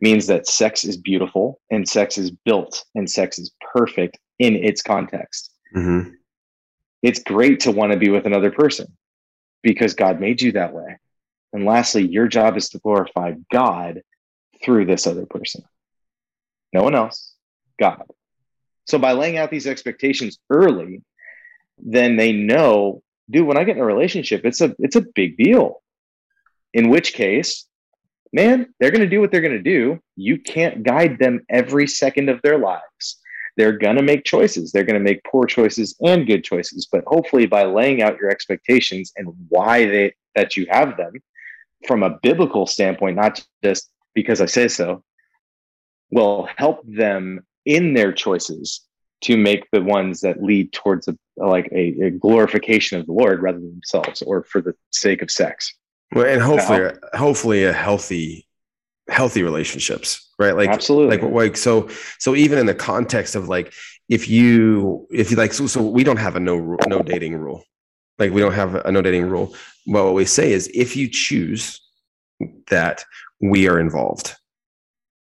means 0.00 0.26
that 0.26 0.46
sex 0.46 0.84
is 0.84 0.96
beautiful 0.96 1.60
and 1.70 1.88
sex 1.88 2.18
is 2.18 2.30
built 2.30 2.84
and 2.94 3.08
sex 3.08 3.38
is 3.38 3.52
perfect 3.72 4.18
in 4.38 4.56
its 4.56 4.82
context. 4.82 5.50
Mm-hmm. 5.74 6.10
It's 7.02 7.22
great 7.22 7.60
to 7.60 7.72
want 7.72 7.92
to 7.92 7.98
be 7.98 8.10
with 8.10 8.26
another 8.26 8.50
person 8.50 8.86
because 9.62 9.94
God 9.94 10.20
made 10.20 10.42
you 10.42 10.52
that 10.52 10.74
way. 10.74 10.98
And 11.52 11.64
lastly, 11.64 12.06
your 12.06 12.28
job 12.28 12.56
is 12.56 12.70
to 12.70 12.78
glorify 12.78 13.34
God 13.52 14.02
through 14.62 14.86
this 14.86 15.06
other 15.06 15.26
person. 15.26 15.62
No 16.72 16.82
one 16.82 16.94
else, 16.94 17.34
God. 17.78 18.04
So 18.86 18.98
by 18.98 19.12
laying 19.12 19.38
out 19.38 19.50
these 19.50 19.66
expectations 19.66 20.38
early, 20.50 21.02
then 21.78 22.16
they 22.16 22.32
know 22.32 23.02
dude, 23.30 23.46
when 23.46 23.56
I 23.56 23.64
get 23.64 23.76
in 23.76 23.82
a 23.82 23.86
relationship, 23.86 24.44
it's 24.44 24.60
a 24.60 24.74
it's 24.78 24.96
a 24.96 25.00
big 25.14 25.36
deal. 25.36 25.82
In 26.74 26.88
which 26.88 27.12
case, 27.12 27.66
man, 28.32 28.72
they're 28.78 28.90
going 28.90 29.02
to 29.02 29.08
do 29.08 29.20
what 29.20 29.30
they're 29.30 29.40
going 29.40 29.52
to 29.52 29.62
do. 29.62 30.00
You 30.16 30.38
can't 30.38 30.82
guide 30.82 31.18
them 31.18 31.44
every 31.48 31.86
second 31.86 32.28
of 32.28 32.40
their 32.42 32.58
lives. 32.58 33.18
they're 33.56 33.76
going 33.76 33.96
to 33.96 34.02
make 34.02 34.24
choices. 34.24 34.72
They're 34.72 34.84
going 34.84 34.98
to 34.98 35.10
make 35.10 35.24
poor 35.24 35.44
choices 35.44 35.94
and 36.00 36.26
good 36.26 36.42
choices. 36.42 36.88
But 36.90 37.04
hopefully, 37.06 37.46
by 37.46 37.64
laying 37.64 38.02
out 38.02 38.18
your 38.18 38.30
expectations 38.30 39.12
and 39.16 39.28
why 39.48 39.84
they 39.86 40.14
that 40.34 40.56
you 40.56 40.66
have 40.70 40.96
them 40.96 41.12
from 41.86 42.02
a 42.02 42.18
biblical 42.22 42.66
standpoint, 42.66 43.16
not 43.16 43.44
just 43.62 43.90
because 44.14 44.40
I 44.40 44.46
say 44.46 44.68
so, 44.68 45.02
will 46.12 46.48
help 46.56 46.82
them 46.86 47.44
in 47.64 47.94
their 47.94 48.12
choices 48.12 48.82
to 49.22 49.36
make 49.36 49.68
the 49.72 49.82
ones 49.82 50.20
that 50.20 50.42
lead 50.42 50.72
towards 50.72 51.08
a 51.08 51.16
like 51.36 51.68
a, 51.72 52.06
a 52.06 52.10
glorification 52.10 53.00
of 53.00 53.06
the 53.06 53.12
Lord 53.12 53.40
rather 53.40 53.58
than 53.58 53.70
themselves 53.70 54.22
or 54.22 54.44
for 54.44 54.60
the 54.60 54.74
sake 54.90 55.22
of 55.22 55.30
sex. 55.30 55.74
Well, 56.14 56.26
and 56.26 56.42
hopefully, 56.42 56.84
uh, 56.84 57.16
hopefully, 57.16 57.64
a 57.64 57.72
healthy, 57.72 58.46
healthy 59.08 59.42
relationships, 59.42 60.30
right? 60.38 60.54
Like, 60.54 60.68
absolutely, 60.68 61.16
like, 61.16 61.32
like, 61.32 61.56
so, 61.56 61.88
so 62.18 62.34
even 62.34 62.58
in 62.58 62.66
the 62.66 62.74
context 62.74 63.34
of 63.34 63.48
like, 63.48 63.72
if 64.10 64.28
you, 64.28 65.06
if 65.10 65.30
you 65.30 65.38
like, 65.38 65.54
so, 65.54 65.66
so 65.66 65.82
we 65.82 66.04
don't 66.04 66.18
have 66.18 66.36
a 66.36 66.40
no, 66.40 66.76
no 66.86 67.00
dating 67.00 67.34
rule. 67.36 67.64
Like, 68.18 68.30
we 68.32 68.42
don't 68.42 68.52
have 68.52 68.74
a 68.74 68.92
no 68.92 69.00
dating 69.00 69.30
rule. 69.30 69.54
But 69.86 70.04
what 70.04 70.14
we 70.14 70.26
say 70.26 70.52
is, 70.52 70.70
if 70.74 70.96
you 70.96 71.08
choose 71.08 71.80
that, 72.68 73.04
we 73.40 73.68
are 73.68 73.80
involved. 73.80 74.36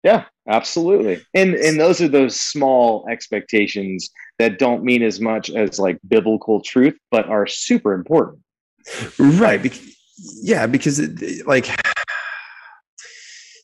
Yeah, 0.03 0.25
absolutely. 0.47 1.23
And 1.33 1.55
and 1.55 1.79
those 1.79 2.01
are 2.01 2.07
those 2.07 2.39
small 2.39 3.05
expectations 3.09 4.09
that 4.39 4.59
don't 4.59 4.83
mean 4.83 5.03
as 5.03 5.19
much 5.19 5.49
as 5.49 5.79
like 5.79 5.99
biblical 6.07 6.61
truth, 6.61 6.97
but 7.11 7.27
are 7.27 7.47
super 7.47 7.93
important. 7.93 8.39
Right. 9.19 9.79
yeah, 10.41 10.67
because 10.67 10.99
it, 10.99 11.45
like 11.47 11.67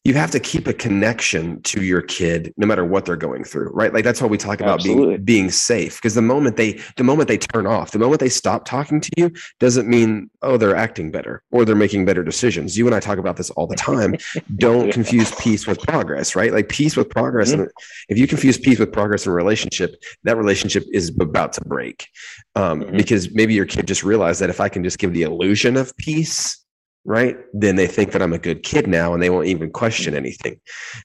you 0.03 0.13
have 0.15 0.31
to 0.31 0.39
keep 0.39 0.67
a 0.67 0.73
connection 0.73 1.61
to 1.61 1.81
your 1.81 2.01
kid 2.01 2.53
no 2.57 2.67
matter 2.67 2.83
what 2.83 3.05
they're 3.05 3.15
going 3.15 3.43
through 3.43 3.69
right 3.69 3.93
like 3.93 4.03
that's 4.03 4.21
why 4.21 4.27
we 4.27 4.37
talk 4.37 4.59
about 4.59 4.79
Absolutely. 4.79 5.17
being 5.17 5.23
being 5.43 5.51
safe 5.51 5.97
because 5.97 6.15
the 6.15 6.21
moment 6.21 6.57
they 6.57 6.79
the 6.97 7.03
moment 7.03 7.27
they 7.27 7.37
turn 7.37 7.65
off 7.65 7.91
the 7.91 7.99
moment 7.99 8.19
they 8.19 8.29
stop 8.29 8.65
talking 8.65 8.99
to 8.99 9.09
you 9.17 9.31
doesn't 9.59 9.87
mean 9.87 10.29
oh 10.41 10.57
they're 10.57 10.75
acting 10.75 11.11
better 11.11 11.41
or 11.51 11.65
they're 11.65 11.75
making 11.75 12.05
better 12.05 12.23
decisions 12.23 12.77
you 12.77 12.85
and 12.85 12.95
i 12.95 12.99
talk 12.99 13.17
about 13.17 13.37
this 13.37 13.49
all 13.51 13.67
the 13.67 13.75
time 13.75 14.15
don't 14.57 14.87
yeah. 14.87 14.91
confuse 14.91 15.31
peace 15.35 15.65
with 15.65 15.79
progress 15.79 16.35
right 16.35 16.51
like 16.51 16.69
peace 16.69 16.95
with 16.95 17.09
progress 17.09 17.51
mm-hmm. 17.51 17.61
and 17.61 17.71
if 18.09 18.17
you 18.17 18.27
confuse 18.27 18.57
peace 18.57 18.79
with 18.79 18.91
progress 18.91 19.25
in 19.25 19.31
a 19.31 19.35
relationship 19.35 19.95
that 20.23 20.37
relationship 20.37 20.83
is 20.91 21.09
about 21.19 21.53
to 21.53 21.61
break 21.61 22.09
um, 22.55 22.81
mm-hmm. 22.81 22.97
because 22.97 23.33
maybe 23.33 23.53
your 23.53 23.65
kid 23.65 23.87
just 23.87 24.03
realized 24.03 24.41
that 24.41 24.49
if 24.49 24.59
i 24.59 24.67
can 24.67 24.83
just 24.83 24.99
give 24.99 25.13
the 25.13 25.23
illusion 25.23 25.77
of 25.77 25.95
peace 25.97 26.62
right? 27.05 27.37
Then 27.53 27.75
they 27.75 27.87
think 27.87 28.11
that 28.13 28.21
i'm 28.21 28.33
a 28.33 28.37
good 28.37 28.63
kid 28.63 28.87
now 28.87 29.13
and 29.13 29.21
they 29.21 29.29
won't 29.29 29.47
even 29.47 29.71
question 29.71 30.15
anything. 30.15 30.59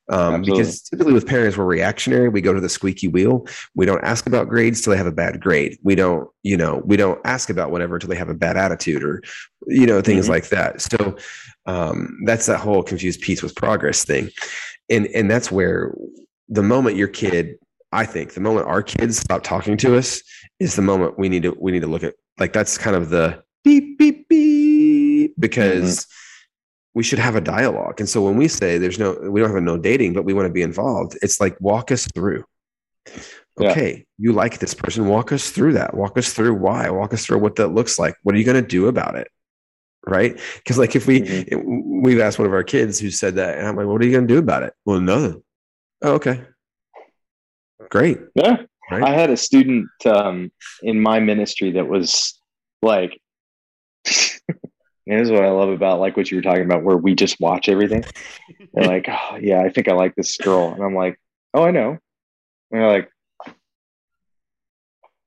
Um, 0.08 0.42
because 0.42 0.82
typically 0.82 1.12
with 1.12 1.26
parents 1.26 1.56
we're 1.56 1.64
reactionary. 1.64 2.28
We 2.28 2.40
go 2.40 2.52
to 2.52 2.60
the 2.60 2.68
squeaky 2.68 3.08
wheel. 3.08 3.46
We 3.74 3.86
don't 3.86 4.04
ask 4.04 4.26
about 4.26 4.48
grades 4.48 4.80
till 4.80 4.92
they 4.92 4.96
have 4.96 5.06
a 5.06 5.12
bad 5.12 5.40
grade. 5.40 5.78
We 5.82 5.94
don't 5.94 6.28
you 6.42 6.56
know 6.56 6.82
we 6.84 6.96
don't 6.96 7.20
ask 7.24 7.50
about 7.50 7.70
whatever 7.70 7.98
till 7.98 8.08
they 8.08 8.16
have 8.16 8.28
a 8.28 8.34
bad 8.34 8.56
attitude 8.56 9.02
or 9.02 9.22
you 9.66 9.86
know 9.86 10.00
things 10.00 10.26
mm-hmm. 10.26 10.32
like 10.32 10.48
that. 10.48 10.80
So 10.80 11.16
um, 11.66 12.18
that's 12.24 12.46
that 12.46 12.58
whole 12.58 12.82
confused 12.82 13.20
peace 13.20 13.42
with 13.42 13.54
progress 13.54 14.04
thing. 14.04 14.30
And 14.88 15.06
and 15.08 15.30
that's 15.30 15.50
where 15.50 15.94
the 16.48 16.62
moment 16.62 16.96
your 16.96 17.08
kid 17.08 17.56
i 17.92 18.04
think 18.04 18.34
the 18.34 18.40
moment 18.40 18.66
our 18.66 18.82
kids 18.82 19.18
stop 19.18 19.42
talking 19.42 19.76
to 19.76 19.96
us 19.96 20.22
is 20.60 20.76
the 20.76 20.82
moment 20.82 21.18
we 21.18 21.28
need 21.28 21.42
to 21.42 21.56
we 21.60 21.72
need 21.72 21.82
to 21.82 21.86
look 21.86 22.02
at 22.02 22.14
like 22.38 22.52
that's 22.52 22.78
kind 22.78 22.96
of 22.96 23.10
the 23.10 23.42
beep 23.64 23.98
beep 23.98 24.17
because 25.38 26.00
mm-hmm. 26.00 26.90
we 26.94 27.02
should 27.02 27.18
have 27.18 27.36
a 27.36 27.40
dialogue. 27.40 28.00
And 28.00 28.08
so 28.08 28.22
when 28.22 28.36
we 28.36 28.48
say 28.48 28.78
there's 28.78 28.98
no, 28.98 29.12
we 29.30 29.40
don't 29.40 29.50
have 29.50 29.58
a 29.58 29.60
no 29.60 29.78
dating, 29.78 30.14
but 30.14 30.24
we 30.24 30.34
want 30.34 30.46
to 30.46 30.52
be 30.52 30.62
involved, 30.62 31.18
it's 31.22 31.40
like 31.40 31.60
walk 31.60 31.90
us 31.90 32.06
through. 32.14 32.44
Okay, 33.60 33.96
yeah. 33.96 34.02
you 34.18 34.32
like 34.32 34.58
this 34.58 34.74
person, 34.74 35.08
walk 35.08 35.32
us 35.32 35.50
through 35.50 35.72
that. 35.72 35.94
Walk 35.94 36.16
us 36.16 36.32
through 36.32 36.54
why. 36.54 36.90
Walk 36.90 37.12
us 37.12 37.26
through 37.26 37.38
what 37.38 37.56
that 37.56 37.68
looks 37.68 37.98
like. 37.98 38.14
What 38.22 38.34
are 38.34 38.38
you 38.38 38.44
going 38.44 38.62
to 38.62 38.68
do 38.68 38.86
about 38.86 39.16
it? 39.16 39.28
Right? 40.06 40.38
Because 40.56 40.78
like 40.78 40.94
if 40.94 41.06
we 41.08 41.22
mm-hmm. 41.22 42.02
we've 42.02 42.20
asked 42.20 42.38
one 42.38 42.46
of 42.46 42.52
our 42.52 42.62
kids 42.62 43.00
who 43.00 43.10
said 43.10 43.34
that, 43.34 43.58
and 43.58 43.66
I'm 43.66 43.74
like, 43.74 43.86
what 43.86 44.00
are 44.00 44.06
you 44.06 44.12
going 44.12 44.28
to 44.28 44.34
do 44.34 44.38
about 44.38 44.62
it? 44.62 44.74
Well, 44.84 45.00
nothing. 45.00 45.42
Oh, 46.02 46.12
okay. 46.12 46.44
Great. 47.90 48.18
Yeah. 48.34 48.58
Right? 48.90 49.02
I 49.02 49.10
had 49.10 49.30
a 49.30 49.36
student 49.36 49.88
um, 50.06 50.50
in 50.82 51.00
my 51.00 51.20
ministry 51.20 51.72
that 51.72 51.88
was 51.88 52.40
like 52.80 53.20
and 55.08 55.18
this 55.18 55.28
is 55.28 55.32
what 55.32 55.44
I 55.44 55.50
love 55.50 55.70
about 55.70 56.00
like 56.00 56.16
what 56.16 56.30
you 56.30 56.36
were 56.36 56.42
talking 56.42 56.64
about, 56.64 56.84
where 56.84 56.96
we 56.96 57.14
just 57.14 57.40
watch 57.40 57.68
everything. 57.70 58.04
They're 58.74 58.86
like, 58.86 59.06
oh, 59.08 59.38
yeah, 59.40 59.62
I 59.62 59.70
think 59.70 59.88
I 59.88 59.94
like 59.94 60.14
this 60.14 60.36
girl, 60.36 60.68
and 60.68 60.82
I'm 60.82 60.94
like, 60.94 61.18
oh, 61.54 61.64
I 61.64 61.70
know. 61.70 61.98
And 62.70 62.80
they're 62.82 62.88
like, 62.88 63.10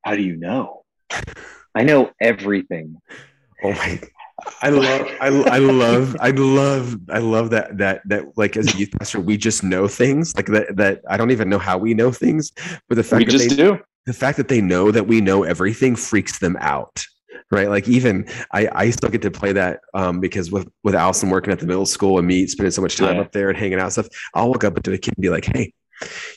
how 0.03 0.15
do 0.15 0.21
you 0.21 0.37
know? 0.37 0.83
I 1.73 1.83
know 1.83 2.11
everything. 2.21 2.97
Oh 3.63 3.71
my! 3.71 3.99
I 4.61 4.69
love, 4.69 5.07
I, 5.19 5.27
I 5.27 5.59
love, 5.59 6.15
I 6.19 6.29
love, 6.31 6.97
I 7.09 7.19
love 7.19 7.49
that 7.51 7.77
that 7.77 8.01
that 8.05 8.37
like 8.37 8.57
as 8.57 8.73
a 8.73 8.77
youth 8.77 8.91
pastor, 8.97 9.19
we 9.19 9.37
just 9.37 9.63
know 9.63 9.87
things 9.87 10.35
like 10.35 10.47
that. 10.47 10.75
That 10.77 11.01
I 11.09 11.17
don't 11.17 11.31
even 11.31 11.49
know 11.49 11.59
how 11.59 11.77
we 11.79 11.95
know 11.95 12.11
things, 12.11 12.51
but 12.87 12.95
the 12.95 13.03
fact 13.03 13.19
we 13.19 13.25
that 13.25 13.31
just 13.31 13.49
they, 13.49 13.55
do. 13.55 13.79
The 14.05 14.13
fact 14.13 14.37
that 14.37 14.47
they 14.47 14.61
know 14.61 14.91
that 14.91 15.07
we 15.07 15.21
know 15.21 15.43
everything 15.43 15.95
freaks 15.95 16.39
them 16.39 16.57
out 16.59 17.03
right? 17.51 17.69
Like 17.69 17.87
even 17.87 18.27
I, 18.51 18.69
I 18.71 18.89
still 18.89 19.09
get 19.09 19.21
to 19.23 19.31
play 19.31 19.53
that 19.53 19.81
um, 19.93 20.19
because 20.19 20.51
with 20.51 20.69
with 20.83 20.95
Allison 20.95 21.29
working 21.29 21.53
at 21.53 21.59
the 21.59 21.67
middle 21.67 21.85
school 21.85 22.17
and 22.17 22.27
me 22.27 22.47
spending 22.47 22.71
so 22.71 22.81
much 22.81 22.97
time 22.97 23.15
yeah. 23.15 23.21
up 23.21 23.31
there 23.31 23.49
and 23.49 23.57
hanging 23.57 23.79
out 23.79 23.91
stuff, 23.91 24.07
I'll 24.33 24.49
walk 24.49 24.63
up 24.63 24.81
to 24.81 24.93
a 24.93 24.97
kid 24.97 25.13
and 25.15 25.21
be 25.21 25.29
like, 25.29 25.45
"Hey, 25.45 25.73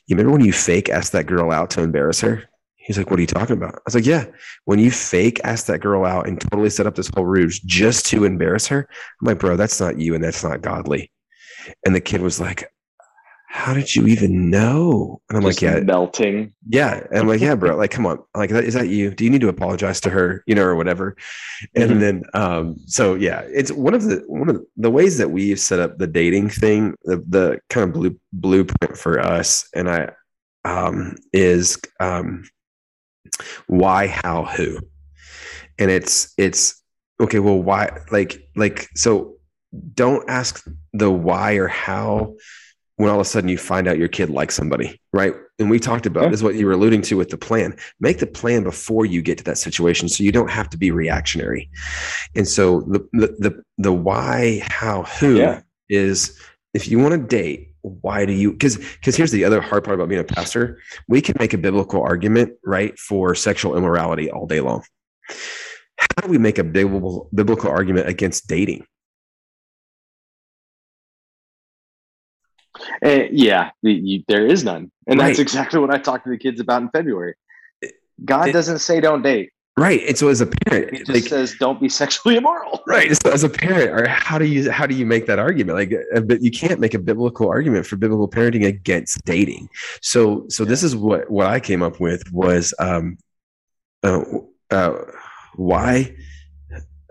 you 0.07 0.16
remember 0.16 0.33
when 0.33 0.45
you 0.45 0.53
fake 0.53 0.89
asked 0.89 1.12
that 1.12 1.27
girl 1.27 1.51
out 1.51 1.71
to 1.71 1.83
embarrass 1.83 2.21
her?" 2.21 2.45
He's 2.77 2.99
like, 2.99 3.11
"What 3.11 3.19
are 3.19 3.23
you 3.23 3.27
talking 3.27 3.57
about?" 3.57 3.77
I 3.77 3.81
was 3.87 3.95
like, 3.95 4.07
"Yeah, 4.07 4.27
when 4.65 4.79
you 4.79 4.91
fake 4.91 5.41
asked 5.45 5.66
that 5.69 5.81
girl 5.81 6.05
out 6.05 6.29
and 6.29 6.41
totally 6.41 6.71
set 6.71 6.87
up 6.87 6.95
this 6.95 7.11
whole 7.15 7.25
ruse 7.25 7.61
just 7.61 8.07
to 8.07 8.25
embarrass 8.25 8.66
her." 8.69 8.89
I'm 9.21 9.27
like, 9.27 9.39
"Bro, 9.39 9.57
that's 9.57 9.81
not 9.81 9.99
you 9.99 10.15
and 10.15 10.23
that's 10.23 10.45
not 10.45 10.62
godly." 10.62 11.11
And 11.87 11.95
the 11.95 12.01
kid 12.01 12.21
was 12.21 12.41
like, 12.41 12.71
how 13.55 13.73
did 13.73 13.95
you 13.95 14.09
even 14.09 14.51
know? 14.51 15.23
And 15.29 15.39
I'm 15.39 15.45
Just 15.45 15.63
like, 15.63 15.75
yeah, 15.77 15.81
melting. 15.81 16.53
Yeah. 16.69 17.07
And 17.11 17.21
I'm 17.21 17.29
like, 17.29 17.41
yeah, 17.41 17.55
bro, 17.55 17.77
like, 17.83 17.93
come 17.93 18.05
on. 18.05 18.19
I'm 18.35 18.41
like, 18.41 18.51
is 18.51 18.75
that 18.75 18.89
you? 18.89 19.15
Do 19.15 19.23
you 19.23 19.31
need 19.31 19.43
to 19.43 19.49
apologize 19.49 20.01
to 20.01 20.11
her, 20.11 20.43
you 20.49 20.57
know, 20.57 20.65
or 20.65 20.75
whatever? 20.75 21.17
And 21.77 21.93
mm-hmm. 21.93 22.01
then, 22.01 22.23
um, 22.35 22.77
so 22.87 23.15
yeah, 23.15 23.43
it's 23.47 23.71
one 23.71 23.95
of 23.95 24.03
the, 24.03 24.25
one 24.27 24.51
of 24.51 24.61
the 24.77 24.91
ways 24.91 25.19
that 25.19 25.31
we've 25.31 25.61
set 25.61 25.79
up 25.79 25.99
the 25.99 26.09
dating 26.09 26.51
thing, 26.51 26.97
the, 27.05 27.19
the 27.29 27.61
kind 27.71 27.89
of 27.89 27.95
blue, 27.95 28.21
blueprint 28.33 28.99
for 28.99 29.21
us. 29.21 29.69
And 29.73 29.89
I, 29.89 30.11
um, 30.65 31.15
is, 31.33 31.79
um, 32.01 32.43
why, 33.69 34.09
how, 34.09 34.47
who, 34.47 34.81
and 35.79 35.93
it's, 35.93 36.35
it's, 36.37 36.83
okay, 37.21 37.39
well, 37.39 37.63
why, 37.63 38.01
like, 38.11 38.49
like, 38.57 38.89
so 38.97 39.37
don't 39.95 40.29
ask 40.29 40.67
the 40.93 41.09
why 41.09 41.53
or 41.53 41.69
how, 41.69 42.35
when 42.97 43.11
all 43.11 43.16
of 43.16 43.21
a 43.21 43.25
sudden 43.25 43.49
you 43.49 43.59
find 43.59 43.89
out 43.89 43.99
your 43.99 44.09
kid 44.09 44.31
likes 44.31 44.55
somebody, 44.55 45.01
right? 45.12 45.35
And 45.59 45.69
we 45.69 45.81
talked 45.81 46.07
about 46.07 46.25
yeah. 46.25 46.29
this 46.31 46.41
is 46.41 46.45
what 46.45 46.55
you 46.55 46.66
were 46.66 46.73
alluding 46.73 47.03
to 47.03 47.16
with 47.16 47.31
the 47.31 47.37
plan. 47.37 47.77
Make 48.01 48.19
the 48.19 48.27
plan 48.27 48.62
before 48.62 49.05
you 49.05 49.21
get 49.23 49.39
to 49.39 49.45
that 49.45 49.59
situation 49.59 50.09
so 50.09 50.23
you 50.23 50.33
don't 50.33 50.51
have 50.51 50.69
to 50.71 50.79
be 50.79 50.91
reactionary. 50.91 51.69
And 52.35 52.47
so 52.47 52.83
the 52.83 53.01
the 53.12 53.27
the, 53.39 53.62
the 53.79 53.93
why, 53.93 54.62
how, 54.65 55.03
who 55.05 55.37
yeah. 55.37 55.61
is 55.89 56.39
if 56.73 56.89
you 56.89 56.99
want 56.99 57.12
to 57.12 57.19
date, 57.19 57.73
why 57.83 58.25
do 58.27 58.33
you 58.33 58.53
because 58.53 58.79
because 58.79 59.16
here's 59.16 59.33
the 59.33 59.45
other 59.45 59.61
hard 59.61 59.85
part 59.85 59.95
about 59.95 60.09
being 60.09 60.21
a 60.21 60.25
pastor, 60.25 60.81
we 61.09 61.21
can 61.21 61.35
make 61.39 61.53
a 61.53 61.59
biblical 61.59 62.01
argument, 62.03 62.53
right, 62.65 62.99
for 62.99 63.35
sexual 63.35 63.77
immorality 63.77 64.31
all 64.31 64.47
day 64.47 64.61
long. 64.61 64.83
How 65.97 66.23
do 66.23 66.29
we 66.29 66.39
make 66.39 66.59
a 66.59 66.65
biblical 66.65 67.29
biblical 67.35 67.71
argument 67.71 68.09
against 68.09 68.49
dating? 68.49 68.87
Uh, 73.05 73.24
yeah, 73.31 73.70
you, 73.82 74.23
there 74.28 74.47
is 74.47 74.65
none, 74.65 74.90
and 75.06 75.19
right. 75.19 75.28
that's 75.28 75.39
exactly 75.39 75.81
what 75.81 75.93
I 75.93 75.98
talked 75.98 76.24
to 76.24 76.31
the 76.31 76.39
kids 76.39 76.61
about 76.61 76.82
in 76.82 76.89
February. 76.90 77.35
God 78.24 78.48
it, 78.48 78.52
doesn't 78.52 78.78
say 78.78 79.01
don't 79.01 79.23
date. 79.23 79.51
Right. 79.77 80.02
And 80.06 80.16
so 80.16 80.28
as 80.28 80.40
a 80.40 80.47
parent, 80.47 80.93
it 80.93 80.98
just 80.98 81.11
like, 81.11 81.24
says 81.24 81.56
don't 81.59 81.81
be 81.81 81.89
sexually 81.89 82.36
immoral. 82.40 82.82
Right. 82.86 83.11
So 83.23 83.32
as 83.32 83.43
a 83.43 83.48
parent, 83.48 83.90
or 83.90 84.09
how 84.09 84.39
do 84.39 84.44
you 84.44 84.70
how 84.70 84.86
do 84.86 84.94
you 84.94 85.05
make 85.05 85.27
that 85.27 85.39
argument? 85.39 85.78
Like 85.78 85.93
uh, 86.15 86.20
but 86.20 86.43
you 86.43 86.52
can't 86.52 86.78
make 86.78 86.94
a 86.94 86.98
biblical 86.98 87.48
argument 87.48 87.86
for 87.86 87.97
biblical 87.97 88.28
parenting 88.28 88.66
against 88.66 89.24
dating. 89.24 89.69
So 90.01 90.47
so 90.48 90.65
this 90.65 90.85
is 90.85 90.94
what 90.94 91.28
what 91.28 91.48
I 91.48 91.59
came 91.59 91.82
up 91.82 91.98
with 91.98 92.23
was 92.32 92.73
um 92.78 93.19
uh, 94.05 94.23
uh 94.70 94.94
why 95.56 96.15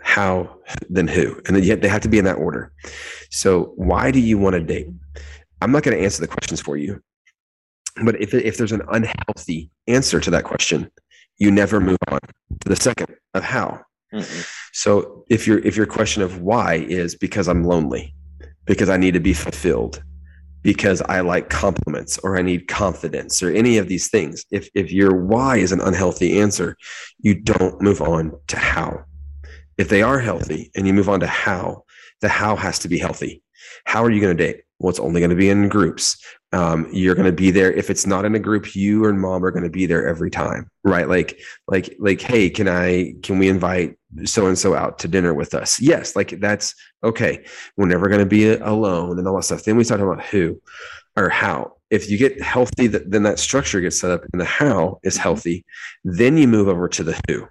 how 0.03 0.59
then 0.89 1.07
who 1.07 1.41
and 1.45 1.55
then 1.55 1.63
yet 1.63 1.81
they 1.81 1.87
have 1.87 2.01
to 2.01 2.09
be 2.09 2.19
in 2.19 2.25
that 2.25 2.35
order 2.35 2.71
so 3.31 3.71
why 3.77 4.11
do 4.11 4.19
you 4.19 4.37
want 4.37 4.53
to 4.53 4.59
date 4.59 4.87
I'm 5.64 5.72
not 5.72 5.84
going 5.84 5.98
to 5.98 6.03
answer 6.03 6.22
the 6.22 6.27
questions 6.27 6.61
for 6.61 6.77
you. 6.77 7.02
But 8.03 8.19
if, 8.22 8.34
if 8.34 8.57
there's 8.57 8.72
an 8.72 8.81
unhealthy 8.91 9.69
answer 9.88 10.19
to 10.19 10.31
that 10.31 10.44
question, 10.44 10.91
you 11.38 11.52
never 11.52 11.80
move 11.80 11.98
on 12.10 12.19
to 12.61 12.69
the 12.69 12.76
second 12.76 13.15
of 13.34 13.44
how. 13.44 13.81
Mm-hmm. 14.14 14.41
So 14.73 15.26
if 15.30 15.48
your 15.48 15.60
if 15.60 15.76
your 15.76 15.85
question 15.85 16.22
of 16.22 16.41
why 16.41 16.76
is 16.76 17.15
because 17.15 17.48
I'm 17.48 17.64
lonely, 17.64 18.14
because 18.65 18.90
I 18.90 18.98
need 18.98 19.14
to 19.15 19.19
be 19.19 19.34
fulfilled, 19.34 20.03
because 20.61 21.02
I 21.02 21.22
like 21.22 21.49
compliments 21.49 22.19
or 22.19 22.38
I 22.38 22.41
need 22.41 22.68
confidence 22.68 23.41
or 23.41 23.49
any 23.49 23.77
of 23.77 23.88
these 23.88 24.10
things. 24.10 24.45
If 24.52 24.69
if 24.76 24.91
your 24.91 25.15
why 25.15 25.57
is 25.57 25.72
an 25.72 25.81
unhealthy 25.81 26.40
answer, 26.40 26.77
you 27.19 27.35
don't 27.35 27.81
move 27.81 28.02
on 28.02 28.34
to 28.48 28.57
how. 28.57 29.06
If 29.77 29.90
they 29.90 30.03
are 30.03 30.19
healthy 30.19 30.72
and 30.76 30.85
you 30.85 30.94
move 30.94 31.10
on 31.10 31.19
to 31.22 31.27
how, 31.27 31.84
the 32.22 32.30
how 32.30 32.56
has 32.56 32.80
to 32.80 32.88
be 32.88 32.99
healthy. 32.99 33.41
How 33.85 34.03
are 34.03 34.11
you 34.11 34.22
going 34.22 34.35
to 34.35 34.43
date? 34.43 34.64
Well, 34.80 34.89
it's 34.89 34.99
only 34.99 35.22
going 35.22 35.30
to 35.30 35.35
be 35.35 35.49
in 35.49 35.69
groups. 35.69 36.18
Um, 36.51 36.88
you're 36.91 37.15
going 37.15 37.26
to 37.26 37.31
be 37.31 37.51
there. 37.51 37.72
If 37.72 37.89
it's 37.89 38.05
not 38.05 38.26
in 38.26 38.35
a 38.35 38.39
group, 38.39 38.76
you 38.76 39.05
and 39.05 39.19
mom 39.19 39.43
are 39.45 39.51
going 39.51 39.64
to 39.64 39.69
be 39.69 39.85
there 39.85 40.07
every 40.07 40.30
time, 40.30 40.69
right? 40.84 41.07
Like, 41.07 41.39
like, 41.68 41.95
like, 41.99 42.22
hey, 42.22 42.49
can 42.49 42.68
I, 42.68 43.14
can 43.23 43.39
we 43.39 43.47
invite 43.47 43.97
so 44.26 44.47
and 44.47 44.57
so 44.57 44.76
out 44.76 44.99
to 44.99 45.07
dinner 45.07 45.34
with 45.34 45.53
us? 45.53 45.81
Yes, 45.81 46.15
like 46.15 46.39
that's 46.41 46.76
okay. 47.03 47.45
We're 47.77 47.88
never 47.88 48.10
going 48.10 48.19
to 48.19 48.26
be 48.26 48.51
alone 48.53 49.18
and 49.19 49.27
all 49.27 49.38
that 49.38 49.43
stuff. 49.43 49.64
Then 49.64 49.77
we 49.77 49.84
start 49.84 49.99
talking 49.99 50.14
about 50.14 50.26
who 50.26 50.61
or 51.15 51.30
how. 51.30 51.77
If 51.89 52.10
you 52.10 52.18
get 52.18 52.41
healthy, 52.41 52.88
then 52.88 53.23
that 53.23 53.39
structure 53.39 53.80
gets 53.80 53.99
set 53.99 54.11
up, 54.11 54.23
and 54.34 54.41
the 54.41 54.45
how 54.45 54.99
is 55.03 55.15
healthy. 55.15 55.64
Then 56.03 56.38
you 56.38 56.47
move 56.47 56.68
over 56.68 56.88
to 56.89 57.03
the 57.03 57.19
who, 57.27 57.47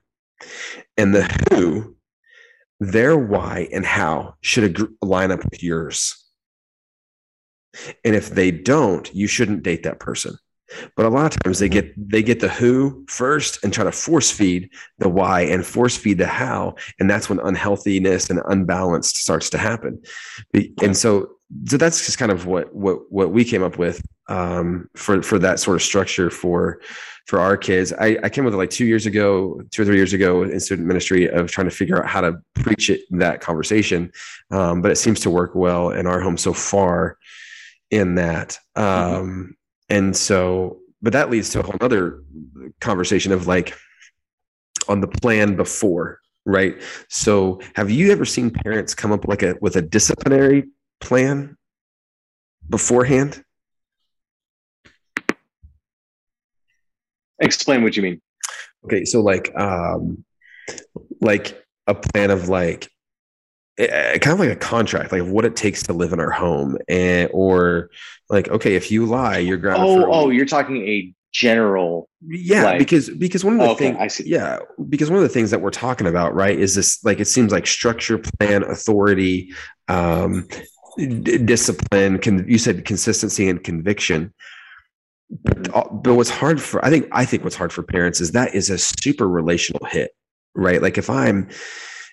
and 0.96 1.14
the 1.14 1.22
who, 1.50 1.96
their 2.80 3.16
why 3.16 3.68
and 3.72 3.86
how 3.86 4.34
should 4.40 4.84
line 5.00 5.30
up 5.30 5.44
with 5.44 5.62
yours 5.62 6.21
and 8.04 8.14
if 8.14 8.30
they 8.30 8.50
don't, 8.50 9.12
you 9.14 9.26
shouldn't 9.26 9.62
date 9.62 9.82
that 9.84 9.98
person. 9.98 10.36
But 10.96 11.06
a 11.06 11.10
lot 11.10 11.34
of 11.34 11.42
times 11.42 11.58
they 11.58 11.68
get 11.68 11.92
they 11.96 12.22
get 12.22 12.40
the 12.40 12.48
who 12.48 13.04
first 13.08 13.62
and 13.62 13.72
try 13.72 13.84
to 13.84 13.92
force 13.92 14.30
feed 14.30 14.70
the 14.98 15.08
why 15.08 15.42
and 15.42 15.64
force 15.64 15.96
feed 15.96 16.18
the 16.18 16.26
how, 16.26 16.76
and 16.98 17.10
that's 17.10 17.28
when 17.28 17.40
unhealthiness 17.40 18.30
and 18.30 18.40
unbalanced 18.46 19.18
starts 19.18 19.50
to 19.50 19.58
happen. 19.58 20.02
And 20.82 20.96
so, 20.96 21.32
so 21.66 21.76
that's 21.76 22.06
just 22.06 22.18
kind 22.18 22.32
of 22.32 22.46
what 22.46 22.74
what 22.74 23.10
what 23.10 23.32
we 23.32 23.44
came 23.44 23.62
up 23.62 23.78
with 23.78 24.02
um, 24.28 24.88
for 24.96 25.22
for 25.22 25.38
that 25.38 25.60
sort 25.60 25.76
of 25.76 25.82
structure 25.82 26.30
for 26.30 26.80
for 27.26 27.38
our 27.38 27.56
kids. 27.56 27.92
I, 27.92 28.18
I 28.22 28.28
came 28.28 28.44
with 28.44 28.54
it 28.54 28.56
like 28.56 28.70
two 28.70 28.86
years 28.86 29.06
ago, 29.06 29.60
two 29.70 29.82
or 29.82 29.84
three 29.84 29.96
years 29.96 30.12
ago 30.12 30.42
in 30.42 30.58
student 30.58 30.88
ministry 30.88 31.28
of 31.28 31.50
trying 31.50 31.68
to 31.68 31.74
figure 31.74 32.02
out 32.02 32.08
how 32.08 32.20
to 32.20 32.34
preach 32.54 32.90
it 32.90 33.02
in 33.10 33.18
that 33.18 33.40
conversation, 33.40 34.10
um, 34.50 34.82
but 34.82 34.90
it 34.90 34.96
seems 34.96 35.20
to 35.20 35.30
work 35.30 35.54
well 35.54 35.90
in 35.90 36.06
our 36.06 36.20
home 36.20 36.36
so 36.36 36.52
far 36.52 37.18
in 37.92 38.16
that. 38.16 38.58
Mm-hmm. 38.76 39.14
Um, 39.14 39.28
mm-hmm. 39.28 39.50
And 39.88 40.16
so, 40.16 40.80
but 41.02 41.12
that 41.12 41.30
leads 41.30 41.50
to 41.50 41.60
a 41.60 41.62
whole 41.62 41.76
other 41.80 42.22
conversation 42.80 43.30
of 43.30 43.46
like 43.46 43.76
on 44.88 45.00
the 45.00 45.06
plan 45.06 45.54
before, 45.54 46.20
right? 46.44 46.80
So, 47.08 47.60
have 47.74 47.90
you 47.90 48.10
ever 48.10 48.24
seen 48.24 48.50
parents 48.50 48.94
come 48.94 49.12
up 49.12 49.28
like 49.28 49.42
a 49.42 49.56
with 49.60 49.76
a 49.76 49.82
disciplinary 49.82 50.68
plan 51.00 51.56
beforehand? 52.68 53.44
Explain 57.38 57.82
what 57.82 57.96
you 57.96 58.02
mean. 58.02 58.22
Okay, 58.84 59.04
so 59.04 59.20
like 59.20 59.54
um 59.56 60.24
like 61.20 61.62
a 61.86 61.94
plan 61.94 62.30
of 62.30 62.48
like 62.48 62.88
kind 63.78 64.28
of 64.28 64.38
like 64.38 64.50
a 64.50 64.56
contract, 64.56 65.12
like 65.12 65.22
what 65.22 65.44
it 65.44 65.56
takes 65.56 65.82
to 65.84 65.92
live 65.92 66.12
in 66.12 66.20
our 66.20 66.30
home, 66.30 66.76
and 66.88 67.30
or 67.32 67.90
like 68.28 68.48
okay, 68.48 68.74
if 68.74 68.90
you 68.90 69.06
lie, 69.06 69.38
you're 69.38 69.56
grounded. 69.56 69.86
Oh, 69.86 70.12
oh, 70.12 70.30
you're 70.30 70.46
talking 70.46 70.86
a 70.86 71.12
general. 71.32 72.08
Yeah, 72.20 72.64
like, 72.64 72.78
because 72.78 73.10
because 73.10 73.44
one 73.44 73.54
of 73.54 73.60
the 73.60 73.68
oh, 73.68 73.74
things, 73.74 73.96
I 73.98 74.08
see. 74.08 74.28
yeah, 74.28 74.58
because 74.88 75.10
one 75.10 75.16
of 75.16 75.22
the 75.22 75.28
things 75.28 75.50
that 75.50 75.60
we're 75.60 75.70
talking 75.70 76.06
about, 76.06 76.34
right, 76.34 76.58
is 76.58 76.74
this 76.74 77.02
like 77.04 77.18
it 77.20 77.26
seems 77.26 77.50
like 77.52 77.66
structure, 77.66 78.18
plan, 78.18 78.62
authority, 78.62 79.52
um, 79.88 80.46
d- 80.96 81.38
discipline. 81.38 82.18
Can 82.18 82.46
you 82.48 82.58
said 82.58 82.84
consistency 82.84 83.48
and 83.48 83.62
conviction? 83.62 84.32
But, 85.30 85.62
mm-hmm. 85.62 85.98
but 86.02 86.14
what's 86.14 86.30
hard 86.30 86.60
for 86.60 86.84
I 86.84 86.90
think 86.90 87.08
I 87.10 87.24
think 87.24 87.42
what's 87.42 87.56
hard 87.56 87.72
for 87.72 87.82
parents 87.82 88.20
is 88.20 88.32
that 88.32 88.54
is 88.54 88.68
a 88.68 88.78
super 88.78 89.26
relational 89.26 89.86
hit, 89.86 90.14
right? 90.54 90.82
Like 90.82 90.98
if 90.98 91.08
I'm 91.08 91.48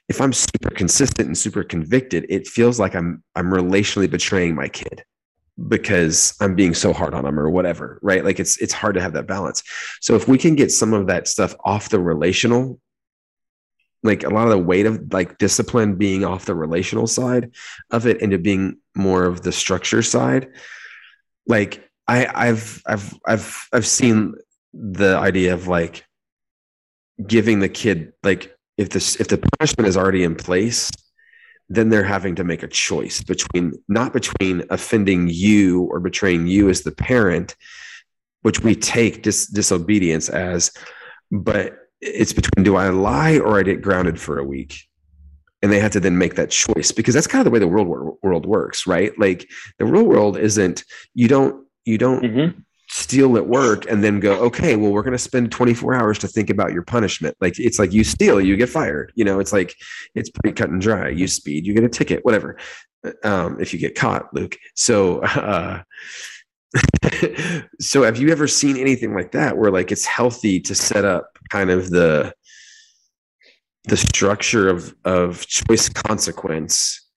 if 0.10 0.20
I'm 0.20 0.34
super 0.34 0.72
consistent 0.72 1.28
and 1.28 1.38
super 1.38 1.64
convicted, 1.64 2.26
it 2.30 2.48
feels 2.48 2.80
like 2.80 2.96
I'm 2.96 3.24
I'm 3.36 3.52
relationally 3.52 4.10
betraying 4.10 4.56
my 4.56 4.68
kid 4.68 5.04
because 5.68 6.36
I'm 6.42 6.56
being 6.56 6.74
so 6.74 6.94
hard 6.94 7.14
on 7.14 7.26
them 7.26 7.40
or 7.40 7.50
whatever, 7.50 8.00
right? 8.02 8.26
Like 8.26 8.40
it's 8.40 8.58
it's 8.58 8.74
hard 8.74 8.96
to 8.96 9.02
have 9.02 9.14
that 9.14 9.28
balance. 9.28 9.64
So 10.02 10.16
if 10.16 10.28
we 10.28 10.38
can 10.38 10.56
get 10.56 10.72
some 10.72 10.94
of 10.94 11.08
that 11.08 11.28
stuff 11.28 11.56
off 11.64 11.90
the 11.90 12.00
relational, 12.00 12.80
like 14.02 14.24
a 14.24 14.30
lot 14.30 14.46
of 14.46 14.52
the 14.52 14.58
weight 14.58 14.88
of 14.88 15.14
like 15.14 15.38
discipline 15.38 15.96
being 15.96 16.26
off 16.26 16.46
the 16.46 16.56
relational 16.56 17.06
side 17.06 17.52
of 17.92 18.08
it 18.08 18.22
into 18.22 18.40
being 18.40 18.78
more 18.96 19.26
of 19.26 19.44
the 19.44 19.52
structure 19.52 20.02
side, 20.02 20.50
like 21.46 21.88
I 22.08 22.48
I've 22.48 22.82
I've 22.88 23.14
I've 23.28 23.68
I've 23.72 23.88
seen 23.88 24.34
the 24.74 25.18
idea 25.18 25.54
of 25.54 25.68
like 25.68 26.06
giving 27.26 27.60
the 27.60 27.70
kid 27.70 28.14
like 28.24 28.56
if 28.80 28.90
this 28.90 29.20
if 29.20 29.28
the 29.28 29.38
punishment 29.38 29.88
is 29.88 29.98
already 29.98 30.24
in 30.24 30.36
place 30.36 30.90
then 31.72 31.90
they're 31.90 32.04
having 32.04 32.34
to 32.34 32.44
make 32.44 32.64
a 32.64 32.68
choice 32.68 33.22
between 33.22 33.74
not 33.88 34.14
between 34.14 34.64
offending 34.72 35.28
you 35.28 35.84
or 35.92 36.00
betraying 36.00 36.48
you 36.48 36.70
as 36.70 36.82
the 36.82 36.92
parent 36.92 37.56
which 38.42 38.62
we 38.62 38.74
take 38.74 39.22
dis- 39.22 39.48
disobedience 39.48 40.30
as 40.30 40.72
but 41.30 41.78
it's 42.00 42.32
between 42.32 42.64
do 42.64 42.78
i 42.78 42.90
lie 42.90 43.38
or 43.38 43.60
i 43.60 43.64
get 43.64 43.82
grounded 43.82 44.20
for 44.20 44.40
a 44.40 44.44
week? 44.44 44.86
And 45.62 45.70
they 45.74 45.82
have 45.82 45.92
to 45.92 46.00
then 46.00 46.18
make 46.18 46.36
that 46.36 46.52
choice 46.52 46.94
because 46.94 47.14
that's 47.14 47.28
kind 47.28 47.42
of 47.42 47.44
the 47.44 47.52
way 47.52 47.60
the 47.60 47.68
world 47.68 48.18
world 48.24 48.46
works 48.46 48.88
right? 48.88 49.12
Like 49.20 49.50
the 49.78 49.86
real 49.86 50.06
world 50.06 50.38
isn't 50.38 50.86
you 51.14 51.28
don't 51.28 51.68
you 51.84 51.98
don't 51.98 52.24
mm-hmm 52.24 52.60
steal 52.90 53.38
at 53.38 53.48
work 53.48 53.86
and 53.90 54.04
then 54.04 54.20
go 54.20 54.34
okay 54.40 54.76
well 54.76 54.92
we're 54.92 55.04
going 55.04 55.12
to 55.12 55.18
spend 55.18 55.52
24 55.52 55.94
hours 55.94 56.18
to 56.20 56.28
think 56.28 56.50
about 56.50 56.74
your 56.74 56.82
punishment. 56.82 57.36
Like 57.40 57.60
it's 57.60 57.78
like 57.78 57.94
you 57.94 58.04
steal 58.04 58.42
you 58.42 58.58
get 58.58 58.70
fired. 58.70 59.12
You 59.16 59.26
know 59.26 59.40
it's 59.40 59.54
like 59.54 59.76
it's 60.16 60.30
pretty 60.30 60.56
cut 60.56 60.70
and 60.70 60.82
dry. 60.82 61.10
You 61.10 61.28
speed 61.28 61.66
you 61.66 61.74
get 61.74 61.84
a 61.84 61.90
ticket 61.90 62.26
whatever 62.26 62.58
um, 63.24 63.60
if 63.60 63.74
you 63.74 63.80
get 63.80 63.96
caught 63.96 64.34
luke. 64.34 64.58
So 64.76 65.20
uh, 65.20 65.84
so 67.80 68.04
have 68.04 68.18
you 68.18 68.30
ever 68.30 68.48
seen 68.48 68.78
anything 68.78 69.14
like 69.14 69.32
that 69.32 69.58
where 69.58 69.72
like 69.72 69.92
it's 69.92 70.06
healthy 70.06 70.60
to 70.62 70.76
set 70.76 71.06
up 71.06 71.38
kind 71.50 71.70
of 71.70 71.90
the 71.90 72.34
the 73.86 73.98
structure 73.98 74.68
of 74.68 74.96
of 75.06 75.46
choice 75.46 75.90
consequence 75.90 77.08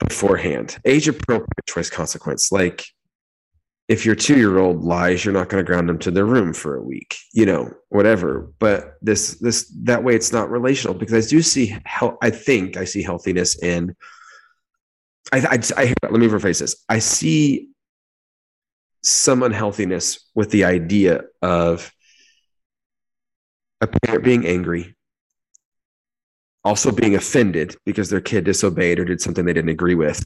beforehand? 0.00 0.78
Age 0.86 1.06
appropriate 1.06 1.66
choice 1.66 1.90
consequence 1.90 2.50
like 2.50 2.84
if 3.88 4.06
your 4.06 4.14
two 4.14 4.36
year 4.36 4.58
old 4.58 4.82
lies, 4.82 5.24
you're 5.24 5.34
not 5.34 5.48
going 5.48 5.62
to 5.62 5.66
ground 5.66 5.88
them 5.88 5.98
to 5.98 6.10
their 6.10 6.24
room 6.24 6.54
for 6.54 6.76
a 6.76 6.82
week, 6.82 7.16
you 7.32 7.44
know, 7.44 7.70
whatever. 7.90 8.50
But 8.58 8.94
this, 9.02 9.38
this, 9.40 9.70
that 9.82 10.02
way 10.02 10.14
it's 10.14 10.32
not 10.32 10.50
relational 10.50 10.94
because 10.94 11.26
I 11.26 11.28
do 11.28 11.42
see 11.42 11.76
how 11.84 12.16
I 12.22 12.30
think 12.30 12.76
I 12.76 12.84
see 12.84 13.02
healthiness 13.02 13.62
in, 13.62 13.94
I, 15.32 15.38
I, 15.38 15.82
I, 15.82 15.94
let 16.02 16.20
me 16.20 16.28
rephrase 16.28 16.60
this. 16.60 16.82
I 16.88 16.98
see 16.98 17.68
some 19.02 19.42
unhealthiness 19.42 20.30
with 20.34 20.50
the 20.50 20.64
idea 20.64 21.24
of 21.42 21.92
a 23.82 23.86
parent 23.86 24.24
being 24.24 24.46
angry 24.46 24.96
also 26.64 26.90
being 26.90 27.14
offended 27.14 27.76
because 27.84 28.08
their 28.08 28.20
kid 28.20 28.44
disobeyed 28.44 28.98
or 28.98 29.04
did 29.04 29.20
something 29.20 29.44
they 29.44 29.52
didn't 29.52 29.70
agree 29.70 29.94
with, 29.94 30.24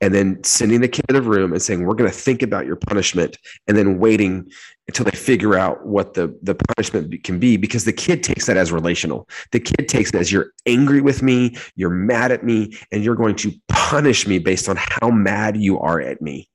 and 0.00 0.14
then 0.14 0.42
sending 0.44 0.80
the 0.80 0.88
kid 0.88 1.04
to 1.08 1.14
the 1.14 1.22
room 1.22 1.52
and 1.52 1.60
saying, 1.60 1.84
We're 1.84 1.94
going 1.94 2.10
to 2.10 2.16
think 2.16 2.42
about 2.42 2.66
your 2.66 2.76
punishment, 2.76 3.36
and 3.66 3.76
then 3.76 3.98
waiting 3.98 4.50
until 4.86 5.04
they 5.04 5.16
figure 5.16 5.56
out 5.56 5.86
what 5.86 6.14
the, 6.14 6.36
the 6.42 6.54
punishment 6.54 7.22
can 7.24 7.38
be 7.38 7.56
because 7.56 7.84
the 7.84 7.92
kid 7.92 8.22
takes 8.22 8.46
that 8.46 8.56
as 8.56 8.72
relational. 8.72 9.28
The 9.52 9.60
kid 9.60 9.88
takes 9.88 10.10
it 10.10 10.16
as 10.16 10.32
you're 10.32 10.52
angry 10.66 11.00
with 11.00 11.22
me, 11.22 11.56
you're 11.76 11.90
mad 11.90 12.32
at 12.32 12.44
me, 12.44 12.76
and 12.92 13.04
you're 13.04 13.14
going 13.14 13.36
to 13.36 13.52
punish 13.68 14.26
me 14.26 14.38
based 14.38 14.68
on 14.68 14.76
how 14.78 15.10
mad 15.10 15.56
you 15.56 15.78
are 15.80 16.00
at 16.00 16.22
me, 16.22 16.48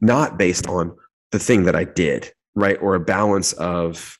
not 0.00 0.38
based 0.38 0.66
on 0.66 0.96
the 1.32 1.38
thing 1.38 1.64
that 1.64 1.76
I 1.76 1.84
did, 1.84 2.32
right? 2.54 2.78
Or 2.80 2.94
a 2.94 3.00
balance 3.00 3.52
of 3.54 4.18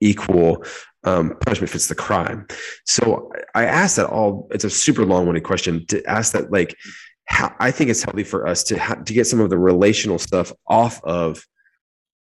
equal 0.00 0.64
um, 1.04 1.36
punishment 1.44 1.70
fits 1.70 1.88
the 1.88 1.94
crime. 1.94 2.46
So 2.84 3.32
I 3.54 3.64
asked 3.64 3.96
that 3.96 4.06
all. 4.06 4.48
It's 4.50 4.64
a 4.64 4.70
super 4.70 5.04
long-winded 5.04 5.44
question 5.44 5.86
to 5.86 6.04
ask 6.04 6.32
that. 6.32 6.52
Like, 6.52 6.76
how, 7.24 7.54
I 7.58 7.70
think 7.70 7.90
it's 7.90 8.02
healthy 8.02 8.24
for 8.24 8.46
us 8.46 8.64
to 8.64 8.78
ha- 8.78 8.96
to 8.96 9.12
get 9.12 9.26
some 9.26 9.40
of 9.40 9.50
the 9.50 9.58
relational 9.58 10.18
stuff 10.18 10.52
off 10.66 11.02
of 11.04 11.44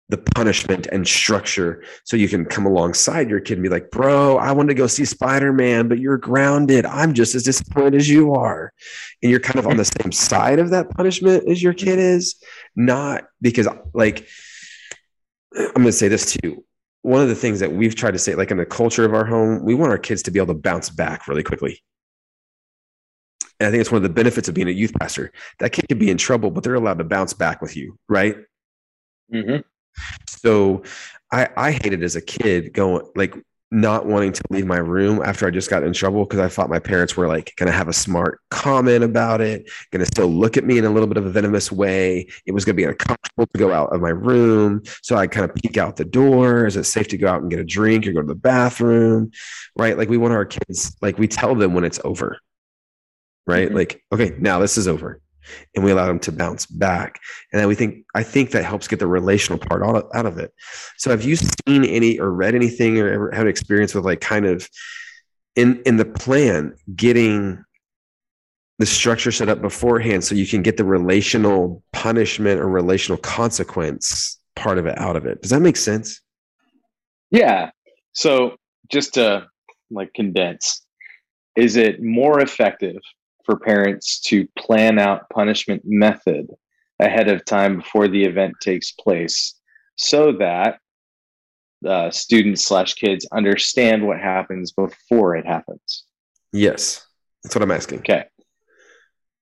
the 0.09 0.17
punishment 0.17 0.87
and 0.91 1.07
structure, 1.07 1.83
so 2.03 2.15
you 2.15 2.29
can 2.29 2.45
come 2.45 2.67
alongside 2.67 3.29
your 3.29 3.39
kid 3.39 3.55
and 3.55 3.63
be 3.63 3.69
like, 3.69 3.91
"Bro, 3.91 4.37
I 4.37 4.51
want 4.51 4.69
to 4.69 4.75
go 4.75 4.87
see 4.87 5.05
Spider-Man, 5.05 5.87
but 5.87 5.99
you're 5.99 6.17
grounded. 6.17 6.85
I'm 6.85 7.13
just 7.13 7.35
as 7.35 7.43
disappointed 7.43 7.95
as 7.95 8.09
you 8.09 8.33
are," 8.33 8.71
and 9.21 9.29
you're 9.31 9.39
kind 9.39 9.59
of 9.59 9.67
on 9.67 9.77
the 9.77 9.85
same 9.85 10.11
side 10.11 10.59
of 10.59 10.71
that 10.71 10.89
punishment 10.91 11.49
as 11.49 11.61
your 11.61 11.73
kid 11.73 11.99
is. 11.99 12.35
Not 12.75 13.25
because, 13.41 13.67
like, 13.93 14.27
I'm 15.55 15.73
going 15.73 15.85
to 15.85 15.91
say 15.91 16.07
this 16.07 16.33
too 16.33 16.63
one 17.05 17.21
of 17.21 17.27
the 17.27 17.35
things 17.35 17.59
that 17.59 17.71
we've 17.71 17.93
tried 17.93 18.13
to 18.13 18.19
say, 18.19 18.33
like 18.33 18.49
in 18.49 18.57
the 18.57 18.65
culture 18.65 19.05
of 19.05 19.13
our 19.13 19.25
home, 19.25 19.63
we 19.63 19.75
want 19.75 19.91
our 19.91 19.97
kids 19.99 20.23
to 20.23 20.31
be 20.31 20.39
able 20.39 20.55
to 20.55 20.59
bounce 20.59 20.89
back 20.89 21.27
really 21.27 21.43
quickly. 21.43 21.83
And 23.59 23.67
I 23.67 23.71
think 23.71 23.81
it's 23.81 23.91
one 23.91 23.97
of 23.97 24.03
the 24.03 24.09
benefits 24.09 24.47
of 24.47 24.55
being 24.55 24.67
a 24.67 24.71
youth 24.71 24.91
pastor. 24.99 25.31
That 25.59 25.71
kid 25.71 25.87
could 25.87 25.99
be 25.99 26.09
in 26.09 26.17
trouble, 26.17 26.49
but 26.49 26.63
they're 26.63 26.73
allowed 26.73 26.97
to 26.97 27.03
bounce 27.03 27.31
back 27.31 27.61
with 27.61 27.77
you, 27.77 27.99
right? 28.09 28.37
Mhm. 29.31 29.63
So 30.27 30.81
I, 31.31 31.47
I 31.55 31.71
hated 31.73 32.01
as 32.01 32.15
a 32.15 32.21
kid 32.21 32.73
going 32.73 33.07
like 33.15 33.35
not 33.75 34.05
wanting 34.05 34.31
to 34.31 34.41
leave 34.49 34.65
my 34.65 34.77
room 34.77 35.21
after 35.23 35.45
I 35.45 35.51
just 35.51 35.69
got 35.69 35.83
in 35.83 35.93
trouble 35.93 36.23
because 36.25 36.39
I 36.39 36.47
thought 36.47 36.69
my 36.69 36.79
parents 36.79 37.17
were 37.17 37.27
like 37.27 37.53
going 37.57 37.67
to 37.67 37.77
have 37.77 37.87
a 37.87 37.93
smart 37.93 38.39
comment 38.49 39.03
about 39.03 39.41
it, 39.41 39.69
going 39.91 39.99
to 39.99 40.05
still 40.05 40.27
look 40.27 40.57
at 40.57 40.63
me 40.63 40.77
in 40.77 40.85
a 40.85 40.89
little 40.89 41.07
bit 41.07 41.17
of 41.17 41.25
a 41.25 41.29
venomous 41.29 41.71
way. 41.71 42.27
It 42.45 42.53
was 42.53 42.63
going 42.65 42.75
to 42.75 42.81
be 42.81 42.85
uncomfortable 42.85 43.45
to 43.47 43.59
go 43.59 43.73
out 43.73 43.93
of 43.93 44.01
my 44.01 44.09
room. 44.09 44.81
So 45.01 45.15
I 45.17 45.27
kind 45.27 45.49
of 45.49 45.55
peek 45.55 45.77
out 45.77 45.97
the 45.97 46.05
door. 46.05 46.65
Is 46.65 46.77
it 46.77 46.85
safe 46.85 47.09
to 47.09 47.17
go 47.17 47.27
out 47.27 47.41
and 47.41 47.51
get 47.51 47.59
a 47.59 47.65
drink 47.65 48.07
or 48.07 48.13
go 48.13 48.21
to 48.21 48.27
the 48.27 48.35
bathroom? 48.35 49.31
Right. 49.75 49.97
Like 49.97 50.09
we 50.09 50.17
want 50.17 50.33
our 50.33 50.45
kids, 50.45 50.95
like 51.01 51.17
we 51.17 51.27
tell 51.27 51.53
them 51.53 51.73
when 51.73 51.83
it's 51.83 51.99
over. 52.03 52.39
Right. 53.45 53.69
Mhm. 53.69 53.75
Like, 53.75 54.01
okay, 54.11 54.35
now 54.39 54.59
this 54.59 54.77
is 54.77 54.87
over. 54.87 55.21
And 55.75 55.83
we 55.83 55.91
allow 55.91 56.07
them 56.07 56.19
to 56.19 56.31
bounce 56.31 56.65
back. 56.65 57.19
And 57.51 57.59
then 57.59 57.67
we 57.67 57.75
think, 57.75 58.05
I 58.15 58.23
think 58.23 58.51
that 58.51 58.63
helps 58.63 58.87
get 58.87 58.99
the 58.99 59.07
relational 59.07 59.59
part 59.59 59.83
out 59.83 60.25
of, 60.25 60.37
it. 60.37 60.53
So 60.97 61.11
have 61.11 61.23
you 61.23 61.35
seen 61.35 61.85
any 61.85 62.19
or 62.19 62.31
read 62.31 62.55
anything 62.55 62.99
or 62.99 63.09
ever 63.09 63.31
had 63.31 63.47
experience 63.47 63.93
with 63.93 64.05
like 64.05 64.21
kind 64.21 64.45
of 64.45 64.67
in 65.55 65.81
in 65.85 65.97
the 65.97 66.05
plan 66.05 66.75
getting 66.95 67.63
the 68.79 68.85
structure 68.85 69.31
set 69.31 69.47
up 69.47 69.61
beforehand 69.61 70.23
so 70.23 70.35
you 70.35 70.45
can 70.45 70.61
get 70.61 70.77
the 70.77 70.83
relational 70.83 71.81
punishment 71.93 72.59
or 72.59 72.67
relational 72.67 73.17
consequence 73.17 74.39
part 74.55 74.77
of 74.77 74.85
it 74.85 74.97
out 74.97 75.15
of 75.15 75.25
it. 75.25 75.41
Does 75.41 75.51
that 75.51 75.61
make 75.61 75.77
sense? 75.77 76.21
Yeah. 77.31 77.71
So 78.11 78.57
just 78.89 79.13
to 79.13 79.47
like 79.89 80.13
condense, 80.13 80.85
is 81.55 81.77
it 81.77 82.01
more 82.01 82.41
effective 82.41 82.97
for 83.45 83.57
parents 83.57 84.19
to 84.21 84.47
plan 84.57 84.99
out 84.99 85.29
punishment 85.29 85.83
method 85.85 86.47
ahead 86.99 87.29
of 87.29 87.45
time 87.45 87.77
before 87.77 88.07
the 88.07 88.23
event 88.23 88.55
takes 88.61 88.91
place 88.91 89.59
so 89.95 90.31
that 90.33 90.79
uh, 91.85 92.09
students 92.09 92.65
slash 92.65 92.95
kids 92.95 93.27
understand 93.31 94.05
what 94.05 94.19
happens 94.19 94.71
before 94.71 95.35
it 95.35 95.45
happens? 95.45 96.05
Yes. 96.51 97.05
That's 97.43 97.55
what 97.55 97.61
I'm 97.61 97.71
asking. 97.71 97.99
Okay. 97.99 98.25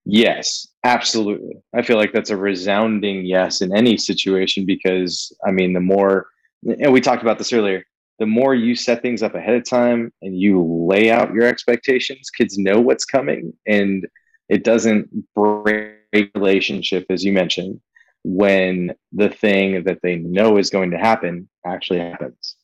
Yes, 0.06 0.68
absolutely. 0.84 1.56
I 1.74 1.82
feel 1.84 1.96
like 1.96 2.12
that's 2.12 2.32
a 2.32 2.38
resounding 2.38 3.26
yes 3.26 3.62
in 3.62 3.76
any 3.76 3.96
situation 3.98 4.66
because, 4.66 5.32
I 5.46 5.52
mean, 5.52 5.72
the 5.72 5.80
more, 5.80 6.28
and 6.66 6.92
we 6.92 7.00
talked 7.00 7.22
about 7.22 7.38
this 7.38 7.54
earlier, 7.54 7.86
the 8.20 8.26
more 8.26 8.54
you 8.54 8.76
set 8.76 9.02
things 9.02 9.24
up 9.24 9.36
ahead 9.36 9.56
of 9.56 9.68
time 9.68 10.14
and 10.22 10.40
you 10.40 10.64
lay 10.64 11.10
out 11.10 11.34
your 11.34 11.46
expectations, 11.46 12.30
kids 12.30 12.58
know 12.58 12.80
what's 12.80 13.06
coming 13.06 13.54
and 13.66 14.08
it 14.50 14.64
doesn't 14.64 15.10
break 15.34 15.98
relationship, 16.36 17.06
as 17.10 17.24
you 17.24 17.34
mentioned, 17.34 17.80
when 18.24 18.94
the 19.12 19.30
thing 19.30 19.84
that 19.84 20.00
they 20.04 20.16
know 20.18 20.58
is 20.58 20.70
going 20.70 20.92
to 20.92 20.98
happen 20.98 21.50
actually 21.66 22.00
happens. 22.00 22.56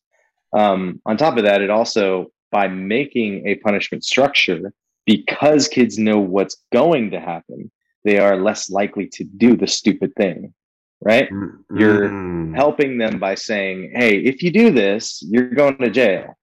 Um, 0.54 1.02
on 1.06 1.18
top 1.18 1.38
of 1.38 1.44
that, 1.44 1.62
it 1.62 1.70
also, 1.70 2.28
by 2.52 2.68
making 2.68 3.48
a 3.48 3.56
punishment 3.56 4.04
structure, 4.04 4.74
because 5.06 5.68
kids 5.68 5.98
know 5.98 6.20
what's 6.20 6.58
going 6.72 7.12
to 7.12 7.20
happen, 7.20 7.72
they 8.04 8.20
are 8.20 8.38
less 8.38 8.70
likely 8.70 9.08
to 9.08 9.24
do 9.24 9.56
the 9.56 9.68
stupid 9.68 10.14
thing, 10.16 10.54
right? 11.02 11.30
You're 11.30 12.10
Mm. 12.10 12.56
Helping 12.56 12.98
them 12.98 13.20
by 13.20 13.36
saying, 13.36 13.92
hey, 13.96 14.18
if 14.18 14.42
you 14.42 14.52
do 14.52 14.72
this, 14.72 15.24
you're 15.28 15.50
going 15.50 15.78
to 15.78 15.90
jail. 15.90 16.38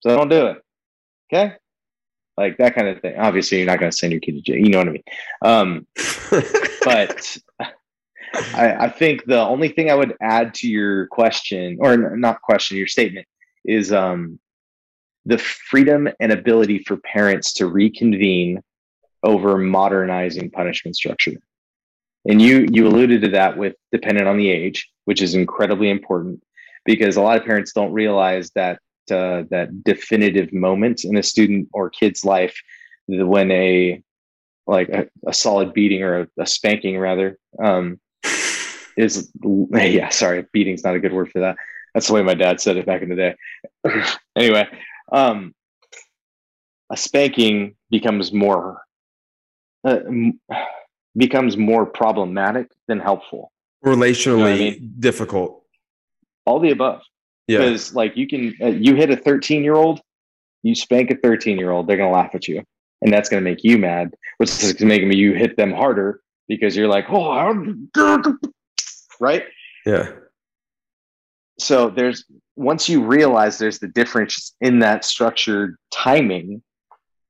So 0.00 0.16
don't 0.16 0.28
do 0.28 0.46
it. 0.48 0.62
Okay. 1.32 1.54
Like 2.36 2.56
that 2.58 2.74
kind 2.74 2.88
of 2.88 3.00
thing. 3.00 3.18
Obviously, 3.18 3.58
you're 3.58 3.66
not 3.66 3.80
going 3.80 3.90
to 3.90 3.96
send 3.96 4.12
your 4.12 4.20
kid 4.20 4.36
to 4.36 4.40
jail. 4.42 4.56
You 4.56 4.70
know 4.70 4.78
what 4.78 4.88
I 4.88 4.92
mean? 4.92 5.02
Um, 5.42 5.86
but 6.84 7.36
I, 8.54 8.76
I 8.86 8.88
think 8.88 9.24
the 9.24 9.40
only 9.40 9.68
thing 9.68 9.90
I 9.90 9.94
would 9.94 10.14
add 10.20 10.54
to 10.54 10.68
your 10.68 11.06
question, 11.08 11.78
or 11.80 12.16
not 12.16 12.42
question, 12.42 12.76
your 12.76 12.86
statement, 12.86 13.26
is 13.64 13.92
um, 13.92 14.38
the 15.24 15.38
freedom 15.38 16.08
and 16.20 16.32
ability 16.32 16.80
for 16.80 16.96
parents 16.98 17.52
to 17.54 17.66
reconvene 17.66 18.62
over 19.22 19.58
modernizing 19.58 20.50
punishment 20.50 20.96
structure. 20.96 21.32
And 22.28 22.42
you 22.42 22.68
you 22.70 22.86
alluded 22.86 23.22
to 23.22 23.28
that 23.30 23.56
with 23.56 23.74
dependent 23.90 24.28
on 24.28 24.36
the 24.36 24.50
age, 24.50 24.88
which 25.06 25.22
is 25.22 25.34
incredibly 25.34 25.88
important 25.88 26.42
because 26.84 27.16
a 27.16 27.22
lot 27.22 27.38
of 27.38 27.44
parents 27.44 27.72
don't 27.72 27.92
realize 27.92 28.50
that 28.54 28.78
uh, 29.10 29.44
that 29.50 29.82
definitive 29.82 30.52
moment 30.52 31.04
in 31.04 31.16
a 31.16 31.22
student 31.22 31.68
or 31.72 31.88
kid's 31.88 32.24
life 32.24 32.54
when 33.06 33.50
a 33.50 34.02
like 34.66 34.90
a, 34.90 35.08
a 35.26 35.32
solid 35.32 35.72
beating 35.72 36.02
or 36.02 36.20
a, 36.20 36.28
a 36.38 36.46
spanking 36.46 36.98
rather 36.98 37.38
um, 37.62 37.98
is 38.98 39.32
yeah 39.72 40.10
sorry 40.10 40.44
beating's 40.52 40.84
not 40.84 40.94
a 40.94 41.00
good 41.00 41.14
word 41.14 41.30
for 41.30 41.40
that. 41.40 41.56
That's 41.94 42.08
the 42.08 42.12
way 42.12 42.22
my 42.22 42.34
dad 42.34 42.60
said 42.60 42.76
it 42.76 42.84
back 42.84 43.02
in 43.02 43.08
the 43.08 43.16
day. 43.16 43.34
Anyway 44.36 44.68
um, 45.10 45.54
a 46.90 46.96
spanking 46.96 47.74
becomes 47.90 48.32
more 48.32 48.82
uh, 49.84 50.00
becomes 51.18 51.56
more 51.56 51.84
problematic 51.84 52.70
than 52.86 52.98
helpful 53.00 53.52
Relationally 53.84 54.30
You 54.30 54.36
know 54.38 54.46
I 54.46 54.56
mean? 54.58 54.94
difficult. 54.98 55.62
all 56.46 56.58
the 56.60 56.70
above 56.70 57.02
Yeah. 57.46 57.58
because 57.58 57.94
like 57.94 58.16
you 58.16 58.26
can 58.26 58.54
uh, 58.62 58.66
you 58.68 58.94
hit 58.94 59.10
a 59.10 59.16
13 59.16 59.62
year 59.62 59.74
old 59.74 60.00
you 60.62 60.74
spank 60.74 61.10
a 61.10 61.16
13 61.16 61.58
year 61.58 61.70
old 61.70 61.86
they're 61.86 61.96
going 61.96 62.10
to 62.12 62.14
laugh 62.16 62.34
at 62.34 62.48
you 62.48 62.62
and 63.02 63.12
that's 63.12 63.28
going 63.28 63.42
to 63.42 63.48
make 63.50 63.62
you 63.62 63.76
mad 63.78 64.14
which 64.38 64.50
is 64.50 64.72
going 64.72 64.76
to 64.76 64.86
make 65.08 65.16
you 65.16 65.32
hit 65.34 65.56
them 65.56 65.72
harder 65.72 66.20
because 66.48 66.76
you're 66.76 66.88
like 66.88 67.06
oh 67.10 67.30
I'm 67.30 67.90
right 69.20 69.44
Yeah. 69.86 70.10
so 71.58 71.90
there's 71.90 72.24
once 72.56 72.88
you 72.88 73.04
realize 73.04 73.58
there's 73.58 73.78
the 73.78 73.88
difference 73.88 74.54
in 74.60 74.80
that 74.80 75.04
structured 75.04 75.76
timing 75.92 76.62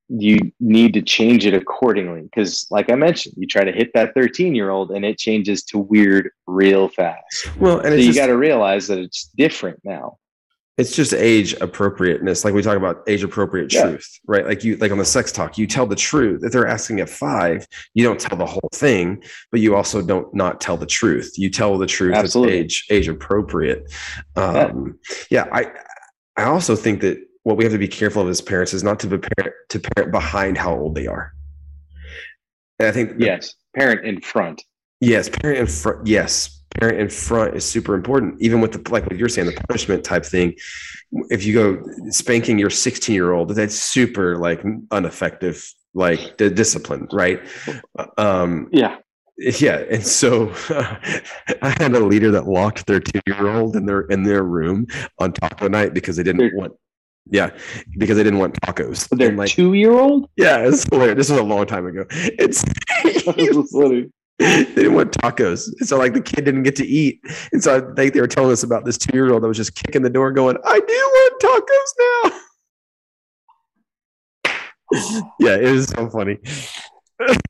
you 0.08 0.38
need 0.58 0.94
to 0.94 1.02
change 1.02 1.44
it 1.44 1.52
accordingly 1.54 2.22
because 2.22 2.66
like 2.70 2.90
i 2.90 2.94
mentioned 2.94 3.34
you 3.36 3.46
try 3.46 3.62
to 3.62 3.72
hit 3.72 3.92
that 3.92 4.14
13 4.14 4.54
year 4.54 4.70
old 4.70 4.90
and 4.90 5.04
it 5.04 5.18
changes 5.18 5.62
to 5.62 5.78
weird 5.78 6.30
real 6.46 6.88
fast 6.88 7.50
Well, 7.58 7.78
and 7.80 7.88
so 7.88 7.92
it's 7.94 8.06
you 8.06 8.14
got 8.14 8.28
to 8.28 8.36
realize 8.36 8.86
that 8.88 8.98
it's 8.98 9.24
different 9.36 9.80
now 9.84 10.16
it's 10.78 10.94
just 10.94 11.12
age 11.12 11.54
appropriateness. 11.54 12.44
Like 12.44 12.54
we 12.54 12.62
talk 12.62 12.76
about 12.76 13.02
age 13.08 13.24
appropriate 13.24 13.72
Yeah. 13.72 13.82
truth, 13.82 14.20
right? 14.28 14.46
Like 14.46 14.62
you, 14.62 14.76
like 14.76 14.92
on 14.92 14.98
the 14.98 15.04
sex 15.04 15.32
talk, 15.32 15.58
you 15.58 15.66
tell 15.66 15.86
the 15.86 15.96
truth. 15.96 16.44
If 16.44 16.52
they're 16.52 16.68
asking 16.68 17.00
at 17.00 17.10
five, 17.10 17.66
you 17.94 18.04
don't 18.04 18.20
tell 18.20 18.38
the 18.38 18.46
whole 18.46 18.68
thing, 18.72 19.20
but 19.50 19.58
you 19.60 19.74
also 19.74 20.00
don't 20.00 20.32
not 20.32 20.60
tell 20.60 20.76
the 20.76 20.86
truth. 20.86 21.32
You 21.36 21.50
tell 21.50 21.76
the 21.78 21.86
truth 21.86 22.14
Absolutely. 22.14 22.58
age, 22.58 22.86
age 22.90 23.08
appropriate. 23.08 23.92
Um, 24.36 25.00
yeah. 25.32 25.48
I, 25.52 25.72
I 26.36 26.44
also 26.44 26.76
think 26.76 27.00
that 27.00 27.18
what 27.48 27.56
we 27.56 27.64
have 27.64 27.72
to 27.72 27.78
be 27.78 27.88
careful 27.88 28.20
of 28.20 28.28
as 28.28 28.42
parents 28.42 28.74
is 28.74 28.84
not 28.84 29.00
to 29.00 29.08
prepare 29.08 29.54
to 29.70 29.80
parent 29.80 30.12
behind 30.12 30.58
how 30.58 30.76
old 30.76 30.94
they 30.94 31.06
are. 31.06 31.32
And 32.78 32.88
I 32.88 32.92
think, 32.92 33.16
the- 33.16 33.24
yes 33.24 33.54
parent 33.74 34.04
in 34.04 34.20
front 34.20 34.62
Yes, 35.00 35.28
parent 35.28 35.58
in 35.60 35.66
front. 35.68 36.06
Yes, 36.08 36.60
parent 36.78 36.98
in 36.98 37.08
front 37.08 37.54
is 37.54 37.64
super 37.64 37.94
important. 37.94 38.34
Even 38.40 38.60
with 38.60 38.72
the 38.72 38.90
like 38.90 39.04
what 39.04 39.16
you're 39.16 39.28
saying, 39.28 39.46
the 39.46 39.60
punishment 39.68 40.02
type 40.02 40.24
thing. 40.24 40.54
If 41.30 41.46
you 41.46 41.54
go 41.54 41.82
spanking 42.10 42.58
your 42.58 42.68
16 42.70 43.14
year 43.14 43.32
old, 43.32 43.50
that's 43.50 43.76
super 43.76 44.36
like 44.36 44.60
ineffective, 44.92 45.72
like 45.94 46.36
the 46.38 46.50
discipline, 46.50 47.06
right? 47.12 47.40
Um, 48.16 48.68
yeah 48.72 48.96
yeah, 49.38 49.84
and 49.88 50.04
so 50.04 50.52
I 51.62 51.74
had 51.78 51.94
a 51.94 52.00
leader 52.00 52.32
that 52.32 52.48
locked 52.48 52.86
their 52.86 52.98
two 52.98 53.20
year 53.26 53.48
old 53.48 53.76
in 53.76 53.86
their 53.86 54.00
in 54.02 54.24
their 54.24 54.42
room 54.42 54.86
on 55.18 55.32
taco 55.32 55.68
night 55.68 55.94
because 55.94 56.16
they 56.16 56.24
didn't 56.24 56.56
want. 56.56 56.72
Yeah, 57.30 57.50
because 57.98 58.16
they 58.16 58.22
didn't 58.22 58.38
want 58.38 58.54
tacos. 58.60 59.08
They're 59.16 59.32
like, 59.32 59.50
two 59.50 59.74
year 59.74 59.92
old 59.92 60.30
yeah, 60.36 60.58
it's 60.58 60.84
hilarious. 60.84 61.16
This 61.16 61.30
was 61.30 61.38
a 61.40 61.42
long 61.42 61.66
time 61.66 61.86
ago. 61.86 62.04
It's 62.10 62.62
funny. 63.72 64.10
they 64.38 64.64
didn't 64.74 64.94
want 64.94 65.12
tacos. 65.12 65.68
So 65.84 65.98
like 65.98 66.14
the 66.14 66.20
kid 66.20 66.44
didn't 66.44 66.62
get 66.62 66.76
to 66.76 66.86
eat. 66.86 67.20
And 67.52 67.62
so 67.62 67.76
I 67.76 67.94
think 67.94 68.14
they 68.14 68.20
were 68.20 68.28
telling 68.28 68.52
us 68.52 68.62
about 68.62 68.84
this 68.84 68.96
two 68.96 69.16
year 69.16 69.32
old 69.32 69.42
that 69.42 69.48
was 69.48 69.56
just 69.56 69.74
kicking 69.74 70.02
the 70.02 70.10
door 70.10 70.32
going, 70.32 70.56
I 70.64 70.78
do 70.80 70.84
want 70.86 71.40
tacos 71.42 72.32
now. 72.32 72.40
yeah, 75.40 75.56
it 75.56 75.70
was 75.70 75.88
so 75.88 76.08
funny. 76.08 76.38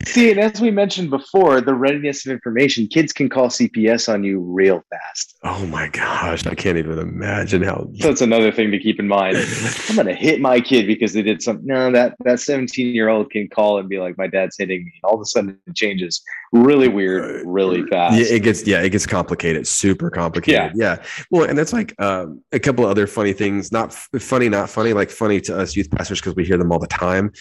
See, 0.05 0.31
and 0.31 0.41
as 0.41 0.61
we 0.61 0.71
mentioned 0.71 1.11
before, 1.11 1.61
the 1.61 1.75
readiness 1.75 2.25
of 2.25 2.33
information, 2.33 2.87
kids 2.87 3.13
can 3.13 3.29
call 3.29 3.49
CPS 3.49 4.13
on 4.13 4.25
you 4.25 4.41
real 4.41 4.83
fast. 4.89 5.37
Oh 5.45 5.67
my 5.67 5.89
gosh, 5.89 6.47
I 6.47 6.55
can't 6.55 6.79
even 6.79 6.99
imagine 6.99 7.63
how. 7.63 7.91
That's 7.99 8.23
another 8.23 8.51
thing 8.51 8.71
to 8.71 8.79
keep 8.79 8.99
in 8.99 9.07
mind. 9.07 9.37
I'm 9.89 9.97
gonna 9.97 10.15
hit 10.15 10.41
my 10.41 10.61
kid 10.61 10.87
because 10.87 11.13
they 11.13 11.23
did 11.23 11.43
something. 11.43 11.67
No, 11.67 11.93
that 11.93 12.15
that 12.25 12.41
17 12.41 12.95
year 12.95 13.11
old 13.11 13.31
can 13.31 13.49
call 13.49 13.79
and 13.79 13.89
be 13.89 13.99
like, 13.99 14.17
"My 14.17 14.27
dad's 14.27 14.57
hitting 14.57 14.85
me." 14.87 14.93
All 15.05 15.15
of 15.15 15.21
a 15.21 15.27
sudden, 15.27 15.59
it 15.67 15.77
changes 15.77 16.23
really 16.53 16.89
weird, 16.89 17.43
really 17.47 17.85
fast. 17.89 18.17
Yeah, 18.17 18.37
it 18.37 18.43
gets 18.43 18.67
yeah, 18.67 18.81
it 18.81 18.91
gets 18.91 19.07
complicated, 19.07 19.67
super 19.67 20.11
complicated. 20.11 20.73
Yeah, 20.75 20.97
yeah. 20.97 21.05
Well, 21.31 21.49
and 21.49 21.59
that's 21.59 21.75
like 21.75 21.95
um, 22.01 22.43
a 22.53 22.59
couple 22.59 22.85
of 22.85 22.91
other 22.91 23.07
funny 23.07 23.35
things. 23.35 23.71
Not 23.71 23.91
f- 23.91 24.23
funny, 24.23 24.49
not 24.49 24.71
funny. 24.71 24.95
Like 24.95 25.11
funny 25.11 25.41
to 25.43 25.59
us 25.59 25.77
youth 25.77 25.91
pastors 25.91 26.21
because 26.21 26.35
we 26.35 26.45
hear 26.47 26.57
them 26.57 26.73
all 26.73 26.79
the 26.79 26.87
time. 26.87 27.33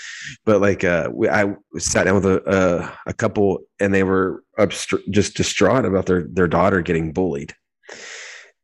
But 0.45 0.59
like, 0.59 0.83
uh, 0.83 1.09
we, 1.13 1.29
I 1.29 1.55
sat 1.77 2.03
down 2.03 2.16
with 2.17 2.25
a 2.25 2.43
uh, 2.45 2.91
a 3.05 3.13
couple, 3.13 3.59
and 3.79 3.93
they 3.93 4.03
were 4.03 4.43
obst- 4.59 5.09
just 5.09 5.35
distraught 5.35 5.85
about 5.85 6.05
their 6.05 6.23
their 6.23 6.47
daughter 6.47 6.81
getting 6.81 7.13
bullied. 7.13 7.53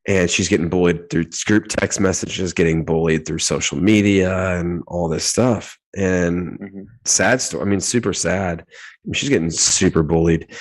And 0.05 0.29
she's 0.29 0.49
getting 0.49 0.67
bullied 0.67 1.09
through 1.09 1.25
group 1.45 1.67
text 1.69 1.99
messages, 2.01 2.51
getting 2.51 2.83
bullied 2.83 3.25
through 3.25 3.39
social 3.39 3.77
media, 3.77 4.59
and 4.59 4.83
all 4.87 5.07
this 5.07 5.23
stuff. 5.23 5.77
And 5.95 6.59
mm-hmm. 6.59 6.81
sad 7.05 7.41
story. 7.41 7.63
I 7.63 7.65
mean, 7.65 7.79
super 7.79 8.13
sad. 8.13 8.65
She's 9.13 9.29
getting 9.29 9.49
super 9.49 10.03
bullied. 10.03 10.53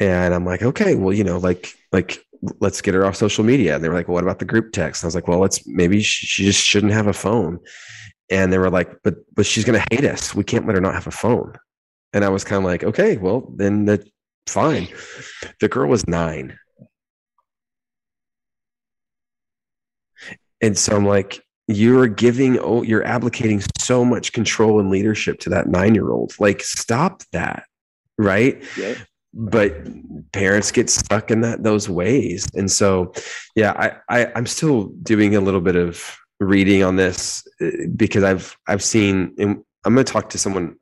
And 0.00 0.34
I'm 0.34 0.44
like, 0.44 0.62
okay, 0.62 0.94
well, 0.94 1.14
you 1.14 1.24
know, 1.24 1.38
like, 1.38 1.74
like 1.92 2.24
let's 2.60 2.80
get 2.80 2.94
her 2.94 3.04
off 3.04 3.16
social 3.16 3.44
media. 3.44 3.74
And 3.74 3.84
they 3.84 3.88
were 3.88 3.94
like, 3.94 4.08
well, 4.08 4.14
what 4.14 4.24
about 4.24 4.38
the 4.38 4.44
group 4.44 4.72
text? 4.72 5.02
And 5.02 5.06
I 5.06 5.08
was 5.08 5.14
like, 5.14 5.28
well, 5.28 5.40
let's 5.40 5.66
maybe 5.66 6.00
she 6.02 6.44
just 6.44 6.64
shouldn't 6.64 6.92
have 6.92 7.06
a 7.06 7.12
phone. 7.12 7.58
And 8.30 8.52
they 8.52 8.58
were 8.58 8.70
like, 8.70 8.90
but 9.02 9.14
but 9.34 9.46
she's 9.46 9.64
gonna 9.64 9.84
hate 9.90 10.04
us. 10.04 10.34
We 10.34 10.44
can't 10.44 10.66
let 10.66 10.74
her 10.74 10.80
not 10.80 10.94
have 10.94 11.06
a 11.06 11.12
phone. 11.12 11.54
And 12.12 12.24
I 12.24 12.28
was 12.30 12.44
kind 12.44 12.58
of 12.58 12.64
like, 12.64 12.84
okay, 12.84 13.16
well, 13.16 13.52
then 13.54 13.84
that's 13.84 14.08
fine. 14.46 14.88
The 15.60 15.68
girl 15.68 15.88
was 15.88 16.08
nine. 16.08 16.58
And 20.60 20.76
so 20.76 20.96
I'm 20.96 21.06
like, 21.06 21.42
you're 21.68 22.08
giving, 22.08 22.58
oh, 22.58 22.82
you're 22.82 23.04
abdicating 23.04 23.62
so 23.78 24.04
much 24.04 24.32
control 24.32 24.80
and 24.80 24.90
leadership 24.90 25.38
to 25.40 25.50
that 25.50 25.68
nine 25.68 25.94
year 25.94 26.10
old. 26.10 26.32
Like, 26.40 26.62
stop 26.62 27.22
that. 27.32 27.64
Right. 28.16 28.62
But 29.34 29.86
parents 30.32 30.72
get 30.72 30.88
stuck 30.88 31.30
in 31.30 31.42
that 31.42 31.62
those 31.62 31.88
ways. 31.88 32.48
And 32.54 32.70
so, 32.70 33.12
yeah, 33.54 33.72
I, 33.72 34.22
I 34.22 34.32
I'm 34.34 34.46
still 34.46 34.84
doing 35.02 35.36
a 35.36 35.40
little 35.40 35.60
bit 35.60 35.76
of 35.76 36.16
reading 36.40 36.82
on 36.82 36.96
this 36.96 37.46
uh, 37.60 37.70
because 37.94 38.24
I've 38.24 38.56
I've 38.66 38.82
seen 38.82 39.34
and 39.38 39.62
I'm 39.84 39.94
going 39.94 40.04
to 40.04 40.12
talk 40.12 40.30
to 40.30 40.38
someone 40.38 40.76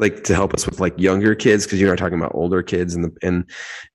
like 0.00 0.24
to 0.24 0.34
help 0.34 0.54
us 0.54 0.66
with 0.66 0.80
like 0.80 0.98
younger 0.98 1.34
kids 1.34 1.64
because 1.64 1.78
you're 1.78 1.90
not 1.90 1.98
talking 1.98 2.18
about 2.18 2.34
older 2.34 2.62
kids 2.62 2.94
and 2.94 3.04
the 3.04 3.16
and 3.22 3.44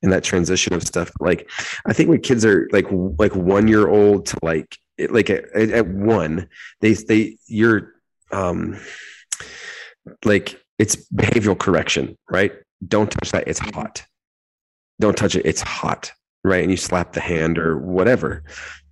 and 0.02 0.12
that 0.12 0.22
transition 0.24 0.72
of 0.72 0.82
stuff. 0.86 1.10
Like 1.20 1.50
I 1.84 1.92
think 1.92 2.08
when 2.08 2.20
kids 2.20 2.44
are 2.44 2.68
like 2.72 2.86
like 3.18 3.34
one 3.34 3.66
year 3.66 3.88
old 3.88 4.26
to 4.26 4.38
like 4.42 4.78
like 5.10 5.28
at, 5.28 5.44
at 5.54 5.88
one, 5.88 6.48
they 6.80 6.94
they 6.94 7.36
you're 7.46 7.94
um 8.30 8.78
like 10.24 10.62
it's 10.78 10.96
behavioral 11.10 11.58
correction, 11.58 12.16
right? 12.30 12.52
Don't 12.86 13.10
touch 13.10 13.32
that. 13.32 13.48
It's 13.48 13.58
hot. 13.58 14.06
Don't 15.00 15.16
touch 15.16 15.34
it. 15.34 15.44
It's 15.44 15.60
hot, 15.60 16.12
right? 16.44 16.62
And 16.62 16.70
you 16.70 16.76
slap 16.76 17.12
the 17.12 17.20
hand 17.20 17.58
or 17.58 17.78
whatever. 17.78 18.44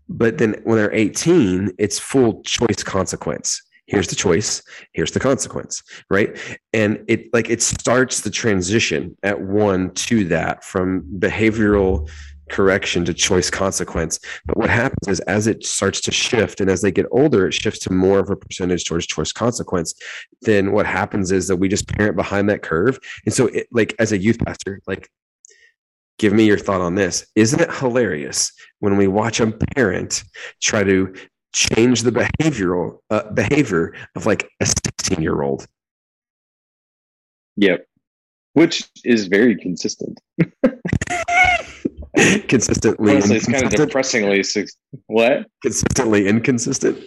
But 0.09 0.39
then 0.39 0.57
when 0.65 0.77
they're 0.77 0.93
18, 0.93 1.77
it's 1.79 1.99
full 1.99 2.43
choice 2.43 2.83
consequence 2.83 3.63
here's 3.87 4.09
the 4.09 4.15
choice 4.15 4.63
here's 4.93 5.13
the 5.13 5.21
consequence 5.21 5.83
right? 6.11 6.39
And 6.73 7.05
it 7.09 7.33
like 7.33 7.51
it 7.51 7.63
starts 7.63 8.21
the 8.21 8.31
transition 8.31 9.17
at 9.23 9.41
one 9.41 9.91
to 9.95 10.25
that 10.25 10.65
from 10.65 11.03
behavioral 11.19 12.09
correction 12.51 13.07
to 13.07 13.15
choice 13.15 13.49
consequence. 13.49 14.21
But 14.45 14.59
what 14.59 14.69
happens 14.69 15.09
is 15.09 15.21
as 15.21 15.47
it 15.47 15.65
starts 15.65 16.01
to 16.03 16.13
shift 16.13 16.61
and 16.61 16.71
as 16.71 16.83
they 16.83 16.93
get 16.93 17.07
older 17.11 17.49
it 17.49 17.55
shifts 17.55 17.81
to 17.81 17.93
more 17.93 18.19
of 18.19 18.31
a 18.31 18.37
percentage 18.37 18.85
towards 18.85 19.07
choice 19.07 19.33
consequence 19.33 19.95
then 20.43 20.73
what 20.73 20.87
happens 20.87 21.33
is 21.33 21.49
that 21.49 21.57
we 21.57 21.69
just 21.69 21.89
parent 21.89 22.17
behind 22.17 22.49
that 22.51 22.63
curve. 22.63 22.99
And 23.25 23.33
so 23.33 23.47
it, 23.47 23.67
like 23.73 23.95
as 23.99 24.13
a 24.13 24.19
youth 24.19 24.39
pastor 24.39 24.81
like 24.87 25.11
give 26.19 26.33
me 26.33 26.47
your 26.47 26.59
thought 26.59 26.81
on 26.81 26.95
this. 26.95 27.27
Isn't 27.35 27.61
it 27.61 27.75
hilarious 27.75 28.53
when 28.79 28.97
we 28.97 29.09
watch 29.09 29.41
a 29.41 29.51
parent 29.51 30.23
try 30.61 30.85
to 30.85 31.13
change 31.55 32.03
the 32.03 32.11
behavioral 32.11 32.99
uh, 33.11 33.31
behavior 33.33 33.95
of 34.17 34.27
like 34.27 34.51
a 34.61 34.67
16 34.67 35.23
year 35.23 35.43
old 35.43 35.67
yep. 37.57 37.87
Which 38.53 38.85
is 39.05 39.27
very 39.27 39.57
consistent. 39.57 40.21
Consistently 42.47 43.13
Honestly, 43.15 43.37
it's 43.37 43.47
kind 43.47 43.65
of 43.65 43.71
depressingly 43.73 44.45
what? 45.07 45.47
Consistently 45.61 46.29
inconsistent? 46.29 47.03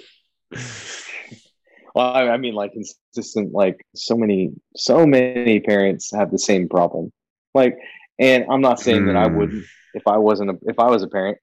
Well 1.96 2.12
I, 2.12 2.28
I 2.30 2.38
mean 2.38 2.54
like 2.54 2.74
consistent 2.74 3.54
like 3.54 3.80
so 3.96 4.18
many 4.18 4.52
so 4.76 5.06
many 5.06 5.62
parents 5.62 6.12
have 6.14 6.32
the 6.32 6.40
same 6.40 6.68
problem. 6.68 7.14
Like 7.54 7.78
and 8.20 8.46
i'm 8.50 8.62
not 8.62 8.80
saying 8.80 9.04
mm. 9.04 9.08
that 9.08 9.16
i 9.16 9.28
hmm. 9.28 9.38
wouldn't 9.38 9.66
if 9.94 10.08
i 10.08 10.18
wasn't 10.18 10.50
a, 10.50 10.58
if 10.64 10.80
i 10.80 10.88
was 10.88 11.04
a 11.04 11.08
parent 11.08 11.38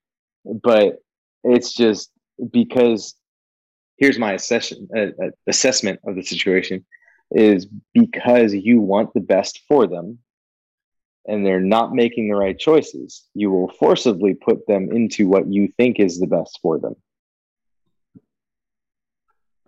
but 0.45 0.99
it's 1.43 1.73
just 1.73 2.11
because 2.51 3.15
here's 3.97 4.19
my 4.19 4.33
assessment 4.33 4.91
uh, 4.97 5.25
uh, 5.25 5.31
assessment 5.47 6.01
of 6.07 6.17
the 6.17 6.23
situation 6.23 6.85
is 7.31 7.67
because 7.93 8.55
you 8.55 8.81
want 8.81 9.13
the 9.15 9.21
best 9.21 9.61
for 9.69 9.87
them 9.87 10.19
and 11.27 11.45
they're 11.45 11.61
not 11.61 11.95
making 11.95 12.29
the 12.29 12.37
right 12.37 12.59
choices 12.59 13.25
you 13.35 13.51
will 13.51 13.71
forcibly 13.79 14.35
put 14.35 14.67
them 14.67 14.91
into 14.93 15.27
what 15.27 15.51
you 15.51 15.69
think 15.77 15.99
is 15.99 16.19
the 16.19 16.27
best 16.27 16.59
for 16.63 16.79
them. 16.79 16.95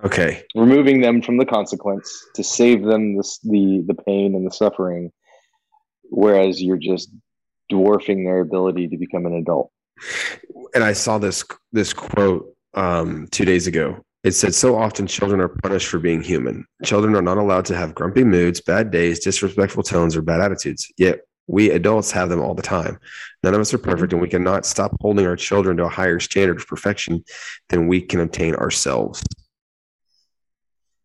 Okay. 0.04 0.44
Removing 0.54 1.00
them 1.00 1.22
from 1.22 1.38
the 1.38 1.46
consequence 1.46 2.26
to 2.34 2.44
save 2.44 2.84
them 2.84 3.16
the 3.16 3.38
the, 3.44 3.84
the 3.86 3.94
pain 3.94 4.34
and 4.34 4.46
the 4.46 4.50
suffering 4.50 5.12
whereas 6.10 6.62
you're 6.62 6.76
just 6.76 7.10
dwarfing 7.68 8.24
their 8.24 8.40
ability 8.40 8.88
to 8.88 8.96
become 8.96 9.26
an 9.26 9.34
adult. 9.34 9.70
And 10.74 10.84
i 10.84 10.92
saw 10.92 11.18
this 11.18 11.42
this 11.72 11.92
quote 11.92 12.55
um, 12.76 13.26
two 13.30 13.44
days 13.44 13.66
ago. 13.66 14.02
It 14.22 14.32
said, 14.32 14.54
So 14.54 14.76
often 14.76 15.06
children 15.06 15.40
are 15.40 15.48
punished 15.48 15.88
for 15.88 15.98
being 15.98 16.22
human. 16.22 16.66
Children 16.84 17.14
are 17.14 17.22
not 17.22 17.38
allowed 17.38 17.64
to 17.66 17.76
have 17.76 17.94
grumpy 17.94 18.24
moods, 18.24 18.60
bad 18.60 18.90
days, 18.90 19.20
disrespectful 19.20 19.82
tones, 19.82 20.16
or 20.16 20.22
bad 20.22 20.40
attitudes. 20.40 20.90
Yet 20.96 21.20
we 21.46 21.70
adults 21.70 22.10
have 22.10 22.28
them 22.28 22.40
all 22.40 22.54
the 22.54 22.62
time. 22.62 22.98
None 23.42 23.54
of 23.54 23.60
us 23.60 23.72
are 23.72 23.78
perfect, 23.78 24.12
and 24.12 24.20
we 24.20 24.28
cannot 24.28 24.66
stop 24.66 24.96
holding 25.00 25.26
our 25.26 25.36
children 25.36 25.76
to 25.76 25.84
a 25.84 25.88
higher 25.88 26.18
standard 26.18 26.60
of 26.60 26.66
perfection 26.66 27.24
than 27.68 27.86
we 27.86 28.00
can 28.00 28.20
obtain 28.20 28.54
ourselves. 28.56 29.22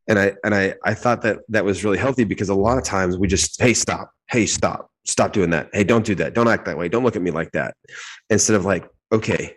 And 0.08 0.18
I 0.18 0.34
and 0.44 0.56
I 0.56 0.74
I 0.84 0.96
thought 0.96 1.22
that 1.22 1.40
that 1.50 1.64
was 1.64 1.84
really 1.84 2.00
healthy 2.00 2.24
because 2.24 2.50
a 2.50 2.56
lot 2.56 2.78
of 2.78 2.84
times 2.84 3.18
we 3.18 3.28
just 3.28 3.62
hey 3.62 3.74
stop 3.74 4.12
hey 4.30 4.48
stop 4.48 4.90
stop 5.06 5.32
doing 5.32 5.52
that 5.52 5.70
hey 5.74 5.84
don't 5.84 6.06
do 6.06 6.16
that 6.16 6.34
don't 6.34 6.48
act 6.48 6.66
that 6.66 6.78
way 6.78 6.90
don't 6.90 7.04
look 7.04 7.16
at 7.16 7.22
me 7.22 7.32
like 7.32 7.52
that 7.52 7.76
instead 8.30 8.56
of 8.56 8.66
like 8.66 8.90
okay 9.12 9.56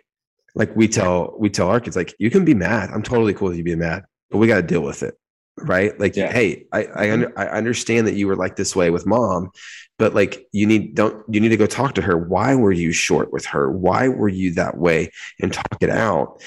like 0.55 0.75
we 0.75 0.87
tell 0.87 1.35
we 1.37 1.49
tell 1.49 1.69
our 1.69 1.79
kids 1.79 1.95
like 1.95 2.15
you 2.17 2.31
can 2.31 2.45
be 2.45 2.53
mad. 2.53 2.89
I'm 2.91 3.03
totally 3.03 3.33
cool 3.33 3.49
with 3.49 3.57
you 3.57 3.63
being 3.63 3.79
mad 3.79 4.05
but 4.29 4.39
we 4.39 4.47
got 4.47 4.57
to 4.57 4.63
deal 4.63 4.81
with 4.81 5.03
it. 5.03 5.15
Right? 5.57 5.97
Like 5.97 6.15
yeah. 6.15 6.31
hey 6.31 6.65
i 6.73 6.79
I, 6.79 6.83
mm-hmm. 6.83 7.13
under, 7.13 7.39
I 7.39 7.47
understand 7.47 8.07
that 8.07 8.15
you 8.15 8.27
were 8.27 8.35
like 8.35 8.55
this 8.55 8.75
way 8.75 8.89
with 8.89 9.05
mom 9.05 9.51
but 9.97 10.13
like 10.13 10.47
you 10.51 10.65
need 10.67 10.95
don't 10.95 11.23
you 11.33 11.39
need 11.39 11.49
to 11.49 11.57
go 11.57 11.65
talk 11.65 11.95
to 11.95 12.01
her. 12.01 12.17
Why 12.17 12.55
were 12.55 12.71
you 12.71 12.91
short 12.91 13.31
with 13.31 13.45
her? 13.45 13.71
Why 13.71 14.09
were 14.09 14.27
you 14.27 14.53
that 14.55 14.77
way? 14.77 15.11
And 15.41 15.53
talk 15.53 15.77
it 15.81 15.89
out. 15.89 16.41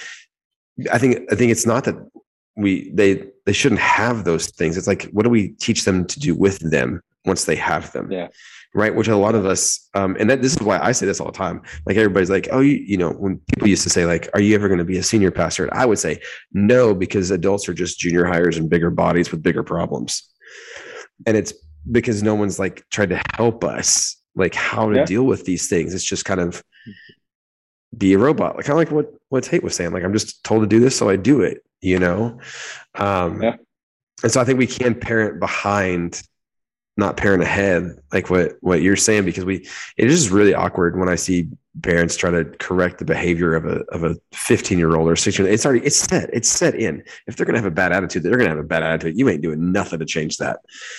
I 0.92 0.98
think 0.98 1.32
i 1.32 1.34
think 1.34 1.50
it's 1.50 1.66
not 1.66 1.84
that 1.84 1.96
we 2.56 2.90
they 2.90 3.24
they 3.46 3.52
shouldn't 3.52 3.80
have 3.80 4.24
those 4.24 4.48
things. 4.50 4.76
It's 4.76 4.86
like 4.86 5.04
what 5.04 5.22
do 5.22 5.30
we 5.30 5.48
teach 5.48 5.84
them 5.84 6.06
to 6.06 6.20
do 6.20 6.34
with 6.34 6.58
them 6.58 7.00
once 7.24 7.44
they 7.44 7.56
have 7.56 7.90
them? 7.92 8.10
Yeah 8.10 8.28
right? 8.74 8.94
Which 8.94 9.08
a 9.08 9.16
lot 9.16 9.34
of 9.34 9.46
us, 9.46 9.88
um, 9.94 10.16
and 10.18 10.28
that, 10.30 10.42
this 10.42 10.52
is 10.52 10.62
why 10.62 10.78
I 10.78 10.92
say 10.92 11.06
this 11.06 11.20
all 11.20 11.26
the 11.26 11.32
time. 11.32 11.62
Like 11.86 11.96
everybody's 11.96 12.30
like, 12.30 12.48
oh, 12.52 12.60
you, 12.60 12.76
you 12.76 12.96
know, 12.96 13.10
when 13.10 13.40
people 13.52 13.68
used 13.68 13.82
to 13.84 13.90
say 13.90 14.06
like, 14.06 14.28
are 14.34 14.40
you 14.40 14.54
ever 14.54 14.68
going 14.68 14.78
to 14.78 14.84
be 14.84 14.98
a 14.98 15.02
senior 15.02 15.30
pastor? 15.30 15.64
And 15.64 15.72
I 15.72 15.86
would 15.86 15.98
say 15.98 16.20
no, 16.52 16.94
because 16.94 17.30
adults 17.30 17.68
are 17.68 17.74
just 17.74 17.98
junior 17.98 18.24
hires 18.24 18.58
and 18.58 18.68
bigger 18.68 18.90
bodies 18.90 19.30
with 19.30 19.42
bigger 19.42 19.62
problems, 19.62 20.22
and 21.26 21.36
it's 21.36 21.52
because 21.90 22.22
no 22.22 22.34
one's 22.34 22.58
like 22.58 22.84
tried 22.90 23.10
to 23.10 23.22
help 23.34 23.64
us 23.64 24.16
like 24.34 24.54
how 24.54 24.88
to 24.88 24.96
yeah. 24.96 25.04
deal 25.04 25.24
with 25.24 25.44
these 25.44 25.68
things. 25.68 25.94
It's 25.94 26.04
just 26.04 26.24
kind 26.24 26.40
of 26.40 26.62
be 27.96 28.12
a 28.12 28.18
robot, 28.18 28.56
like 28.56 28.66
kind 28.66 28.72
of 28.72 28.78
like 28.78 28.90
what 28.90 29.12
what 29.28 29.44
Tate 29.44 29.64
was 29.64 29.74
saying. 29.74 29.92
Like 29.92 30.04
I'm 30.04 30.12
just 30.12 30.44
told 30.44 30.62
to 30.62 30.66
do 30.66 30.80
this, 30.80 30.96
so 30.96 31.08
I 31.08 31.16
do 31.16 31.40
it. 31.42 31.64
You 31.80 31.98
know, 31.98 32.38
um, 32.96 33.42
yeah. 33.42 33.56
and 34.22 34.32
so 34.32 34.40
I 34.40 34.44
think 34.44 34.58
we 34.58 34.66
can 34.66 34.94
parent 34.94 35.40
behind 35.40 36.22
not 36.98 37.16
parent 37.16 37.42
ahead 37.42 37.98
like 38.12 38.28
what 38.28 38.56
what 38.60 38.82
you're 38.82 38.96
saying 38.96 39.24
because 39.24 39.44
we 39.44 39.66
it 39.96 40.10
is 40.10 40.30
really 40.30 40.52
awkward 40.52 40.98
when 40.98 41.08
i 41.08 41.14
see 41.14 41.48
parents 41.82 42.16
try 42.16 42.30
to 42.30 42.44
correct 42.58 42.98
the 42.98 43.04
behavior 43.04 43.54
of 43.54 43.64
a 43.64 43.84
of 43.92 44.04
a 44.04 44.16
15 44.32 44.78
year 44.78 44.96
old 44.96 45.08
or 45.08 45.16
16 45.16 45.46
it's 45.46 45.64
already 45.64 45.86
it's 45.86 45.96
set 45.96 46.28
it's 46.32 46.48
set 46.48 46.74
in 46.74 47.02
if 47.26 47.36
they're 47.36 47.46
going 47.46 47.54
to 47.54 47.60
have 47.60 47.70
a 47.70 47.74
bad 47.74 47.92
attitude 47.92 48.22
they're 48.22 48.32
going 48.32 48.50
to 48.50 48.56
have 48.56 48.58
a 48.58 48.68
bad 48.68 48.82
attitude 48.82 49.16
you 49.16 49.28
ain't 49.28 49.42
doing 49.42 49.72
nothing 49.72 49.98
to 50.00 50.04
change 50.04 50.36
that 50.36 50.58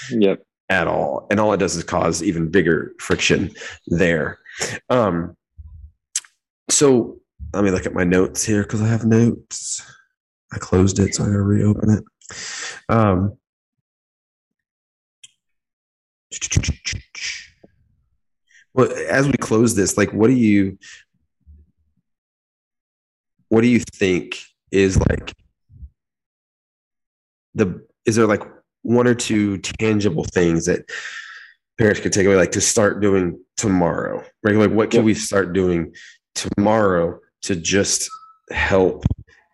yep 0.10 0.42
at 0.70 0.88
all. 0.88 1.28
And 1.30 1.40
all 1.40 1.52
it 1.54 1.58
does 1.58 1.76
is 1.76 1.84
cause 1.84 2.24
even 2.24 2.50
bigger 2.50 2.94
friction 3.00 3.52
there. 3.88 4.40
Um, 4.90 5.36
so 6.70 7.18
let 7.54 7.64
me 7.64 7.72
look 7.72 7.86
at 7.86 7.94
my 7.94 8.04
notes 8.04 8.46
here 8.46 8.64
because 8.64 8.82
I 8.82 8.88
have 8.88 9.06
notes. 9.06 9.82
I 10.54 10.58
closed 10.58 11.00
it, 11.00 11.16
so 11.16 11.24
I 11.24 11.28
gotta 11.28 11.42
reopen 11.42 11.90
it. 11.90 12.04
Um, 12.90 13.38
well, 18.74 18.92
as 19.10 19.28
we 19.28 19.34
close 19.34 19.76
this, 19.76 19.98
like, 19.98 20.14
what 20.14 20.28
do 20.28 20.34
you, 20.34 20.78
what 23.50 23.62
do 23.62 23.68
you 23.68 23.80
think 23.80 24.40
is 24.72 24.98
like 25.10 25.34
the? 27.56 27.86
Is 28.06 28.16
there 28.16 28.28
like 28.28 28.44
one 28.84 29.08
or 29.08 29.16
two 29.16 29.58
tangible 29.58 30.24
things 30.24 30.66
that 30.66 30.90
parents 31.78 32.00
could 32.00 32.14
take 32.14 32.26
away, 32.26 32.36
like 32.36 32.52
to 32.52 32.62
start 32.62 33.02
doing 33.02 33.40
tomorrow? 33.58 34.24
Right? 34.44 34.56
Like, 34.56 34.72
what 34.72 34.92
can 34.92 35.04
we 35.04 35.14
start 35.14 35.54
doing 35.54 35.94
tomorrow 36.36 37.20
to 37.44 37.56
just 37.56 38.10
help 38.52 39.04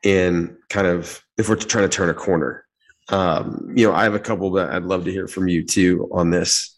in 0.04 0.58
kind 0.70 0.88
of 0.88 1.22
if 1.38 1.50
we're 1.50 1.56
trying 1.56 1.90
to 1.90 1.96
turn 1.96 2.10
a 2.10 2.14
corner? 2.14 2.65
Um, 3.10 3.72
you 3.76 3.88
know, 3.88 3.94
I 3.94 4.04
have 4.04 4.16
a 4.16 4.20
couple 4.20 4.52
that 4.54 4.72
I'd 4.72 4.84
love 4.84 5.06
to 5.06 5.12
hear 5.12 5.28
from 5.28 5.48
you 5.48 5.64
too 5.64 6.10
on 6.12 6.30
this. 6.32 6.78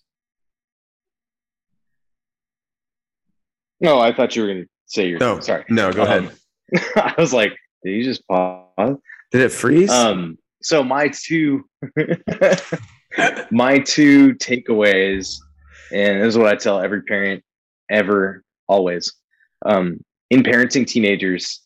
No, 3.79 3.99
I 3.99 4.13
thought 4.13 4.35
you 4.35 4.41
were 4.41 4.47
going 4.49 4.63
to 4.63 4.69
say 4.87 5.07
your. 5.07 5.19
No, 5.19 5.39
sorry. 5.39 5.63
No, 5.69 5.91
go 5.93 6.03
Um, 6.03 6.07
ahead. 6.09 6.31
I 6.95 7.13
was 7.17 7.31
like, 7.33 7.55
did 7.83 7.91
you 7.91 8.03
just 8.03 8.27
pause? 8.27 8.97
Did 9.31 9.41
it 9.41 9.51
freeze? 9.51 9.91
Um, 9.91 10.37
so 10.61 10.83
my 10.83 11.09
two, 11.09 11.65
my 13.51 13.79
two 13.79 14.33
takeaways, 14.35 15.37
and 15.91 16.21
this 16.21 16.29
is 16.29 16.37
what 16.37 16.47
I 16.47 16.55
tell 16.55 16.79
every 16.81 17.03
parent 17.03 17.43
ever, 17.89 18.43
always. 18.67 19.13
Um, 19.65 19.99
in 20.29 20.43
parenting 20.43 20.85
teenagers, 20.85 21.61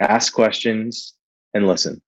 ask 0.00 0.32
questions 0.32 1.14
and 1.54 1.66
listen. 1.66 2.02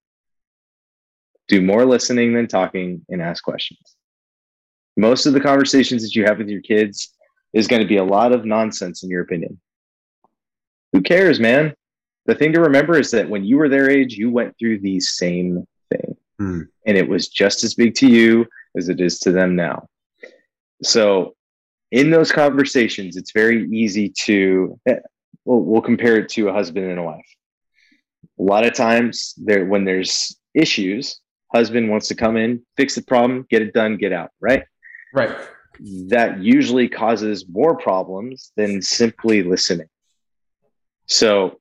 Do 1.53 1.61
more 1.61 1.85
listening 1.85 2.33
than 2.33 2.49
talking 2.49 3.05
and 3.11 3.20
ask 3.20 3.45
questions. 3.45 3.95
Most 4.97 5.27
of 5.27 5.35
the 5.35 5.41
conversations 5.41 6.03
that 6.03 6.15
you 6.15 6.24
have 6.24 6.39
with 6.39 6.49
your 6.49 6.62
kids 6.62 7.12
is 7.53 7.69
going 7.69 7.83
to 7.83 7.87
be 7.87 7.99
a 7.99 8.05
lot 8.05 8.33
of 8.33 8.47
nonsense, 8.47 9.03
in 9.03 9.11
your 9.11 9.20
opinion. 9.20 9.61
Who 10.95 11.03
cares, 11.03 11.39
man? 11.39 11.74
The 12.24 12.35
thing 12.35 12.55
to 12.55 12.61
remember 12.62 12.99
is 12.99 13.11
that 13.11 13.29
when 13.29 13.45
you 13.45 13.59
were 13.59 13.69
their 13.69 13.91
age, 13.91 14.15
you 14.15 14.31
went 14.31 14.57
through 14.59 14.79
the 14.79 14.99
same 15.01 15.66
thing. 15.91 16.16
Hmm. 16.39 16.61
And 16.87 16.97
it 16.97 17.07
was 17.07 17.29
just 17.29 17.65
as 17.65 17.74
big 17.74 17.97
to 17.97 18.07
you 18.07 18.47
as 18.74 18.89
it 18.89 19.03
is 19.03 19.19
to 19.19 19.31
them 19.31 19.55
now. 19.55 19.89
So, 20.83 21.35
in 21.91 22.09
those 22.09 22.33
conversations, 22.33 23.19
it's 23.19 23.33
very 23.33 23.69
easy 23.69 24.09
to, 24.24 24.81
eh, 24.87 25.01
we'll, 25.45 25.61
we'll 25.61 25.83
compare 25.83 26.16
it 26.16 26.31
to 26.31 26.49
a 26.49 26.53
husband 26.55 26.87
and 26.87 26.99
a 26.99 27.03
wife. 27.03 27.29
A 28.41 28.43
lot 28.43 28.65
of 28.65 28.73
times, 28.73 29.35
there 29.37 29.66
when 29.66 29.85
there's 29.85 30.35
issues, 30.55 31.20
husband 31.53 31.91
wants 31.91 32.09
to 32.09 32.15
come 32.15 32.37
in, 32.37 32.62
fix 32.77 32.95
the 32.95 33.03
problem, 33.03 33.47
get 33.51 33.62
it 33.62 33.73
done, 33.73 33.97
get 33.97 34.12
out, 34.12 34.31
right? 34.41 34.65
right. 35.12 35.37
that 36.09 36.43
usually 36.43 36.89
causes 36.89 37.47
more 37.49 37.77
problems 37.77 38.53
than 38.57 38.83
simply 38.83 39.43
listening. 39.43 39.89
So, 41.07 41.59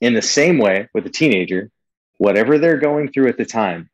in 0.00 0.14
the 0.14 0.22
same 0.22 0.58
way 0.58 0.88
with 0.94 1.06
a 1.06 1.10
teenager, 1.10 1.70
whatever 2.18 2.58
they're 2.58 2.78
going 2.78 3.10
through 3.10 3.28
at 3.28 3.38
the 3.38 3.44
time, 3.44 3.88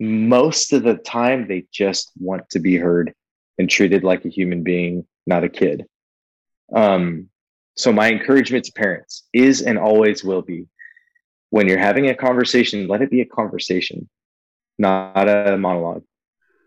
most 0.00 0.72
of 0.72 0.82
the 0.82 0.96
time 0.96 1.46
they 1.46 1.64
just 1.72 2.10
want 2.18 2.50
to 2.50 2.58
be 2.58 2.76
heard 2.76 3.14
and 3.58 3.70
treated 3.70 4.02
like 4.02 4.24
a 4.24 4.28
human 4.28 4.62
being, 4.62 5.06
not 5.26 5.44
a 5.44 5.48
kid. 5.48 5.86
Um, 6.74 7.28
so, 7.76 7.92
my 7.92 8.10
encouragement 8.10 8.64
to 8.64 8.72
parents 8.72 9.28
is 9.32 9.62
and 9.62 9.78
always 9.78 10.24
will 10.24 10.42
be 10.42 10.66
when 11.50 11.68
you're 11.68 11.78
having 11.78 12.08
a 12.08 12.14
conversation, 12.14 12.88
let 12.88 13.02
it 13.02 13.10
be 13.10 13.20
a 13.20 13.26
conversation, 13.26 14.08
not 14.82 15.28
a 15.28 15.56
monologue. 15.56 16.04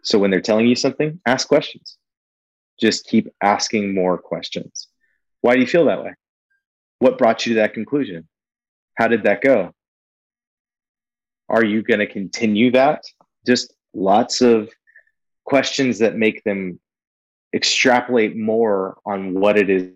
So, 0.04 0.18
when 0.18 0.32
they're 0.32 0.42
telling 0.42 0.68
you 0.68 0.76
something, 0.76 1.20
ask 1.28 1.48
questions 1.48 1.98
just 2.80 3.08
keep 3.08 3.30
asking 3.42 3.94
more 3.94 4.18
questions. 4.18 4.88
Why 5.42 5.56
do 5.56 5.62
you 5.62 5.68
feel 5.68 5.86
that 5.86 6.04
way? 6.04 6.14
What 7.00 7.18
brought 7.18 7.46
you 7.46 7.54
to 7.54 7.62
that 7.62 7.74
conclusion? 7.74 8.28
How 8.96 9.08
did 9.08 9.24
that 9.24 9.42
go? 9.42 9.72
Are 11.50 11.64
you 11.64 11.84
going 11.84 12.00
to 12.00 12.08
continue 12.08 12.72
that? 12.72 13.04
Just 13.46 13.74
lots 13.94 14.42
of 14.42 14.70
questions 15.46 16.00
that 16.00 16.16
make 16.16 16.44
them 16.44 16.80
extrapolate 17.54 18.36
more 18.36 18.98
on 19.06 19.34
what 19.34 19.58
it 19.58 19.70
is 19.70 19.92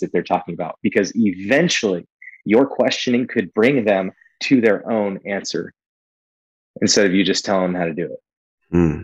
that 0.00 0.10
they're 0.10 0.22
talking 0.22 0.54
about 0.54 0.78
because 0.82 1.12
eventually 1.14 2.06
your 2.46 2.66
questioning 2.66 3.26
could 3.26 3.52
bring 3.52 3.84
them 3.84 4.10
to 4.40 4.60
their 4.60 4.90
own 4.90 5.20
answer 5.26 5.74
instead 6.80 7.06
of 7.06 7.14
you 7.14 7.24
just 7.24 7.44
telling 7.44 7.72
them 7.72 7.80
how 7.80 7.86
to 7.86 7.94
do 7.94 8.06
it. 8.06 8.22
Hmm. 8.70 9.02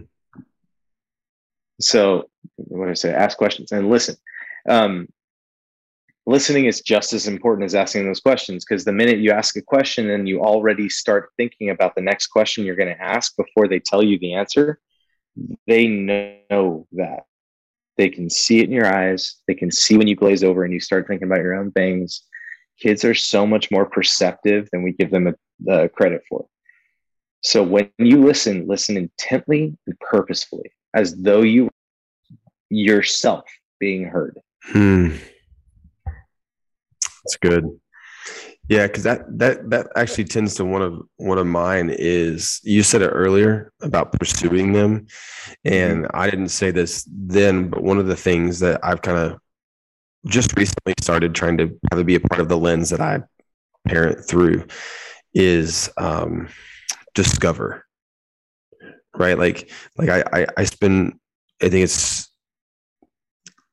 So, 1.81 2.29
what 2.57 2.89
I 2.89 2.95
say? 2.95 3.13
Ask 3.13 3.39
questions 3.39 3.73
and 3.73 3.89
listen. 3.89 4.17
Um, 4.69 5.09
listening 6.27 6.67
is 6.67 6.83
just 6.83 7.13
as 7.13 7.27
important 7.27 7.65
as 7.65 7.75
asking 7.75 8.05
those 8.05 8.21
questions 8.21 8.65
because 8.65 8.85
the 8.85 8.93
minute 8.93 9.19
you 9.19 9.31
ask 9.31 9.57
a 9.57 9.63
question 9.63 10.11
and 10.11 10.29
you 10.29 10.41
already 10.41 10.89
start 10.89 11.31
thinking 11.37 11.71
about 11.71 11.95
the 11.95 12.03
next 12.03 12.27
question 12.29 12.65
you're 12.65 12.77
going 12.77 12.95
to 12.95 13.03
ask 13.03 13.37
before 13.37 13.67
they 13.67 13.81
tell 13.81 14.03
you 14.03 14.19
the 14.19 14.35
answer, 14.35 14.79
they 15.67 15.87
know 15.89 16.87
that. 16.93 17.25
They 17.97 18.09
can 18.09 18.31
see 18.31 18.61
it 18.61 18.65
in 18.65 18.73
your 18.73 18.93
eyes. 18.93 19.37
They 19.49 19.55
can 19.55 19.73
see 19.73 19.97
when 19.97 20.07
you 20.07 20.15
glaze 20.15 20.45
over 20.45 20.65
and 20.65 20.73
you 20.73 20.81
start 20.81 21.09
thinking 21.09 21.27
about 21.27 21.43
your 21.43 21.55
own 21.55 21.73
things. 21.73 22.23
Kids 22.81 23.05
are 23.05 23.15
so 23.15 23.45
much 23.45 23.71
more 23.71 23.87
perceptive 23.87 24.69
than 24.71 24.83
we 24.83 24.93
give 24.93 25.11
them 25.11 25.27
a, 25.29 25.73
uh, 25.73 25.89
credit 25.89 26.23
for. 26.29 26.47
So 27.43 27.63
when 27.63 27.91
you 27.99 28.25
listen, 28.25 28.67
listen 28.67 28.97
intently 28.97 29.77
and 29.87 30.01
purposefully, 30.01 30.71
as 30.95 31.15
though 31.17 31.43
you 31.43 31.71
yourself 32.71 33.45
being 33.79 34.05
heard. 34.05 34.41
Hmm. 34.65 35.17
That's 37.25 37.37
good. 37.41 37.79
Yeah, 38.69 38.87
because 38.87 39.05
that 39.05 39.39
that 39.39 39.71
that 39.71 39.89
actually 39.97 40.25
tends 40.25 40.55
to 40.57 40.65
one 40.65 40.83
of 40.83 41.01
one 41.17 41.39
of 41.39 41.47
mine 41.47 41.91
is 41.91 42.61
you 42.65 42.83
said 42.83 43.01
it 43.01 43.09
earlier 43.09 43.73
about 43.81 44.13
pursuing 44.13 44.73
them, 44.73 45.07
and 45.65 46.07
I 46.13 46.29
didn't 46.29 46.51
say 46.51 46.71
this 46.71 47.09
then, 47.11 47.71
but 47.71 47.83
one 47.83 47.99
of 47.99 48.07
the 48.07 48.17
things 48.17 48.61
that 48.61 48.81
I've 48.83 49.01
kind 49.01 49.17
of 49.17 49.39
just 50.27 50.55
recently 50.57 50.95
started 51.01 51.35
trying 51.35 51.57
to 51.59 51.79
have 51.91 52.01
it 52.01 52.05
be 52.05 52.17
a 52.17 52.21
part 52.21 52.43
of 52.43 52.49
the 52.49 52.59
lens 52.59 52.91
that 52.91 53.01
I 53.01 53.23
parent 53.87 54.27
through 54.27 54.67
is 55.33 55.91
um, 55.97 56.49
discover. 57.23 57.85
Right, 59.17 59.37
like 59.37 59.71
like 59.97 60.09
I, 60.09 60.23
I 60.33 60.47
I 60.59 60.65
spend 60.65 61.19
I 61.61 61.69
think 61.69 61.83
it's 61.85 62.31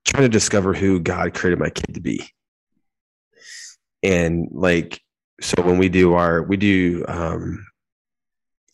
trying 0.06 0.24
to 0.24 0.30
discover 0.30 0.74
who 0.74 1.00
God 1.00 1.34
created 1.34 1.60
my 1.60 1.70
kid 1.70 1.94
to 1.94 2.02
be. 2.02 2.28
And 4.02 4.48
like 4.52 5.02
so 5.42 5.62
when 5.62 5.78
we 5.78 5.90
do 5.90 6.14
our 6.14 6.42
we 6.42 6.58
do 6.58 7.06
um 7.08 7.66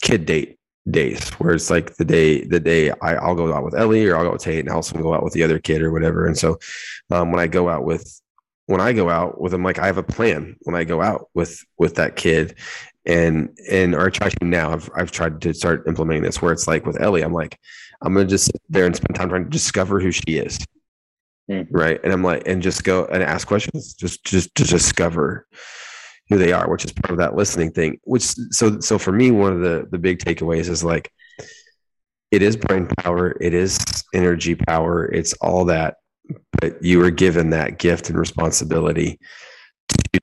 kid 0.02 0.26
date 0.26 0.57
days 0.89 1.30
where 1.31 1.53
it's 1.53 1.69
like 1.69 1.95
the 1.95 2.06
day 2.06 2.43
the 2.43 2.60
day 2.60 2.89
I, 2.89 3.15
i'll 3.15 3.35
go 3.35 3.53
out 3.53 3.64
with 3.64 3.76
ellie 3.76 4.07
or 4.07 4.18
i'll 4.18 4.23
go 4.23 4.31
with 4.31 4.41
tate 4.41 4.61
and 4.61 4.69
i'll 4.69 4.77
also 4.77 4.99
go 4.99 5.14
out 5.14 5.23
with 5.23 5.34
the 5.34 5.43
other 5.43 5.60
kid 5.60 5.81
or 5.81 5.91
whatever. 5.91 6.26
And 6.26 6.38
so 6.38 6.57
um 7.11 7.31
when 7.31 7.39
i 7.39 7.48
go 7.48 7.69
out 7.69 7.84
with 7.84 8.22
when 8.68 8.81
i 8.81 8.93
go 8.93 9.10
out 9.10 9.41
with 9.41 9.52
them 9.52 9.64
like 9.64 9.80
i 9.80 9.85
have 9.85 9.98
a 9.98 10.03
plan 10.03 10.56
when 10.61 10.76
i 10.76 10.84
go 10.84 11.02
out 11.02 11.27
with 11.34 11.64
with 11.77 11.95
that 11.95 12.15
kid 12.15 12.57
and 13.05 13.49
and 13.69 13.95
or 13.95 14.09
try 14.11 14.29
to 14.29 14.45
now 14.45 14.71
I've, 14.71 14.89
I've 14.95 15.11
tried 15.11 15.41
to 15.41 15.53
start 15.53 15.87
implementing 15.87 16.23
this 16.23 16.41
where 16.41 16.53
it's 16.53 16.67
like 16.67 16.85
with 16.85 17.01
ellie 17.01 17.23
i'm 17.23 17.33
like 17.33 17.57
i'm 18.03 18.13
gonna 18.13 18.27
just 18.27 18.45
sit 18.45 18.61
there 18.69 18.85
and 18.85 18.95
spend 18.95 19.15
time 19.15 19.29
trying 19.29 19.43
to 19.45 19.49
discover 19.49 19.99
who 19.99 20.11
she 20.11 20.37
is 20.37 20.59
Mhm. 21.49 21.67
right 21.71 21.99
and 22.03 22.13
i'm 22.13 22.23
like 22.23 22.43
and 22.47 22.61
just 22.61 22.83
go 22.83 23.05
and 23.05 23.23
ask 23.23 23.47
questions 23.47 23.95
just 23.95 24.23
just 24.23 24.53
to 24.53 24.63
discover 24.63 25.47
who 26.29 26.37
they 26.37 26.53
are 26.53 26.69
which 26.69 26.85
is 26.85 26.93
part 26.93 27.11
of 27.11 27.17
that 27.17 27.35
listening 27.35 27.71
thing 27.71 27.99
which 28.03 28.21
so 28.51 28.79
so 28.79 28.99
for 28.99 29.11
me 29.11 29.31
one 29.31 29.51
of 29.53 29.61
the 29.61 29.87
the 29.91 29.97
big 29.97 30.19
takeaways 30.19 30.69
is 30.69 30.83
like 30.83 31.11
it 32.29 32.43
is 32.43 32.55
brain 32.55 32.85
power 32.99 33.35
it 33.41 33.55
is 33.55 33.79
energy 34.13 34.53
power 34.53 35.05
it's 35.11 35.33
all 35.41 35.65
that 35.65 35.95
but 36.61 36.81
you 36.83 37.03
are 37.03 37.09
given 37.11 37.49
that 37.49 37.79
gift 37.79 38.09
and 38.09 38.19
responsibility 38.19 39.19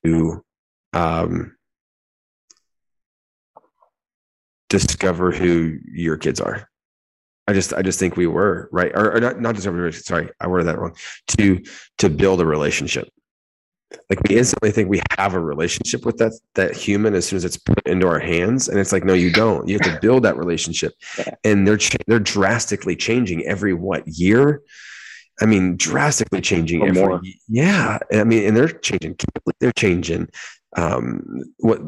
to 0.04 0.42
um 0.92 1.54
discover 4.68 5.30
who 5.30 5.78
your 5.92 6.16
kids 6.16 6.40
are. 6.40 6.68
I 7.46 7.54
just 7.54 7.72
I 7.72 7.82
just 7.82 7.98
think 7.98 8.16
we 8.16 8.26
were 8.26 8.68
right? 8.72 8.92
Or, 8.94 9.16
or 9.16 9.20
not 9.20 9.40
not 9.40 9.54
discover 9.54 9.90
sorry 9.92 10.28
I 10.40 10.46
worded 10.46 10.66
that 10.66 10.78
wrong. 10.78 10.94
To 11.38 11.62
to 11.98 12.10
build 12.10 12.40
a 12.40 12.46
relationship. 12.46 13.08
Like 14.10 14.20
we 14.28 14.36
instantly 14.36 14.70
think 14.70 14.90
we 14.90 15.00
have 15.16 15.32
a 15.32 15.40
relationship 15.40 16.04
with 16.04 16.18
that 16.18 16.32
that 16.56 16.76
human 16.76 17.14
as 17.14 17.26
soon 17.26 17.38
as 17.38 17.46
it's 17.46 17.56
put 17.56 17.80
into 17.86 18.06
our 18.06 18.18
hands 18.18 18.68
and 18.68 18.78
it's 18.78 18.92
like 18.92 19.04
no 19.04 19.14
you 19.14 19.32
don't. 19.32 19.66
You 19.66 19.78
have 19.80 19.94
to 19.94 19.98
build 20.00 20.24
that 20.24 20.36
relationship. 20.36 20.92
And 21.42 21.66
they're 21.66 21.78
ch- 21.78 21.96
they're 22.06 22.18
drastically 22.20 22.96
changing 22.96 23.46
every 23.46 23.72
what 23.72 24.06
year? 24.06 24.60
I 25.40 25.46
mean 25.46 25.76
drastically 25.78 26.42
changing 26.42 26.82
every 26.82 27.00
more. 27.00 27.22
yeah. 27.48 27.98
I 28.12 28.24
mean 28.24 28.46
and 28.46 28.54
they're 28.54 28.68
changing 28.68 29.16
they're 29.58 29.72
changing 29.72 30.28
um 30.76 31.44
what 31.56 31.80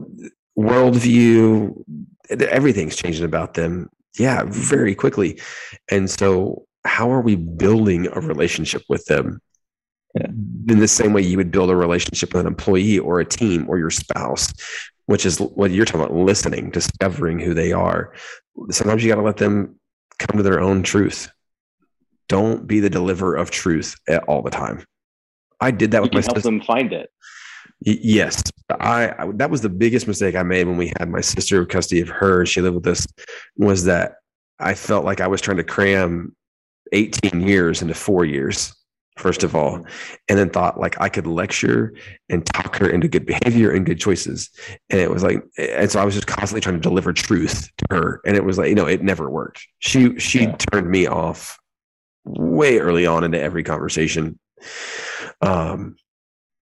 worldview 0.56 1.84
everything's 2.30 2.96
changing 2.96 3.24
about 3.24 3.54
them. 3.54 3.88
Yeah 4.18 4.44
very 4.46 4.94
quickly. 4.94 5.40
And 5.90 6.10
so 6.10 6.66
how 6.84 7.10
are 7.10 7.20
we 7.20 7.36
building 7.36 8.08
a 8.12 8.20
relationship 8.20 8.82
with 8.88 9.04
them? 9.06 9.40
Yeah. 10.16 10.26
in 10.26 10.80
the 10.80 10.88
same 10.88 11.12
way 11.12 11.22
you 11.22 11.36
would 11.36 11.52
build 11.52 11.70
a 11.70 11.76
relationship 11.76 12.32
with 12.32 12.40
an 12.40 12.48
employee 12.48 12.98
or 12.98 13.20
a 13.20 13.24
team 13.24 13.66
or 13.68 13.78
your 13.78 13.90
spouse 13.90 14.52
which 15.10 15.26
is 15.26 15.40
what 15.40 15.72
you're 15.72 15.84
talking 15.84 16.02
about 16.02 16.14
listening 16.14 16.70
discovering 16.70 17.40
who 17.40 17.52
they 17.52 17.72
are. 17.72 18.14
Sometimes 18.70 19.02
you 19.02 19.10
got 19.10 19.16
to 19.16 19.26
let 19.26 19.38
them 19.38 19.80
come 20.20 20.36
to 20.36 20.42
their 20.44 20.60
own 20.60 20.84
truth. 20.84 21.28
Don't 22.28 22.64
be 22.64 22.78
the 22.78 22.88
deliverer 22.88 23.34
of 23.34 23.50
truth 23.50 23.96
all 24.28 24.40
the 24.40 24.52
time. 24.52 24.84
I 25.60 25.72
did 25.72 25.90
that 25.90 25.98
You 25.98 26.02
with 26.02 26.12
my 26.12 26.20
help 26.20 26.36
sister 26.36 26.42
them 26.42 26.60
find 26.60 26.92
it. 26.92 27.10
Yes, 27.82 28.42
I, 28.68 29.14
I 29.18 29.30
that 29.34 29.50
was 29.50 29.62
the 29.62 29.68
biggest 29.70 30.06
mistake 30.06 30.34
I 30.36 30.42
made 30.42 30.66
when 30.66 30.76
we 30.76 30.92
had 30.98 31.08
my 31.08 31.20
sister 31.22 31.64
custody 31.64 32.00
of 32.00 32.08
her. 32.08 32.44
She 32.44 32.60
lived 32.60 32.76
with 32.76 32.86
us. 32.86 33.06
Was 33.56 33.84
that 33.84 34.16
I 34.58 34.74
felt 34.74 35.04
like 35.04 35.20
I 35.20 35.26
was 35.28 35.40
trying 35.40 35.56
to 35.56 35.64
cram 35.64 36.36
18 36.92 37.40
years 37.40 37.80
into 37.80 37.94
four 37.94 38.26
years, 38.26 38.74
first 39.16 39.44
of 39.44 39.54
all, 39.54 39.76
and 40.28 40.38
then 40.38 40.50
thought 40.50 40.78
like 40.78 41.00
I 41.00 41.08
could 41.08 41.26
lecture 41.26 41.94
and 42.28 42.44
talk 42.44 42.76
her 42.76 42.90
into 42.90 43.08
good 43.08 43.24
behavior 43.24 43.70
and 43.72 43.86
good 43.86 43.98
choices. 43.98 44.50
And 44.90 45.00
it 45.00 45.10
was 45.10 45.22
like, 45.22 45.42
and 45.56 45.90
so 45.90 46.00
I 46.00 46.04
was 46.04 46.14
just 46.14 46.26
constantly 46.26 46.60
trying 46.60 46.76
to 46.76 46.80
deliver 46.86 47.14
truth 47.14 47.70
to 47.78 47.86
her, 47.96 48.20
and 48.26 48.36
it 48.36 48.44
was 48.44 48.58
like, 48.58 48.68
you 48.68 48.74
know, 48.74 48.86
it 48.86 49.02
never 49.02 49.30
worked. 49.30 49.66
She 49.78 50.18
she 50.18 50.42
Yeah. 50.42 50.56
turned 50.70 50.90
me 50.90 51.06
off 51.06 51.58
way 52.26 52.78
early 52.78 53.06
on 53.06 53.24
into 53.24 53.40
every 53.40 53.62
conversation. 53.62 54.38
Um, 55.40 55.96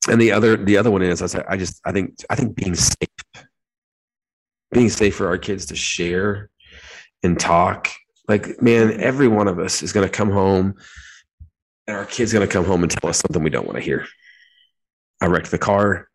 and 0.09 0.21
the 0.21 0.33
other 0.33 0.57
the 0.57 0.77
other 0.77 0.91
one 0.91 1.03
is 1.03 1.23
I 1.23 1.27
said 1.27 1.45
I 1.49 1.57
just 1.57 1.81
I 1.85 1.93
think 1.93 2.15
I 2.29 2.37
think 2.37 2.55
being 2.55 2.75
safe, 2.75 3.09
being 4.73 4.89
safe 4.89 5.17
for 5.17 5.29
our 5.29 5.39
kids 5.39 5.67
to 5.67 5.77
share 5.77 6.51
and 7.23 7.39
talk. 7.39 7.89
Like 8.29 8.61
man, 8.61 9.01
every 9.01 9.29
one 9.29 9.49
of 9.49 9.59
us 9.59 9.83
is 9.83 9.93
going 9.93 10.07
to 10.07 10.13
come 10.13 10.31
home, 10.31 10.75
and 11.87 11.97
our 11.97 12.07
kid's 12.07 12.33
going 12.33 12.47
to 12.47 12.53
come 12.53 12.65
home 12.65 12.83
and 12.83 12.91
tell 12.91 13.11
us 13.11 13.19
something 13.19 13.43
we 13.43 13.51
don't 13.51 13.67
want 13.67 13.77
to 13.77 13.85
hear. 13.85 14.07
I 15.21 15.27
wrecked 15.27 15.51
the 15.51 15.59
car. 15.59 16.09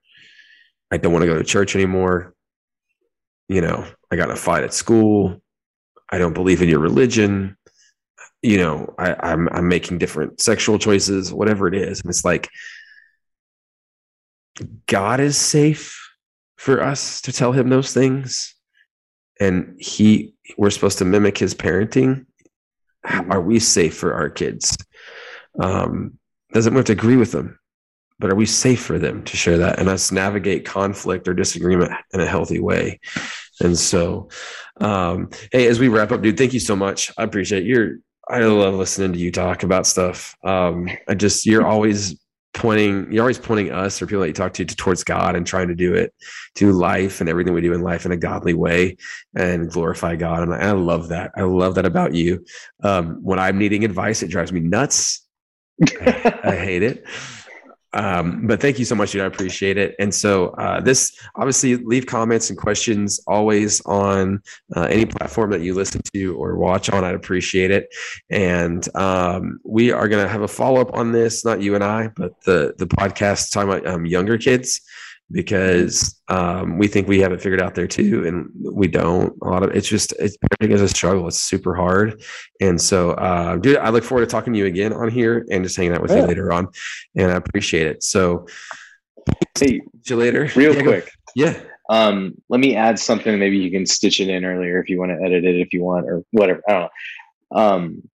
I 0.91 0.97
don't 0.97 1.13
want 1.13 1.23
to 1.23 1.27
go 1.27 1.37
to 1.37 1.43
church 1.43 1.75
anymore. 1.75 2.33
You 3.47 3.61
know, 3.61 3.85
I 4.11 4.15
got 4.15 4.31
a 4.31 4.35
fight 4.35 4.63
at 4.63 4.73
school. 4.73 5.41
I 6.11 6.17
don't 6.17 6.33
believe 6.33 6.61
in 6.61 6.69
your 6.69 6.79
religion. 6.79 7.57
You 8.41 8.57
know, 8.57 8.93
I, 8.97 9.15
I'm 9.19 9.49
I'm 9.49 9.67
making 9.67 9.97
different 9.97 10.41
sexual 10.41 10.79
choices, 10.79 11.33
whatever 11.33 11.67
it 11.67 11.75
is, 11.75 12.01
and 12.01 12.09
it's 12.09 12.25
like 12.25 12.49
God 14.85 15.19
is 15.19 15.37
safe 15.37 15.97
for 16.57 16.81
us 16.81 17.21
to 17.21 17.31
tell 17.31 17.51
him 17.51 17.69
those 17.69 17.93
things. 17.93 18.55
And 19.39 19.75
he 19.79 20.33
we're 20.57 20.69
supposed 20.69 20.97
to 20.97 21.05
mimic 21.05 21.37
his 21.37 21.55
parenting. 21.55 22.25
Are 23.29 23.41
we 23.41 23.59
safe 23.59 23.95
for 23.95 24.13
our 24.13 24.29
kids? 24.29 24.75
Um, 25.59 26.19
doesn't 26.51 26.75
have 26.75 26.85
to 26.85 26.93
agree 26.93 27.15
with 27.15 27.31
them, 27.31 27.59
but 28.17 28.31
are 28.31 28.35
we 28.35 28.45
safe 28.45 28.81
for 28.81 28.99
them 28.99 29.23
to 29.23 29.37
share 29.37 29.57
that 29.59 29.79
and 29.79 29.87
us 29.87 30.11
navigate 30.11 30.65
conflict 30.65 31.27
or 31.27 31.33
disagreement 31.33 31.91
in 32.13 32.19
a 32.19 32.25
healthy 32.25 32.59
way? 32.59 32.99
And 33.61 33.77
so, 33.77 34.29
um, 34.81 35.29
hey, 35.51 35.67
as 35.67 35.79
we 35.79 35.87
wrap 35.87 36.11
up, 36.11 36.21
dude, 36.21 36.37
thank 36.37 36.53
you 36.53 36.59
so 36.59 36.75
much. 36.75 37.11
I 37.17 37.23
appreciate 37.23 37.65
your. 37.65 37.97
I 38.29 38.41
love 38.41 38.75
listening 38.75 39.13
to 39.13 39.19
you 39.19 39.31
talk 39.31 39.63
about 39.63 39.87
stuff. 39.87 40.35
Um, 40.43 40.87
I 41.07 41.15
just 41.15 41.45
you're 41.45 41.65
always 41.65 42.15
pointing 42.53 43.11
you're 43.11 43.21
always 43.21 43.37
pointing 43.37 43.71
us 43.71 44.01
or 44.01 44.07
people 44.07 44.21
that 44.21 44.27
you 44.27 44.33
talk 44.33 44.53
to, 44.53 44.65
to 44.65 44.75
towards 44.75 45.03
god 45.03 45.35
and 45.35 45.45
trying 45.45 45.67
to 45.67 45.75
do 45.75 45.93
it 45.93 46.13
to 46.55 46.71
life 46.71 47.21
and 47.21 47.29
everything 47.29 47.53
we 47.53 47.61
do 47.61 47.73
in 47.73 47.81
life 47.81 48.05
in 48.05 48.11
a 48.11 48.17
godly 48.17 48.53
way 48.53 48.97
and 49.35 49.69
glorify 49.69 50.15
god. 50.15 50.43
And 50.43 50.53
i, 50.53 50.69
I 50.69 50.71
love 50.71 51.09
that. 51.09 51.31
I 51.37 51.43
love 51.43 51.75
that 51.75 51.85
about 51.85 52.13
you. 52.13 52.43
Um, 52.83 53.19
when 53.23 53.39
i'm 53.39 53.57
needing 53.57 53.85
advice 53.85 54.23
it 54.23 54.29
drives 54.29 54.51
me 54.51 54.59
nuts. 54.59 55.25
I 55.81 56.57
hate 56.59 56.83
it 56.83 57.05
um, 57.93 58.45
but 58.45 58.61
thank 58.61 58.77
you 58.79 58.85
so 58.85 58.95
much 58.95 59.11
dude. 59.11 59.21
I 59.21 59.25
appreciate 59.25 59.77
it. 59.77 59.95
And 59.99 60.13
so 60.13 60.49
uh, 60.49 60.79
this 60.79 61.17
obviously 61.35 61.77
leave 61.77 62.05
comments 62.05 62.49
and 62.49 62.57
questions 62.57 63.19
always 63.27 63.81
on 63.85 64.41
uh, 64.75 64.83
any 64.83 65.05
platform 65.05 65.51
that 65.51 65.61
you 65.61 65.73
listen 65.73 66.01
to 66.13 66.35
or 66.35 66.55
watch 66.55 66.89
on. 66.89 67.03
I'd 67.03 67.15
appreciate 67.15 67.71
it. 67.71 67.93
And 68.29 68.87
um, 68.95 69.59
we 69.63 69.91
are 69.91 70.07
going 70.07 70.23
to 70.23 70.29
have 70.29 70.41
a 70.41 70.47
follow-up 70.47 70.93
on 70.93 71.11
this 71.11 71.45
not 71.45 71.61
you 71.61 71.75
and 71.75 71.83
i 71.83 72.07
but 72.15 72.39
the 72.43 72.73
the 72.77 72.85
podcast 72.85 73.51
talking 73.51 73.69
about 73.69 73.87
um, 73.87 74.05
younger 74.05 74.37
kids 74.37 74.81
because 75.31 76.19
um, 76.27 76.77
we 76.77 76.87
think 76.87 77.07
we 77.07 77.19
have 77.19 77.31
it 77.31 77.41
figured 77.41 77.61
out 77.61 77.75
there 77.75 77.87
too 77.87 78.25
and 78.27 78.49
we 78.61 78.87
don't. 78.87 79.33
A 79.43 79.47
lot 79.47 79.63
of 79.63 79.71
it's 79.75 79.87
just 79.87 80.13
it's 80.19 80.37
parenting 80.37 80.71
is 80.73 80.81
a 80.81 80.87
struggle. 80.87 81.27
It's 81.27 81.39
super 81.39 81.75
hard. 81.75 82.21
And 82.61 82.79
so 82.81 83.11
uh, 83.11 83.55
dude 83.57 83.77
i 83.77 83.89
look 83.89 84.03
forward 84.03 84.25
to 84.25 84.31
talking 84.31 84.53
to 84.53 84.59
you 84.59 84.65
again 84.65 84.93
on 84.93 85.09
here 85.09 85.45
and 85.51 85.63
just 85.63 85.75
hanging 85.77 85.93
out 85.93 86.01
with 86.01 86.11
you 86.11 86.21
later 86.23 86.51
on 86.51 86.67
and 87.15 87.31
i 87.31 87.35
appreciate 87.35 87.87
it. 87.87 88.03
So 88.03 88.47
Hey, 89.59 89.67
see 89.67 89.81
you 90.05 90.15
later. 90.15 90.49
real 90.55 90.73
Yeah, 90.75 90.81
quick. 90.81 91.11
yeah. 91.35 91.59
Um, 91.89 92.35
let 92.49 92.59
me 92.59 92.75
add 92.75 92.97
something. 92.99 93.37
Maybe 93.39 93.57
you 93.57 93.71
can 93.71 93.85
stitch 93.85 94.19
it 94.19 94.29
in 94.29 94.45
earlier 94.45 94.79
if 94.81 94.89
you 94.89 94.99
want 94.99 95.11
to 95.11 95.23
edit 95.25 95.43
it, 95.43 95.55
if 95.59 95.73
you 95.73 95.83
want, 95.83 96.05
or 96.07 96.23
whatever. 96.31 96.61
I 96.67 96.71
don't 96.71 96.81
know. 97.51 97.59
Um, 97.59 98.09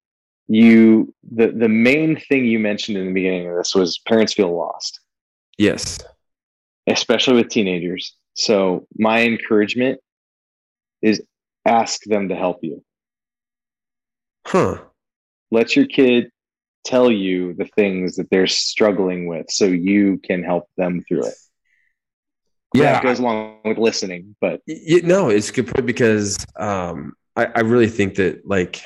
you 0.47 1.13
the 1.31 1.47
the 1.47 1.67
main 1.67 2.17
thing 2.19 2.45
you 2.45 2.59
mentioned 2.59 2.97
in 2.97 3.07
the 3.07 3.13
beginning 3.13 3.49
of 3.49 3.57
this 3.57 3.73
was 3.75 3.97
parents 3.99 4.33
feel 4.33 4.55
lost, 4.55 4.99
yes 5.57 5.97
especially 6.87 7.35
with 7.35 7.49
teenagers. 7.49 8.15
So 8.33 8.87
my 8.97 9.23
encouragement 9.23 9.99
is 11.01 11.21
ask 11.65 12.03
them 12.03 12.29
to 12.29 12.35
help 12.35 12.59
you. 12.63 12.83
huh 14.47 14.77
Let 15.51 15.75
your 15.75 15.85
kid 15.85 16.29
tell 16.83 17.11
you 17.11 17.53
the 17.53 17.65
things 17.75 18.15
that 18.15 18.29
they're 18.29 18.47
struggling 18.47 19.27
with, 19.27 19.49
so 19.49 19.65
you 19.65 20.19
can 20.23 20.43
help 20.43 20.65
them 20.77 21.03
through 21.07 21.25
it. 21.27 21.33
yeah 22.73 22.93
that 22.93 23.03
goes 23.03 23.19
along 23.19 23.59
with 23.65 23.77
listening, 23.77 24.35
but 24.41 24.61
Y- 24.67 25.01
no, 25.03 25.29
it's 25.29 25.49
a 25.49 25.53
good 25.53 25.67
point 25.67 25.85
because 25.85 26.37
um, 26.57 27.13
I, 27.35 27.45
I 27.45 27.59
really 27.61 27.87
think 27.87 28.15
that 28.15 28.47
like 28.47 28.81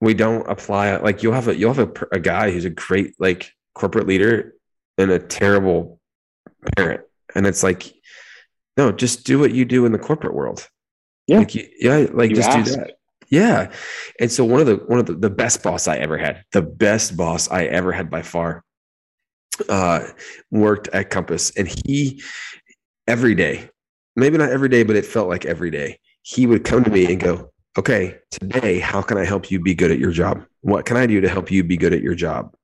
we 0.00 0.14
don't 0.14 0.48
apply 0.48 0.94
it. 0.94 1.02
like 1.02 1.22
you'll 1.22 1.32
have 1.32 1.48
a 1.48 1.56
you'll 1.56 1.72
have 1.72 1.88
a, 1.88 2.06
a 2.16 2.18
guy 2.18 2.50
who's 2.50 2.64
a 2.64 2.70
great 2.70 3.14
like 3.18 3.50
corporate 3.74 4.06
leader 4.06 4.54
and 4.98 5.10
a 5.10 5.18
terrible 5.18 5.95
parent, 6.76 7.02
and 7.34 7.46
it's 7.46 7.62
like 7.62 7.92
no, 8.76 8.92
just 8.92 9.24
do 9.24 9.38
what 9.38 9.52
you 9.52 9.64
do 9.64 9.86
in 9.86 9.92
the 9.92 9.98
corporate 9.98 10.34
world. 10.34 10.68
Yeah. 11.26 11.38
like 11.38 11.54
you, 11.54 11.68
yeah, 11.78 12.06
like 12.12 12.30
You 12.30 12.36
just 12.36 12.50
ask. 12.50 12.72
do 12.72 12.76
that. 12.76 12.92
Yeah, 13.28 13.72
and 14.20 14.30
so 14.30 14.44
one 14.44 14.60
of 14.60 14.66
the 14.66 14.76
one 14.76 15.00
of 15.00 15.06
the, 15.06 15.14
the 15.14 15.30
best 15.30 15.62
boss 15.62 15.88
I 15.88 15.96
ever 15.96 16.16
had, 16.16 16.44
the 16.52 16.62
best 16.62 17.16
boss 17.16 17.50
I 17.50 17.64
ever 17.64 17.90
had 17.90 18.08
by 18.08 18.22
far, 18.22 18.62
uh, 19.68 20.06
worked 20.52 20.88
at 20.88 21.10
Copass, 21.10 21.56
and 21.56 21.66
he 21.66 22.22
every 23.08 23.34
day, 23.34 23.68
maybe 24.14 24.38
not 24.38 24.50
every 24.50 24.68
day, 24.68 24.84
but 24.84 24.94
it 24.94 25.04
felt 25.04 25.28
like 25.28 25.44
every 25.44 25.70
day, 25.72 25.98
he 26.22 26.46
would 26.46 26.62
come 26.64 26.84
to 26.84 26.90
me 26.90 27.06
and 27.06 27.18
go, 27.20 27.50
"Okay, 27.78 28.16
today, 28.30 28.78
how 28.78 29.02
can 29.02 29.18
I 29.18 29.24
help 29.24 29.50
you 29.50 29.60
be 29.60 29.74
good 29.74 29.90
at 29.90 29.98
your 29.98 30.12
job? 30.12 30.44
What 30.62 30.86
can 30.86 30.96
I 30.96 31.06
do 31.06 31.20
to 31.20 31.28
help 31.28 31.50
you 31.50 31.62
be 31.64 31.76
good 31.76 31.92
at 31.92 32.02
your 32.02 32.14
job?" 32.14 32.54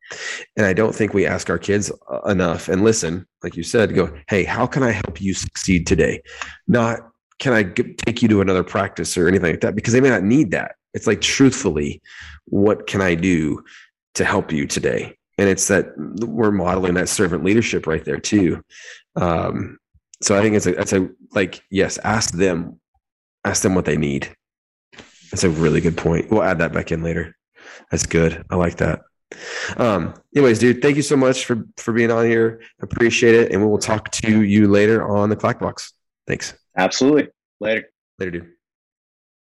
And 0.56 0.66
I 0.66 0.72
don't 0.72 0.94
think 0.94 1.14
we 1.14 1.26
ask 1.26 1.48
our 1.50 1.58
kids 1.58 1.90
uh, 2.10 2.20
enough. 2.30 2.68
And 2.68 2.84
listen, 2.84 3.26
like 3.42 3.56
you 3.56 3.62
said, 3.62 3.94
go, 3.94 4.12
"Hey, 4.28 4.44
how 4.44 4.66
can 4.66 4.82
I 4.82 4.90
help 4.90 5.20
you 5.20 5.34
succeed 5.34 5.86
today?" 5.86 6.22
Not 6.66 7.00
can 7.42 7.52
I 7.52 7.64
g- 7.64 7.94
take 8.06 8.22
you 8.22 8.28
to 8.28 8.40
another 8.40 8.62
practice 8.62 9.16
or 9.18 9.26
anything 9.26 9.50
like 9.50 9.60
that 9.62 9.74
because 9.74 9.92
they 9.92 10.00
may 10.00 10.10
not 10.10 10.22
need 10.22 10.52
that. 10.52 10.76
It's 10.94 11.08
like 11.08 11.20
truthfully, 11.20 12.00
what 12.44 12.86
can 12.86 13.00
I 13.00 13.16
do 13.16 13.64
to 14.14 14.24
help 14.24 14.52
you 14.52 14.66
today? 14.66 15.16
And 15.38 15.48
it's 15.48 15.66
that 15.66 15.86
we're 15.96 16.52
modeling 16.52 16.94
that 16.94 17.08
servant 17.08 17.42
leadership 17.42 17.88
right 17.88 18.04
there 18.04 18.20
too. 18.20 18.62
Um, 19.16 19.78
so 20.20 20.38
I 20.38 20.42
think 20.42 20.54
it's 20.54 20.66
a 20.66 20.72
that's 20.72 20.92
a 20.92 21.08
like 21.34 21.62
yes, 21.70 21.98
ask 22.04 22.32
them, 22.32 22.80
ask 23.44 23.62
them 23.62 23.74
what 23.74 23.86
they 23.86 23.96
need. 23.96 24.32
That's 25.32 25.44
a 25.44 25.50
really 25.50 25.80
good 25.80 25.96
point. 25.96 26.30
We'll 26.30 26.42
add 26.42 26.58
that 26.58 26.72
back 26.72 26.92
in 26.92 27.02
later. 27.02 27.34
That's 27.90 28.04
good. 28.06 28.44
I 28.50 28.56
like 28.56 28.76
that. 28.76 29.00
Um, 29.78 30.12
anyways, 30.36 30.58
dude, 30.58 30.82
thank 30.82 30.96
you 30.96 31.02
so 31.02 31.16
much 31.16 31.46
for 31.46 31.64
for 31.78 31.92
being 31.92 32.10
on 32.10 32.26
here. 32.26 32.60
Appreciate 32.82 33.34
it, 33.34 33.50
and 33.50 33.62
we 33.62 33.66
will 33.66 33.78
talk 33.78 34.10
to 34.10 34.42
you 34.42 34.68
later 34.68 35.08
on 35.08 35.30
the 35.30 35.36
Clack 35.36 35.58
Box. 35.58 35.94
Thanks. 36.26 36.54
absolutely 36.76 37.28
later. 37.60 37.88
Later, 38.18 38.30
dude. 38.30 38.52